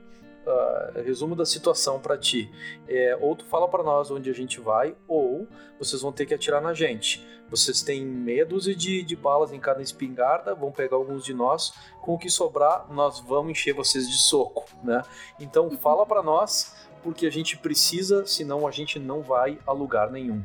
uh, 0.48 1.02
resumo 1.04 1.36
da 1.36 1.46
situação 1.46 2.00
para 2.00 2.18
ti. 2.18 2.50
É, 2.88 3.18
ou 3.20 3.36
tu 3.36 3.46
fala 3.46 3.68
para 3.68 3.84
nós 3.84 4.10
onde 4.10 4.30
a 4.30 4.34
gente 4.34 4.60
vai, 4.60 4.96
ou 5.08 5.48
vocês 5.78 6.02
vão 6.02 6.12
ter 6.12 6.26
que 6.26 6.34
atirar 6.34 6.62
na 6.62 6.74
gente. 6.74 7.26
Vocês 7.50 7.82
têm 7.82 8.06
meia 8.06 8.46
dúzia 8.46 8.76
de, 8.76 9.04
de 9.04 9.16
balas 9.16 9.54
em 9.54 9.60
cada 9.60 9.82
espingarda, 9.82 10.54
vão 10.54 10.72
pegar 10.72 10.98
alguns 10.98 11.24
de 11.24 11.34
nós. 11.34 11.74
Com 12.02 12.16
o 12.16 12.18
que 12.18 12.30
sobrar, 12.30 12.92
nós 12.92 13.20
vamos 13.20 13.52
encher 13.52 13.74
vocês 13.74 14.10
de 14.10 14.18
soco, 14.18 14.66
né? 14.84 15.02
Então 15.40 15.70
fala 15.78 16.06
para 16.06 16.22
nós, 16.22 16.76
porque 17.04 17.26
a 17.26 17.30
gente 17.30 17.58
precisa, 17.58 18.26
senão 18.26 18.68
a 18.68 18.72
gente 18.72 19.00
não 19.00 19.22
vai 19.22 19.60
a 19.66 19.72
lugar 19.72 20.12
nenhum. 20.12 20.44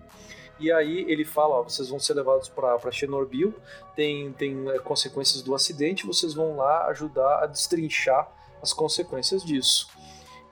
E 0.61 0.70
aí 0.70 1.05
ele 1.09 1.24
fala, 1.24 1.57
ó, 1.57 1.62
vocês 1.64 1.88
vão 1.88 1.98
ser 1.98 2.14
levados 2.14 2.48
para 2.48 2.90
Chernobyl, 2.92 3.53
tem, 3.96 4.32
tem 4.32 4.70
é, 4.70 4.78
consequências 4.78 5.42
do 5.42 5.57
acidente, 5.57 6.07
vocês 6.07 6.34
vão 6.34 6.57
lá 6.57 6.86
ajudar 6.86 7.42
a 7.42 7.46
destrinchar 7.46 8.30
as 8.62 8.72
consequências 8.72 9.42
disso. 9.44 9.88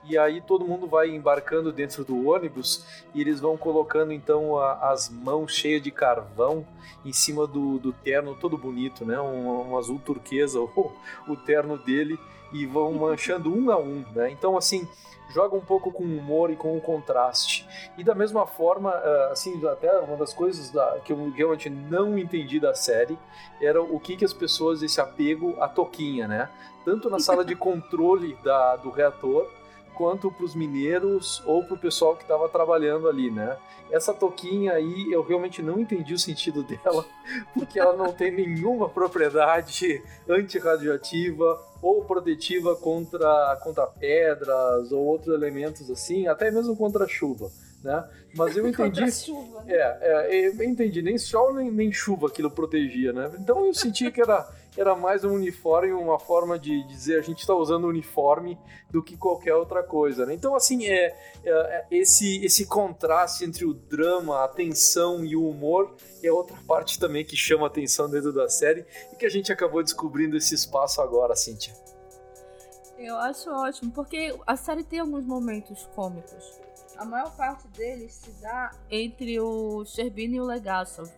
E 0.03 0.17
aí 0.17 0.41
todo 0.41 0.65
mundo 0.65 0.87
vai 0.87 1.09
embarcando 1.09 1.71
dentro 1.71 2.03
do 2.03 2.27
ônibus 2.29 2.85
e 3.13 3.21
eles 3.21 3.39
vão 3.39 3.55
colocando 3.55 4.11
então 4.11 4.57
a, 4.57 4.91
as 4.91 5.09
mãos 5.09 5.53
cheias 5.53 5.81
de 5.81 5.91
carvão 5.91 6.65
em 7.05 7.13
cima 7.13 7.45
do, 7.45 7.77
do 7.77 7.93
terno 7.93 8.35
todo 8.35 8.57
bonito, 8.57 9.05
né? 9.05 9.19
Um, 9.21 9.71
um 9.71 9.77
azul 9.77 9.99
turquesa, 9.99 10.59
o, 10.61 10.91
o 11.27 11.35
terno 11.35 11.77
dele, 11.77 12.19
e 12.51 12.65
vão 12.65 12.93
manchando 12.93 13.55
um 13.55 13.71
a 13.71 13.77
um, 13.77 14.03
né? 14.13 14.31
Então 14.31 14.57
assim 14.57 14.87
joga 15.33 15.55
um 15.55 15.61
pouco 15.61 15.91
com 15.91 16.03
humor 16.03 16.51
e 16.51 16.55
com 16.55 16.75
um 16.75 16.79
contraste. 16.79 17.67
E 17.97 18.03
da 18.03 18.13
mesma 18.13 18.45
forma, 18.45 18.91
ah, 18.91 19.29
assim, 19.31 19.65
até 19.67 19.91
uma 19.99 20.17
das 20.17 20.33
coisas 20.33 20.69
da, 20.69 20.99
que 21.03 21.11
eu 21.11 21.31
realmente 21.31 21.69
não 21.69 22.17
entendi 22.17 22.59
da 22.59 22.73
série 22.73 23.17
era 23.61 23.81
o 23.81 23.99
que, 23.99 24.15
que 24.15 24.25
as 24.25 24.33
pessoas, 24.33 24.81
esse 24.81 24.99
apego 24.99 25.55
à 25.59 25.67
toquinha, 25.67 26.27
né? 26.27 26.49
Tanto 26.83 27.09
na 27.09 27.19
sala 27.19 27.45
de 27.45 27.55
controle 27.55 28.35
da, 28.43 28.75
do 28.75 28.89
reator, 28.89 29.47
quanto 29.95 30.31
para 30.31 30.45
os 30.45 30.55
mineiros 30.55 31.41
ou 31.45 31.63
para 31.63 31.75
o 31.75 31.77
pessoal 31.77 32.15
que 32.15 32.23
estava 32.23 32.47
trabalhando 32.49 33.07
ali, 33.07 33.29
né? 33.29 33.57
Essa 33.91 34.13
toquinha 34.13 34.73
aí, 34.73 35.11
eu 35.11 35.21
realmente 35.21 35.61
não 35.61 35.79
entendi 35.79 36.13
o 36.13 36.19
sentido 36.19 36.63
dela, 36.63 37.05
porque 37.53 37.79
ela 37.79 37.95
não 37.95 38.13
tem 38.13 38.31
nenhuma 38.31 38.87
propriedade 38.89 40.01
antirradioativa 40.27 41.61
ou 41.81 42.05
protetiva 42.05 42.75
contra, 42.75 43.59
contra 43.63 43.87
pedras 43.87 44.91
ou 44.91 45.03
outros 45.03 45.33
elementos 45.33 45.89
assim, 45.89 46.27
até 46.27 46.51
mesmo 46.51 46.75
contra 46.75 47.07
chuva. 47.07 47.51
Né? 47.83 48.07
Mas 48.35 48.55
eu 48.55 48.65
entendi. 48.69 49.11
Chuva, 49.11 49.63
né? 49.63 49.73
é, 49.73 49.99
é, 50.01 50.47
eu 50.47 50.63
entendi, 50.63 51.01
nem 51.01 51.17
sol 51.17 51.53
nem, 51.53 51.71
nem 51.71 51.91
chuva 51.91 52.27
aquilo 52.27 52.51
protegia, 52.51 53.11
né? 53.11 53.31
Então 53.39 53.65
eu 53.65 53.73
senti 53.73 54.09
que 54.11 54.21
era 54.21 54.47
era 54.77 54.95
mais 54.95 55.23
um 55.23 55.33
uniforme, 55.33 55.91
uma 55.91 56.17
forma 56.17 56.57
de 56.57 56.83
dizer 56.87 57.19
a 57.19 57.21
gente 57.21 57.39
está 57.39 57.53
usando 57.53 57.87
uniforme 57.87 58.57
do 58.89 59.03
que 59.03 59.17
qualquer 59.17 59.55
outra 59.55 59.83
coisa. 59.83 60.25
Né? 60.25 60.33
Então, 60.33 60.55
assim, 60.55 60.87
é, 60.87 61.07
é, 61.43 61.51
é, 61.51 61.87
esse, 61.91 62.43
esse 62.43 62.65
contraste 62.65 63.43
entre 63.43 63.65
o 63.65 63.73
drama, 63.73 64.43
a 64.43 64.47
tensão 64.47 65.25
e 65.25 65.35
o 65.35 65.47
humor 65.47 65.95
é 66.23 66.31
outra 66.31 66.57
parte 66.67 66.99
também 66.99 67.25
que 67.25 67.35
chama 67.35 67.67
atenção 67.67 68.09
dentro 68.09 68.31
da 68.31 68.47
série 68.47 68.85
e 69.11 69.15
que 69.15 69.25
a 69.25 69.29
gente 69.29 69.51
acabou 69.51 69.83
descobrindo 69.83 70.37
esse 70.37 70.55
espaço 70.55 71.01
agora, 71.01 71.35
Cíntia. 71.35 71.73
Eu 72.97 73.17
acho 73.17 73.49
ótimo, 73.49 73.91
porque 73.91 74.35
a 74.45 74.55
série 74.55 74.83
tem 74.83 74.99
alguns 74.99 75.25
momentos 75.25 75.89
cômicos. 75.95 76.61
A 76.97 77.03
maior 77.03 77.35
parte 77.35 77.67
deles 77.69 78.13
se 78.13 78.31
dá 78.33 78.71
entre 78.89 79.39
o 79.39 79.83
Sherbina 79.85 80.35
e 80.35 80.39
o 80.39 80.45
Legasov 80.45 81.09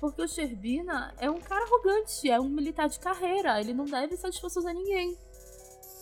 porque 0.00 0.22
o 0.22 0.28
Sherbina 0.28 1.14
é 1.18 1.30
um 1.30 1.38
cara 1.38 1.62
arrogante, 1.62 2.30
é 2.30 2.40
um 2.40 2.48
militar 2.48 2.88
de 2.88 2.98
carreira, 2.98 3.60
ele 3.60 3.74
não 3.74 3.84
deve 3.84 4.16
satisfação 4.16 4.66
a 4.66 4.72
ninguém. 4.72 5.16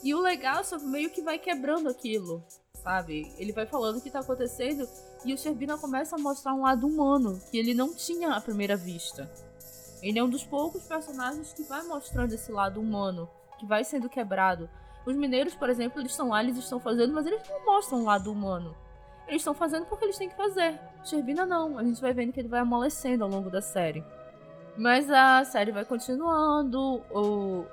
E 0.04 0.14
o 0.14 0.20
legal 0.20 0.62
só 0.62 0.78
meio 0.78 1.10
que 1.10 1.20
vai 1.20 1.36
quebrando 1.36 1.88
aquilo, 1.88 2.42
sabe? 2.72 3.34
Ele 3.36 3.52
vai 3.52 3.66
falando 3.66 3.98
o 3.98 4.00
que 4.00 4.10
tá 4.10 4.20
acontecendo 4.20 4.88
e 5.24 5.34
o 5.34 5.38
Sherbina 5.38 5.76
começa 5.76 6.14
a 6.14 6.18
mostrar 6.18 6.54
um 6.54 6.62
lado 6.62 6.86
humano 6.86 7.40
que 7.50 7.58
ele 7.58 7.74
não 7.74 7.92
tinha 7.92 8.30
à 8.30 8.40
primeira 8.40 8.76
vista. 8.76 9.28
Ele 10.00 10.16
é 10.16 10.22
um 10.22 10.30
dos 10.30 10.44
poucos 10.44 10.84
personagens 10.84 11.52
que 11.52 11.64
vai 11.64 11.82
mostrando 11.82 12.32
esse 12.32 12.52
lado 12.52 12.80
humano, 12.80 13.28
que 13.58 13.66
vai 13.66 13.82
sendo 13.82 14.08
quebrado. 14.08 14.70
Os 15.04 15.16
mineiros, 15.16 15.56
por 15.56 15.68
exemplo, 15.68 16.00
eles 16.00 16.12
estão 16.12 16.28
lá, 16.28 16.40
eles 16.40 16.56
estão 16.56 16.78
fazendo, 16.78 17.12
mas 17.12 17.26
eles 17.26 17.42
não 17.48 17.66
mostram 17.66 18.02
um 18.02 18.04
lado 18.04 18.30
humano. 18.30 18.76
Eles 19.28 19.42
estão 19.42 19.54
fazendo 19.54 19.84
porque 19.86 20.06
eles 20.06 20.16
têm 20.16 20.28
que 20.28 20.36
fazer. 20.36 20.80
Sherbina 21.04 21.44
não. 21.44 21.78
A 21.78 21.84
gente 21.84 22.00
vai 22.00 22.12
vendo 22.12 22.32
que 22.32 22.40
ele 22.40 22.48
vai 22.48 22.60
amolecendo 22.60 23.24
ao 23.24 23.30
longo 23.30 23.50
da 23.50 23.60
série. 23.60 24.02
Mas 24.76 25.10
a 25.10 25.44
série 25.44 25.70
vai 25.70 25.84
continuando, 25.84 27.02
o, 27.10 27.66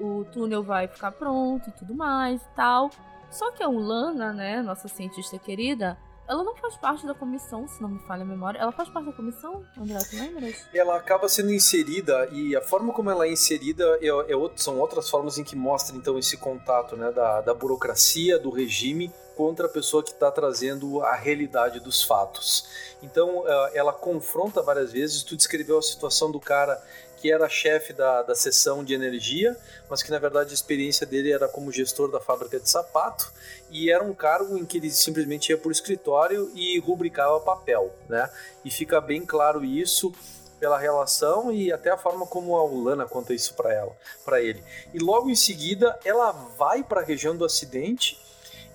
o 0.00 0.24
túnel 0.32 0.62
vai 0.62 0.86
ficar 0.86 1.12
pronto 1.12 1.68
e 1.68 1.72
tudo 1.72 1.94
mais 1.94 2.40
e 2.40 2.48
tal. 2.56 2.90
Só 3.30 3.50
que 3.50 3.62
a 3.62 3.68
Ulana, 3.68 4.32
né, 4.32 4.62
nossa 4.62 4.86
cientista 4.86 5.36
querida, 5.36 5.98
ela 6.28 6.42
não 6.42 6.54
faz 6.56 6.76
parte 6.76 7.04
da 7.06 7.12
comissão, 7.12 7.66
se 7.68 7.82
não 7.82 7.88
me 7.88 7.98
falha 8.06 8.22
a 8.22 8.24
memória. 8.24 8.58
Ela 8.58 8.72
faz 8.72 8.88
parte 8.88 9.06
da 9.06 9.12
comissão, 9.12 9.64
André, 9.76 9.98
tu 10.08 10.16
lembras? 10.16 10.64
Ela 10.72 10.96
acaba 10.96 11.28
sendo 11.28 11.52
inserida 11.52 12.28
e 12.30 12.56
a 12.56 12.62
forma 12.62 12.92
como 12.92 13.10
ela 13.10 13.26
é 13.26 13.32
inserida 13.32 13.84
é, 14.00 14.06
é, 14.08 14.50
são 14.56 14.78
outras 14.78 15.10
formas 15.10 15.36
em 15.36 15.44
que 15.44 15.56
mostra 15.56 15.96
então 15.96 16.16
esse 16.16 16.36
contato 16.36 16.96
né, 16.96 17.10
da, 17.10 17.40
da 17.40 17.52
burocracia, 17.52 18.38
do 18.38 18.48
regime 18.48 19.12
contra 19.36 19.66
a 19.66 19.68
pessoa 19.68 20.02
que 20.02 20.10
está 20.10 20.30
trazendo 20.30 21.02
a 21.02 21.14
realidade 21.14 21.80
dos 21.80 22.02
fatos. 22.02 22.66
Então 23.02 23.44
ela 23.72 23.92
confronta 23.92 24.62
várias 24.62 24.92
vezes. 24.92 25.22
Tu 25.22 25.36
descreveu 25.36 25.78
a 25.78 25.82
situação 25.82 26.30
do 26.30 26.40
cara 26.40 26.82
que 27.24 27.32
era 27.32 27.48
chefe 27.48 27.94
da, 27.94 28.22
da 28.22 28.34
seção 28.34 28.84
de 28.84 28.92
energia, 28.92 29.56
mas 29.88 30.02
que 30.02 30.10
na 30.10 30.18
verdade 30.18 30.50
a 30.50 30.54
experiência 30.54 31.06
dele 31.06 31.32
era 31.32 31.48
como 31.48 31.72
gestor 31.72 32.10
da 32.10 32.20
fábrica 32.20 32.60
de 32.60 32.68
sapato 32.68 33.32
e 33.70 33.90
era 33.90 34.04
um 34.04 34.12
cargo 34.12 34.58
em 34.58 34.64
que 34.66 34.76
ele 34.76 34.90
simplesmente 34.90 35.48
ia 35.48 35.56
por 35.56 35.72
escritório 35.72 36.50
e 36.54 36.78
rubricava 36.80 37.40
papel, 37.40 37.94
né? 38.10 38.28
E 38.62 38.70
fica 38.70 39.00
bem 39.00 39.24
claro 39.24 39.64
isso 39.64 40.12
pela 40.60 40.78
relação 40.78 41.50
e 41.50 41.72
até 41.72 41.90
a 41.90 41.96
forma 41.96 42.26
como 42.26 42.56
a 42.56 42.64
Ulana 42.64 43.06
conta 43.06 43.32
isso 43.32 43.54
para 43.54 43.72
ela, 43.72 43.96
para 44.22 44.42
ele. 44.42 44.62
E 44.92 44.98
logo 44.98 45.30
em 45.30 45.34
seguida 45.34 45.98
ela 46.04 46.30
vai 46.30 46.84
para 46.84 47.00
a 47.00 47.04
região 47.04 47.34
do 47.34 47.46
acidente 47.46 48.22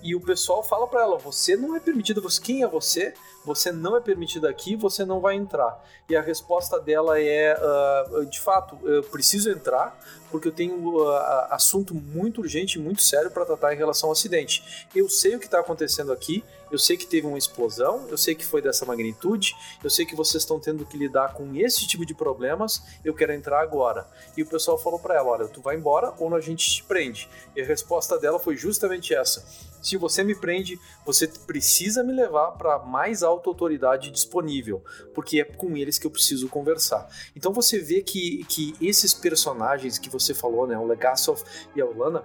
e 0.02 0.14
o 0.14 0.20
pessoal 0.20 0.62
fala 0.62 0.86
para 0.86 1.02
ela: 1.02 1.18
você 1.18 1.56
não 1.56 1.76
é 1.76 1.80
permitido, 1.80 2.22
você, 2.22 2.40
quem 2.40 2.62
é 2.62 2.66
você? 2.66 3.14
Você 3.44 3.72
não 3.72 3.96
é 3.96 4.00
permitido 4.00 4.46
aqui, 4.46 4.76
você 4.76 5.04
não 5.04 5.20
vai 5.20 5.34
entrar. 5.34 5.82
E 6.08 6.16
a 6.16 6.20
resposta 6.20 6.78
dela 6.78 7.20
é: 7.20 7.56
uh, 7.56 8.26
de 8.26 8.40
fato, 8.40 8.78
eu 8.84 9.02
preciso 9.02 9.50
entrar 9.50 9.98
porque 10.30 10.48
eu 10.48 10.52
tenho 10.52 11.02
uh, 11.02 11.08
assunto 11.50 11.94
muito 11.94 12.40
urgente, 12.40 12.78
muito 12.78 13.02
sério 13.02 13.30
para 13.30 13.44
tratar 13.44 13.74
em 13.74 13.76
relação 13.76 14.08
ao 14.08 14.12
acidente. 14.12 14.86
Eu 14.94 15.08
sei 15.08 15.34
o 15.34 15.40
que 15.40 15.46
está 15.46 15.58
acontecendo 15.58 16.12
aqui, 16.12 16.44
eu 16.70 16.78
sei 16.78 16.96
que 16.96 17.06
teve 17.06 17.26
uma 17.26 17.36
explosão, 17.36 18.06
eu 18.08 18.16
sei 18.16 18.34
que 18.34 18.46
foi 18.46 18.62
dessa 18.62 18.86
magnitude, 18.86 19.54
eu 19.82 19.90
sei 19.90 20.06
que 20.06 20.14
vocês 20.14 20.42
estão 20.42 20.60
tendo 20.60 20.86
que 20.86 20.96
lidar 20.96 21.34
com 21.34 21.54
esse 21.56 21.86
tipo 21.86 22.06
de 22.06 22.14
problemas, 22.14 22.82
eu 23.04 23.12
quero 23.12 23.32
entrar 23.32 23.60
agora. 23.60 24.06
E 24.36 24.42
o 24.42 24.46
pessoal 24.46 24.78
falou 24.78 24.98
para 24.98 25.16
ela: 25.16 25.30
olha, 25.30 25.48
tu 25.48 25.60
vai 25.60 25.76
embora 25.76 26.14
ou 26.18 26.32
a 26.34 26.40
gente 26.40 26.70
te 26.70 26.84
prende. 26.84 27.28
E 27.56 27.60
a 27.60 27.64
resposta 27.64 28.18
dela 28.18 28.38
foi 28.38 28.56
justamente 28.56 29.12
essa: 29.12 29.44
se 29.80 29.96
você 29.96 30.22
me 30.22 30.34
prende, 30.34 30.78
você 31.04 31.26
precisa 31.26 32.02
me 32.02 32.12
levar 32.12 32.52
para 32.52 32.76
a 32.76 32.78
mais 32.78 33.22
alta 33.22 33.48
autoridade 33.48 34.10
disponível, 34.10 34.82
porque 35.14 35.40
é 35.40 35.44
com 35.44 35.76
eles 35.76 35.98
que 35.98 36.06
eu 36.06 36.10
preciso 36.10 36.48
conversar. 36.48 37.08
Então 37.34 37.52
você 37.52 37.78
vê 37.78 38.02
que, 38.02 38.44
que 38.44 38.74
esses 38.80 39.14
personagens 39.14 39.98
que 39.98 40.10
você 40.10 40.34
falou, 40.34 40.66
né, 40.66 40.78
o 40.78 40.86
Legasov 40.86 41.42
e 41.74 41.80
a 41.80 41.86
Ulana, 41.86 42.24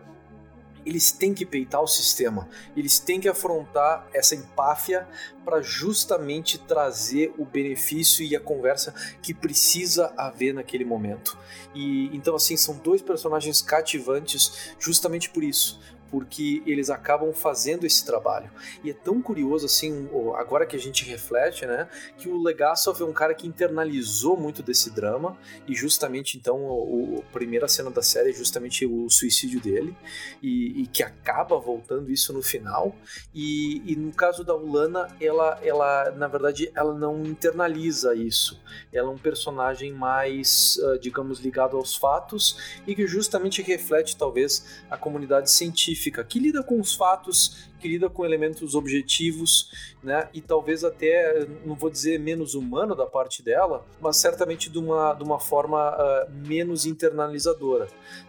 eles 0.85 1.11
têm 1.11 1.33
que 1.33 1.45
peitar 1.45 1.81
o 1.81 1.87
sistema, 1.87 2.47
eles 2.77 2.99
têm 2.99 3.19
que 3.19 3.27
afrontar 3.27 4.07
essa 4.13 4.35
empáfia 4.35 5.07
para 5.43 5.61
justamente 5.61 6.59
trazer 6.59 7.33
o 7.37 7.45
benefício 7.45 8.23
e 8.23 8.35
a 8.35 8.39
conversa 8.39 8.93
que 9.21 9.33
precisa 9.33 10.13
haver 10.15 10.53
naquele 10.53 10.85
momento. 10.85 11.37
E 11.73 12.15
então 12.15 12.35
assim 12.35 12.55
são 12.55 12.77
dois 12.77 13.01
personagens 13.01 13.61
cativantes 13.61 14.75
justamente 14.79 15.29
por 15.29 15.43
isso, 15.43 15.79
porque 16.09 16.61
eles 16.65 16.89
acabam 16.89 17.33
fazendo 17.33 17.85
esse 17.85 18.05
trabalho. 18.05 18.49
E 18.83 18.89
é 18.89 18.93
tão 18.93 19.21
curioso 19.21 19.65
assim, 19.65 20.07
agora 20.37 20.65
que 20.65 20.75
a 20.75 20.79
gente 20.79 21.03
reflete, 21.05 21.65
né, 21.65 21.87
que 22.17 22.29
o 22.29 22.41
Legasov 22.41 23.01
é 23.01 23.05
um 23.05 23.13
cara 23.13 23.33
que 23.33 23.47
internalizou 23.47 24.37
muito 24.37 24.61
desse 24.61 24.89
drama 24.89 25.37
e 25.67 25.73
justamente 25.75 26.37
então 26.37 27.19
a 27.19 27.31
primeira 27.31 27.67
cena 27.67 27.89
da 27.89 28.01
série 28.01 28.29
é 28.29 28.33
justamente 28.33 28.85
o 28.85 29.09
suicídio 29.09 29.59
dele 29.59 29.95
e, 30.41 30.83
e 30.83 30.87
que 30.87 31.03
acaba 31.03 31.57
voltando 31.57 32.11
isso 32.11 32.31
no 32.33 32.41
final. 32.41 32.95
E, 33.33 33.81
e, 33.85 33.95
no 33.95 34.11
caso 34.11 34.43
da 34.43 34.55
Ulana, 34.55 35.07
ela, 35.19 35.59
ela 35.63 36.11
na 36.11 36.27
verdade 36.27 36.71
ela 36.75 36.93
não 36.93 37.23
internaliza 37.23 38.15
isso. 38.15 38.61
Ela 38.93 39.07
é 39.07 39.11
um 39.11 39.17
personagem 39.17 39.91
mais, 39.91 40.77
uh, 40.77 40.99
digamos, 40.99 41.39
ligado 41.39 41.77
aos 41.77 41.95
fatos 41.95 42.79
e 42.85 42.95
que 42.95 43.07
justamente 43.07 43.61
reflete 43.61 44.15
talvez 44.15 44.83
a 44.89 44.97
comunidade 44.97 45.49
científica 45.49 45.94
científica 45.95 46.23
que 46.23 46.39
lida 46.39 46.61
com 46.61 46.79
os 46.79 46.93
fatos, 46.93 47.69
que 47.79 47.87
lida 47.87 48.09
com 48.09 48.25
elementos 48.25 48.75
objetivos, 48.75 49.95
né? 50.03 50.29
E 50.33 50.41
talvez 50.41 50.83
até, 50.83 51.47
não 51.65 51.75
vou 51.75 51.89
dizer 51.89 52.19
menos 52.19 52.53
humano 52.53 52.95
da 52.95 53.05
parte 53.05 53.41
dela, 53.41 53.85
mas 54.01 54.17
certamente 54.17 54.69
de 54.69 54.77
uma, 54.77 55.13
de 55.13 55.23
uma 55.23 55.39
forma 55.39 55.91
uh, 55.91 56.31
menos 56.47 56.85
internalizadora. 56.85 57.87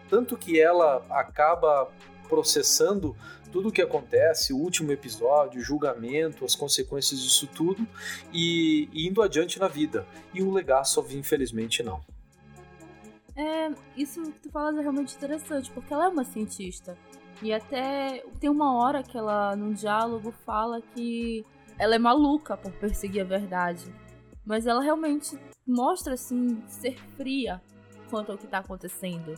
Tanto 0.09 0.37
que 0.37 0.59
ela 0.59 1.05
acaba 1.09 1.91
processando 2.27 3.15
tudo 3.51 3.69
o 3.69 3.71
que 3.71 3.81
acontece, 3.81 4.53
o 4.53 4.57
último 4.57 4.91
episódio, 4.91 5.61
o 5.61 5.63
julgamento, 5.63 6.43
as 6.43 6.55
consequências 6.55 7.21
disso 7.21 7.47
tudo 7.47 7.87
e, 8.33 8.89
e 8.91 9.07
indo 9.07 9.21
adiante 9.21 9.59
na 9.59 9.67
vida. 9.67 10.05
E 10.33 10.41
o 10.41 10.51
Legasov, 10.51 11.15
infelizmente, 11.15 11.81
não. 11.81 12.01
É, 13.37 13.71
isso 13.95 14.19
que 14.31 14.39
tu 14.39 14.49
falas 14.49 14.75
é 14.79 14.81
realmente 14.81 15.15
interessante, 15.15 15.69
porque 15.69 15.93
ela 15.93 16.05
é 16.05 16.07
uma 16.07 16.23
cientista. 16.23 16.97
E 17.41 17.53
até 17.53 18.23
tem 18.39 18.49
uma 18.49 18.75
hora 18.75 19.03
que 19.03 19.17
ela, 19.17 19.55
num 19.55 19.73
diálogo, 19.73 20.31
fala 20.45 20.81
que 20.81 21.45
ela 21.77 21.95
é 21.95 21.99
maluca 21.99 22.57
por 22.57 22.71
perseguir 22.73 23.21
a 23.21 23.25
verdade. 23.25 23.93
Mas 24.45 24.65
ela 24.65 24.81
realmente 24.81 25.37
mostra, 25.65 26.13
assim, 26.13 26.61
ser 26.67 26.97
fria 27.15 27.61
quanto 28.09 28.31
ao 28.31 28.37
que 28.37 28.45
está 28.45 28.59
acontecendo. 28.59 29.35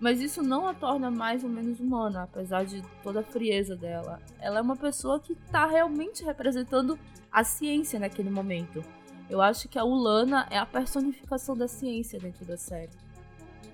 Mas 0.00 0.20
isso 0.20 0.42
não 0.42 0.66
a 0.66 0.74
torna 0.74 1.10
mais 1.10 1.44
ou 1.44 1.48
menos 1.48 1.80
humana, 1.80 2.24
apesar 2.24 2.64
de 2.64 2.82
toda 3.02 3.20
a 3.20 3.24
frieza 3.24 3.76
dela. 3.76 4.20
Ela 4.40 4.58
é 4.58 4.62
uma 4.62 4.76
pessoa 4.76 5.20
que 5.20 5.32
está 5.32 5.66
realmente 5.66 6.24
representando 6.24 6.98
a 7.32 7.42
ciência 7.42 7.98
naquele 7.98 8.28
momento. 8.28 8.84
Eu 9.30 9.40
acho 9.40 9.68
que 9.68 9.78
a 9.78 9.84
Ulana 9.84 10.46
é 10.50 10.58
a 10.58 10.66
personificação 10.66 11.56
da 11.56 11.66
ciência 11.66 12.18
dentro 12.18 12.44
da 12.44 12.56
série. 12.56 13.03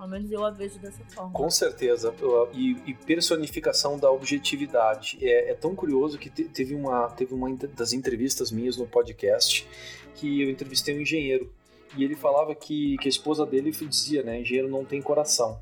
Ao 0.01 0.09
menos 0.09 0.33
eu 0.33 0.43
a 0.43 0.51
vejo 0.51 0.79
dessa 0.79 1.05
forma. 1.11 1.31
Com 1.31 1.51
certeza. 1.51 2.15
E, 2.55 2.71
e 2.87 2.95
personificação 2.95 3.99
da 3.99 4.11
objetividade. 4.11 5.19
É, 5.21 5.51
é, 5.51 5.55
tão 5.55 5.75
curioso 5.75 6.19
que 6.19 6.31
teve 6.31 6.75
uma, 6.75 7.11
teve 7.11 7.35
uma 7.35 7.55
das 7.77 7.93
entrevistas 7.93 8.51
minhas 8.51 8.79
no 8.79 8.87
podcast 8.87 9.69
que 10.15 10.41
eu 10.41 10.49
entrevistei 10.49 10.97
um 10.97 11.03
engenheiro. 11.03 11.53
E 11.99 12.03
ele 12.03 12.17
falava 12.17 12.55
que, 12.55 12.97
que 12.97 13.09
a 13.09 13.11
esposa 13.11 13.45
dele 13.45 13.71
dizia, 13.73 14.23
né? 14.23 14.41
Engenheiro 14.41 14.71
não 14.71 14.87
tem 14.87 15.03
coração. 15.03 15.61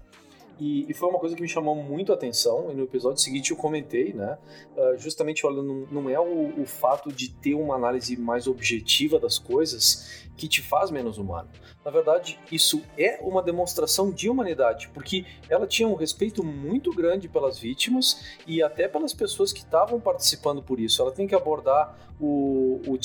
E, 0.59 0.91
e, 0.91 0.95
foi 0.95 1.09
uma 1.09 1.19
coisa 1.19 1.37
que 1.37 1.43
me 1.43 1.49
chamou 1.49 1.75
muito 1.75 2.11
a 2.13 2.17
atenção, 2.17 2.71
e 2.71 2.75
no 2.75 2.83
episódio 2.83 3.21
seguinte 3.21 3.53
eu 3.53 3.57
comentei, 3.57 4.13
né? 4.13 4.39
Uh, 4.77 4.99
justamente, 4.99 5.47
olha, 5.47 5.63
não, 5.63 5.87
não 5.91 6.11
é 6.11 6.19
o, 6.19 6.61
o, 6.61 6.67
fato 6.67 7.13
de 7.13 7.31
ter 7.31 7.55
uma 7.55 7.77
análise 7.77 8.17
mais 8.17 8.47
objetiva 8.49 9.21
das 9.21 9.39
coisas 9.39 10.27
que 10.37 10.49
te 10.49 10.61
faz 10.61 10.91
menos 10.91 11.19
humano. 11.19 11.49
Na 11.85 11.91
verdade, 11.91 12.39
isso 12.51 12.83
é 12.97 13.19
uma 13.23 13.43
demonstração 13.43 14.11
de 14.11 14.29
humanidade, 14.29 14.89
porque 14.93 15.25
ela 15.49 15.67
tinha 15.67 15.89
um 15.89 15.95
respeito 15.95 16.45
muito 16.45 16.93
grande 16.93 17.29
pelas 17.29 17.59
vítimas 17.59 18.37
e 18.47 18.63
até 18.63 18.89
pelas 18.89 19.13
pessoas 19.15 19.53
que 19.53 19.61
estavam 19.61 20.01
participando 20.01 20.63
por 20.63 20.81
isso. 20.81 21.01
Ela 21.03 21.13
tem 21.13 21.27
que 21.27 21.35
abordar 21.35 21.97
o, 22.21 22.81
o 22.87 22.99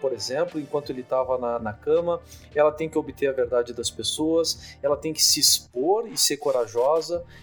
por 0.00 0.12
exemplo, 0.12 0.60
enquanto 0.60 0.90
ele 0.90 1.02
estava 1.02 1.38
na, 1.38 1.58
na 1.58 1.72
cama, 1.72 2.20
ela 2.54 2.72
tem 2.72 2.88
que 2.88 2.98
obter 2.98 3.28
a 3.28 3.32
verdade 3.32 3.72
das 3.72 3.90
pessoas, 3.90 4.76
ela 4.82 4.96
tem 4.96 5.12
que 5.12 5.22
se 5.22 5.40
expor 5.40 6.08
e 6.08 6.18
ser 6.18 6.36
corajosa, 6.36 6.63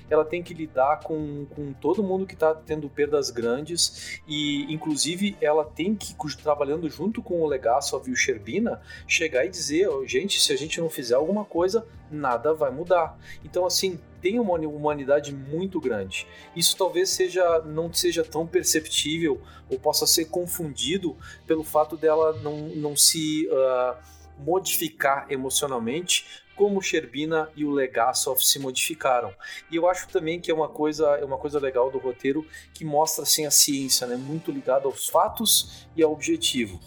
ela 0.09 0.23
tem 0.23 0.43
que 0.43 0.53
lidar 0.53 0.99
com, 0.99 1.45
com 1.55 1.73
todo 1.73 2.03
mundo 2.03 2.27
que 2.27 2.35
está 2.35 2.53
tendo 2.53 2.87
perdas 2.87 3.31
grandes 3.31 4.21
e, 4.27 4.71
inclusive, 4.71 5.35
ela 5.41 5.65
tem 5.65 5.95
que, 5.95 6.15
trabalhando 6.37 6.87
junto 6.89 7.21
com 7.21 7.41
o 7.41 7.47
Legasov 7.47 8.07
e 8.07 8.11
o 8.11 8.15
Sherbina, 8.15 8.81
chegar 9.07 9.45
e 9.45 9.49
dizer, 9.49 9.89
gente, 10.05 10.39
se 10.39 10.51
se 10.51 10.53
a 10.53 10.57
gente 10.57 10.81
não 10.81 10.89
fizer 10.89 11.15
alguma 11.15 11.45
coisa, 11.45 11.87
nada 12.09 12.53
vai 12.53 12.69
mudar. 12.71 13.17
Então, 13.43 13.65
assim, 13.65 13.99
tem 14.21 14.37
uma 14.37 14.53
humanidade 14.53 15.33
muito 15.33 15.79
grande. 15.79 16.27
Isso 16.55 16.75
talvez 16.77 17.09
seja 17.09 17.59
não 17.61 17.91
seja 17.93 18.23
tão 18.23 18.45
perceptível 18.45 19.41
ou 19.69 19.79
possa 19.79 20.05
ser 20.05 20.25
confundido 20.25 21.17
pelo 21.47 21.63
fato 21.63 21.95
dela 21.95 22.33
não, 22.43 22.57
não 22.75 22.95
se 22.95 23.47
uh, 23.47 23.95
modificar 24.37 25.25
emocionalmente 25.29 26.43
como 26.61 26.79
Sherbina 26.79 27.49
e 27.55 27.65
o 27.65 27.71
Legasov 27.71 28.39
se 28.39 28.59
modificaram. 28.59 29.33
E 29.71 29.77
eu 29.77 29.89
acho 29.89 30.07
também 30.09 30.39
que 30.39 30.51
é 30.51 30.53
uma 30.53 30.69
coisa, 30.69 31.07
é 31.17 31.25
uma 31.25 31.39
coisa 31.39 31.59
legal 31.59 31.89
do 31.89 31.97
roteiro 31.97 32.45
que 32.71 32.85
mostra 32.85 33.23
assim 33.23 33.47
a 33.47 33.49
ciência, 33.49 34.05
né, 34.05 34.15
muito 34.15 34.51
ligada 34.51 34.85
aos 34.85 35.07
fatos 35.07 35.87
e 35.95 36.03
ao 36.03 36.11
objetivo 36.11 36.79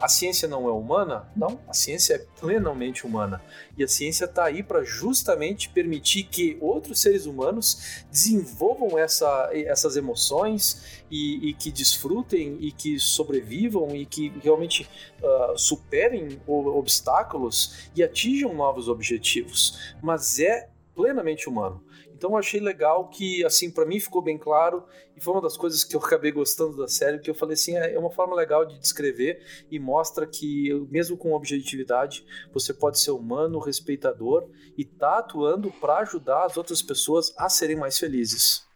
a 0.00 0.08
ciência 0.08 0.46
não 0.46 0.68
é 0.68 0.72
humana? 0.72 1.26
Não, 1.34 1.58
a 1.66 1.72
ciência 1.72 2.14
é 2.14 2.18
plenamente 2.40 3.06
humana. 3.06 3.42
E 3.76 3.82
a 3.82 3.88
ciência 3.88 4.26
está 4.26 4.44
aí 4.44 4.62
para 4.62 4.84
justamente 4.84 5.70
permitir 5.70 6.24
que 6.24 6.58
outros 6.60 7.00
seres 7.00 7.24
humanos 7.24 8.04
desenvolvam 8.10 8.98
essa, 8.98 9.50
essas 9.52 9.96
emoções 9.96 11.02
e, 11.10 11.48
e, 11.48 11.54
que 11.54 11.70
desfrutem 11.72 12.58
e 12.60 12.70
que 12.70 12.98
sobrevivam 12.98 13.94
e 13.96 14.04
que 14.04 14.28
realmente 14.42 14.88
uh, 15.22 15.56
superem 15.56 16.40
obstáculos 16.46 17.88
e 17.96 18.02
atinjam 18.02 18.52
novos 18.52 18.88
objetivos. 18.88 19.94
Mas 20.02 20.38
é 20.38 20.68
plenamente 20.94 21.48
humano. 21.48 21.82
Então 22.22 22.30
eu 22.30 22.36
achei 22.36 22.60
legal 22.60 23.08
que, 23.08 23.44
assim, 23.44 23.68
para 23.68 23.84
mim 23.84 23.98
ficou 23.98 24.22
bem 24.22 24.38
claro 24.38 24.84
e 25.16 25.20
foi 25.20 25.34
uma 25.34 25.42
das 25.42 25.56
coisas 25.56 25.82
que 25.82 25.96
eu 25.96 25.98
acabei 25.98 26.30
gostando 26.30 26.76
da 26.76 26.86
série, 26.86 27.18
que 27.18 27.28
eu 27.28 27.34
falei 27.34 27.54
assim, 27.54 27.76
é, 27.76 27.94
é 27.94 27.98
uma 27.98 28.12
forma 28.12 28.36
legal 28.36 28.64
de 28.64 28.78
descrever 28.78 29.44
e 29.68 29.76
mostra 29.76 30.24
que, 30.24 30.72
mesmo 30.88 31.16
com 31.16 31.32
objetividade, 31.32 32.24
você 32.52 32.72
pode 32.72 33.00
ser 33.00 33.10
humano, 33.10 33.58
respeitador 33.58 34.48
e 34.78 34.84
tá 34.84 35.18
atuando 35.18 35.72
para 35.80 35.98
ajudar 35.98 36.44
as 36.44 36.56
outras 36.56 36.80
pessoas 36.80 37.34
a 37.36 37.48
serem 37.48 37.74
mais 37.74 37.98
felizes. 37.98 38.70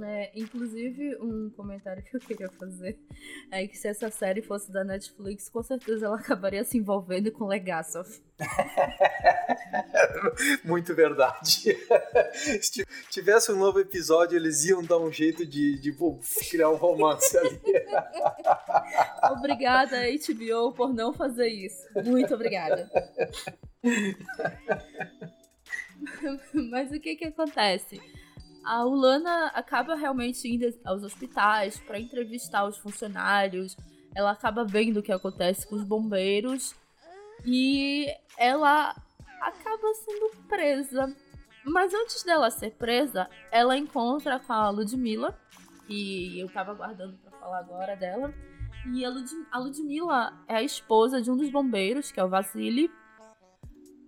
É, 0.00 0.32
inclusive, 0.34 1.16
um 1.20 1.50
comentário 1.50 2.02
que 2.02 2.16
eu 2.16 2.20
queria 2.20 2.48
fazer 2.50 2.98
é 3.50 3.66
que 3.66 3.76
se 3.76 3.88
essa 3.88 4.10
série 4.10 4.40
fosse 4.40 4.72
da 4.72 4.82
Netflix, 4.82 5.50
com 5.50 5.62
certeza 5.62 6.06
ela 6.06 6.16
acabaria 6.16 6.64
se 6.64 6.78
envolvendo 6.78 7.30
com 7.30 7.46
Legasov. 7.46 8.08
Muito 10.64 10.94
verdade. 10.94 11.76
Se 12.60 12.84
tivesse 13.10 13.52
um 13.52 13.56
novo 13.56 13.80
episódio, 13.80 14.36
eles 14.36 14.64
iam 14.64 14.82
dar 14.82 14.98
um 14.98 15.12
jeito 15.12 15.46
de, 15.46 15.78
de 15.78 15.94
criar 16.50 16.70
um 16.70 16.76
romance 16.76 17.36
ali. 17.36 17.60
Obrigada, 19.30 20.06
HBO, 20.06 20.72
por 20.72 20.92
não 20.92 21.12
fazer 21.12 21.48
isso. 21.48 21.86
Muito 22.04 22.34
obrigada. 22.34 22.90
Mas 26.70 26.90
o 26.90 26.98
que 26.98 27.16
que 27.16 27.26
acontece? 27.26 28.00
A 28.64 28.84
Ulana 28.84 29.46
acaba 29.48 29.94
realmente 29.94 30.48
indo 30.48 30.66
aos 30.84 31.02
hospitais 31.02 31.80
para 31.80 31.98
entrevistar 31.98 32.64
os 32.64 32.78
funcionários. 32.78 33.76
Ela 34.14 34.32
acaba 34.32 34.64
vendo 34.64 34.98
o 34.98 35.02
que 35.02 35.12
acontece 35.12 35.66
com 35.66 35.76
os 35.76 35.84
bombeiros 35.84 36.74
e 37.44 38.06
ela 38.38 38.94
acaba 39.40 39.94
sendo 39.94 40.30
presa. 40.48 41.14
Mas 41.64 41.94
antes 41.94 42.22
dela 42.22 42.50
ser 42.50 42.72
presa, 42.72 43.28
ela 43.50 43.76
encontra 43.76 44.38
com 44.38 44.52
a 44.52 44.70
Ludmilla, 44.70 45.38
que 45.86 46.38
eu 46.38 46.48
tava 46.48 46.72
aguardando 46.72 47.16
para 47.18 47.38
falar 47.38 47.58
agora 47.58 47.96
dela. 47.96 48.34
E 48.92 49.04
a, 49.04 49.08
Lud 49.08 49.30
a 49.50 49.58
Ludmilla 49.58 50.32
é 50.48 50.56
a 50.56 50.62
esposa 50.62 51.22
de 51.22 51.30
um 51.30 51.36
dos 51.36 51.50
bombeiros, 51.50 52.10
que 52.10 52.18
é 52.18 52.24
o 52.24 52.28
Vasily, 52.28 52.90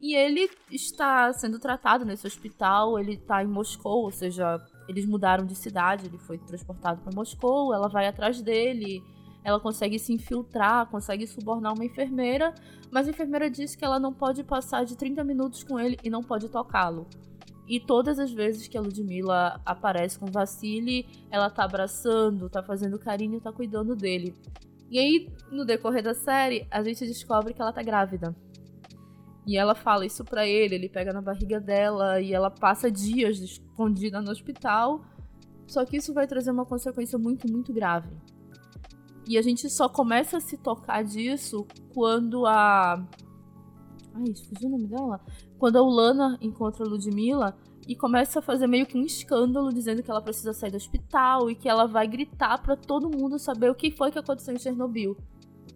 e 0.05 0.15
ele 0.15 0.51
está 0.71 1.33
sendo 1.33 1.59
tratado 1.59 2.05
nesse 2.05 2.27
hospital, 2.27 2.99
ele 2.99 3.15
está 3.15 3.43
em 3.43 3.47
Moscou, 3.47 4.05
ou 4.05 4.11
seja, 4.11 4.63
eles 4.87 5.07
mudaram 5.07 5.47
de 5.47 5.55
cidade, 5.55 6.05
ele 6.05 6.19
foi 6.19 6.37
transportado 6.37 7.01
para 7.01 7.15
Moscou, 7.15 7.73
ela 7.73 7.89
vai 7.89 8.07
atrás 8.07 8.43
dele, 8.43 9.03
ela 9.43 9.59
consegue 9.59 9.99
se 9.99 10.13
infiltrar, 10.13 10.91
consegue 10.91 11.27
subornar 11.27 11.73
uma 11.73 11.87
enfermeira, 11.87 12.53
mas 12.91 13.09
a 13.09 13.13
enfermeira 13.13 13.49
diz 13.49 13.75
que 13.75 13.83
ela 13.83 13.99
não 13.99 14.13
pode 14.13 14.45
passar 14.45 14.85
de 14.85 14.95
30 14.95 15.25
minutos 15.25 15.65
com 15.65 15.81
ele 15.81 15.99
e 16.05 16.11
não 16.11 16.23
pode 16.23 16.51
tocá-lo. 16.51 17.07
E 17.67 17.81
todas 17.81 18.19
as 18.19 18.31
vezes 18.31 18.69
que 18.69 18.77
a 18.77 18.83
Ludmilla 18.83 19.59
aparece 19.65 20.19
com 20.19 20.27
Vassili, 20.27 21.09
ela 21.31 21.49
tá 21.49 21.65
abraçando, 21.65 22.51
tá 22.51 22.63
fazendo 22.63 22.99
carinho, 22.99 23.41
tá 23.41 23.51
cuidando 23.51 23.97
dele. 23.97 24.35
E 24.91 24.99
aí, 24.99 25.33
no 25.51 25.65
decorrer 25.65 26.03
da 26.03 26.13
série, 26.13 26.67
a 26.71 26.83
gente 26.83 27.07
descobre 27.07 27.55
que 27.55 27.63
ela 27.63 27.73
tá 27.73 27.83
grávida. 27.83 28.37
E 29.47 29.59
ela 29.59 29.75
fala 29.75 30.07
isso 30.07 30.25
para 30.25 30.47
ele, 30.47 30.75
ele 30.75 30.89
pega 30.89 31.13
na 31.13 31.21
barriga 31.21 31.61
dela 31.61 32.21
e 32.21 32.33
ela 32.33 32.51
passa 32.51 32.91
dias 32.91 33.39
escondida 33.39 34.21
no 34.21 34.31
hospital. 34.31 35.05
Só 35.67 35.85
que 35.85 35.97
isso 35.97 36.15
vai 36.15 36.27
trazer 36.27 36.51
uma 36.51 36.65
consequência 36.65 37.19
muito, 37.19 37.51
muito 37.51 37.73
grave. 37.73 38.09
E 39.27 39.37
a 39.39 39.43
gente 39.43 39.69
só 39.71 39.89
começa 39.89 40.39
a 40.39 40.41
se 40.41 40.57
tocar 40.57 41.03
disso 41.03 41.67
quando 41.93 42.47
a. 42.47 42.95
Ai, 44.15 44.35
fugiu 44.49 44.69
o 44.69 44.71
nome 44.71 44.87
dela? 44.87 45.21
Quando 45.59 45.77
a 45.77 45.83
Ulana 45.83 46.39
encontra 46.41 46.85
a 46.85 46.89
Ludmilla 46.89 47.57
e 47.87 47.95
começa 47.95 48.39
a 48.39 48.43
fazer 48.43 48.67
meio 48.67 48.87
que 48.87 48.97
um 48.97 49.05
escândalo 49.05 49.73
dizendo 49.73 50.03
que 50.03 50.11
ela 50.11 50.23
precisa 50.23 50.53
sair 50.53 50.71
do 50.71 50.77
hospital 50.77 51.51
e 51.51 51.55
que 51.55 51.69
ela 51.69 51.87
vai 51.87 52.07
gritar 52.07 52.63
para 52.63 52.77
todo 52.77 53.11
mundo 53.11 53.39
saber 53.39 53.71
o 53.71 53.75
que 53.75 53.91
foi 53.91 54.11
que 54.11 54.19
aconteceu 54.19 54.55
em 54.55 54.59
Chernobyl. 54.59 55.17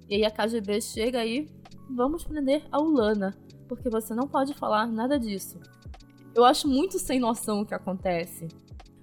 E 0.08 0.14
aí 0.14 0.24
a 0.24 0.30
KGB 0.30 0.80
chega 0.80 1.18
aí, 1.18 1.48
vamos 1.90 2.24
prender 2.24 2.66
a 2.70 2.80
Ulana 2.80 3.36
porque 3.68 3.90
você 3.90 4.14
não 4.14 4.26
pode 4.26 4.54
falar 4.54 4.86
nada 4.86 5.18
disso. 5.18 5.60
Eu 6.34 6.44
acho 6.44 6.66
muito 6.66 6.98
sem 6.98 7.20
noção 7.20 7.60
o 7.60 7.66
que 7.66 7.74
acontece. 7.74 8.48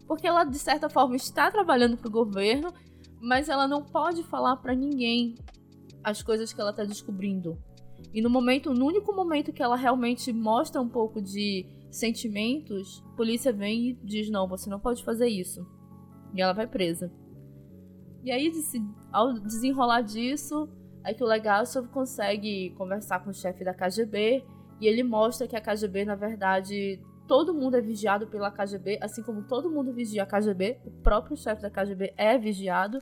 Porque 0.07 0.28
ela, 0.28 0.43
de 0.43 0.57
certa 0.57 0.89
forma, 0.89 1.16
está 1.16 1.49
trabalhando 1.51 1.97
para 1.97 2.07
o 2.07 2.11
governo, 2.11 2.74
mas 3.22 3.49
ela 3.49 3.68
não 3.68 3.84
pode 3.84 4.24
falar 4.24 4.57
para 4.57 4.76
ninguém 4.76 5.36
as 6.03 6.22
coisas 6.22 6.53
que 6.53 6.61
ela 6.61 6.70
está 6.70 6.84
descobrindo. 6.84 7.57
E 8.13 8.22
no 8.22 8.30
momento, 8.30 8.74
no 8.74 8.86
único 8.86 9.13
momento 9.13 9.51
que 9.51 9.63
ela 9.63 9.76
realmente 9.76 10.32
mostra 10.32 10.82
um 10.82 10.88
pouco 10.88 11.22
de 11.22 11.66
sentimentos, 11.89 13.03
a 13.07 13.16
polícia 13.16 13.51
vem 13.51 13.89
e 13.89 13.93
diz: 14.03 14.30
não, 14.30 14.47
você 14.47 14.70
não 14.70 14.80
pode 14.80 15.03
fazer 15.03 15.28
isso. 15.28 15.66
E 16.34 16.41
ela 16.41 16.53
vai 16.53 16.68
presa. 16.68 17.11
E 18.24 18.32
aí, 18.32 18.51
ao 19.11 19.34
desenrolar 19.34 20.01
disso, 20.01 20.70
é 21.03 21.13
que 21.13 21.24
o 21.24 21.28
Legasov 21.28 21.88
consegue 21.89 22.72
conversar 22.72 23.20
com 23.24 23.30
o 23.30 23.34
chefe 23.34 23.63
da 23.63 23.74
KGB 23.74 24.43
e 24.80 24.88
ele 24.88 25.04
mostra 25.04 25.48
que 25.48 25.56
a 25.56 25.62
KGB, 25.62 26.06
na 26.06 26.16
verdade, 26.16 27.00
todo 27.28 27.54
mundo 27.54 27.78
é 27.78 27.82
vigiado 27.82 28.28
pela 28.28 28.52
KGB, 28.52 29.00
assim 29.02 29.24
como 29.24 29.44
todo 29.44 29.70
mundo 29.70 29.94
vigia 29.94 30.24
a 30.24 30.26
KGB, 30.26 30.80
o 30.86 30.92
próprio 30.92 31.38
chefe 31.38 31.62
da 31.62 31.70
KGB 31.70 32.14
é 32.18 32.38
vigiado. 32.38 33.02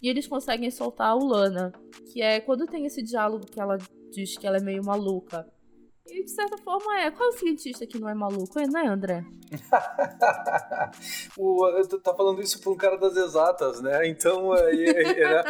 E 0.00 0.08
eles 0.08 0.28
conseguem 0.28 0.70
soltar 0.70 1.08
a 1.08 1.16
Ulana, 1.16 1.72
que 2.12 2.20
é 2.20 2.38
quando 2.38 2.66
tem 2.66 2.84
esse 2.84 3.02
diálogo 3.02 3.46
que 3.46 3.58
ela 3.58 3.78
diz 4.12 4.36
que 4.36 4.46
ela 4.46 4.58
é 4.58 4.60
meio 4.60 4.84
maluca. 4.84 5.46
E 6.08 6.24
de 6.24 6.30
certa 6.30 6.56
forma 6.58 7.00
é. 7.00 7.10
Qual 7.10 7.30
é 7.30 7.32
o 7.32 7.36
cientista 7.36 7.86
que 7.86 7.98
não 7.98 8.08
é 8.08 8.14
maluco, 8.14 8.60
não 8.68 8.80
é, 8.80 8.86
André? 8.86 9.24
o, 11.38 11.86
tá 12.02 12.14
falando 12.14 12.42
isso 12.42 12.60
por 12.60 12.72
um 12.72 12.76
cara 12.76 12.96
das 12.96 13.16
exatas, 13.16 13.80
né? 13.80 14.06
Então, 14.08 14.54
é, 14.54 14.74
é, 14.74 15.22
é, 15.22 15.44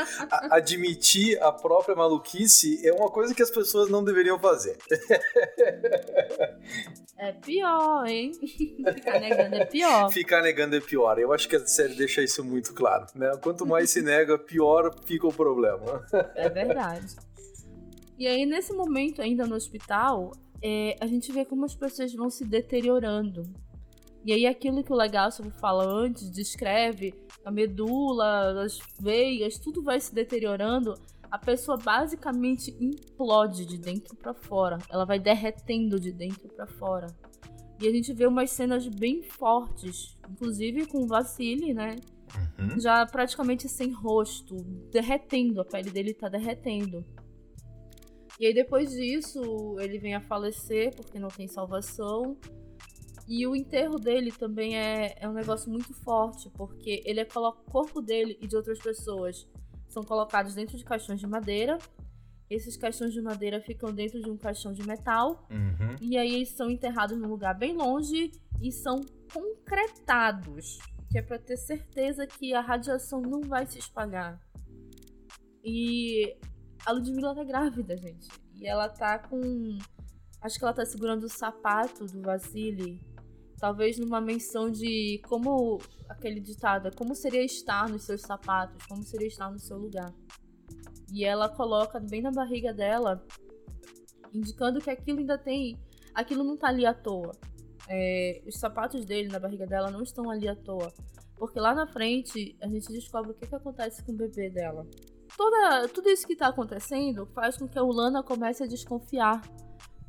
admitir 0.50 1.42
a 1.42 1.50
própria 1.50 1.94
maluquice 1.94 2.86
é 2.86 2.92
uma 2.92 3.10
coisa 3.10 3.34
que 3.34 3.42
as 3.42 3.50
pessoas 3.50 3.88
não 3.88 4.04
deveriam 4.04 4.38
fazer. 4.38 4.76
É 7.18 7.32
pior, 7.32 8.06
hein? 8.06 8.32
Ficar 8.94 9.18
negando 9.18 9.54
é 9.54 9.64
pior. 9.64 10.12
Ficar 10.12 10.42
negando 10.42 10.76
é 10.76 10.80
pior. 10.80 11.18
Eu 11.18 11.32
acho 11.32 11.48
que 11.48 11.56
a 11.56 11.66
série 11.66 11.94
deixa 11.94 12.22
isso 12.22 12.44
muito 12.44 12.74
claro, 12.74 13.06
né? 13.14 13.32
Quanto 13.42 13.64
mais 13.64 13.88
se 13.88 14.02
nega, 14.02 14.38
pior 14.38 14.94
fica 15.06 15.26
o 15.26 15.32
problema. 15.32 16.04
É 16.34 16.50
verdade. 16.50 17.16
E 18.18 18.26
aí, 18.26 18.44
nesse 18.44 18.72
momento, 18.72 19.22
ainda 19.22 19.46
no 19.46 19.56
hospital, 19.56 20.32
é, 20.62 20.96
a 21.00 21.06
gente 21.06 21.30
vê 21.32 21.44
como 21.44 21.64
as 21.64 21.74
pessoas 21.74 22.12
vão 22.14 22.30
se 22.30 22.44
deteriorando. 22.44 23.42
E 24.24 24.32
aí 24.32 24.46
aquilo 24.46 24.82
que 24.82 24.92
o 24.92 24.96
legal 24.96 25.30
sobre 25.30 25.52
fala 25.52 25.84
antes, 25.84 26.30
descreve 26.30 27.14
a 27.44 27.50
medula, 27.50 28.64
as 28.64 28.78
veias, 29.00 29.56
tudo 29.58 29.82
vai 29.82 30.00
se 30.00 30.12
deteriorando. 30.12 30.94
A 31.30 31.38
pessoa 31.38 31.76
basicamente 31.76 32.76
implode 32.80 33.64
de 33.64 33.78
dentro 33.78 34.16
para 34.16 34.34
fora. 34.34 34.78
Ela 34.90 35.04
vai 35.04 35.18
derretendo 35.18 36.00
de 36.00 36.12
dentro 36.12 36.48
para 36.48 36.66
fora. 36.66 37.06
E 37.80 37.86
a 37.86 37.90
gente 37.92 38.12
vê 38.12 38.26
umas 38.26 38.50
cenas 38.50 38.88
bem 38.88 39.22
fortes, 39.22 40.18
inclusive 40.28 40.86
com 40.86 41.04
o 41.04 41.06
Vassili, 41.06 41.74
né? 41.74 41.96
Uhum. 42.58 42.80
Já 42.80 43.06
praticamente 43.06 43.68
sem 43.68 43.92
rosto, 43.92 44.56
derretendo, 44.90 45.60
a 45.60 45.64
pele 45.64 45.90
dele 45.90 46.14
tá 46.14 46.28
derretendo. 46.28 47.04
E 48.38 48.46
aí 48.46 48.54
depois 48.54 48.90
disso, 48.90 49.76
ele 49.80 49.98
vem 49.98 50.14
a 50.14 50.20
falecer 50.20 50.94
porque 50.94 51.18
não 51.18 51.28
tem 51.28 51.48
salvação. 51.48 52.36
E 53.28 53.46
o 53.46 53.56
enterro 53.56 53.98
dele 53.98 54.30
também 54.30 54.76
é, 54.76 55.16
é 55.18 55.28
um 55.28 55.32
negócio 55.32 55.68
muito 55.70 55.92
forte, 55.94 56.48
porque 56.50 57.02
ele 57.04 57.20
é 57.20 57.26
o 57.34 57.52
corpo 57.52 58.00
dele 58.00 58.38
e 58.40 58.46
de 58.46 58.56
outras 58.56 58.78
pessoas 58.78 59.48
são 59.88 60.02
colocados 60.02 60.54
dentro 60.54 60.76
de 60.76 60.84
caixões 60.84 61.18
de 61.18 61.26
madeira. 61.26 61.78
Esses 62.48 62.76
caixões 62.76 63.12
de 63.12 63.20
madeira 63.20 63.60
ficam 63.60 63.92
dentro 63.92 64.20
de 64.20 64.30
um 64.30 64.36
caixão 64.36 64.72
de 64.72 64.86
metal. 64.86 65.48
Uhum. 65.50 65.96
E 66.00 66.16
aí 66.16 66.34
eles 66.34 66.50
são 66.50 66.70
enterrados 66.70 67.18
num 67.18 67.28
lugar 67.28 67.58
bem 67.58 67.74
longe 67.74 68.30
e 68.62 68.70
são 68.70 69.00
concretados, 69.32 70.78
que 71.10 71.18
é 71.18 71.22
para 71.22 71.38
ter 71.38 71.56
certeza 71.56 72.26
que 72.26 72.54
a 72.54 72.60
radiação 72.60 73.20
não 73.20 73.40
vai 73.40 73.66
se 73.66 73.78
espalhar. 73.78 74.40
E 75.64 76.36
a 76.86 76.92
Ludmilla 76.92 77.34
tá 77.34 77.42
grávida, 77.42 77.96
gente. 77.96 78.28
E 78.54 78.66
ela 78.66 78.88
tá 78.88 79.18
com. 79.18 79.40
Acho 80.40 80.56
que 80.56 80.64
ela 80.64 80.72
tá 80.72 80.86
segurando 80.86 81.24
o 81.24 81.28
sapato 81.28 82.06
do 82.06 82.22
Vasily. 82.22 83.00
Talvez 83.58 83.98
numa 83.98 84.20
menção 84.20 84.70
de 84.70 85.20
como. 85.28 85.80
Aquele 86.08 86.40
ditado, 86.40 86.86
é 86.86 86.90
como 86.92 87.16
seria 87.16 87.42
estar 87.42 87.88
nos 87.88 88.04
seus 88.04 88.22
sapatos, 88.22 88.86
como 88.86 89.02
seria 89.02 89.26
estar 89.26 89.50
no 89.50 89.58
seu 89.58 89.76
lugar. 89.76 90.14
E 91.12 91.24
ela 91.24 91.48
coloca 91.48 91.98
bem 91.98 92.22
na 92.22 92.30
barriga 92.30 92.72
dela, 92.72 93.26
indicando 94.32 94.80
que 94.80 94.88
aquilo 94.88 95.18
ainda 95.18 95.36
tem. 95.36 95.76
Aquilo 96.14 96.44
não 96.44 96.56
tá 96.56 96.68
ali 96.68 96.86
à 96.86 96.94
toa. 96.94 97.32
É, 97.88 98.42
os 98.46 98.60
sapatos 98.60 99.04
dele 99.04 99.28
na 99.28 99.40
barriga 99.40 99.66
dela 99.66 99.90
não 99.90 100.02
estão 100.02 100.30
ali 100.30 100.46
à 100.46 100.54
toa. 100.54 100.92
Porque 101.36 101.58
lá 101.58 101.74
na 101.74 101.88
frente 101.88 102.56
a 102.62 102.68
gente 102.68 102.92
descobre 102.92 103.32
o 103.32 103.34
que, 103.34 103.46
que 103.46 103.54
acontece 103.54 104.04
com 104.04 104.12
o 104.12 104.16
bebê 104.16 104.48
dela 104.48 104.86
toda, 105.36 105.88
tudo 105.88 106.08
isso 106.08 106.26
que 106.26 106.32
está 106.32 106.48
acontecendo 106.48 107.26
faz 107.34 107.56
com 107.56 107.68
que 107.68 107.78
a 107.78 107.82
Ulana 107.82 108.22
comece 108.22 108.64
a 108.64 108.66
desconfiar 108.66 109.42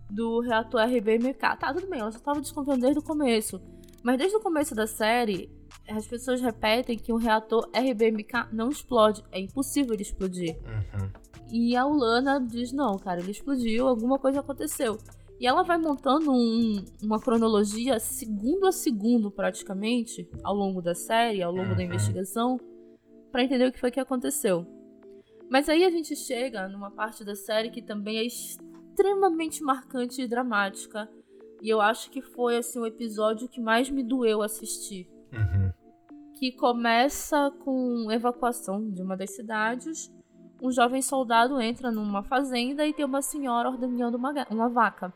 do 0.10 0.40
reator 0.40 0.82
RBMK. 0.82 1.58
Tá, 1.58 1.74
tudo 1.74 1.88
bem, 1.88 2.00
ela 2.00 2.12
já 2.12 2.18
estava 2.18 2.40
desconfiando 2.40 2.82
desde 2.82 3.00
o 3.00 3.04
começo. 3.04 3.62
Mas 4.04 4.18
desde 4.18 4.38
o 4.38 4.40
começo 4.40 4.74
da 4.74 4.88
série, 4.88 5.52
as 5.90 6.08
pessoas 6.08 6.42
repetem 6.42 6.98
que 6.98 7.12
o 7.12 7.18
reator 7.18 7.70
RBMK 7.76 8.54
não 8.54 8.70
explode. 8.70 9.24
É 9.32 9.40
impossível 9.40 9.94
ele 9.94 10.04
explodir. 10.04 10.58
Uhum. 10.66 11.10
E 11.52 11.76
a 11.76 11.86
Ulana 11.86 12.40
diz: 12.40 12.72
não, 12.72 12.98
cara, 12.98 13.20
ele 13.20 13.32
explodiu, 13.32 13.88
alguma 13.88 14.18
coisa 14.18 14.40
aconteceu. 14.40 14.98
E 15.40 15.46
ela 15.46 15.64
vai 15.64 15.78
montando 15.78 16.32
um, 16.32 16.84
uma 17.04 17.20
cronologia 17.20 18.00
segundo 18.00 18.66
a 18.66 18.72
segundo, 18.72 19.30
praticamente, 19.30 20.28
ao 20.44 20.56
longo 20.56 20.82
da 20.82 20.96
série, 20.96 21.44
ao 21.44 21.52
longo 21.52 21.70
uhum. 21.70 21.76
da 21.76 21.84
investigação, 21.84 22.60
para 23.32 23.44
entender 23.44 23.68
o 23.68 23.72
que 23.72 23.80
foi 23.80 23.92
que 23.92 24.00
aconteceu. 24.00 24.66
Mas 25.50 25.70
aí 25.70 25.84
a 25.86 25.90
gente 25.90 26.16
chega 26.16 26.68
numa 26.68 26.92
parte 26.92 27.24
da 27.24 27.36
série 27.36 27.70
que 27.70 27.82
também 27.82 28.18
é 28.18 28.26
extremamente 28.26 29.64
marcante 29.64 30.22
e 30.22 30.28
dramática. 30.28 31.10
E 31.62 31.70
eu 31.70 31.82
acho 31.82 32.12
que 32.12 32.22
foi 32.22 32.58
assim 32.58 32.80
o 32.80 32.86
episódio 32.86 33.48
que 33.48 33.62
mais 33.62 33.90
me 33.90 34.04
doeu 34.04 34.42
assistir. 34.42 35.10
Uhum. 35.32 35.72
Que 36.36 36.52
começa 36.52 37.52
com 37.64 38.12
evacuação 38.12 38.90
de 38.90 39.02
uma 39.02 39.16
das 39.16 39.32
cidades. 39.32 40.12
Um 40.62 40.72
jovem 40.72 41.02
soldado 41.02 41.60
entra 41.62 41.92
numa 41.92 42.24
fazenda 42.24 42.86
e 42.86 42.94
tem 42.94 43.06
uma 43.06 43.22
senhora 43.22 43.70
ordenhando 43.70 44.18
uma, 44.18 44.34
uma 44.50 44.70
vaca. 44.70 45.14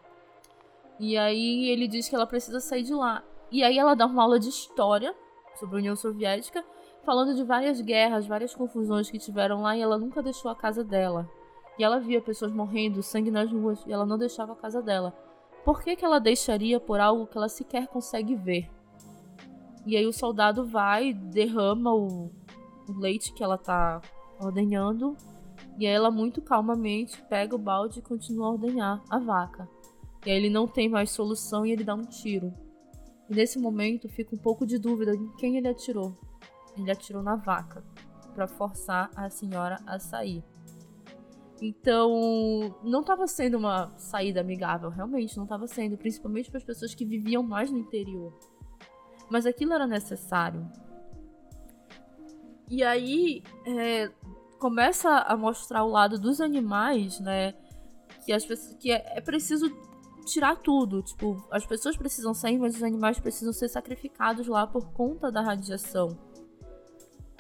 E 1.00 1.18
aí 1.18 1.68
ele 1.70 1.88
diz 1.88 2.08
que 2.08 2.16
ela 2.16 2.28
precisa 2.28 2.60
sair 2.60 2.84
de 2.84 2.94
lá. 2.94 3.24
E 3.52 3.64
aí 3.64 3.78
ela 3.78 3.96
dá 3.96 4.06
uma 4.06 4.24
aula 4.24 4.40
de 4.40 4.50
história 4.50 5.14
sobre 5.56 5.76
a 5.76 5.80
União 5.80 5.96
Soviética 5.96 6.64
falando 7.04 7.36
de 7.36 7.44
várias 7.44 7.82
guerras, 7.82 8.28
várias 8.28 8.54
confusões 8.54 9.10
que 9.10 9.18
tiveram 9.18 9.62
lá 9.62 9.76
e 9.76 9.82
ela 9.82 9.98
nunca 9.98 10.22
deixou 10.22 10.52
a 10.52 10.56
casa 10.56 10.84
dela. 10.84 11.30
E 11.78 11.84
ela 11.84 12.00
via 12.00 12.22
pessoas 12.22 12.52
morrendo, 12.52 13.02
sangue 13.02 13.32
nas 13.32 13.52
ruas, 13.52 13.84
e 13.86 13.92
ela 13.92 14.06
não 14.06 14.18
deixava 14.18 14.54
a 14.54 14.56
casa 14.56 14.82
dela. 14.82 15.14
Por 15.66 15.82
que, 15.82 15.96
que 15.96 16.06
ela 16.06 16.20
deixaria 16.20 16.80
por 16.80 17.00
algo 17.00 17.26
que 17.26 17.38
ela 17.38 17.50
sequer 17.50 17.88
consegue 17.88 18.36
ver? 18.36 18.70
E 19.86 19.98
aí 19.98 20.06
o 20.06 20.14
soldado 20.14 20.66
vai, 20.66 21.14
derrama 21.14 21.94
o, 21.94 22.30
o 22.88 23.00
leite 23.00 23.34
que 23.34 23.44
ela 23.44 23.58
tá 23.58 24.02
ordenhando, 24.40 25.16
e 25.80 25.88
aí 25.88 25.94
ela 25.94 26.12
muito 26.12 26.42
calmamente 26.42 27.22
pega 27.24 27.56
o 27.56 27.60
balde 27.60 28.00
e 28.00 28.04
continua 28.04 28.48
a 28.48 28.52
ordenhar 28.52 29.02
a 29.10 29.18
vaca. 29.18 29.68
E 30.26 30.30
aí 30.30 30.38
ele 30.38 30.50
não 30.50 30.68
tem 30.68 30.88
mais 30.88 31.10
solução 31.10 31.66
e 31.66 31.72
ele 31.72 31.84
dá 31.84 31.96
um 31.96 32.06
tiro. 32.06 32.54
E 33.30 33.34
nesse 33.34 33.58
momento 33.58 34.10
fica 34.10 34.36
um 34.36 34.40
pouco 34.40 34.68
de 34.68 34.78
dúvida 34.78 35.16
em 35.16 35.32
quem 35.38 35.58
ele 35.58 35.68
atirou 35.68 36.16
ele 36.82 36.92
atirou 36.92 37.22
na 37.24 37.36
vaca 37.36 37.84
para 38.34 38.48
forçar 38.48 39.10
a 39.16 39.30
senhora 39.30 39.78
a 39.86 40.00
sair. 40.00 40.44
Então, 41.62 42.76
não 42.84 43.02
estava 43.02 43.28
sendo 43.28 43.58
uma 43.58 43.96
saída 43.98 44.42
amigável, 44.42 44.90
realmente 44.90 45.38
não 45.38 45.44
estava 45.44 45.68
sendo, 45.68 45.96
principalmente 45.96 46.50
para 46.50 46.58
as 46.58 46.64
pessoas 46.64 46.96
que 46.96 47.06
viviam 47.06 47.44
mais 47.44 47.70
no 47.70 47.78
interior. 47.78 48.34
Mas 49.30 49.46
aquilo 49.46 49.74
era 49.74 49.86
necessário. 49.86 50.68
E 52.68 52.84
aí 52.84 53.44
é, 53.68 54.10
começa 54.58 55.10
a 55.10 55.38
mostrar 55.38 55.84
o 55.84 55.90
lado 55.90 56.18
dos 56.18 56.42
animais, 56.42 57.20
né? 57.20 57.54
Que 58.26 58.34
as 58.34 58.46
pessoas, 58.46 58.76
que 58.80 58.92
é, 58.92 59.18
é 59.18 59.22
preciso 59.22 59.70
tirar 60.26 60.56
tudo. 60.56 61.04
Tipo, 61.04 61.46
as 61.52 61.66
pessoas 61.66 61.96
precisam 61.96 62.34
sair, 62.34 62.58
mas 62.58 62.76
os 62.76 62.84
animais 62.84 63.20
precisam 63.20 63.54
ser 63.54 63.70
sacrificados 63.70 64.48
lá 64.48 64.66
por 64.66 64.92
conta 64.94 65.32
da 65.32 65.42
radiação. 65.42 66.18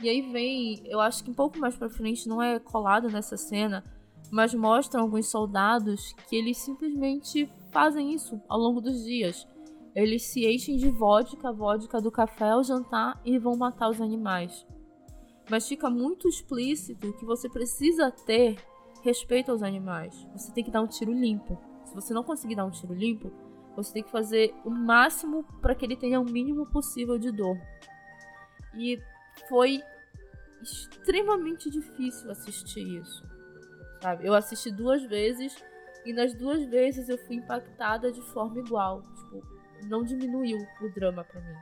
E 0.02 0.10
aí 0.10 0.22
vem, 0.22 0.82
eu 0.86 1.00
acho 1.00 1.24
que 1.24 1.30
um 1.30 1.34
pouco 1.34 1.60
mais 1.60 1.76
pra 1.76 1.90
frente, 1.90 2.28
não 2.28 2.42
é 2.42 2.60
colado 2.60 3.08
nessa 3.10 3.38
cena, 3.38 3.84
mas 4.32 4.54
mostram 4.54 5.04
alguns 5.04 5.28
soldados 5.28 6.14
que 6.28 6.36
eles 6.36 6.58
simplesmente 6.58 7.48
fazem 7.72 8.14
isso 8.14 8.42
ao 8.50 8.58
longo 8.58 8.82
dos 8.82 9.04
dias. 9.04 9.48
Eles 9.94 10.24
se 10.24 10.48
enchem 10.48 10.78
de 10.78 10.90
vodka, 10.90 11.52
vodka 11.52 12.02
do 12.02 12.10
café 12.10 12.50
ao 12.50 12.64
jantar 12.64 13.22
e 13.24 13.38
vão 13.38 13.56
matar 13.56 13.90
os 13.90 14.02
animais. 14.02 14.66
Mas 15.50 15.68
fica 15.68 15.90
muito 15.90 16.28
explícito 16.28 17.14
que 17.14 17.26
você 17.26 17.50
precisa 17.50 18.10
ter 18.10 18.58
respeito 19.04 19.52
aos 19.52 19.62
animais. 19.62 20.28
Você 20.34 20.52
tem 20.52 20.64
que 20.64 20.72
dar 20.72 20.82
um 20.82 20.88
tiro 20.88 21.12
limpo. 21.12 21.60
Se 21.84 21.94
você 21.94 22.14
não 22.14 22.24
conseguir 22.24 22.56
dar 22.56 22.66
um 22.66 22.72
tiro 22.72 22.94
limpo, 22.94 23.32
você 23.76 23.94
tem 23.94 24.04
que 24.04 24.12
fazer 24.12 24.56
o 24.64 24.70
máximo 24.70 25.44
para 25.62 25.76
que 25.76 25.86
ele 25.86 25.96
tenha 25.96 26.20
o 26.20 26.26
mínimo 26.26 26.66
possível 26.66 27.18
de 27.20 27.32
dor. 27.32 27.58
E 28.76 28.98
foi 29.48 29.82
extremamente 30.62 31.70
difícil 31.70 32.30
assistir 32.32 32.88
isso. 33.00 33.24
Sabe? 34.02 34.26
Eu 34.26 34.34
assisti 34.34 34.72
duas 34.72 35.04
vezes 35.04 35.56
e 36.06 36.14
nas 36.14 36.34
duas 36.34 36.66
vezes 36.66 37.10
eu 37.10 37.18
fui 37.18 37.36
impactada 37.36 38.12
de 38.12 38.22
forma 38.22 38.60
igual. 38.60 39.02
Tipo, 39.02 39.44
não 39.88 40.04
diminuiu 40.04 40.58
o 40.82 40.90
drama 40.90 41.24
para 41.24 41.42
mim. 41.42 41.56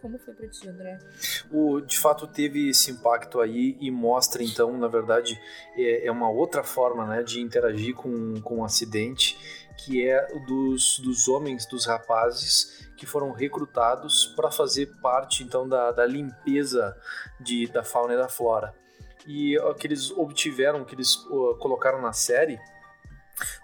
Como 0.00 0.18
foi 0.18 0.34
para 0.34 0.48
ti, 0.48 0.68
André? 0.68 0.98
O, 1.48 1.80
de 1.80 1.96
fato, 1.96 2.26
teve 2.26 2.70
esse 2.70 2.90
impacto 2.90 3.40
aí 3.40 3.76
e 3.80 3.88
mostra, 3.88 4.42
então, 4.42 4.76
na 4.76 4.88
verdade, 4.88 5.40
é, 5.76 6.06
é 6.06 6.10
uma 6.10 6.28
outra 6.28 6.64
forma 6.64 7.06
né, 7.06 7.22
de 7.22 7.40
interagir 7.40 7.94
com, 7.94 8.40
com 8.40 8.56
um 8.56 8.64
acidente, 8.64 9.38
que 9.84 10.08
é 10.08 10.26
dos, 10.46 10.98
dos 11.00 11.28
homens, 11.28 11.66
dos 11.66 11.86
rapazes 11.86 12.88
que 12.96 13.04
foram 13.04 13.32
recrutados 13.32 14.26
para 14.26 14.50
fazer 14.50 14.86
parte, 15.00 15.42
então, 15.42 15.68
da, 15.68 15.90
da 15.90 16.06
limpeza 16.06 16.96
de, 17.40 17.66
da 17.66 17.82
fauna 17.82 18.14
e 18.14 18.16
da 18.16 18.28
flora. 18.28 18.72
E 19.26 19.58
o 19.58 19.74
que 19.74 19.86
eles 19.86 20.10
obtiveram, 20.12 20.84
que 20.84 20.94
eles 20.94 21.16
uh, 21.26 21.56
colocaram 21.58 22.00
na 22.00 22.12
série, 22.12 22.60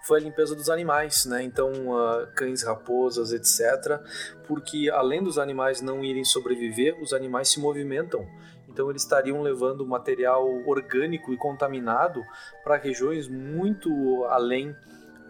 foi 0.03 0.19
a 0.19 0.23
limpeza 0.23 0.55
dos 0.55 0.69
animais, 0.69 1.25
né? 1.25 1.43
Então, 1.43 1.71
uh, 1.71 2.27
cães, 2.35 2.63
raposas, 2.63 3.31
etc. 3.31 4.01
Porque 4.47 4.89
além 4.91 5.23
dos 5.23 5.37
animais 5.37 5.81
não 5.81 6.03
irem 6.03 6.25
sobreviver, 6.25 7.01
os 7.01 7.13
animais 7.13 7.49
se 7.49 7.59
movimentam. 7.59 8.27
Então, 8.67 8.89
eles 8.89 9.03
estariam 9.03 9.41
levando 9.41 9.85
material 9.85 10.47
orgânico 10.65 11.33
e 11.33 11.37
contaminado 11.37 12.23
para 12.63 12.77
regiões 12.77 13.27
muito 13.27 14.25
além 14.25 14.75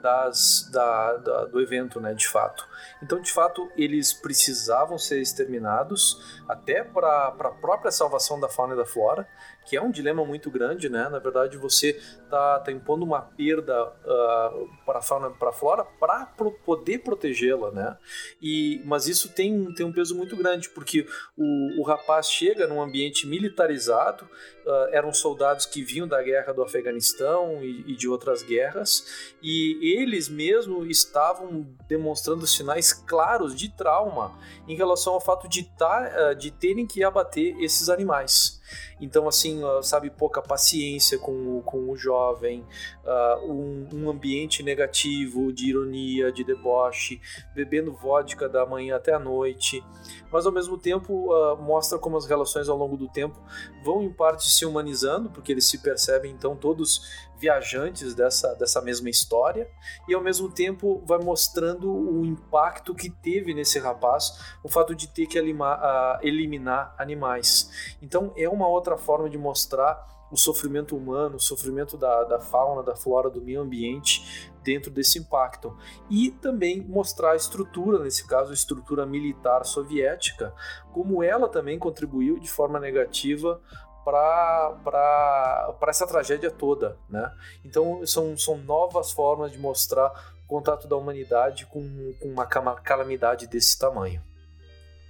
das, 0.01 0.69
da, 0.71 1.17
da, 1.17 1.45
do 1.45 1.61
evento, 1.61 1.99
né, 1.99 2.13
de 2.13 2.27
fato. 2.27 2.67
Então, 3.01 3.21
de 3.21 3.31
fato, 3.31 3.71
eles 3.75 4.13
precisavam 4.13 4.97
ser 4.97 5.21
exterminados 5.21 6.41
até 6.47 6.83
para 6.83 7.27
a 7.27 7.51
própria 7.51 7.91
salvação 7.91 8.39
da 8.39 8.49
fauna 8.49 8.73
e 8.73 8.77
da 8.77 8.85
flora, 8.85 9.27
que 9.69 9.77
é 9.77 9.81
um 9.81 9.91
dilema 9.91 10.25
muito 10.25 10.49
grande, 10.49 10.89
né? 10.89 11.07
Na 11.09 11.19
verdade, 11.19 11.55
você 11.55 12.01
tá, 12.27 12.59
tá 12.59 12.71
impondo 12.71 13.05
uma 13.05 13.21
perda 13.21 13.85
uh, 13.85 14.67
para 14.83 14.97
a 14.97 15.01
fauna, 15.01 15.29
para 15.29 15.51
flora, 15.51 15.85
para 15.85 16.25
pro, 16.25 16.51
poder 16.51 16.97
protegê-la, 16.99 17.69
né? 17.71 17.95
E 18.41 18.81
mas 18.83 19.07
isso 19.07 19.29
tem, 19.29 19.71
tem 19.75 19.85
um 19.85 19.93
peso 19.93 20.15
muito 20.15 20.35
grande 20.35 20.69
porque 20.69 21.07
o, 21.37 21.79
o 21.79 21.83
rapaz 21.83 22.31
chega 22.31 22.65
num 22.65 22.81
ambiente 22.81 23.27
militarizado, 23.27 24.25
uh, 24.65 24.89
eram 24.91 25.13
soldados 25.13 25.67
que 25.67 25.83
vinham 25.83 26.07
da 26.07 26.21
guerra 26.23 26.51
do 26.51 26.63
Afeganistão 26.63 27.63
e, 27.63 27.91
e 27.91 27.95
de 27.95 28.09
outras 28.09 28.41
guerras 28.41 29.35
e 29.39 29.77
eles 29.99 30.27
mesmo 30.27 30.83
estavam 30.83 31.67
demonstrando 31.87 32.47
sinais 32.47 32.91
claros 32.91 33.55
de 33.55 33.69
trauma 33.69 34.35
em 34.67 34.75
relação 34.75 35.13
ao 35.13 35.21
fato 35.21 35.47
de, 35.47 35.63
tar, 35.77 36.11
uh, 36.11 36.35
de 36.35 36.49
terem 36.49 36.87
que 36.87 37.03
abater 37.03 37.55
esses 37.61 37.87
animais. 37.87 38.58
Então, 38.99 39.27
assim, 39.27 39.61
sabe, 39.81 40.09
pouca 40.09 40.41
paciência 40.41 41.17
com, 41.17 41.61
com 41.61 41.89
o 41.89 41.95
jovem, 41.95 42.65
uh, 43.03 43.51
um, 43.51 43.87
um, 43.93 44.09
ambiente 44.09 44.61
negativo 44.63 45.51
de 45.53 45.69
ironia, 45.69 46.31
de 46.31 46.43
deboche, 46.43 47.21
bebendo 47.53 47.93
vodka 47.93 48.47
da 48.49 48.65
manhã 48.65 48.95
até 48.95 49.13
a 49.13 49.19
noite. 49.19 49.83
Mas, 50.31 50.45
ao 50.45 50.51
mesmo 50.51 50.77
tempo, 50.77 51.33
uh, 51.33 51.57
mostra 51.57 51.97
como 51.97 52.17
as 52.17 52.25
relações 52.25 52.69
ao 52.69 52.77
longo 52.77 52.97
do 52.97 53.07
tempo 53.07 53.39
vão, 53.83 54.03
em 54.03 54.11
parte, 54.11 54.49
se 54.49 54.65
humanizando, 54.65 55.29
porque 55.29 55.51
eles 55.51 55.65
se 55.65 55.77
percebem, 55.79 56.31
então, 56.31 56.55
todos 56.55 57.28
viajantes 57.39 58.13
dessa, 58.13 58.53
dessa 58.55 58.81
mesma 58.81 59.09
história 59.09 59.69
e 60.07 60.13
ao 60.13 60.21
mesmo 60.21 60.49
tempo 60.49 61.01
vai 61.05 61.19
mostrando 61.19 61.91
o 61.91 62.25
impacto 62.25 62.93
que 62.93 63.09
teve 63.09 63.53
nesse 63.53 63.79
rapaz 63.79 64.55
o 64.63 64.69
fato 64.69 64.93
de 64.93 65.07
ter 65.07 65.25
que 65.25 65.37
eliminar, 65.37 66.19
eliminar 66.21 66.93
animais. 66.97 67.97
Então 68.01 68.33
é 68.35 68.47
uma 68.49 68.67
outra 68.67 68.97
forma 68.97 69.29
de 69.29 69.37
mostrar 69.37 70.19
o 70.31 70.37
sofrimento 70.37 70.95
humano, 70.95 71.37
o 71.37 71.39
sofrimento 71.39 71.97
da, 71.97 72.23
da 72.23 72.39
fauna, 72.39 72.83
da 72.83 72.95
flora, 72.95 73.29
do 73.29 73.41
meio 73.41 73.61
ambiente 73.61 74.51
dentro 74.63 74.91
desse 74.91 75.17
impacto. 75.17 75.75
E 76.09 76.29
também 76.29 76.81
mostrar 76.81 77.31
a 77.31 77.35
estrutura, 77.35 78.03
nesse 78.03 78.27
caso, 78.27 78.51
a 78.51 78.53
estrutura 78.53 79.05
militar 79.05 79.65
soviética, 79.65 80.53
como 80.93 81.23
ela 81.23 81.49
também 81.49 81.79
contribuiu 81.79 82.39
de 82.39 82.49
forma 82.49 82.79
negativa 82.79 83.59
para 84.03 85.75
essa 85.87 86.07
tragédia 86.07 86.49
toda, 86.49 86.97
né? 87.09 87.31
Então 87.63 88.05
são, 88.05 88.37
são 88.37 88.57
novas 88.57 89.11
formas 89.11 89.51
de 89.51 89.57
mostrar 89.57 90.11
o 90.45 90.47
contato 90.47 90.87
da 90.87 90.95
humanidade 90.95 91.65
com, 91.65 92.13
com 92.19 92.27
uma 92.27 92.45
calamidade 92.45 93.47
desse 93.47 93.77
tamanho. 93.77 94.21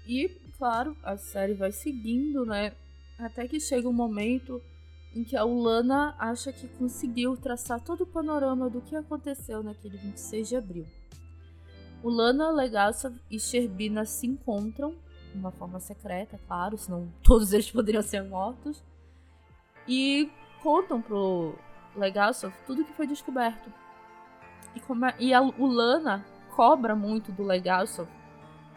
E, 0.07 0.27
claro, 0.57 0.95
a 1.03 1.17
série 1.17 1.53
vai 1.53 1.71
seguindo, 1.71 2.45
né? 2.45 2.73
Até 3.17 3.47
que 3.47 3.59
chega 3.59 3.87
um 3.87 3.93
momento 3.93 4.61
em 5.13 5.23
que 5.23 5.35
a 5.35 5.45
Ulana 5.45 6.15
acha 6.19 6.51
que 6.51 6.67
conseguiu 6.67 7.35
traçar 7.35 7.79
todo 7.79 8.01
o 8.03 8.07
panorama 8.07 8.69
do 8.69 8.81
que 8.81 8.95
aconteceu 8.95 9.63
naquele 9.63 9.97
26 9.97 10.47
de 10.47 10.55
abril. 10.55 10.85
Ulana, 12.03 12.51
Legasov 12.51 13.15
e 13.29 13.39
Sherbina 13.39 14.05
se 14.05 14.25
encontram 14.25 14.95
de 15.31 15.37
uma 15.37 15.51
forma 15.51 15.79
secreta, 15.79 16.39
claro, 16.47 16.77
senão 16.77 17.11
todos 17.23 17.53
eles 17.53 17.69
poderiam 17.71 18.01
ser 18.01 18.23
mortos. 18.23 18.83
E 19.87 20.29
contam 20.61 21.01
pro 21.01 21.55
Legasov 21.95 22.53
tudo 22.65 22.85
que 22.85 22.93
foi 22.93 23.07
descoberto. 23.07 23.71
E, 24.75 24.79
é, 24.79 25.15
e 25.19 25.33
a, 25.33 25.41
o 25.41 25.65
Lana 25.65 26.25
cobra 26.55 26.95
muito 26.95 27.31
do 27.31 27.43
Legasov 27.43 28.07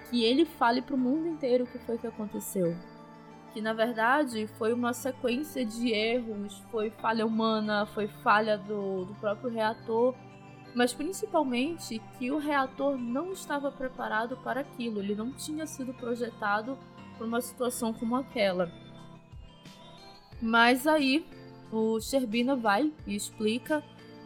que 0.09 0.23
ele 0.23 0.45
fale 0.45 0.83
pro 0.83 0.97
mundo 0.97 1.27
inteiro 1.27 1.65
o 1.65 1.66
que 1.66 1.79
foi 1.79 1.97
que 1.97 2.07
aconteceu. 2.07 2.77
Que 3.53 3.61
na 3.61 3.73
verdade 3.73 4.47
foi 4.59 4.73
uma 4.73 4.93
sequência 4.93 5.65
de 5.65 5.91
erros, 5.91 6.62
foi 6.70 6.91
falha 6.91 7.27
humana, 7.27 7.87
foi 7.87 8.09
falha 8.09 8.59
do, 8.59 9.07
do 9.07 9.15
próprio 9.15 9.51
reator, 9.51 10.15
mas 10.74 10.93
principalmente 10.93 12.01
que 12.19 12.31
o 12.31 12.39
reator 12.39 12.97
não 12.97 13.32
estava 13.32 13.70
preparado 13.70 14.36
para 14.39 14.61
aquilo, 14.61 15.01
ele 15.01 15.15
não 15.15 15.32
tinha 15.32 15.66
sido 15.66 15.93
projetado 15.93 16.78
para 17.16 17.27
uma 17.27 17.40
situação 17.40 17.93
como 17.93 18.16
aquela. 18.16 18.73
Mas 20.40 20.86
aí 20.86 21.27
o 21.70 22.01
Sherbina 22.01 22.57
vai 22.57 22.93
e 23.07 23.15
explica 23.15 23.82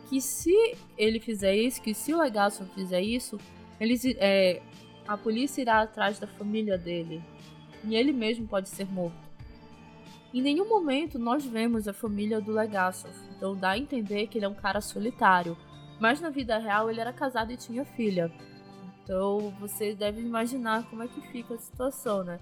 que 0.08 0.20
se 0.20 0.54
ele 0.96 1.18
fizer 1.18 1.54
isso, 1.54 1.82
que 1.82 1.94
se 1.94 2.14
o 2.14 2.18
Legason 2.18 2.64
fizer 2.74 3.02
isso, 3.02 3.38
eles, 3.80 4.04
é, 4.04 4.62
a 5.06 5.16
polícia 5.16 5.60
irá 5.60 5.82
atrás 5.82 6.18
da 6.18 6.26
família 6.26 6.78
dele 6.78 7.22
e 7.84 7.94
ele 7.94 8.12
mesmo 8.12 8.46
pode 8.46 8.68
ser 8.68 8.86
morto. 8.90 9.26
Em 10.32 10.42
nenhum 10.42 10.68
momento 10.68 11.18
nós 11.18 11.44
vemos 11.44 11.88
a 11.88 11.92
família 11.92 12.40
do 12.40 12.52
Legasov, 12.52 13.14
então 13.36 13.54
dá 13.54 13.70
a 13.70 13.78
entender 13.78 14.26
que 14.26 14.38
ele 14.38 14.44
é 14.44 14.48
um 14.48 14.54
cara 14.54 14.80
solitário, 14.80 15.56
mas 16.00 16.20
na 16.20 16.30
vida 16.30 16.58
real 16.58 16.90
ele 16.90 17.00
era 17.00 17.12
casado 17.12 17.52
e 17.52 17.56
tinha 17.56 17.84
filha. 17.84 18.32
Então 19.02 19.54
você 19.60 19.94
deve 19.94 20.20
imaginar 20.20 20.88
como 20.90 21.02
é 21.02 21.08
que 21.08 21.20
fica 21.28 21.54
a 21.54 21.58
situação, 21.58 22.24
né? 22.24 22.38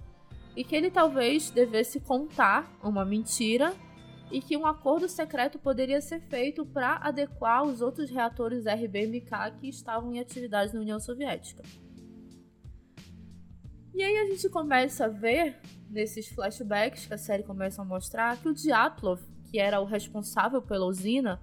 e 0.57 0.63
que 0.63 0.75
ele 0.75 0.91
talvez 0.91 1.51
devesse 1.51 2.01
contar 2.01 2.71
uma 2.83 3.05
mentira 3.05 3.75
e 4.31 4.41
que 4.41 4.57
um 4.57 4.67
acordo 4.67 5.09
secreto 5.09 5.59
poderia 5.59 6.01
ser 6.01 6.21
feito 6.21 6.65
para 6.65 6.97
adequar 6.97 7.65
os 7.65 7.81
outros 7.81 8.11
reatores 8.11 8.65
RBMK 8.65 9.59
que 9.61 9.69
estavam 9.69 10.13
em 10.13 10.21
atividade 10.21 10.73
na 10.73 10.81
União 10.81 10.99
Soviética. 10.99 11.63
E 13.95 14.03
aí 14.03 14.17
a 14.19 14.27
gente 14.27 14.49
começa 14.49 15.05
a 15.05 15.09
ver, 15.09 15.57
nesses 15.89 16.29
flashbacks 16.29 17.07
que 17.07 17.15
a 17.15 17.19
série 17.19 17.45
começa 17.45 17.83
a 17.83 17.85
mostrar, 17.85 18.37
que 18.39 18.49
o 18.49 18.55
Dyatlov, 18.55 19.21
que 19.51 19.59
era 19.59 19.81
o 19.81 19.85
responsável 19.85 20.61
pela 20.61 20.87
usina, 20.87 21.41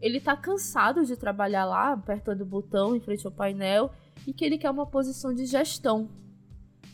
ele 0.00 0.20
tá 0.20 0.36
cansado 0.36 1.04
de 1.04 1.16
trabalhar 1.16 1.64
lá, 1.64 1.92
apertando 1.92 2.42
o 2.42 2.46
botão 2.46 2.96
em 2.96 3.00
frente 3.00 3.26
ao 3.26 3.32
painel, 3.32 3.92
e 4.26 4.32
que 4.32 4.44
ele 4.44 4.58
quer 4.58 4.70
uma 4.70 4.86
posição 4.86 5.34
de 5.34 5.46
gestão. 5.46 6.08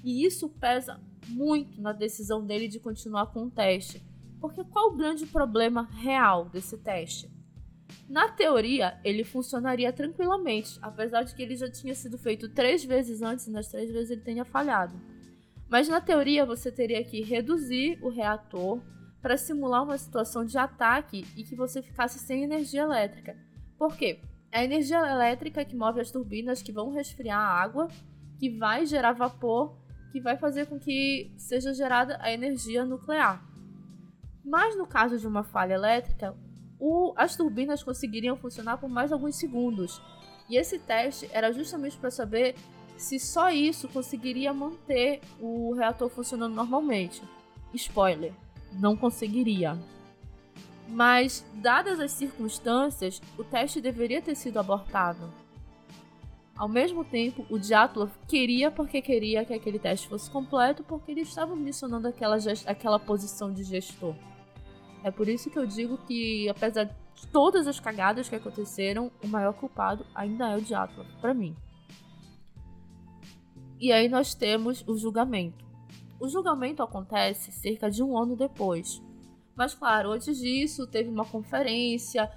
E 0.03 0.24
isso 0.24 0.49
pesa 0.49 1.01
muito 1.28 1.81
na 1.81 1.93
decisão 1.93 2.45
dele 2.45 2.69
de 2.69 2.81
continuar 2.81 3.27
com 3.27 3.45
o 3.45 3.51
teste. 3.51 4.03
Porque 4.41 4.62
qual 4.65 4.89
o 4.89 4.97
grande 4.97 5.27
problema 5.27 5.83
real 5.83 6.49
desse 6.49 6.77
teste? 6.78 7.31
Na 8.09 8.28
teoria, 8.28 9.01
ele 9.05 9.24
funcionaria 9.24 9.93
tranquilamente, 9.93 10.78
apesar 10.83 11.23
de 11.23 11.35
que 11.35 11.43
ele 11.43 11.57
já 11.57 11.70
tinha 11.70 11.95
sido 11.95 12.19
feito 12.19 12.49
três 12.49 12.85
vezes 12.85 13.23
antes 13.23 13.47
e 13.47 13.51
nas 13.51 13.69
três 13.69 13.91
vezes 13.91 14.11
ele 14.11 14.20
tenha 14.20 14.45
falhado. 14.45 14.95
Mas 15.69 15.89
na 15.89 16.01
teoria, 16.01 16.47
você 16.47 16.70
teria 16.70 17.03
que 17.03 17.23
reduzir 17.23 17.99
o 18.03 18.09
reator 18.09 18.81
para 19.27 19.36
simular 19.36 19.82
uma 19.82 19.98
situação 19.98 20.44
de 20.44 20.57
ataque 20.57 21.27
e 21.36 21.43
que 21.43 21.57
você 21.57 21.82
ficasse 21.82 22.16
sem 22.16 22.44
energia 22.44 22.82
elétrica. 22.82 23.36
Por 23.77 23.97
quê? 23.97 24.20
É 24.53 24.61
a 24.61 24.65
energia 24.65 24.98
elétrica 24.98 25.65
que 25.65 25.74
move 25.74 26.01
as 26.01 26.12
turbinas 26.12 26.62
que 26.62 26.70
vão 26.70 26.93
resfriar 26.93 27.40
a 27.40 27.61
água, 27.61 27.89
que 28.39 28.48
vai 28.48 28.86
gerar 28.86 29.15
vapor 29.15 29.77
que 30.12 30.20
vai 30.20 30.36
fazer 30.36 30.66
com 30.66 30.78
que 30.78 31.35
seja 31.36 31.74
gerada 31.74 32.16
a 32.20 32.31
energia 32.31 32.85
nuclear. 32.85 33.44
Mas 34.44 34.78
no 34.78 34.86
caso 34.86 35.19
de 35.19 35.27
uma 35.27 35.43
falha 35.43 35.74
elétrica, 35.74 36.32
o, 36.78 37.12
as 37.16 37.35
turbinas 37.35 37.82
conseguiriam 37.82 38.36
funcionar 38.36 38.78
por 38.78 38.89
mais 38.89 39.11
alguns 39.11 39.35
segundos. 39.35 40.01
E 40.48 40.57
esse 40.57 40.78
teste 40.78 41.28
era 41.32 41.51
justamente 41.51 41.97
para 41.97 42.12
saber 42.12 42.55
se 42.97 43.19
só 43.19 43.51
isso 43.51 43.89
conseguiria 43.89 44.53
manter 44.55 45.20
o 45.40 45.74
reator 45.74 46.09
funcionando 46.09 46.55
normalmente. 46.55 47.20
Spoiler, 47.74 48.32
não 48.78 48.97
conseguiria. 48.97 49.78
Mas, 50.89 51.44
dadas 51.55 51.98
as 51.98 52.12
circunstâncias, 52.12 53.20
o 53.36 53.43
teste 53.43 53.81
deveria 53.81 54.23
ter 54.23 54.35
sido 54.35 54.59
abortado. 54.59 55.32
Ao 56.57 56.69
mesmo 56.69 57.05
tempo, 57.05 57.44
o 57.51 57.59
Dyatlov 57.59 58.11
queria 58.27 58.70
porque 58.70 59.03
queria 59.03 59.44
que 59.44 59.53
aquele 59.53 59.78
teste 59.78 60.09
fosse 60.09 60.31
completo, 60.31 60.82
porque 60.85 61.11
ele 61.11 61.20
estava 61.20 61.55
mencionando 61.55 62.09
aquela, 62.09 62.36
aquela 62.66 62.98
posição 62.98 63.53
de 63.53 63.62
gestor. 63.62 64.15
É 65.05 65.11
por 65.11 65.28
isso 65.28 65.51
que 65.51 65.59
eu 65.59 65.66
digo 65.66 65.98
que, 65.98 66.48
apesar 66.48 66.85
de 66.85 67.27
todas 67.31 67.66
as 67.66 67.78
cagadas 67.78 68.28
que 68.28 68.36
aconteceram, 68.36 69.11
o 69.23 69.28
maior 69.28 69.53
culpado 69.53 70.07
ainda 70.15 70.48
é 70.48 70.57
o 70.57 70.62
Dyatlov, 70.62 71.07
para 71.20 71.35
mim. 71.35 71.55
E 73.78 73.93
aí 73.93 74.09
nós 74.09 74.35
temos 74.35 74.82
o 74.86 74.97
julgamento. 74.97 75.65
O 76.18 76.28
julgamento 76.28 76.82
acontece 76.82 77.52
cerca 77.52 77.90
de 77.90 78.02
um 78.02 78.16
ano 78.16 78.36
depois. 78.36 79.02
Mas 79.55 79.74
claro, 79.74 80.12
antes 80.12 80.38
disso 80.38 80.86
teve 80.86 81.09
uma 81.09 81.24
conferência 81.24 82.30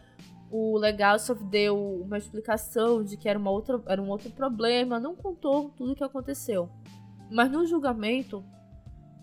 o 0.52 0.78
Legasov 0.78 1.44
deu 1.44 2.02
uma 2.02 2.18
explicação 2.18 3.04
de 3.04 3.16
que 3.16 3.30
era, 3.30 3.38
uma 3.38 3.52
outra, 3.52 3.82
era 3.86 4.02
um 4.02 4.10
outro 4.10 4.32
problema, 4.32 5.00
não 5.00 5.16
contou 5.16 5.70
tudo 5.70 5.92
o 5.92 5.96
que 5.96 6.04
aconteceu. 6.04 6.70
Mas 7.30 7.52
no 7.52 7.66
julgamento, 7.68 8.44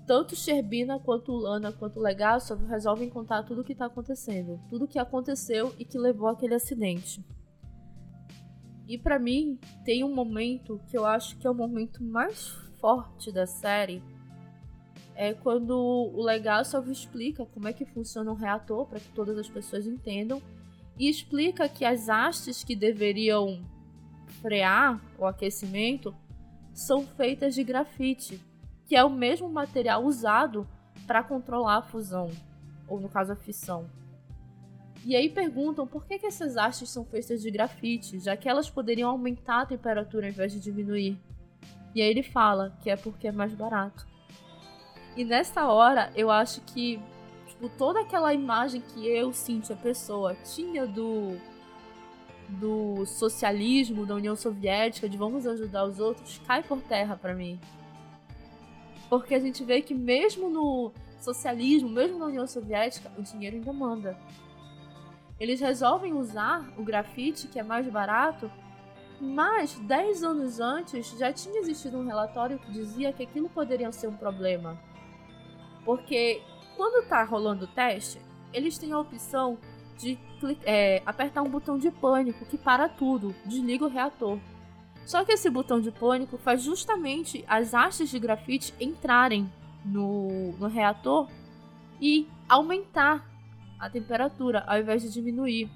tanto 0.06 0.36
Sherbina 0.36 1.00
quanto 1.00 1.32
Lana 1.32 1.72
quanto 1.72 1.98
Legasov 1.98 2.64
resolvem 2.66 3.10
contar 3.10 3.42
tudo 3.42 3.62
o 3.62 3.64
que 3.64 3.72
está 3.72 3.86
acontecendo, 3.86 4.60
tudo 4.68 4.84
o 4.84 4.88
que 4.88 5.00
aconteceu 5.00 5.74
e 5.78 5.84
que 5.84 5.98
levou 5.98 6.28
àquele 6.28 6.54
acidente. 6.54 7.24
E 8.86 8.96
para 8.96 9.18
mim, 9.18 9.58
tem 9.84 10.04
um 10.04 10.14
momento 10.14 10.80
que 10.86 10.96
eu 10.96 11.04
acho 11.04 11.36
que 11.38 11.46
é 11.46 11.50
o 11.50 11.54
momento 11.54 12.04
mais 12.04 12.46
forte 12.80 13.32
da 13.32 13.48
série, 13.48 14.00
é 15.16 15.32
quando 15.32 15.72
o 15.74 16.22
Legasov 16.22 16.90
explica 16.90 17.46
como 17.46 17.66
é 17.66 17.72
que 17.72 17.86
funciona 17.86 18.30
um 18.30 18.34
reator 18.34 18.86
para 18.86 19.00
que 19.00 19.08
todas 19.08 19.38
as 19.38 19.48
pessoas 19.48 19.86
entendam 19.86 20.42
e 20.98 21.08
explica 21.08 21.68
que 21.68 21.84
as 21.84 22.08
hastes 22.08 22.62
que 22.62 22.76
deveriam 22.76 23.64
frear 24.42 25.00
o 25.18 25.24
aquecimento 25.24 26.14
são 26.72 27.06
feitas 27.06 27.54
de 27.54 27.64
grafite, 27.64 28.40
que 28.84 28.94
é 28.94 29.02
o 29.02 29.10
mesmo 29.10 29.48
material 29.48 30.04
usado 30.04 30.68
para 31.06 31.22
controlar 31.22 31.78
a 31.78 31.82
fusão, 31.82 32.30
ou 32.86 33.00
no 33.00 33.08
caso 33.08 33.32
a 33.32 33.36
fissão. 33.36 33.88
E 35.04 35.16
aí 35.16 35.30
perguntam 35.30 35.86
por 35.86 36.04
que, 36.04 36.18
que 36.18 36.26
essas 36.26 36.56
hastes 36.56 36.90
são 36.90 37.04
feitas 37.04 37.40
de 37.40 37.50
grafite, 37.50 38.18
já 38.18 38.36
que 38.36 38.48
elas 38.48 38.68
poderiam 38.68 39.08
aumentar 39.08 39.62
a 39.62 39.66
temperatura 39.66 40.26
ao 40.26 40.32
invés 40.32 40.52
de 40.52 40.60
diminuir. 40.60 41.18
E 41.94 42.02
aí 42.02 42.10
ele 42.10 42.22
fala 42.22 42.76
que 42.82 42.90
é 42.90 42.96
porque 42.96 43.28
é 43.28 43.32
mais 43.32 43.54
barato. 43.54 44.06
E 45.16 45.24
nessa 45.24 45.66
hora 45.66 46.12
eu 46.14 46.30
acho 46.30 46.60
que 46.60 47.00
tipo, 47.46 47.68
toda 47.70 48.00
aquela 48.00 48.34
imagem 48.34 48.80
que 48.80 49.06
eu, 49.08 49.32
Cintia, 49.32 49.74
pessoa, 49.76 50.34
tinha 50.34 50.86
do 50.86 51.36
do 52.48 53.04
socialismo, 53.06 54.06
da 54.06 54.14
União 54.14 54.36
Soviética, 54.36 55.08
de 55.08 55.16
vamos 55.16 55.46
ajudar 55.48 55.84
os 55.84 55.98
outros, 55.98 56.40
cai 56.46 56.62
por 56.62 56.80
terra 56.80 57.16
para 57.16 57.34
mim. 57.34 57.58
Porque 59.08 59.34
a 59.34 59.40
gente 59.40 59.64
vê 59.64 59.82
que 59.82 59.94
mesmo 59.94 60.48
no 60.48 60.92
socialismo, 61.20 61.88
mesmo 61.88 62.18
na 62.18 62.26
União 62.26 62.46
Soviética, 62.46 63.10
o 63.18 63.22
dinheiro 63.22 63.56
ainda 63.56 63.72
manda. 63.72 64.16
Eles 65.40 65.60
resolvem 65.60 66.12
usar 66.12 66.72
o 66.78 66.84
grafite, 66.84 67.48
que 67.48 67.58
é 67.58 67.62
mais 67.62 67.88
barato, 67.88 68.48
mas 69.20 69.74
10 69.80 70.22
anos 70.22 70.60
antes 70.60 71.18
já 71.18 71.32
tinha 71.32 71.58
existido 71.58 71.98
um 71.98 72.06
relatório 72.06 72.58
que 72.58 72.70
dizia 72.70 73.12
que 73.12 73.22
aquilo 73.22 73.48
poderia 73.48 73.90
ser 73.90 74.06
um 74.06 74.16
problema. 74.16 74.78
Porque 75.86 76.42
quando 76.76 77.06
tá 77.08 77.22
rolando 77.22 77.64
o 77.64 77.68
teste, 77.68 78.20
eles 78.52 78.76
têm 78.76 78.92
a 78.92 78.98
opção 78.98 79.56
de 79.96 80.18
é, 80.64 81.00
apertar 81.06 81.42
um 81.42 81.48
botão 81.48 81.78
de 81.78 81.90
pânico 81.90 82.44
que 82.44 82.58
para 82.58 82.88
tudo, 82.88 83.34
desliga 83.46 83.86
o 83.86 83.88
reator. 83.88 84.38
Só 85.06 85.24
que 85.24 85.32
esse 85.32 85.48
botão 85.48 85.80
de 85.80 85.92
pânico 85.92 86.36
faz 86.36 86.62
justamente 86.62 87.44
as 87.46 87.72
hastes 87.72 88.10
de 88.10 88.18
grafite 88.18 88.74
entrarem 88.80 89.50
no, 89.84 90.52
no 90.58 90.66
reator 90.66 91.28
e 92.00 92.28
aumentar 92.48 93.24
a 93.78 93.88
temperatura 93.88 94.64
ao 94.66 94.78
invés 94.78 95.02
de 95.02 95.12
diminuir. 95.12 95.70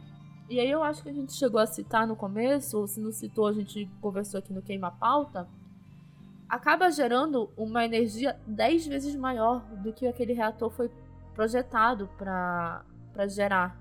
E 0.48 0.58
aí 0.58 0.68
eu 0.68 0.82
acho 0.82 1.04
que 1.04 1.08
a 1.08 1.12
gente 1.12 1.32
chegou 1.32 1.60
a 1.60 1.66
citar 1.66 2.08
no 2.08 2.16
começo, 2.16 2.76
ou 2.76 2.88
se 2.88 3.00
não 3.00 3.12
citou, 3.12 3.46
a 3.46 3.52
gente 3.52 3.88
conversou 4.00 4.38
aqui 4.38 4.52
no 4.52 4.60
Queima 4.60 4.90
Pauta, 4.90 5.48
acaba 6.50 6.90
gerando 6.90 7.48
uma 7.56 7.84
energia 7.84 8.38
10 8.44 8.88
vezes 8.88 9.14
maior 9.14 9.60
do 9.76 9.92
que 9.92 10.06
aquele 10.08 10.32
reator 10.32 10.68
foi 10.68 10.90
projetado 11.32 12.08
para 12.18 12.82
gerar. 13.28 13.78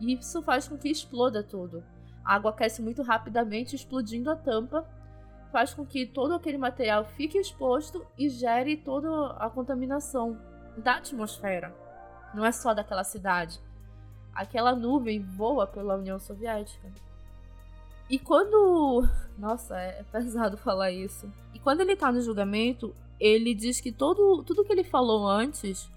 E 0.00 0.14
isso 0.14 0.42
faz 0.42 0.66
com 0.66 0.76
que 0.76 0.88
exploda 0.88 1.44
tudo. 1.44 1.84
A 2.24 2.34
água 2.34 2.50
aquece 2.50 2.82
muito 2.82 3.02
rapidamente, 3.02 3.76
explodindo 3.76 4.30
a 4.30 4.36
tampa, 4.36 4.84
faz 5.52 5.72
com 5.72 5.86
que 5.86 6.04
todo 6.04 6.34
aquele 6.34 6.58
material 6.58 7.04
fique 7.04 7.38
exposto 7.38 8.04
e 8.18 8.28
gere 8.28 8.76
toda 8.76 9.36
a 9.36 9.48
contaminação 9.48 10.36
da 10.76 10.96
atmosfera. 10.96 11.72
Não 12.34 12.44
é 12.44 12.50
só 12.50 12.74
daquela 12.74 13.04
cidade. 13.04 13.60
Aquela 14.34 14.74
nuvem 14.74 15.20
voa 15.20 15.66
pela 15.66 15.96
União 15.96 16.18
Soviética. 16.18 16.90
E 18.10 18.18
quando. 18.18 19.06
Nossa, 19.38 19.78
é 19.78 20.02
pesado 20.10 20.56
falar 20.56 20.90
isso. 20.90 21.30
Quando 21.62 21.80
ele 21.80 21.96
tá 21.96 22.10
no 22.10 22.20
julgamento, 22.20 22.94
ele 23.20 23.54
diz 23.54 23.80
que 23.80 23.92
todo, 23.92 24.42
tudo 24.42 24.64
que 24.64 24.72
ele 24.72 24.82
falou 24.82 25.28
antes, 25.28 25.88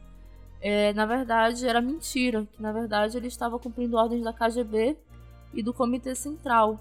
é, 0.61 0.93
na 0.93 1.05
verdade, 1.05 1.67
era 1.67 1.81
mentira. 1.81 2.47
Que 2.53 2.61
na 2.61 2.71
verdade 2.71 3.17
ele 3.17 3.27
estava 3.27 3.57
cumprindo 3.57 3.97
ordens 3.97 4.23
da 4.23 4.33
KGB 4.33 4.97
e 5.53 5.63
do 5.63 5.73
Comitê 5.73 6.15
Central. 6.15 6.79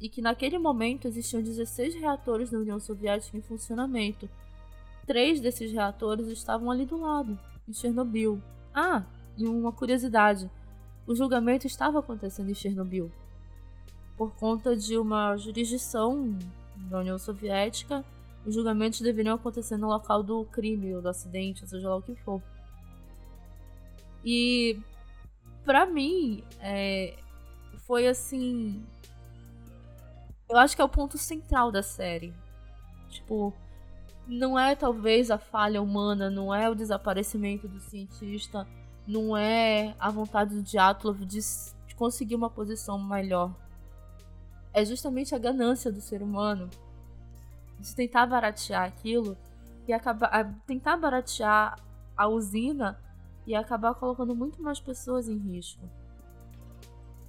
E 0.00 0.08
que 0.08 0.20
naquele 0.20 0.58
momento 0.58 1.06
existiam 1.06 1.42
16 1.42 1.94
reatores 1.94 2.50
na 2.50 2.58
União 2.58 2.80
Soviética 2.80 3.36
em 3.36 3.42
funcionamento. 3.42 4.28
Três 5.06 5.40
desses 5.40 5.72
reatores 5.72 6.28
estavam 6.28 6.70
ali 6.70 6.86
do 6.86 7.00
lado, 7.00 7.38
em 7.68 7.72
Chernobyl. 7.72 8.40
Ah, 8.74 9.04
e 9.36 9.46
uma 9.46 9.72
curiosidade: 9.72 10.50
o 11.06 11.14
julgamento 11.14 11.66
estava 11.66 11.98
acontecendo 11.98 12.50
em 12.50 12.54
Chernobyl 12.54 13.10
por 14.16 14.32
conta 14.36 14.76
de 14.76 14.96
uma 14.96 15.36
jurisdição 15.36 16.36
da 16.88 16.98
União 16.98 17.18
Soviética, 17.18 18.04
os 18.44 18.54
julgamentos 18.54 19.00
deveriam 19.00 19.36
acontecer 19.36 19.76
no 19.76 19.88
local 19.88 20.22
do 20.22 20.44
crime 20.46 20.94
ou 20.94 21.02
do 21.02 21.08
acidente, 21.08 21.62
ou 21.62 21.68
seja 21.68 21.88
lá 21.88 21.96
o 21.96 22.02
que 22.02 22.14
for. 22.16 22.42
E 24.24 24.80
para 25.64 25.86
mim 25.86 26.42
é, 26.60 27.16
foi 27.86 28.06
assim, 28.06 28.84
eu 30.48 30.58
acho 30.58 30.74
que 30.74 30.82
é 30.82 30.84
o 30.84 30.88
ponto 30.88 31.16
central 31.16 31.70
da 31.70 31.82
série. 31.82 32.32
Tipo, 33.08 33.52
não 34.26 34.58
é 34.58 34.74
talvez 34.74 35.30
a 35.30 35.38
falha 35.38 35.82
humana, 35.82 36.30
não 36.30 36.54
é 36.54 36.68
o 36.68 36.74
desaparecimento 36.74 37.68
do 37.68 37.80
cientista, 37.80 38.66
não 39.06 39.36
é 39.36 39.94
a 39.98 40.10
vontade 40.10 40.54
do 40.54 40.62
Dyatlov 40.62 41.24
de, 41.24 41.40
de 41.86 41.94
conseguir 41.94 42.34
uma 42.34 42.50
posição 42.50 42.98
melhor 42.98 43.54
é 44.72 44.84
justamente 44.84 45.34
a 45.34 45.38
ganância 45.38 45.92
do 45.92 46.00
ser 46.00 46.22
humano 46.22 46.70
de 47.78 47.94
tentar 47.94 48.26
baratear 48.26 48.84
aquilo 48.84 49.36
e 49.86 49.92
acabar 49.92 50.54
tentar 50.66 50.96
baratear 50.96 51.78
a 52.16 52.28
usina 52.28 52.98
e 53.46 53.54
acabar 53.54 53.94
colocando 53.94 54.34
muito 54.34 54.62
mais 54.62 54.80
pessoas 54.80 55.28
em 55.28 55.36
risco. 55.36 55.82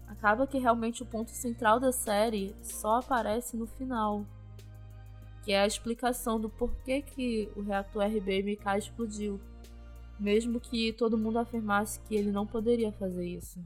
Acaba 0.08 0.46
que 0.46 0.60
realmente 0.60 1.02
o 1.02 1.06
ponto 1.06 1.32
central 1.32 1.80
da 1.80 1.92
série 1.92 2.56
só 2.62 3.00
aparece 3.00 3.58
no 3.58 3.66
final, 3.66 4.26
que 5.44 5.52
é 5.52 5.62
a 5.62 5.68
explicação 5.68 6.40
do 6.40 6.50
porquê 6.50 7.02
que 7.02 7.52
o 7.56 7.62
reator 7.62 8.04
RBMK 8.04 8.78
explodiu, 8.78 9.40
mesmo 10.20 10.60
que 10.60 10.94
todo 10.94 11.18
mundo 11.18 11.40
afirmasse 11.40 12.00
que 12.02 12.16
ele 12.16 12.32
não 12.32 12.46
poderia 12.46 12.92
fazer 12.92 13.26
isso. 13.26 13.60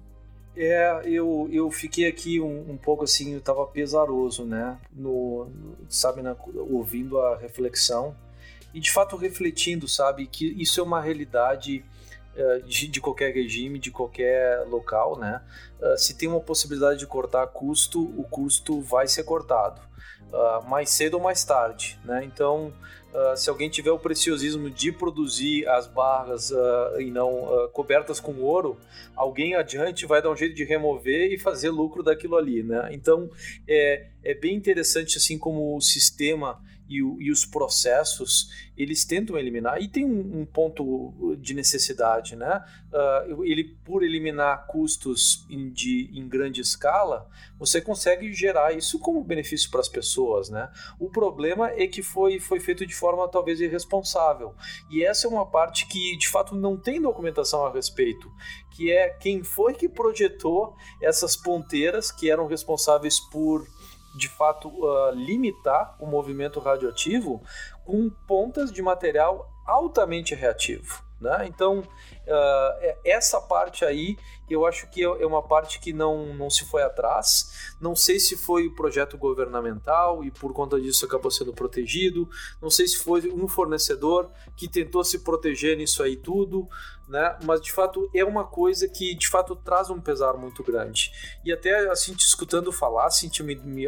É, 0.59 1.01
eu, 1.05 1.47
eu 1.51 1.69
fiquei 1.69 2.07
aqui 2.07 2.41
um, 2.41 2.71
um 2.71 2.77
pouco 2.77 3.03
assim, 3.03 3.35
eu 3.35 3.41
tava 3.41 3.65
pesaroso, 3.67 4.43
né? 4.43 4.79
No, 4.91 5.45
no 5.45 5.77
sabe, 5.87 6.23
na, 6.23 6.35
ouvindo 6.69 7.19
a 7.19 7.37
reflexão 7.37 8.15
e 8.73 8.79
de 8.79 8.91
fato 8.91 9.15
refletindo, 9.15 9.87
sabe, 9.87 10.25
que 10.25 10.45
isso 10.61 10.79
é 10.79 10.83
uma 10.83 10.99
realidade 10.99 11.85
uh, 12.35 12.63
de, 12.63 12.87
de, 12.87 12.99
qualquer 12.99 13.33
regime, 13.33 13.77
de 13.77 13.91
qualquer 13.91 14.65
local, 14.67 15.17
né? 15.19 15.41
Uh, 15.79 15.97
se 15.97 16.15
tem 16.15 16.27
uma 16.27 16.39
possibilidade 16.39 16.99
de 16.99 17.07
cortar 17.07 17.45
custo, 17.47 18.01
o 18.01 18.23
custo 18.23 18.81
vai 18.81 19.07
ser 19.07 19.23
cortado, 19.23 19.79
uh, 20.31 20.67
mais 20.69 20.89
cedo 20.89 21.15
ou 21.15 21.21
mais 21.21 21.43
tarde, 21.43 21.99
né? 22.03 22.23
Então 22.23 22.73
Uh, 23.07 23.35
se 23.35 23.49
alguém 23.49 23.67
tiver 23.67 23.89
o 23.89 23.97
preciosismo 23.97 24.69
de 24.69 24.91
produzir 24.91 25.67
as 25.69 25.87
barras 25.87 26.51
uh, 26.51 26.99
e 26.99 27.09
não 27.09 27.69
cobertas 27.71 28.19
com 28.19 28.33
ouro, 28.41 28.77
alguém 29.15 29.55
adiante 29.55 30.05
vai 30.05 30.21
dar 30.21 30.29
um 30.29 30.35
jeito 30.35 30.53
de 30.53 30.65
remover 30.65 31.31
e 31.31 31.39
fazer 31.39 31.69
lucro 31.69 32.03
daquilo 32.03 32.35
ali, 32.35 32.61
né? 32.61 32.89
Então 32.91 33.27
é, 33.67 34.07
é 34.23 34.33
bem 34.35 34.53
interessante 34.53 35.17
assim 35.17 35.39
como 35.39 35.75
o 35.75 35.81
sistema 35.81 36.61
e, 36.87 37.03
o, 37.03 37.21
e, 37.21 37.31
os 37.31 37.45
processos 37.45 38.49
eles 38.77 39.05
tentam 39.05 39.37
eliminar 39.37 39.81
e 39.81 39.87
tem 39.87 40.05
um, 40.05 40.41
um 40.41 40.45
ponto 40.45 41.35
de 41.39 41.53
necessidade, 41.53 42.35
né? 42.35 42.63
Uh, 42.91 43.43
ele 43.43 43.75
por 43.83 44.03
eliminar 44.03 44.67
custos 44.67 45.45
em, 45.49 45.69
de, 45.71 46.09
em 46.13 46.27
grande 46.27 46.61
escala, 46.61 47.27
você 47.59 47.81
consegue 47.81 48.31
gerar 48.33 48.73
isso 48.73 48.99
como 48.99 49.23
benefício 49.23 49.69
para 49.69 49.81
as 49.81 49.89
pessoas 49.89 50.47
né? 50.49 50.69
O 50.99 51.09
problema 51.09 51.69
é 51.71 51.87
que 51.87 52.01
foi, 52.01 52.39
foi 52.39 52.59
feito 52.59 52.85
de 52.85 52.93
forma 52.93 53.27
talvez 53.27 53.59
irresponsável. 53.59 54.53
E 54.89 55.03
essa 55.03 55.27
é 55.27 55.29
uma 55.29 55.45
parte 55.45 55.87
que 55.87 56.17
de 56.17 56.27
fato 56.27 56.55
não 56.55 56.77
tem 56.77 57.01
documentação 57.01 57.65
a 57.65 57.71
respeito, 57.71 58.31
que 58.71 58.91
é 58.91 59.09
quem 59.09 59.43
foi 59.43 59.73
que 59.73 59.89
projetou 59.89 60.75
essas 61.01 61.35
ponteiras 61.35 62.11
que 62.11 62.29
eram 62.29 62.47
responsáveis 62.47 63.19
por 63.19 63.67
de 64.17 64.27
fato 64.27 64.67
uh, 64.67 65.11
limitar 65.11 65.95
o 65.99 66.07
movimento 66.07 66.59
radioativo 66.59 67.41
com 67.85 68.09
pontas 68.27 68.71
de 68.71 68.81
material 68.81 69.49
altamente 69.65 70.33
reativo. 70.33 71.03
Né? 71.21 71.45
Então, 71.47 71.79
uh, 71.79 72.97
essa 73.05 73.39
parte 73.41 73.85
aí 73.85 74.17
eu 74.49 74.65
acho 74.65 74.89
que 74.89 75.03
é 75.03 75.25
uma 75.25 75.41
parte 75.41 75.79
que 75.79 75.91
não, 75.91 76.33
não 76.33 76.49
se 76.49 76.65
foi 76.65 76.81
atrás. 76.81 77.75
Não 77.81 77.95
sei 77.95 78.19
se 78.19 78.37
foi 78.37 78.67
o 78.67 78.75
projeto 78.75 79.17
governamental 79.17 80.23
e 80.23 80.31
por 80.31 80.53
conta 80.53 80.79
disso 80.79 81.05
acabou 81.05 81.29
sendo 81.29 81.53
protegido. 81.53 82.29
Não 82.61 82.69
sei 82.69 82.87
se 82.87 82.97
foi 82.97 83.29
um 83.31 83.47
fornecedor 83.47 84.29
que 84.55 84.67
tentou 84.67 85.03
se 85.03 85.19
proteger 85.19 85.77
nisso 85.77 86.01
aí 86.01 86.15
tudo, 86.15 86.67
né? 87.07 87.37
Mas 87.43 87.61
de 87.61 87.71
fato 87.71 88.09
é 88.13 88.23
uma 88.23 88.45
coisa 88.45 88.87
que 88.87 89.15
de 89.15 89.27
fato 89.27 89.55
traz 89.55 89.89
um 89.89 89.99
pesar 89.99 90.33
muito 90.33 90.61
grande. 90.63 91.11
E 91.43 91.53
até 91.53 91.89
assim 91.89 92.13
te 92.13 92.25
escutando 92.25 92.71
falar, 92.71 93.05
assim, 93.05 93.29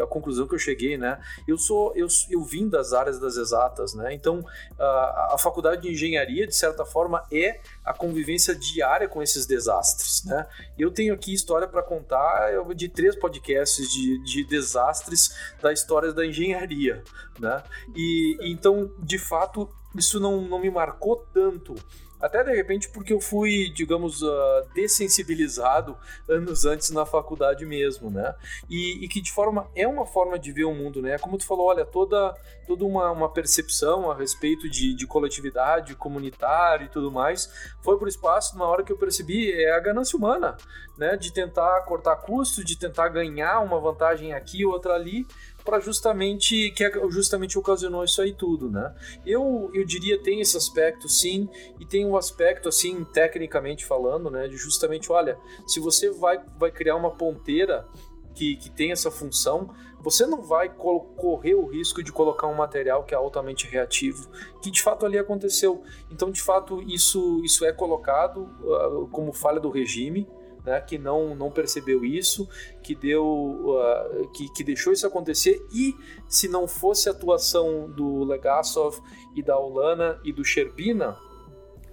a 0.01 0.07
conclusão 0.07 0.47
que 0.47 0.55
eu 0.55 0.59
cheguei, 0.59 0.97
né? 0.97 1.19
Eu 1.47 1.57
sou 1.57 1.93
eu, 1.95 2.07
eu 2.29 2.43
vim 2.43 2.69
das 2.69 2.93
áreas 2.93 3.19
das 3.19 3.35
exatas, 3.35 3.93
né? 3.93 4.13
Então 4.13 4.45
a, 4.77 5.33
a 5.33 5.37
faculdade 5.37 5.81
de 5.81 5.91
engenharia 5.91 6.47
de 6.47 6.55
certa 6.55 6.85
forma 6.85 7.23
é 7.31 7.59
a 7.83 7.93
convivência 7.93 8.55
diária 8.55 9.07
com 9.07 9.21
esses 9.21 9.45
desastres, 9.45 10.23
né? 10.23 10.47
Eu 10.77 10.91
tenho 10.91 11.13
aqui 11.13 11.33
história 11.33 11.67
para 11.67 11.83
contar 11.83 12.51
de 12.75 12.89
três 12.89 13.15
podcasts 13.15 13.89
de, 13.91 14.21
de 14.23 14.43
desastres 14.43 15.35
da 15.61 15.71
história 15.71 16.13
da 16.13 16.25
engenharia, 16.25 17.03
né? 17.39 17.63
E 17.95 18.37
então, 18.41 18.91
de 18.99 19.17
fato, 19.17 19.69
isso 19.95 20.19
não, 20.19 20.41
não 20.41 20.59
me 20.59 20.69
marcou 20.69 21.27
tanto 21.33 21.75
até 22.21 22.43
de 22.43 22.53
repente 22.53 22.89
porque 22.89 23.13
eu 23.13 23.21
fui, 23.21 23.69
digamos, 23.73 24.21
uh, 24.21 24.29
dessensibilizado 24.73 25.97
anos 26.27 26.65
antes 26.65 26.89
na 26.89 27.05
faculdade 27.05 27.65
mesmo, 27.65 28.09
né? 28.09 28.35
E, 28.69 29.03
e, 29.03 29.07
que 29.07 29.21
de 29.21 29.31
forma 29.31 29.69
é 29.75 29.87
uma 29.87 30.05
forma 30.05 30.37
de 30.37 30.51
ver 30.51 30.65
o 30.65 30.73
mundo, 30.73 31.01
né? 31.01 31.17
Como 31.17 31.37
tu 31.37 31.45
falou, 31.45 31.67
olha, 31.67 31.85
toda, 31.85 32.33
toda 32.67 32.85
uma, 32.85 33.11
uma 33.11 33.29
percepção 33.29 34.11
a 34.11 34.15
respeito 34.15 34.69
de, 34.69 34.93
de 34.93 35.07
coletividade, 35.07 35.95
comunitário 35.95 36.85
e 36.85 36.89
tudo 36.89 37.11
mais, 37.11 37.49
foi 37.81 37.97
para 37.97 38.05
o 38.05 38.09
espaço 38.09 38.57
na 38.57 38.65
hora 38.65 38.83
que 38.83 38.91
eu 38.91 38.97
percebi 38.97 39.51
é 39.51 39.71
a 39.71 39.79
ganância 39.79 40.17
humana, 40.17 40.57
né? 40.99 41.15
De 41.15 41.33
tentar 41.33 41.81
cortar 41.81 42.17
custos, 42.17 42.65
de 42.65 42.77
tentar 42.77 43.07
ganhar 43.07 43.61
uma 43.61 43.79
vantagem 43.79 44.33
aqui, 44.33 44.65
outra 44.65 44.93
ali, 44.93 45.25
para 45.63 45.79
justamente 45.79 46.71
que 46.71 46.83
é 46.83 46.91
justamente 47.09 47.57
ocasionou 47.57 48.03
isso 48.03 48.21
aí 48.21 48.33
tudo, 48.33 48.69
né? 48.69 48.93
Eu 49.25 49.71
eu 49.73 49.85
diria 49.85 50.21
tem 50.21 50.41
esse 50.41 50.57
aspecto 50.57 51.07
sim 51.07 51.49
e 51.79 51.85
tem 51.85 52.05
um 52.05 52.17
aspecto 52.17 52.67
assim 52.67 53.03
tecnicamente 53.05 53.85
falando, 53.85 54.29
né, 54.29 54.47
de 54.47 54.57
justamente 54.57 55.11
olha, 55.11 55.37
se 55.65 55.79
você 55.79 56.09
vai 56.11 56.39
vai 56.57 56.71
criar 56.71 56.95
uma 56.95 57.11
ponteira 57.11 57.87
que, 58.35 58.55
que 58.55 58.69
tem 58.69 58.91
essa 58.91 59.11
função, 59.11 59.69
você 60.01 60.25
não 60.25 60.41
vai 60.41 60.69
correr 60.69 61.55
o 61.55 61.65
risco 61.65 62.01
de 62.01 62.11
colocar 62.11 62.47
um 62.47 62.55
material 62.55 63.03
que 63.03 63.13
é 63.13 63.17
altamente 63.17 63.67
reativo, 63.67 64.29
que 64.61 64.71
de 64.71 64.81
fato 64.81 65.05
ali 65.05 65.17
aconteceu. 65.17 65.83
Então, 66.09 66.31
de 66.31 66.41
fato, 66.41 66.81
isso, 66.81 67.41
isso 67.43 67.65
é 67.65 67.73
colocado 67.73 68.49
uh, 68.61 69.09
como 69.11 69.33
falha 69.33 69.59
do 69.59 69.69
regime, 69.69 70.25
né, 70.65 70.79
que 70.81 70.97
não, 70.97 71.35
não 71.35 71.51
percebeu 71.51 72.03
isso, 72.03 72.47
que 72.83 72.95
deu 72.95 73.25
uh, 73.25 74.29
que, 74.29 74.51
que 74.53 74.63
deixou 74.63 74.93
isso 74.93 75.07
acontecer 75.07 75.65
e 75.73 75.95
se 76.27 76.47
não 76.47 76.67
fosse 76.67 77.09
a 77.09 77.11
atuação 77.11 77.89
do 77.89 78.23
Legasov 78.23 78.99
e 79.35 79.41
da 79.41 79.57
Olana 79.57 80.19
e 80.23 80.31
do 80.31 80.43
Sherbina, 80.43 81.17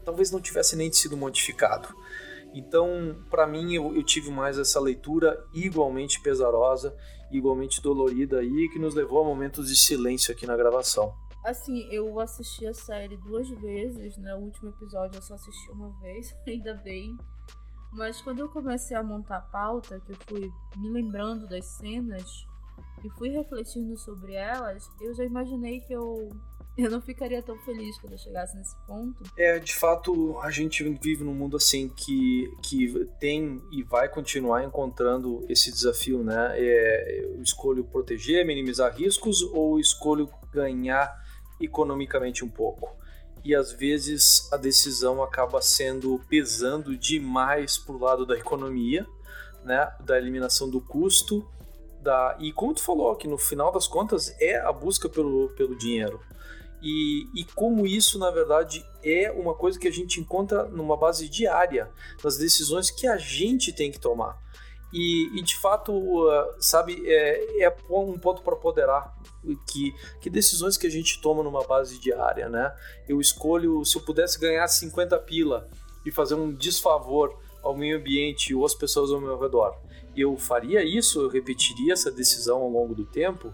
talvez 0.04 0.30
não 0.30 0.40
tivesse 0.40 0.76
nem 0.76 0.92
sido 0.92 1.16
modificado. 1.16 1.88
Então, 2.54 3.14
para 3.28 3.46
mim, 3.46 3.74
eu, 3.74 3.94
eu, 3.94 4.02
tive 4.02 4.30
mais 4.30 4.58
essa 4.58 4.80
leitura 4.80 5.44
igualmente 5.52 6.20
pesarosa, 6.22 6.96
igualmente 7.30 7.82
dolorida 7.82 8.38
aí, 8.38 8.68
que 8.72 8.78
nos 8.78 8.94
levou 8.94 9.20
a 9.20 9.24
momentos 9.24 9.68
de 9.68 9.76
silêncio 9.76 10.32
aqui 10.32 10.46
na 10.46 10.56
gravação. 10.56 11.12
Assim, 11.44 11.86
eu 11.92 12.18
assisti 12.18 12.66
a 12.66 12.72
série 12.72 13.16
duas 13.18 13.48
vezes, 13.48 14.16
né? 14.16 14.34
O 14.34 14.38
último 14.38 14.70
episódio 14.70 15.18
eu 15.18 15.22
só 15.22 15.34
assisti 15.34 15.70
uma 15.70 15.90
vez, 16.00 16.34
ainda 16.48 16.74
bem. 16.74 17.16
Mas 17.96 18.20
quando 18.20 18.40
eu 18.40 18.48
comecei 18.48 18.96
a 18.96 19.02
montar 19.02 19.38
a 19.38 19.40
pauta, 19.40 20.00
que 20.00 20.12
eu 20.12 20.16
fui 20.28 20.52
me 20.76 20.90
lembrando 20.90 21.48
das 21.48 21.64
cenas 21.64 22.46
e 23.02 23.08
fui 23.10 23.30
refletindo 23.30 23.96
sobre 23.96 24.34
elas, 24.34 24.88
eu 25.00 25.14
já 25.14 25.24
imaginei 25.24 25.80
que 25.80 25.94
eu 25.94 26.28
eu 26.76 26.90
não 26.90 27.00
ficaria 27.00 27.42
tão 27.42 27.56
feliz 27.60 27.98
quando 27.98 28.12
eu 28.12 28.18
chegasse 28.18 28.54
nesse 28.54 28.76
ponto. 28.86 29.22
É, 29.38 29.58
de 29.58 29.74
fato, 29.74 30.38
a 30.40 30.50
gente 30.50 30.84
vive 31.00 31.24
num 31.24 31.32
mundo 31.32 31.56
assim 31.56 31.88
que, 31.88 32.52
que 32.62 33.06
tem 33.18 33.62
e 33.72 33.82
vai 33.82 34.10
continuar 34.10 34.62
encontrando 34.62 35.44
esse 35.48 35.72
desafio, 35.72 36.22
né? 36.22 36.52
É, 36.54 37.24
eu 37.24 37.40
escolho 37.40 37.82
proteger, 37.82 38.44
minimizar 38.44 38.94
riscos 38.94 39.40
ou 39.54 39.80
escolho 39.80 40.28
ganhar 40.52 41.24
economicamente 41.58 42.44
um 42.44 42.48
pouco? 42.48 42.95
E 43.46 43.54
às 43.54 43.72
vezes 43.72 44.52
a 44.52 44.56
decisão 44.56 45.22
acaba 45.22 45.62
sendo 45.62 46.20
pesando 46.28 46.96
demais 46.96 47.78
para 47.78 47.94
o 47.94 47.98
lado 47.98 48.26
da 48.26 48.36
economia, 48.36 49.06
né, 49.64 49.88
da 50.00 50.18
eliminação 50.18 50.68
do 50.68 50.80
custo, 50.80 51.48
da 52.02 52.36
e 52.40 52.52
como 52.52 52.74
tu 52.74 52.82
falou 52.82 53.14
que 53.14 53.28
no 53.28 53.38
final 53.38 53.70
das 53.70 53.86
contas 53.86 54.34
é 54.40 54.56
a 54.58 54.72
busca 54.72 55.08
pelo, 55.08 55.50
pelo 55.50 55.78
dinheiro. 55.78 56.20
E, 56.82 57.26
e 57.36 57.44
como 57.54 57.86
isso, 57.86 58.18
na 58.18 58.32
verdade, 58.32 58.84
é 59.02 59.30
uma 59.30 59.54
coisa 59.54 59.78
que 59.78 59.86
a 59.86 59.92
gente 59.92 60.20
encontra 60.20 60.64
numa 60.64 60.96
base 60.96 61.28
diária, 61.28 61.88
nas 62.24 62.36
decisões 62.36 62.90
que 62.90 63.06
a 63.06 63.16
gente 63.16 63.72
tem 63.72 63.92
que 63.92 64.00
tomar. 64.00 64.36
E, 64.92 65.38
e 65.38 65.42
de 65.42 65.56
fato, 65.56 65.92
uh, 65.92 66.54
sabe, 66.58 67.02
é, 67.06 67.64
é 67.64 67.76
um 67.90 68.18
ponto 68.18 68.42
para 68.42 68.56
poderar 68.56 69.14
que, 69.66 69.94
que 70.20 70.30
decisões 70.30 70.76
que 70.76 70.86
a 70.86 70.90
gente 70.90 71.20
toma 71.20 71.42
numa 71.42 71.64
base 71.64 71.98
diária, 71.98 72.48
né? 72.48 72.74
Eu 73.08 73.20
escolho, 73.20 73.84
se 73.84 73.98
eu 73.98 74.02
pudesse 74.02 74.38
ganhar 74.38 74.66
50 74.66 75.18
pila 75.20 75.68
e 76.04 76.10
fazer 76.10 76.34
um 76.34 76.52
desfavor 76.52 77.36
ao 77.62 77.76
meio 77.76 77.98
ambiente 77.98 78.54
ou 78.54 78.64
às 78.64 78.74
pessoas 78.74 79.10
ao 79.10 79.20
meu 79.20 79.38
redor, 79.38 79.76
eu 80.16 80.36
faria 80.36 80.82
isso, 80.82 81.20
eu 81.20 81.28
repetiria 81.28 81.92
essa 81.92 82.10
decisão 82.10 82.62
ao 82.62 82.70
longo 82.70 82.94
do 82.94 83.04
tempo 83.04 83.52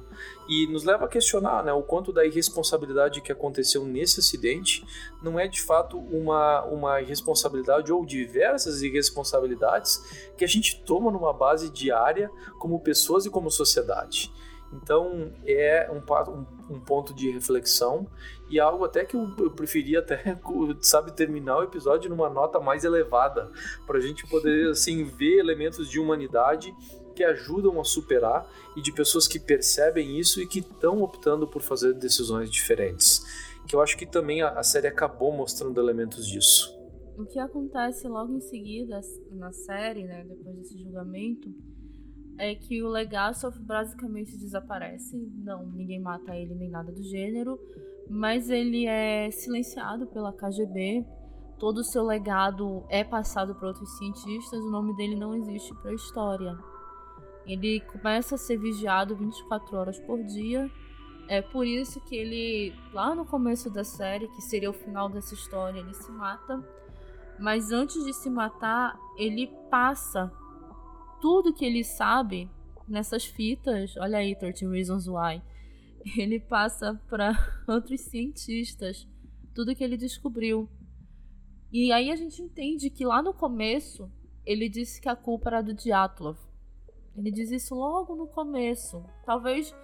e 0.48 0.66
nos 0.68 0.84
leva 0.84 1.06
a 1.06 1.08
questionar 1.08 1.64
né, 1.64 1.72
o 1.72 1.82
quanto 1.82 2.12
da 2.12 2.24
irresponsabilidade 2.24 3.20
que 3.20 3.32
aconteceu 3.32 3.84
nesse 3.84 4.20
acidente 4.20 4.84
não 5.22 5.38
é 5.38 5.48
de 5.48 5.60
fato 5.60 5.98
uma, 5.98 6.64
uma 6.64 7.00
irresponsabilidade 7.00 7.92
ou 7.92 8.06
diversas 8.06 8.82
irresponsabilidades 8.82 10.30
que 10.36 10.44
a 10.44 10.48
gente 10.48 10.82
toma 10.84 11.10
numa 11.10 11.32
base 11.32 11.70
diária 11.70 12.30
como 12.58 12.80
pessoas 12.80 13.26
e 13.26 13.30
como 13.30 13.50
sociedade. 13.50 14.32
Então 14.72 15.32
é 15.44 15.90
um, 15.90 15.98
um, 16.30 16.46
ponto 16.80 17.14
de 17.14 17.30
reflexão 17.30 18.06
e 18.48 18.60
algo 18.60 18.84
até 18.84 19.04
que 19.04 19.16
eu, 19.16 19.28
preferia 19.50 20.00
até, 20.00 20.38
sabe, 20.80 21.12
terminar 21.12 21.58
o 21.58 21.62
episódio 21.62 22.10
numa 22.10 22.28
nota 22.28 22.60
mais 22.60 22.84
elevada, 22.84 23.50
para 23.86 23.98
a 23.98 24.00
gente 24.00 24.26
poder 24.26 24.68
assim 24.72 25.04
ver 25.04 25.38
elementos 25.38 25.88
de 25.88 25.98
humanidade 25.98 26.74
que 27.14 27.24
ajudam 27.24 27.80
a 27.80 27.84
superar 27.84 28.46
e 28.76 28.82
de 28.82 28.92
pessoas 28.92 29.28
que 29.28 29.38
percebem 29.38 30.18
isso 30.18 30.40
e 30.40 30.46
que 30.46 30.60
estão 30.60 31.02
optando 31.02 31.46
por 31.46 31.62
fazer 31.62 31.92
decisões 31.94 32.50
diferentes. 32.50 33.22
Que 33.66 33.76
eu 33.76 33.80
acho 33.80 33.96
que 33.96 34.06
também 34.06 34.42
a, 34.42 34.50
a 34.50 34.62
série 34.62 34.86
acabou 34.86 35.32
mostrando 35.32 35.80
elementos 35.80 36.26
disso. 36.26 36.78
O 37.16 37.26
que 37.26 37.38
acontece 37.38 38.08
logo 38.08 38.32
em 38.34 38.40
seguida 38.40 39.00
na 39.30 39.52
série, 39.52 40.04
né, 40.04 40.24
depois 40.26 40.56
desse 40.56 40.78
julgamento, 40.78 41.54
é 42.42 42.56
que 42.56 42.82
o 42.82 42.88
Legasov 42.88 43.56
basicamente 43.60 44.36
desaparece. 44.36 45.16
Não, 45.44 45.64
ninguém 45.64 46.00
mata 46.00 46.36
ele 46.36 46.56
nem 46.56 46.68
nada 46.68 46.90
do 46.90 47.00
gênero, 47.00 47.56
mas 48.10 48.50
ele 48.50 48.84
é 48.84 49.30
silenciado 49.30 50.08
pela 50.08 50.32
KGB. 50.32 51.06
Todo 51.56 51.78
o 51.78 51.84
seu 51.84 52.02
legado 52.02 52.84
é 52.88 53.04
passado 53.04 53.54
para 53.54 53.68
outros 53.68 53.96
cientistas, 53.96 54.58
o 54.58 54.70
nome 54.70 54.96
dele 54.96 55.14
não 55.14 55.36
existe 55.36 55.72
para 55.76 55.92
a 55.92 55.94
história. 55.94 56.58
Ele 57.46 57.78
começa 57.80 58.34
a 58.34 58.38
ser 58.38 58.56
vigiado 58.58 59.14
24 59.14 59.76
horas 59.76 60.00
por 60.00 60.20
dia. 60.24 60.68
É 61.28 61.40
por 61.40 61.64
isso 61.64 62.00
que 62.00 62.16
ele, 62.16 62.74
lá 62.92 63.14
no 63.14 63.24
começo 63.24 63.70
da 63.70 63.84
série, 63.84 64.26
que 64.26 64.42
seria 64.42 64.70
o 64.70 64.74
final 64.74 65.08
dessa 65.08 65.34
história, 65.34 65.78
ele 65.78 65.94
se 65.94 66.10
mata. 66.10 66.60
Mas 67.38 67.70
antes 67.70 68.04
de 68.04 68.12
se 68.12 68.28
matar, 68.28 68.98
ele 69.16 69.46
passa 69.70 70.32
tudo 71.22 71.54
que 71.54 71.64
ele 71.64 71.84
sabe 71.84 72.50
nessas 72.88 73.24
fitas, 73.24 73.96
olha 73.96 74.18
aí, 74.18 74.34
13 74.34 74.66
Reasons 74.66 75.06
Why, 75.06 75.40
ele 76.18 76.40
passa 76.40 77.00
para 77.08 77.32
outros 77.68 78.00
cientistas 78.00 79.08
tudo 79.54 79.74
que 79.74 79.84
ele 79.84 79.96
descobriu. 79.96 80.68
E 81.72 81.92
aí 81.92 82.10
a 82.10 82.16
gente 82.16 82.42
entende 82.42 82.90
que 82.90 83.06
lá 83.06 83.22
no 83.22 83.32
começo 83.32 84.10
ele 84.44 84.68
disse 84.68 85.00
que 85.00 85.08
a 85.08 85.14
culpa 85.14 85.50
era 85.50 85.62
do 85.62 85.72
Dyatlov. 85.72 86.36
Ele 87.16 87.30
diz 87.30 87.50
isso 87.50 87.74
logo 87.74 88.16
no 88.16 88.26
começo. 88.26 89.04
Talvez 89.24 89.74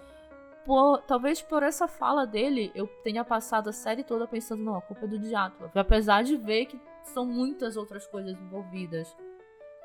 por, 0.65 1.01
talvez 1.03 1.41
por 1.41 1.63
essa 1.63 1.87
fala 1.87 2.27
dele, 2.27 2.71
eu 2.75 2.85
tenha 3.03 3.23
passado 3.23 3.69
a 3.69 3.73
série 3.73 4.03
toda 4.03 4.27
pensando, 4.27 4.63
não, 4.63 4.75
a 4.75 4.81
culpa 4.81 5.05
é 5.05 5.07
do 5.07 5.17
Diátlov. 5.17 5.71
Apesar 5.73 6.23
de 6.23 6.35
ver 6.35 6.65
que 6.65 6.79
são 7.05 7.25
muitas 7.25 7.77
outras 7.77 8.05
coisas 8.05 8.37
envolvidas. 8.39 9.15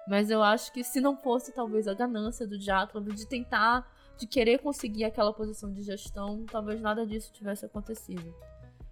Mas 0.09 0.31
eu 0.31 0.43
acho 0.43 0.73
que 0.73 0.85
se 0.85 1.01
não 1.01 1.17
fosse 1.17 1.53
talvez 1.53 1.89
a 1.89 1.95
ganância 1.95 2.47
do 2.47 2.59
Diátlov 2.59 3.09
de 3.09 3.27
tentar, 3.27 3.91
de 4.19 4.27
querer 4.27 4.59
conseguir 4.59 5.05
aquela 5.05 5.33
posição 5.33 5.73
de 5.73 5.83
gestão, 5.83 6.45
talvez 6.47 6.81
nada 6.81 7.07
disso 7.07 7.33
tivesse 7.33 7.65
acontecido. 7.65 8.35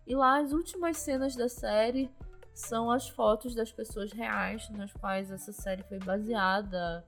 E 0.07 0.15
lá 0.15 0.41
as 0.41 0.53
últimas 0.53 0.97
cenas 0.97 1.37
da 1.37 1.49
série 1.49 2.11
são 2.53 2.91
as 2.91 3.09
fotos 3.09 3.55
das 3.55 3.71
pessoas 3.71 4.13
reais 4.13 4.69
nas 4.71 4.93
quais 4.93 5.31
essa 5.31 5.53
série 5.53 5.83
foi 5.85 5.99
baseada. 5.99 7.05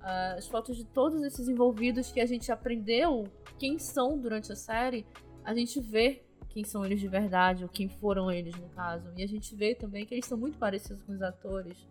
Uh, 0.00 0.38
as 0.38 0.48
fotos 0.48 0.76
de 0.76 0.84
todos 0.84 1.22
esses 1.22 1.46
envolvidos 1.48 2.10
que 2.10 2.20
a 2.20 2.26
gente 2.26 2.50
aprendeu 2.50 3.24
quem 3.58 3.78
são 3.78 4.18
durante 4.18 4.50
a 4.50 4.56
série, 4.56 5.06
a 5.44 5.52
gente 5.54 5.78
vê 5.80 6.24
quem 6.48 6.64
são 6.64 6.84
eles 6.84 6.98
de 6.98 7.06
verdade, 7.06 7.62
ou 7.62 7.68
quem 7.68 7.88
foram 7.88 8.30
eles 8.30 8.54
no 8.56 8.68
caso. 8.70 9.12
E 9.16 9.22
a 9.22 9.28
gente 9.28 9.54
vê 9.54 9.74
também 9.74 10.04
que 10.04 10.14
eles 10.14 10.26
são 10.26 10.36
muito 10.38 10.58
parecidos 10.58 11.02
com 11.02 11.12
os 11.12 11.22
atores. 11.22 11.86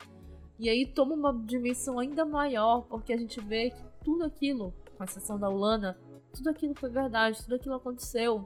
E 0.60 0.69
aí 0.69 0.86
toma 0.86 1.15
uma 1.15 1.34
dimensão 1.34 1.98
ainda 1.98 2.26
maior, 2.26 2.81
porque 2.81 3.14
a 3.14 3.18
gente 3.18 3.40
vê 3.40 3.69
que 3.69 3.81
tudo 4.03 4.26
aquilo, 4.26 4.73
com 4.98 5.03
exceção 5.06 5.40
da 5.40 5.49
Ulana, 5.49 5.98
tudo 6.34 6.49
aquilo 6.49 6.76
foi 6.76 6.90
verdade, 6.90 7.41
tudo 7.41 7.56
aquilo 7.56 7.76
aconteceu. 7.76 8.44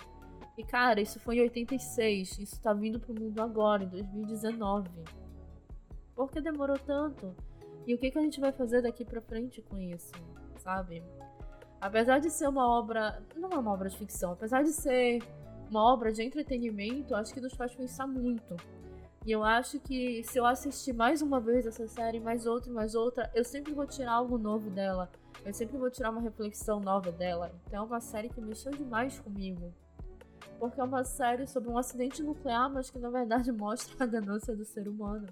E 0.56 0.64
cara, 0.64 1.02
isso 1.02 1.20
foi 1.20 1.38
em 1.38 1.42
86, 1.42 2.38
isso 2.38 2.62
tá 2.62 2.72
vindo 2.72 3.00
pro 3.00 3.20
mundo 3.20 3.42
agora, 3.42 3.84
em 3.84 3.88
2019. 3.88 4.90
Por 6.16 6.30
que 6.30 6.40
demorou 6.40 6.78
tanto? 6.78 7.36
E 7.88 7.96
o 7.96 7.98
que, 7.98 8.12
que 8.12 8.20
a 8.20 8.22
gente 8.22 8.40
vai 8.40 8.52
fazer 8.52 8.84
daqui 8.84 9.04
pra 9.04 9.20
frente 9.20 9.64
com 9.64 9.80
isso, 9.80 10.12
sabe? 10.60 11.04
Apesar 11.82 12.20
de 12.20 12.30
ser 12.30 12.48
uma 12.48 12.68
obra. 12.68 13.22
Não 13.36 13.50
é 13.50 13.58
uma 13.58 13.74
obra 13.74 13.90
de 13.90 13.98
ficção, 13.98 14.34
apesar 14.34 14.64
de 14.64 14.72
ser 14.72 15.24
uma 15.70 15.92
obra 15.92 16.12
de 16.12 16.22
entretenimento, 16.22 17.16
acho 17.16 17.34
que 17.34 17.42
nos 17.42 17.54
faz 17.54 17.74
pensar 17.74 18.06
muito. 18.06 18.56
E 19.26 19.32
eu 19.32 19.44
acho 19.44 19.80
que 19.80 20.24
se 20.26 20.38
eu 20.38 20.46
assistir 20.46 20.94
mais 20.94 21.22
uma 21.22 21.40
vez 21.40 21.66
essa 21.66 21.88
série, 21.88 22.20
mais 22.20 22.46
outra, 22.46 22.72
mais 22.72 22.94
outra, 22.94 23.32
eu 23.34 23.44
sempre 23.46 23.74
vou 23.74 23.86
tirar 23.86 24.14
algo 24.14 24.38
novo 24.38 24.70
dela. 24.70 25.10
Eu 25.46 25.54
sempre 25.54 25.78
vou 25.78 25.90
tirar 25.90 26.10
uma 26.10 26.22
reflexão 26.22 26.80
nova 26.80 27.12
dela. 27.12 27.54
Então 27.68 27.84
é 27.84 27.86
uma 27.86 28.02
série 28.02 28.30
que 28.30 28.42
mexeu 28.42 28.72
demais 28.72 29.20
comigo. 29.20 29.74
Porque 30.60 30.80
é 30.80 30.84
uma 30.84 31.04
série 31.04 31.48
sobre 31.48 31.70
um 31.70 31.78
acidente 31.78 32.22
nuclear, 32.22 32.70
mas 32.70 32.90
que 32.90 33.00
na 33.00 33.10
verdade 33.10 33.52
mostra 33.54 33.96
a 34.04 34.08
ganância 34.08 34.56
do 34.56 34.66
ser 34.66 34.88
humano 34.88 35.28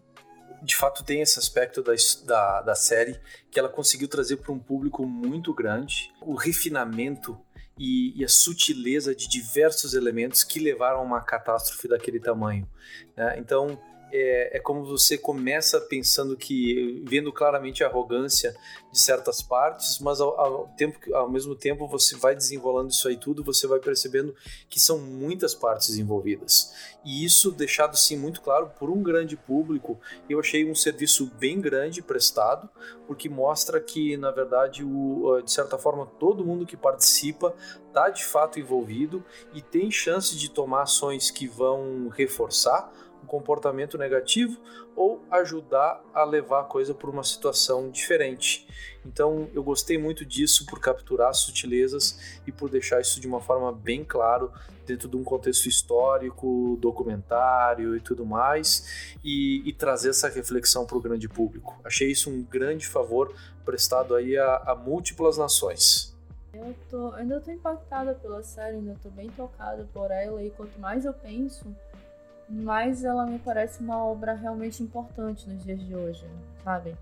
de 0.62 0.76
fato 0.76 1.04
tem 1.04 1.22
esse 1.22 1.40
aspecto 1.40 1.82
da, 1.82 1.94
da, 2.26 2.62
da 2.62 2.76
série 2.76 3.20
que 3.50 3.60
ela 3.60 3.70
conseguiu 3.70 4.08
trazer 4.08 4.38
para 4.38 4.52
um 4.52 4.60
público 4.60 5.06
muito 5.06 5.54
grande 5.54 6.14
o 6.22 6.36
refinamento 6.36 7.38
e, 7.82 8.14
e, 8.16 8.24
a 8.24 8.30
sutileza 8.30 9.16
de 9.16 9.28
diversos 9.28 9.96
elementos 9.96 10.44
que 10.44 10.60
levaram 10.60 11.00
a 11.00 11.02
uma 11.02 11.20
catástrofe 11.20 11.88
daquele 11.88 12.20
tamanho. 12.20 12.70
Né? 13.18 13.40
Então 13.40 13.80
é, 14.12 14.58
é, 14.58 14.60
como 14.60 14.84
você 14.84 15.18
começa 15.18 15.80
pensando 15.80 16.36
que 16.36 17.02
vendo 17.08 17.32
claramente 17.32 17.84
a 17.84 17.88
arrogância 17.88 18.56
de 18.92 19.00
certas 19.00 19.42
partes, 19.42 20.00
mas 20.00 20.20
ao, 20.20 20.40
ao, 20.40 20.68
tempo, 20.76 21.00
ao 21.16 21.30
mesmo 21.30 21.56
tempo 21.56 21.88
você 21.88 22.16
vai 22.16 22.36
desenrolando 22.36 22.90
isso 22.90 23.08
aí 23.08 23.16
tudo, 23.16 23.44
você 23.44 23.68
vai 23.68 23.80
percebendo 23.80 24.36
que 24.70 24.80
são 24.80 25.00
muitas 25.00 25.56
partes 25.56 25.98
envolvidas. 25.98 26.74
E 27.04 27.24
isso 27.24 27.52
deixado 27.52 27.98
sim 27.98 28.18
muito 28.18 28.42
claro 28.42 28.72
por 28.78 28.90
um 28.90 29.02
grande 29.02 29.36
público, 29.36 30.00
eu 30.30 30.40
achei 30.40 30.70
um 30.70 30.76
serviço 30.76 31.32
bem 31.40 31.60
grande 31.60 32.02
prestado, 32.02 32.70
porque 33.08 33.30
mostra 33.30 33.80
que 33.80 34.18
na 34.18 34.32
verdade 34.32 34.84
o, 34.84 35.42
de 35.42 35.52
certa 35.52 35.78
forma 35.78 36.06
todo 36.06 36.46
mundo 36.46 36.66
que 36.66 36.78
participa 36.78 37.56
está 37.88 38.10
de 38.10 38.24
fato 38.24 38.60
envolvido 38.60 39.24
e 39.54 39.62
tem 39.62 39.90
chance 39.90 40.36
de 40.36 40.50
tomar 40.50 40.84
ações 40.84 41.32
que 41.32 41.48
vão 41.48 42.10
reforçar 42.10 42.92
comportamento 43.32 43.98
negativo 43.98 44.60
ou 44.94 45.24
ajudar 45.32 46.04
a 46.14 46.26
levar 46.26 46.60
a 46.60 46.64
coisa 46.66 46.94
por 46.94 47.10
uma 47.10 47.24
situação 47.24 47.90
diferente. 47.90 48.68
Então 49.06 49.50
eu 49.54 49.64
gostei 49.64 49.98
muito 49.98 50.26
disso 50.26 50.66
por 50.66 50.82
capturar 50.82 51.30
as 51.30 51.38
sutilezas 51.38 52.42
e 52.46 52.52
por 52.52 52.70
deixar 52.70 53.00
isso 53.00 53.22
de 53.22 53.28
uma 53.28 53.40
forma 53.40 53.72
bem 53.72 54.04
claro 54.04 54.52
dentro 54.86 55.08
de 55.08 55.16
um 55.16 55.24
contexto 55.24 55.68
histórico, 55.68 56.78
documentário 56.82 57.96
e 57.96 58.02
tudo 58.02 58.26
mais, 58.26 59.16
e, 59.24 59.62
e 59.66 59.72
trazer 59.72 60.10
essa 60.10 60.28
reflexão 60.28 60.86
para 60.86 60.98
o 60.98 61.02
grande 61.02 61.30
público. 61.30 61.80
Achei 61.86 62.12
isso 62.12 62.30
um 62.30 62.44
grande 62.44 62.86
favor 62.86 63.34
prestado 63.64 64.14
aí 64.14 64.38
a, 64.38 64.56
a 64.58 64.76
múltiplas 64.76 65.38
nações. 65.38 66.12
Eu 66.54 66.76
tô, 66.90 67.12
ainda 67.14 67.38
estou 67.38 67.54
impactada 67.54 68.14
pela 68.16 68.44
série, 68.44 68.76
ainda 68.76 68.92
estou 68.92 69.10
bem 69.10 69.30
tocada 69.30 69.88
por 69.94 70.12
ela 70.12 70.44
e 70.44 70.50
quanto 70.50 70.78
mais 70.82 71.06
eu 71.06 71.14
penso, 71.14 71.66
mas 72.52 73.04
ela 73.04 73.26
me 73.26 73.40
parece 73.40 73.82
uma 73.82 74.04
obra 74.04 74.34
realmente 74.34 74.84
importante 74.84 75.50
nos 75.50 75.64
dias 75.64 75.80
de 75.80 75.96
hoje, 75.96 76.26
sabe? 76.64 76.96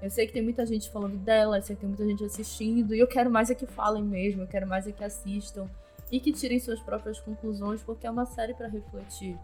Eu 0.00 0.08
sei 0.08 0.26
que 0.26 0.32
tem 0.32 0.42
muita 0.42 0.64
gente 0.64 0.90
falando 0.90 1.16
dela, 1.16 1.58
eu 1.58 1.62
sei 1.62 1.74
que 1.74 1.80
tem 1.80 1.88
muita 1.88 2.06
gente 2.06 2.24
assistindo, 2.24 2.94
e 2.94 3.00
eu 3.00 3.06
quero 3.06 3.30
mais 3.30 3.50
é 3.50 3.54
que 3.54 3.66
falem 3.66 4.04
mesmo, 4.04 4.42
eu 4.42 4.46
quero 4.46 4.66
mais 4.66 4.86
é 4.86 4.92
que 4.92 5.02
assistam 5.02 5.68
e 6.12 6.20
que 6.20 6.32
tirem 6.32 6.60
suas 6.60 6.78
próprias 6.78 7.18
conclusões, 7.18 7.82
porque 7.82 8.06
é 8.06 8.10
uma 8.10 8.24
série 8.24 8.54
para 8.54 8.68
refletir. 8.68 9.36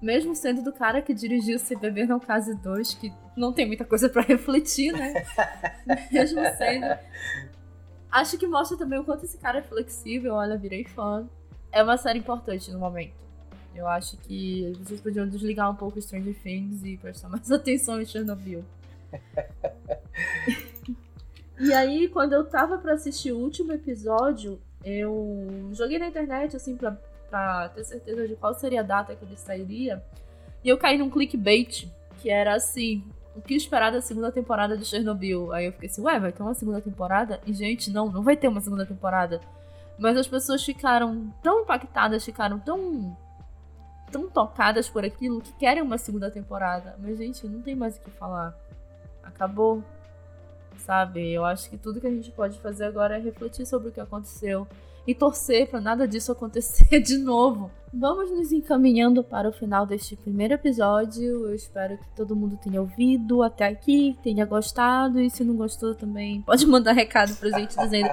Mesmo 0.00 0.36
sendo 0.36 0.62
do 0.62 0.72
cara 0.72 1.00
que 1.00 1.14
dirigiu 1.14 1.58
Se 1.58 1.74
Beber 1.74 2.06
Não 2.06 2.20
Case 2.20 2.54
2, 2.54 2.94
que 2.94 3.12
não 3.36 3.52
tem 3.52 3.66
muita 3.66 3.84
coisa 3.84 4.08
para 4.08 4.22
refletir, 4.22 4.92
né? 4.92 5.24
Mesmo 6.12 6.40
sendo. 6.56 6.98
Acho 8.12 8.38
que 8.38 8.46
mostra 8.46 8.76
também 8.76 8.98
o 8.98 9.04
quanto 9.04 9.24
esse 9.24 9.38
cara 9.38 9.58
é 9.58 9.62
flexível, 9.62 10.34
olha, 10.34 10.56
virei 10.56 10.84
fã. 10.84 11.26
É 11.72 11.82
uma 11.82 11.96
série 11.96 12.18
importante 12.18 12.70
no 12.70 12.78
momento. 12.78 13.25
Eu 13.76 13.86
acho 13.86 14.16
que 14.16 14.72
vocês 14.78 15.02
podiam 15.02 15.28
desligar 15.28 15.70
um 15.70 15.74
pouco 15.74 16.00
Stranger 16.00 16.34
Things 16.42 16.82
e 16.82 16.96
prestar 16.96 17.28
mais 17.28 17.48
atenção 17.52 18.00
em 18.00 18.06
Chernobyl. 18.06 18.64
e 21.60 21.72
aí, 21.74 22.08
quando 22.08 22.32
eu 22.32 22.46
tava 22.46 22.78
para 22.78 22.94
assistir 22.94 23.32
o 23.32 23.38
último 23.38 23.74
episódio, 23.74 24.58
eu 24.82 25.68
joguei 25.72 25.98
na 25.98 26.08
internet, 26.08 26.56
assim, 26.56 26.74
pra, 26.74 26.96
pra 27.28 27.68
ter 27.68 27.84
certeza 27.84 28.26
de 28.26 28.34
qual 28.34 28.54
seria 28.54 28.80
a 28.80 28.82
data 28.82 29.14
que 29.14 29.24
ele 29.24 29.36
sairia. 29.36 30.02
E 30.64 30.70
eu 30.70 30.78
caí 30.78 30.96
num 30.96 31.10
clickbait, 31.10 31.86
que 32.22 32.30
era 32.30 32.54
assim: 32.54 33.04
o 33.36 33.42
que 33.42 33.54
esperar 33.54 33.92
da 33.92 34.00
segunda 34.00 34.32
temporada 34.32 34.74
de 34.74 34.86
Chernobyl? 34.86 35.52
Aí 35.52 35.66
eu 35.66 35.72
fiquei 35.72 35.90
assim, 35.90 36.00
ué, 36.00 36.18
vai 36.18 36.32
ter 36.32 36.42
uma 36.42 36.54
segunda 36.54 36.80
temporada? 36.80 37.42
E, 37.46 37.52
gente, 37.52 37.90
não, 37.90 38.10
não 38.10 38.22
vai 38.22 38.38
ter 38.38 38.48
uma 38.48 38.62
segunda 38.62 38.86
temporada. 38.86 39.38
Mas 39.98 40.16
as 40.16 40.26
pessoas 40.26 40.64
ficaram 40.64 41.30
tão 41.42 41.60
impactadas, 41.60 42.24
ficaram 42.24 42.58
tão 42.58 43.14
tão 44.10 44.28
tocadas 44.28 44.88
por 44.88 45.04
aquilo 45.04 45.40
que 45.40 45.52
querem 45.54 45.82
uma 45.82 45.98
segunda 45.98 46.30
temporada. 46.30 46.96
Mas, 46.98 47.18
gente, 47.18 47.46
não 47.46 47.60
tem 47.62 47.74
mais 47.74 47.96
o 47.96 48.00
que 48.00 48.10
falar. 48.10 48.56
Acabou. 49.22 49.82
Sabe? 50.78 51.32
Eu 51.32 51.44
acho 51.44 51.68
que 51.68 51.76
tudo 51.76 52.00
que 52.00 52.06
a 52.06 52.10
gente 52.10 52.30
pode 52.30 52.58
fazer 52.60 52.84
agora 52.84 53.16
é 53.16 53.20
refletir 53.20 53.66
sobre 53.66 53.88
o 53.88 53.92
que 53.92 54.00
aconteceu 54.00 54.66
e 55.06 55.14
torcer 55.14 55.68
para 55.68 55.80
nada 55.80 56.06
disso 56.06 56.32
acontecer 56.32 57.00
de 57.00 57.16
novo. 57.18 57.70
Vamos 57.92 58.30
nos 58.30 58.52
encaminhando 58.52 59.22
para 59.22 59.48
o 59.48 59.52
final 59.52 59.86
deste 59.86 60.16
primeiro 60.16 60.54
episódio. 60.54 61.46
Eu 61.46 61.54
espero 61.54 61.96
que 61.96 62.08
todo 62.14 62.36
mundo 62.36 62.58
tenha 62.62 62.80
ouvido 62.80 63.42
até 63.42 63.66
aqui, 63.68 64.18
tenha 64.22 64.44
gostado. 64.44 65.20
E 65.20 65.30
se 65.30 65.42
não 65.44 65.56
gostou 65.56 65.94
também, 65.94 66.42
pode 66.42 66.66
mandar 66.66 66.92
recado 66.92 67.34
pra 67.36 67.48
gente 67.50 67.76
dizendo 67.76 68.10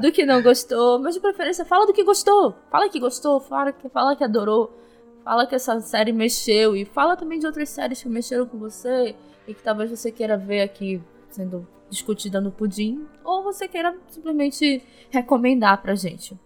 do 0.00 0.12
que 0.12 0.26
não 0.26 0.42
gostou. 0.42 0.98
Mas 0.98 1.14
de 1.14 1.20
preferência, 1.20 1.64
fala 1.64 1.86
do 1.86 1.92
que 1.92 2.04
gostou. 2.04 2.54
Fala 2.70 2.88
que 2.88 3.00
gostou, 3.00 3.40
fala 3.40 3.72
que, 3.72 3.88
fala 3.88 4.16
que 4.16 4.24
adorou. 4.24 4.78
Fala 5.24 5.46
que 5.46 5.54
essa 5.54 5.80
série 5.80 6.12
mexeu 6.12 6.76
e 6.76 6.84
fala 6.84 7.16
também 7.16 7.38
de 7.38 7.46
outras 7.46 7.68
séries 7.68 8.02
que 8.02 8.08
mexeram 8.08 8.46
com 8.46 8.58
você 8.58 9.14
e 9.46 9.54
que 9.54 9.62
talvez 9.62 9.90
você 9.90 10.10
queira 10.10 10.36
ver 10.36 10.62
aqui 10.62 11.00
sendo 11.30 11.66
discutida 11.88 12.40
no 12.40 12.50
Pudim, 12.50 13.06
ou 13.22 13.42
você 13.42 13.68
queira 13.68 13.94
simplesmente 14.08 14.82
recomendar 15.10 15.80
pra 15.82 15.94
gente. 15.94 16.38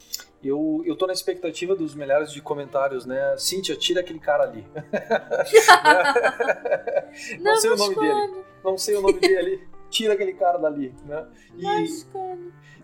Eu, 0.43 0.83
eu 0.85 0.97
tô 0.97 1.07
na 1.07 1.13
expectativa 1.13 1.75
dos 1.75 1.95
milhares 1.95 2.33
de 2.33 2.43
comentários, 2.43 3.07
né? 3.07 3.37
Cíntia, 3.39 3.77
tira 3.77 4.01
aquele 4.01 4.19
cara 4.19 4.45
ali. 4.45 4.67
não, 7.39 7.53
não 7.53 7.57
sei 7.57 7.71
o 7.71 7.77
nome 7.77 7.95
dele. 7.95 8.45
Não 8.63 8.79
sei 8.79 8.97
o 8.97 9.01
nome 9.01 9.21
dele. 9.21 9.67
Tira 9.91 10.15
aquele 10.15 10.35
cara 10.35 10.59
dali, 10.59 10.95
né? 11.05 11.27
E, 11.57 11.67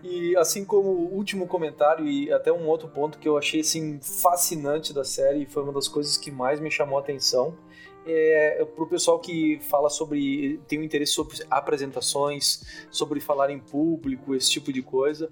e 0.03 0.37
assim 0.37 0.65
como 0.65 0.89
o 0.89 1.15
último 1.15 1.47
comentário 1.47 2.07
e 2.07 2.33
até 2.33 2.53
um 2.53 2.66
outro 2.69 2.89
ponto 2.89 3.19
que 3.19 3.29
eu 3.29 3.37
achei 3.37 3.61
assim 3.61 4.01
fascinante 4.01 4.93
da 4.93 5.05
série 5.05 5.47
foi 5.47 5.62
uma 5.62 5.73
das 5.73 5.89
coisas 5.89 6.16
que 6.16 6.31
mais 6.31 6.61
me 6.61 6.70
chamou 6.70 6.99
a 6.99 7.01
atenção 7.01 7.57
é 8.05 8.65
para 8.65 8.85
o 8.85 8.87
pessoal 8.87 9.19
que 9.19 9.59
fala 9.62 9.89
sobre, 9.89 10.61
tem 10.66 10.79
um 10.79 10.83
interesse 10.83 11.12
sobre 11.12 11.37
apresentações, 11.51 12.62
sobre 12.91 13.20
falar 13.20 13.51
em 13.51 13.59
público, 13.59 14.35
esse 14.35 14.51
tipo 14.51 14.73
de 14.73 14.83
coisa. 14.83 15.31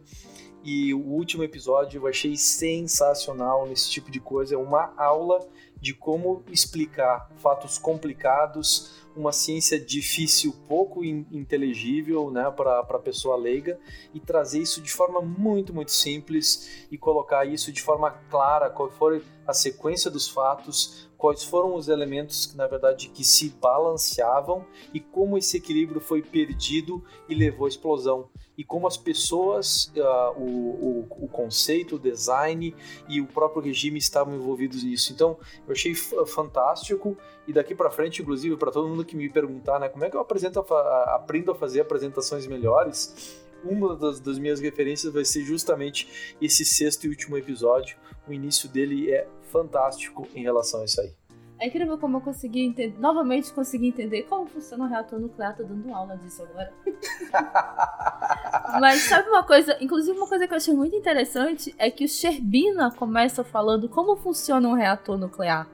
E 0.62 0.92
o 0.92 1.00
último 1.00 1.42
episódio 1.42 2.02
eu 2.02 2.06
achei 2.06 2.36
sensacional 2.36 3.66
nesse 3.66 3.90
tipo 3.90 4.10
de 4.10 4.20
coisa. 4.20 4.54
É 4.54 4.58
uma 4.58 4.92
aula 4.96 5.40
de 5.80 5.94
como 5.94 6.44
explicar 6.50 7.30
fatos 7.36 7.78
complicados, 7.78 8.99
uma 9.16 9.32
ciência 9.32 9.78
difícil, 9.78 10.54
pouco 10.68 11.04
inteligível 11.04 12.30
né, 12.30 12.50
para 12.50 12.80
a 12.80 12.98
pessoa 12.98 13.36
leiga, 13.36 13.78
e 14.14 14.20
trazer 14.20 14.60
isso 14.60 14.80
de 14.80 14.92
forma 14.92 15.20
muito, 15.20 15.74
muito 15.74 15.90
simples 15.90 16.86
e 16.90 16.96
colocar 16.96 17.44
isso 17.44 17.72
de 17.72 17.82
forma 17.82 18.10
clara, 18.30 18.70
qual 18.70 18.90
for 18.90 19.22
a 19.46 19.52
sequência 19.52 20.10
dos 20.10 20.28
fatos, 20.28 21.10
quais 21.18 21.42
foram 21.44 21.74
os 21.74 21.88
elementos 21.88 22.46
que, 22.46 22.56
na 22.56 22.66
verdade, 22.66 23.08
que 23.08 23.24
se 23.24 23.50
balanceavam 23.50 24.64
e 24.94 25.00
como 25.00 25.36
esse 25.36 25.56
equilíbrio 25.56 26.00
foi 26.00 26.22
perdido 26.22 27.04
e 27.28 27.34
levou 27.34 27.66
à 27.66 27.68
explosão 27.68 28.30
e 28.60 28.64
como 28.64 28.86
as 28.86 28.98
pessoas, 28.98 29.90
uh, 29.96 30.38
o, 30.38 30.44
o, 30.44 31.24
o, 31.24 31.28
conceito, 31.28 31.96
o 31.96 31.98
design 31.98 32.76
e 33.08 33.18
o 33.18 33.26
próprio 33.26 33.62
regime 33.62 33.98
estavam 33.98 34.34
envolvidos 34.34 34.84
nisso. 34.84 35.14
Então, 35.14 35.38
eu 35.66 35.72
achei 35.72 35.94
fantástico 35.94 37.16
e 37.50 37.52
daqui 37.52 37.74
para 37.74 37.90
frente, 37.90 38.22
inclusive, 38.22 38.56
para 38.56 38.70
todo 38.70 38.88
mundo 38.88 39.04
que 39.04 39.16
me 39.16 39.28
perguntar, 39.28 39.80
né, 39.80 39.88
como 39.88 40.04
é 40.04 40.10
que 40.10 40.16
eu 40.16 40.20
apresento, 40.20 40.60
a, 40.60 41.16
aprendo 41.16 41.50
a 41.50 41.54
fazer 41.54 41.80
apresentações 41.80 42.46
melhores? 42.46 43.42
Uma 43.64 43.96
das, 43.96 44.20
das 44.20 44.38
minhas 44.38 44.60
referências 44.60 45.12
vai 45.12 45.24
ser 45.24 45.42
justamente 45.42 46.34
esse 46.40 46.64
sexto 46.64 47.04
e 47.04 47.08
último 47.08 47.36
episódio. 47.36 47.98
O 48.26 48.32
início 48.32 48.68
dele 48.68 49.10
é 49.10 49.26
fantástico 49.50 50.26
em 50.32 50.42
relação 50.42 50.82
a 50.82 50.84
isso 50.84 51.00
aí. 51.00 51.12
É 51.58 51.66
incrível 51.66 51.98
como 51.98 52.18
eu 52.18 52.20
consegui 52.22 52.60
entender, 52.60 52.98
novamente 52.98 53.52
consegui 53.52 53.88
entender 53.88 54.22
como 54.22 54.46
funciona 54.46 54.84
o 54.84 54.88
reator 54.88 55.18
nuclear. 55.18 55.54
Tô 55.54 55.64
dando 55.64 55.92
aula 55.92 56.16
disso 56.16 56.42
agora. 56.44 56.72
Mas 58.80 59.02
sabe 59.02 59.28
uma 59.28 59.42
coisa? 59.42 59.76
Inclusive, 59.80 60.16
uma 60.16 60.28
coisa 60.28 60.46
que 60.46 60.54
eu 60.54 60.56
achei 60.56 60.72
muito 60.72 60.96
interessante 60.96 61.74
é 61.76 61.90
que 61.90 62.04
o 62.04 62.08
Sherbina 62.08 62.90
começa 62.92 63.44
falando 63.44 63.88
como 63.88 64.16
funciona 64.16 64.66
um 64.68 64.72
reator 64.72 65.18
nuclear. 65.18 65.68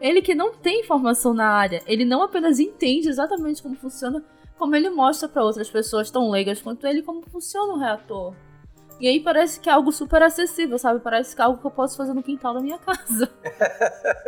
Ele 0.00 0.22
que 0.22 0.34
não 0.34 0.54
tem 0.54 0.80
informação 0.80 1.34
na 1.34 1.46
área, 1.46 1.82
ele 1.86 2.04
não 2.04 2.22
apenas 2.22 2.58
entende 2.58 3.08
exatamente 3.08 3.62
como 3.62 3.76
funciona, 3.76 4.24
como 4.58 4.74
ele 4.74 4.88
mostra 4.88 5.28
para 5.28 5.44
outras 5.44 5.68
pessoas 5.68 6.10
tão 6.10 6.30
leigas 6.30 6.62
quanto 6.62 6.86
ele 6.86 7.02
como 7.02 7.22
funciona 7.30 7.74
um 7.74 7.78
reator. 7.78 8.34
E 9.00 9.08
aí 9.08 9.20
parece 9.20 9.58
que 9.58 9.68
é 9.68 9.72
algo 9.72 9.90
super 9.90 10.22
acessível, 10.22 10.78
sabe? 10.78 11.00
Parece 11.00 11.34
que 11.34 11.40
é 11.40 11.44
algo 11.44 11.58
que 11.58 11.66
eu 11.66 11.70
posso 11.70 11.96
fazer 11.96 12.12
no 12.12 12.22
quintal 12.22 12.54
da 12.54 12.60
minha 12.60 12.78
casa. 12.78 13.30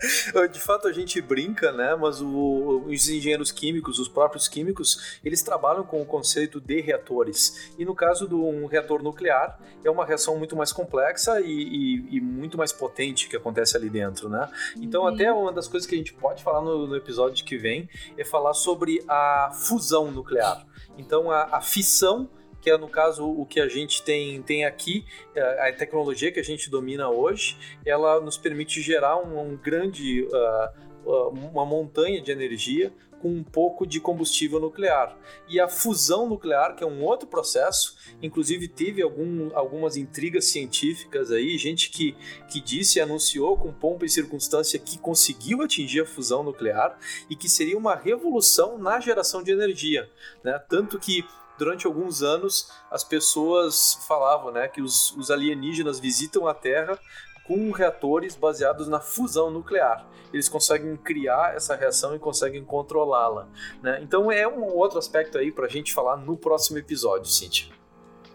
de 0.50 0.60
fato, 0.60 0.88
a 0.88 0.92
gente 0.92 1.20
brinca, 1.20 1.72
né? 1.72 1.94
Mas 1.94 2.20
o, 2.20 2.84
os 2.86 3.08
engenheiros 3.08 3.52
químicos, 3.52 3.98
os 3.98 4.08
próprios 4.08 4.48
químicos, 4.48 5.18
eles 5.24 5.42
trabalham 5.42 5.84
com 5.84 6.00
o 6.00 6.06
conceito 6.06 6.60
de 6.60 6.80
reatores. 6.80 7.72
E 7.78 7.84
no 7.84 7.94
caso 7.94 8.28
de 8.28 8.34
um 8.34 8.66
reator 8.66 9.02
nuclear, 9.02 9.58
é 9.84 9.90
uma 9.90 10.04
reação 10.04 10.36
muito 10.38 10.56
mais 10.56 10.72
complexa 10.72 11.40
e, 11.40 11.46
e, 11.46 12.16
e 12.16 12.20
muito 12.20 12.56
mais 12.56 12.72
potente 12.72 13.28
que 13.28 13.36
acontece 13.36 13.76
ali 13.76 13.90
dentro, 13.90 14.28
né? 14.28 14.48
Então, 14.76 15.02
uhum. 15.02 15.08
até 15.08 15.32
uma 15.32 15.52
das 15.52 15.68
coisas 15.68 15.88
que 15.88 15.94
a 15.94 15.98
gente 15.98 16.12
pode 16.14 16.42
falar 16.42 16.60
no, 16.60 16.86
no 16.86 16.96
episódio 16.96 17.44
que 17.44 17.56
vem 17.56 17.88
é 18.16 18.24
falar 18.24 18.54
sobre 18.54 19.02
a 19.08 19.50
fusão 19.52 20.10
nuclear. 20.10 20.66
Então, 20.96 21.30
a, 21.30 21.56
a 21.56 21.60
fissão 21.60 22.28
que 22.60 22.70
é 22.70 22.76
no 22.76 22.88
caso 22.88 23.26
o 23.26 23.46
que 23.46 23.60
a 23.60 23.68
gente 23.68 24.02
tem, 24.02 24.42
tem 24.42 24.64
aqui, 24.64 25.04
é, 25.34 25.68
a 25.68 25.72
tecnologia 25.72 26.30
que 26.30 26.40
a 26.40 26.44
gente 26.44 26.70
domina 26.70 27.08
hoje, 27.08 27.56
ela 27.84 28.20
nos 28.20 28.36
permite 28.36 28.80
gerar 28.80 29.16
um, 29.16 29.52
um 29.52 29.56
grande, 29.56 30.22
uh, 30.24 31.28
uma 31.52 31.64
montanha 31.64 32.20
de 32.20 32.30
energia 32.30 32.92
com 33.20 33.28
um 33.28 33.44
pouco 33.44 33.86
de 33.86 34.00
combustível 34.00 34.58
nuclear. 34.58 35.16
E 35.48 35.60
a 35.60 35.68
fusão 35.68 36.28
nuclear, 36.28 36.74
que 36.74 36.82
é 36.82 36.86
um 36.86 37.02
outro 37.04 37.28
processo, 37.28 37.96
inclusive 38.22 38.66
teve 38.66 39.02
algum, 39.02 39.54
algumas 39.54 39.96
intrigas 39.96 40.46
científicas 40.46 41.30
aí, 41.30 41.56
gente 41.58 41.90
que, 41.90 42.16
que 42.48 42.60
disse 42.60 42.98
e 42.98 43.02
anunciou 43.02 43.56
com 43.56 43.72
pompa 43.72 44.04
e 44.04 44.08
circunstância 44.08 44.78
que 44.78 44.98
conseguiu 44.98 45.62
atingir 45.62 46.00
a 46.00 46.06
fusão 46.06 46.42
nuclear 46.42 46.98
e 47.28 47.36
que 47.36 47.48
seria 47.48 47.76
uma 47.76 47.94
revolução 47.94 48.78
na 48.78 48.98
geração 49.00 49.42
de 49.42 49.52
energia. 49.52 50.08
Né? 50.42 50.58
Tanto 50.68 50.98
que 50.98 51.24
durante 51.60 51.86
alguns 51.86 52.22
anos 52.22 52.72
as 52.90 53.04
pessoas 53.04 53.98
falavam 54.08 54.50
né, 54.50 54.66
que 54.66 54.80
os, 54.80 55.14
os 55.14 55.30
alienígenas 55.30 56.00
visitam 56.00 56.48
a 56.48 56.54
Terra 56.54 56.98
com 57.46 57.70
reatores 57.70 58.34
baseados 58.34 58.88
na 58.88 58.98
fusão 58.98 59.50
nuclear. 59.50 60.06
Eles 60.32 60.48
conseguem 60.48 60.96
criar 60.96 61.54
essa 61.54 61.76
reação 61.76 62.14
e 62.14 62.18
conseguem 62.18 62.64
controlá-la. 62.64 63.46
Né? 63.82 64.00
Então 64.02 64.32
é 64.32 64.48
um 64.48 64.74
outro 64.74 64.98
aspecto 64.98 65.36
aí 65.36 65.52
para 65.52 65.66
a 65.66 65.68
gente 65.68 65.92
falar 65.92 66.16
no 66.16 66.36
próximo 66.36 66.78
episódio, 66.78 67.26
Cíntia. 67.26 67.68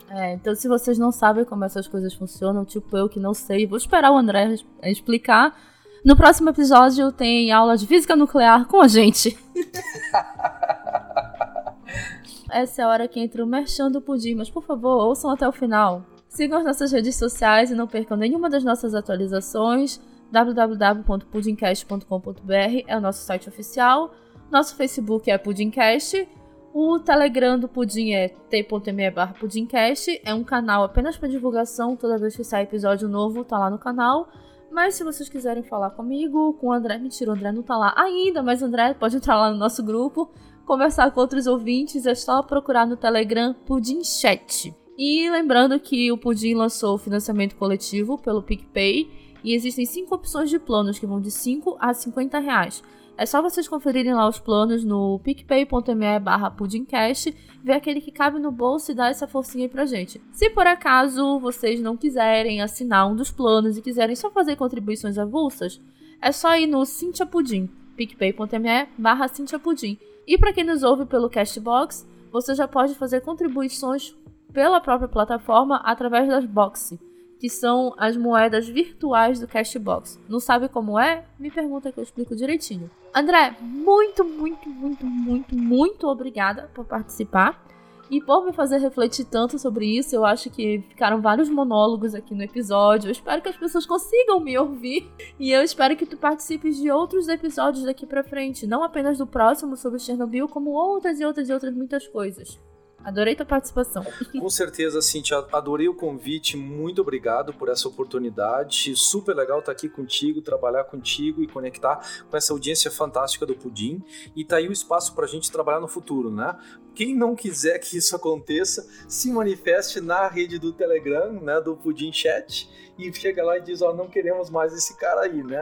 É, 0.09 0.33
então 0.33 0.53
se 0.53 0.67
vocês 0.67 0.99
não 0.99 1.11
sabem 1.11 1.45
como 1.45 1.65
essas 1.65 1.87
coisas 1.87 2.13
funcionam, 2.13 2.63
tipo 2.63 2.95
eu 2.95 3.09
que 3.09 3.19
não 3.19 3.33
sei, 3.33 3.65
vou 3.65 3.77
esperar 3.77 4.11
o 4.11 4.17
André 4.17 4.55
explicar. 4.83 5.57
No 6.03 6.15
próximo 6.15 6.51
episódio 6.51 7.11
tem 7.11 7.51
aula 7.51 7.75
de 7.75 7.87
física 7.87 8.15
nuclear 8.15 8.67
com 8.67 8.81
a 8.81 8.87
gente. 8.87 9.35
essa 12.49 12.81
é 12.81 12.85
a 12.85 12.87
hora 12.87 13.07
que 13.07 13.19
entra 13.19 13.43
o 13.43 13.47
merchan 13.47 13.91
do 13.91 14.01
Pudim, 14.01 14.33
mas 14.35 14.49
por 14.49 14.63
favor, 14.63 15.05
ouçam 15.05 15.29
até 15.31 15.47
o 15.47 15.51
final. 15.51 16.03
Sigam 16.27 16.57
as 16.59 16.65
nossas 16.65 16.91
redes 16.91 17.15
sociais 17.15 17.71
e 17.71 17.75
não 17.75 17.87
percam 17.87 18.17
nenhuma 18.17 18.49
das 18.49 18.61
nossas 18.63 18.93
atualizações. 18.93 20.01
www.pudimcast.com.br 20.31 22.83
é 22.87 22.97
o 22.97 23.01
nosso 23.01 23.23
site 23.23 23.47
oficial. 23.47 24.13
Nosso 24.51 24.75
Facebook 24.75 25.31
é 25.31 25.37
Pudimcast. 25.37 26.27
O 26.73 26.99
Telegram 26.99 27.57
do 27.57 27.69
Pudim 27.69 28.11
é 28.11 28.27
t.me 28.27 29.11
pudimcast. 29.39 30.19
É 30.25 30.33
um 30.33 30.43
canal 30.43 30.83
apenas 30.83 31.15
para 31.15 31.29
divulgação. 31.29 31.95
Toda 31.95 32.17
vez 32.17 32.35
que 32.35 32.43
sai 32.43 32.63
episódio 32.63 33.07
novo, 33.07 33.45
tá 33.45 33.57
lá 33.57 33.69
no 33.69 33.79
canal. 33.79 34.27
Mas 34.69 34.95
se 34.95 35.05
vocês 35.05 35.29
quiserem 35.29 35.63
falar 35.63 35.91
comigo, 35.91 36.51
com 36.55 36.67
o 36.67 36.73
André, 36.73 36.97
mentira, 36.97 37.31
o 37.31 37.33
André 37.33 37.53
não 37.53 37.63
tá 37.63 37.77
lá 37.77 37.93
ainda, 37.95 38.43
mas 38.43 38.61
o 38.61 38.65
André 38.65 38.93
pode 38.93 39.15
entrar 39.15 39.37
lá 39.37 39.49
no 39.49 39.57
nosso 39.57 39.81
grupo 39.81 40.29
conversar 40.65 41.11
com 41.11 41.21
outros 41.21 41.47
ouvintes, 41.47 42.05
é 42.05 42.15
só 42.15 42.41
procurar 42.43 42.85
no 42.85 42.97
Telegram 42.97 43.53
Pudim 43.53 44.03
Chat. 44.03 44.73
E 44.97 45.29
lembrando 45.29 45.79
que 45.79 46.11
o 46.11 46.17
Pudim 46.17 46.53
lançou 46.53 46.95
o 46.95 46.97
financiamento 46.97 47.55
coletivo 47.55 48.17
pelo 48.17 48.43
PicPay 48.43 49.09
e 49.43 49.53
existem 49.53 49.85
cinco 49.85 50.15
opções 50.15 50.49
de 50.49 50.57
planos 50.57 50.97
que 50.97 51.05
vão 51.05 51.21
de 51.21 51.29
5 51.29 51.77
a 51.79 51.93
50 51.93 52.39
reais. 52.39 52.81
É 53.17 53.25
só 53.25 53.41
vocês 53.41 53.67
conferirem 53.67 54.13
lá 54.13 54.27
os 54.27 54.39
planos 54.39 54.83
no 54.83 55.19
picpay.me 55.19 56.19
barra 56.19 56.51
pudimcast, 56.51 57.33
ver 57.63 57.73
aquele 57.73 58.01
que 58.01 58.11
cabe 58.11 58.39
no 58.39 58.51
bolso 58.51 58.91
e 58.91 58.95
dar 58.95 59.09
essa 59.09 59.27
forcinha 59.27 59.65
aí 59.65 59.69
pra 59.69 59.85
gente. 59.85 60.21
Se 60.33 60.49
por 60.49 60.67
acaso 60.67 61.39
vocês 61.39 61.79
não 61.79 61.95
quiserem 61.95 62.61
assinar 62.61 63.09
um 63.09 63.15
dos 63.15 63.31
planos 63.31 63.77
e 63.77 63.81
quiserem 63.81 64.15
só 64.15 64.29
fazer 64.31 64.57
contribuições 64.57 65.17
avulsas, 65.17 65.79
é 66.21 66.31
só 66.31 66.57
ir 66.57 66.67
no 66.67 66.85
Cintia 66.85 67.25
Pudim, 67.25 67.69
picpay.me 67.95 68.87
barra 68.97 69.27
Cintia 69.27 69.59
Pudim. 69.59 69.97
E 70.27 70.37
para 70.37 70.53
quem 70.53 70.63
nos 70.63 70.83
ouve 70.83 71.05
pelo 71.05 71.29
Castbox, 71.29 72.07
você 72.31 72.53
já 72.55 72.67
pode 72.67 72.95
fazer 72.95 73.21
contribuições 73.21 74.15
pela 74.51 74.81
própria 74.81 75.07
plataforma 75.07 75.77
através 75.83 76.27
das 76.27 76.45
Boxy, 76.45 76.99
que 77.39 77.49
são 77.49 77.93
as 77.97 78.15
moedas 78.15 78.67
virtuais 78.67 79.39
do 79.39 79.47
Castbox. 79.47 80.19
Não 80.27 80.39
sabe 80.39 80.67
como 80.67 80.97
é? 80.97 81.25
Me 81.39 81.51
pergunta 81.51 81.91
que 81.91 81.99
eu 81.99 82.03
explico 82.03 82.35
direitinho. 82.35 82.89
André, 83.13 83.55
muito, 83.61 84.23
muito, 84.23 84.69
muito, 84.69 85.05
muito, 85.05 85.55
muito 85.55 86.07
obrigada 86.07 86.69
por 86.73 86.85
participar. 86.85 87.64
E 88.09 88.21
por 88.21 88.45
me 88.45 88.53
fazer 88.53 88.77
refletir 88.77 89.25
tanto 89.25 89.57
sobre 89.57 89.85
isso, 89.97 90.15
eu 90.15 90.25
acho 90.25 90.49
que 90.49 90.83
ficaram 90.89 91.21
vários 91.21 91.49
monólogos 91.49 92.13
aqui 92.13 92.35
no 92.35 92.43
episódio. 92.43 93.07
Eu 93.07 93.11
espero 93.11 93.41
que 93.41 93.49
as 93.49 93.57
pessoas 93.57 93.85
consigam 93.85 94.39
me 94.39 94.57
ouvir. 94.57 95.09
E 95.39 95.51
eu 95.51 95.63
espero 95.63 95.95
que 95.95 96.05
tu 96.05 96.17
participes 96.17 96.77
de 96.77 96.91
outros 96.91 97.27
episódios 97.27 97.85
daqui 97.85 98.05
pra 98.05 98.23
frente. 98.23 98.67
Não 98.67 98.83
apenas 98.83 99.17
do 99.17 99.25
próximo 99.25 99.75
sobre 99.75 99.99
Chernobyl, 99.99 100.47
como 100.47 100.71
outras 100.71 101.19
e 101.19 101.25
outras 101.25 101.49
e 101.49 101.53
outras 101.53 101.73
muitas 101.73 102.07
coisas. 102.07 102.59
Adorei 103.05 103.35
tua 103.35 103.45
participação. 103.45 104.03
Com 104.39 104.49
certeza, 104.49 104.99
Cintia, 104.99 105.37
adorei 105.53 105.87
o 105.87 105.93
convite. 105.93 106.57
Muito 106.57 107.01
obrigado 107.01 107.53
por 107.53 107.69
essa 107.69 107.87
oportunidade. 107.87 108.95
Super 108.95 109.35
legal 109.35 109.59
estar 109.59 109.71
aqui 109.71 109.87
contigo, 109.87 110.41
trabalhar 110.41 110.85
contigo 110.85 111.43
e 111.43 111.47
conectar 111.47 111.99
com 112.27 112.35
essa 112.35 112.51
audiência 112.51 112.89
fantástica 112.89 113.45
do 113.45 113.53
Pudim. 113.53 114.03
E 114.35 114.43
tá 114.43 114.55
aí 114.55 114.67
o 114.67 114.71
espaço 114.71 115.13
para 115.13 115.25
a 115.25 115.27
gente 115.27 115.51
trabalhar 115.51 115.79
no 115.79 115.87
futuro, 115.87 116.31
né? 116.31 116.57
Quem 116.95 117.13
não 117.13 117.35
quiser 117.35 117.77
que 117.79 117.97
isso 117.97 118.15
aconteça, 118.15 118.87
se 119.07 119.29
manifeste 119.31 119.99
na 119.99 120.27
rede 120.27 120.57
do 120.57 120.71
Telegram, 120.71 121.33
né, 121.33 121.59
do 121.59 121.75
Pudim 121.75 122.11
Chat, 122.13 122.69
e 122.97 123.11
chega 123.13 123.43
lá 123.43 123.57
e 123.57 123.61
diz, 123.61 123.81
ó, 123.81 123.91
oh, 123.91 123.93
não 123.93 124.07
queremos 124.07 124.49
mais 124.49 124.73
esse 124.73 124.97
cara 124.97 125.21
aí, 125.21 125.43
né? 125.43 125.61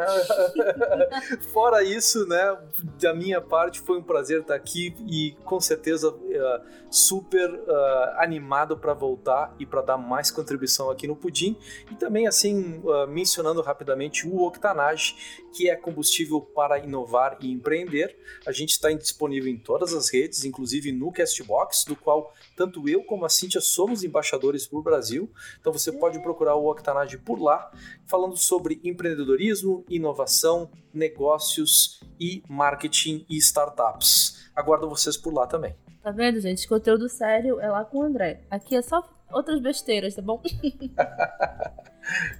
Fora 1.52 1.84
isso, 1.84 2.28
né, 2.28 2.58
da 3.00 3.14
minha 3.14 3.42
parte 3.42 3.82
foi 3.82 3.98
um 3.98 4.04
prazer 4.04 4.42
estar 4.42 4.56
aqui 4.56 4.96
e 5.08 5.36
com 5.44 5.60
certeza 5.60 6.10
uh, 6.10 6.62
super 6.90 7.50
uh, 7.50 8.20
animado 8.20 8.78
para 8.78 8.94
voltar 8.94 9.56
e 9.60 9.66
para 9.66 9.82
dar 9.82 9.98
mais 9.98 10.30
contribuição 10.30 10.90
aqui 10.90 11.08
no 11.08 11.16
Pudim 11.16 11.58
e 11.92 11.96
também 11.96 12.28
assim 12.28 12.80
uh, 12.84 13.08
mencionando 13.08 13.62
rapidamente 13.62 14.28
o 14.28 14.46
Octanage, 14.46 15.16
que 15.54 15.70
é 15.70 15.76
combustível 15.76 16.42
para 16.42 16.80
inovar 16.80 17.38
e 17.40 17.52
empreender. 17.52 18.18
A 18.46 18.52
gente 18.52 18.72
está 18.72 18.92
disponível 18.92 19.52
em 19.52 19.58
todas 19.58 19.94
as 19.94 20.12
redes, 20.12 20.44
inclusive 20.46 20.92
no 20.92 21.12
Castbox, 21.12 21.86
do 21.86 21.96
qual 21.96 22.34
tanto 22.56 22.88
eu 22.90 23.04
como 23.04 23.26
a 23.26 23.30
Cintia 23.30 23.62
somos 23.62 24.04
embaixadores 24.04 24.68
para 24.68 24.80
o 24.80 24.84
Brasil. 24.84 25.30
Então 25.60 25.72
você 25.72 25.92
pode 25.92 26.22
procurar 26.22 26.56
o 26.56 26.70
Octanage 26.70 27.18
por 27.26 27.42
lá, 27.42 27.72
falando 28.06 28.38
sobre 28.38 28.80
empreendedorismo, 28.84 29.84
inovação, 29.90 30.70
negócios 30.94 32.00
e 32.20 32.44
marketing 32.48 33.26
e 33.30 33.38
startups. 33.38 34.50
Aguardo 34.56 34.90
vocês 34.90 35.18
por 35.18 35.34
lá 35.34 35.48
também. 35.48 35.76
Tá 36.02 36.12
vendo, 36.12 36.40
gente? 36.40 36.68
Conteúdo 36.68 37.08
sério 37.08 37.60
é 37.60 37.70
lá 37.70 37.86
com 37.86 38.00
o 38.00 38.04
André. 38.04 38.42
Aqui 38.52 38.76
é 38.76 38.82
só 38.82 39.08
outras 39.32 39.60
besteiras, 39.60 40.16
tá 40.16 40.22
bom? 40.22 40.42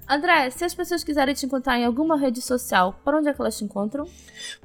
André, 0.08 0.50
se 0.50 0.64
as 0.64 0.74
pessoas 0.74 1.02
quiserem 1.02 1.34
te 1.34 1.46
encontrar 1.46 1.78
em 1.78 1.84
alguma 1.84 2.16
rede 2.16 2.42
social, 2.42 3.00
por 3.02 3.14
onde 3.14 3.28
é 3.28 3.34
que 3.34 3.40
elas 3.40 3.56
te 3.56 3.64
encontram? 3.64 4.06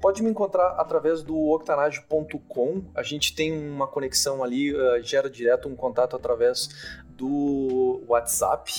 Pode 0.02 0.22
me 0.22 0.30
encontrar 0.30 0.72
através 0.72 1.24
do 1.24 1.36
octanage.com. 1.52 2.84
A 2.94 3.02
gente 3.02 3.34
tem 3.34 3.52
uma 3.52 3.88
conexão 3.88 4.44
ali, 4.44 4.74
uh, 4.74 5.02
gera 5.02 5.30
direto 5.30 5.70
um 5.70 5.76
contato 5.76 6.16
através 6.16 6.70
do 7.10 8.02
WhatsApp 8.08 8.72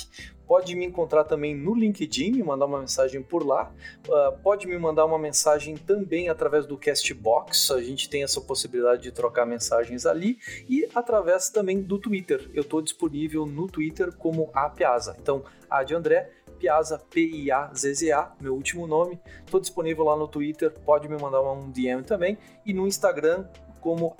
pode 0.50 0.74
me 0.74 0.84
encontrar 0.84 1.22
também 1.22 1.54
no 1.54 1.76
LinkedIn, 1.76 2.32
me 2.32 2.42
mandar 2.42 2.66
uma 2.66 2.80
mensagem 2.80 3.22
por 3.22 3.46
lá. 3.46 3.72
Uh, 4.08 4.36
pode 4.42 4.66
me 4.66 4.76
mandar 4.76 5.04
uma 5.04 5.16
mensagem 5.16 5.76
também 5.76 6.28
através 6.28 6.66
do 6.66 6.76
Castbox, 6.76 7.70
a 7.70 7.80
gente 7.80 8.10
tem 8.10 8.24
essa 8.24 8.40
possibilidade 8.40 9.00
de 9.00 9.12
trocar 9.12 9.46
mensagens 9.46 10.06
ali. 10.06 10.40
E 10.68 10.88
através 10.92 11.50
também 11.50 11.80
do 11.80 12.00
Twitter. 12.00 12.50
Eu 12.52 12.62
estou 12.62 12.82
disponível 12.82 13.46
no 13.46 13.68
Twitter 13.68 14.12
como 14.16 14.50
a 14.52 14.68
Piazza. 14.68 15.16
Então, 15.22 15.44
a 15.70 15.84
de 15.84 15.94
André, 15.94 16.28
Piazza, 16.58 16.98
P-I-A-Z-Z-A, 16.98 18.32
meu 18.40 18.52
último 18.52 18.88
nome. 18.88 19.20
Estou 19.44 19.60
disponível 19.60 20.02
lá 20.02 20.16
no 20.16 20.26
Twitter, 20.26 20.72
pode 20.84 21.08
me 21.08 21.16
mandar 21.16 21.42
um 21.42 21.70
DM 21.70 22.02
também. 22.02 22.36
E 22.66 22.74
no 22.74 22.88
Instagram, 22.88 23.46
como 23.80 24.14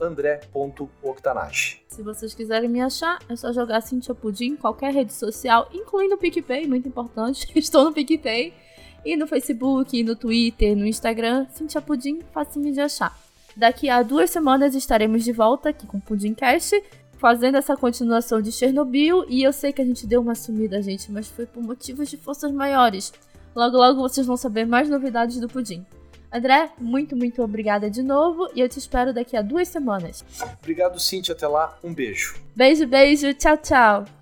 andré.octanache. 0.00 1.82
Se 1.88 2.02
vocês 2.02 2.34
quiserem 2.34 2.68
me 2.68 2.80
achar, 2.80 3.18
é 3.28 3.36
só 3.36 3.52
jogar 3.52 3.80
Cintia 3.80 4.14
Pudim 4.14 4.52
em 4.52 4.56
qualquer 4.56 4.92
rede 4.92 5.12
social, 5.12 5.68
incluindo 5.72 6.14
o 6.14 6.18
PicPay, 6.18 6.66
muito 6.66 6.88
importante. 6.88 7.46
Estou 7.58 7.84
no 7.84 7.92
PicPay. 7.92 8.52
E 9.04 9.16
no 9.16 9.26
Facebook, 9.26 10.02
no 10.02 10.16
Twitter, 10.16 10.76
no 10.76 10.86
Instagram, 10.86 11.46
Cintia 11.50 11.80
Pudim, 11.80 12.20
facinho 12.32 12.72
de 12.72 12.80
achar. 12.80 13.16
Daqui 13.56 13.88
a 13.88 14.02
duas 14.02 14.30
semanas 14.30 14.74
estaremos 14.74 15.24
de 15.24 15.32
volta 15.32 15.70
aqui 15.70 15.86
com 15.86 15.96
o 15.96 16.00
Pudimcast, 16.00 16.82
fazendo 17.16 17.56
essa 17.56 17.74
continuação 17.74 18.42
de 18.42 18.52
Chernobyl. 18.52 19.24
E 19.28 19.42
eu 19.42 19.52
sei 19.52 19.72
que 19.72 19.80
a 19.80 19.84
gente 19.84 20.06
deu 20.06 20.20
uma 20.20 20.34
sumida, 20.34 20.82
gente, 20.82 21.10
mas 21.10 21.26
foi 21.26 21.46
por 21.46 21.62
motivos 21.62 22.10
de 22.10 22.18
forças 22.18 22.52
maiores. 22.52 23.14
Logo, 23.54 23.78
logo 23.78 24.00
vocês 24.00 24.26
vão 24.26 24.36
saber 24.36 24.66
mais 24.66 24.90
novidades 24.90 25.40
do 25.40 25.48
Pudim. 25.48 25.86
André, 26.32 26.70
muito, 26.78 27.16
muito 27.16 27.42
obrigada 27.42 27.90
de 27.90 28.02
novo 28.02 28.48
e 28.54 28.60
eu 28.60 28.68
te 28.68 28.78
espero 28.78 29.12
daqui 29.12 29.36
a 29.36 29.42
duas 29.42 29.68
semanas. 29.68 30.24
Obrigado, 30.60 30.98
Cintia. 30.98 31.34
Até 31.34 31.46
lá. 31.46 31.78
Um 31.82 31.94
beijo. 31.94 32.36
Beijo, 32.54 32.86
beijo. 32.86 33.32
Tchau, 33.34 33.56
tchau. 33.56 34.15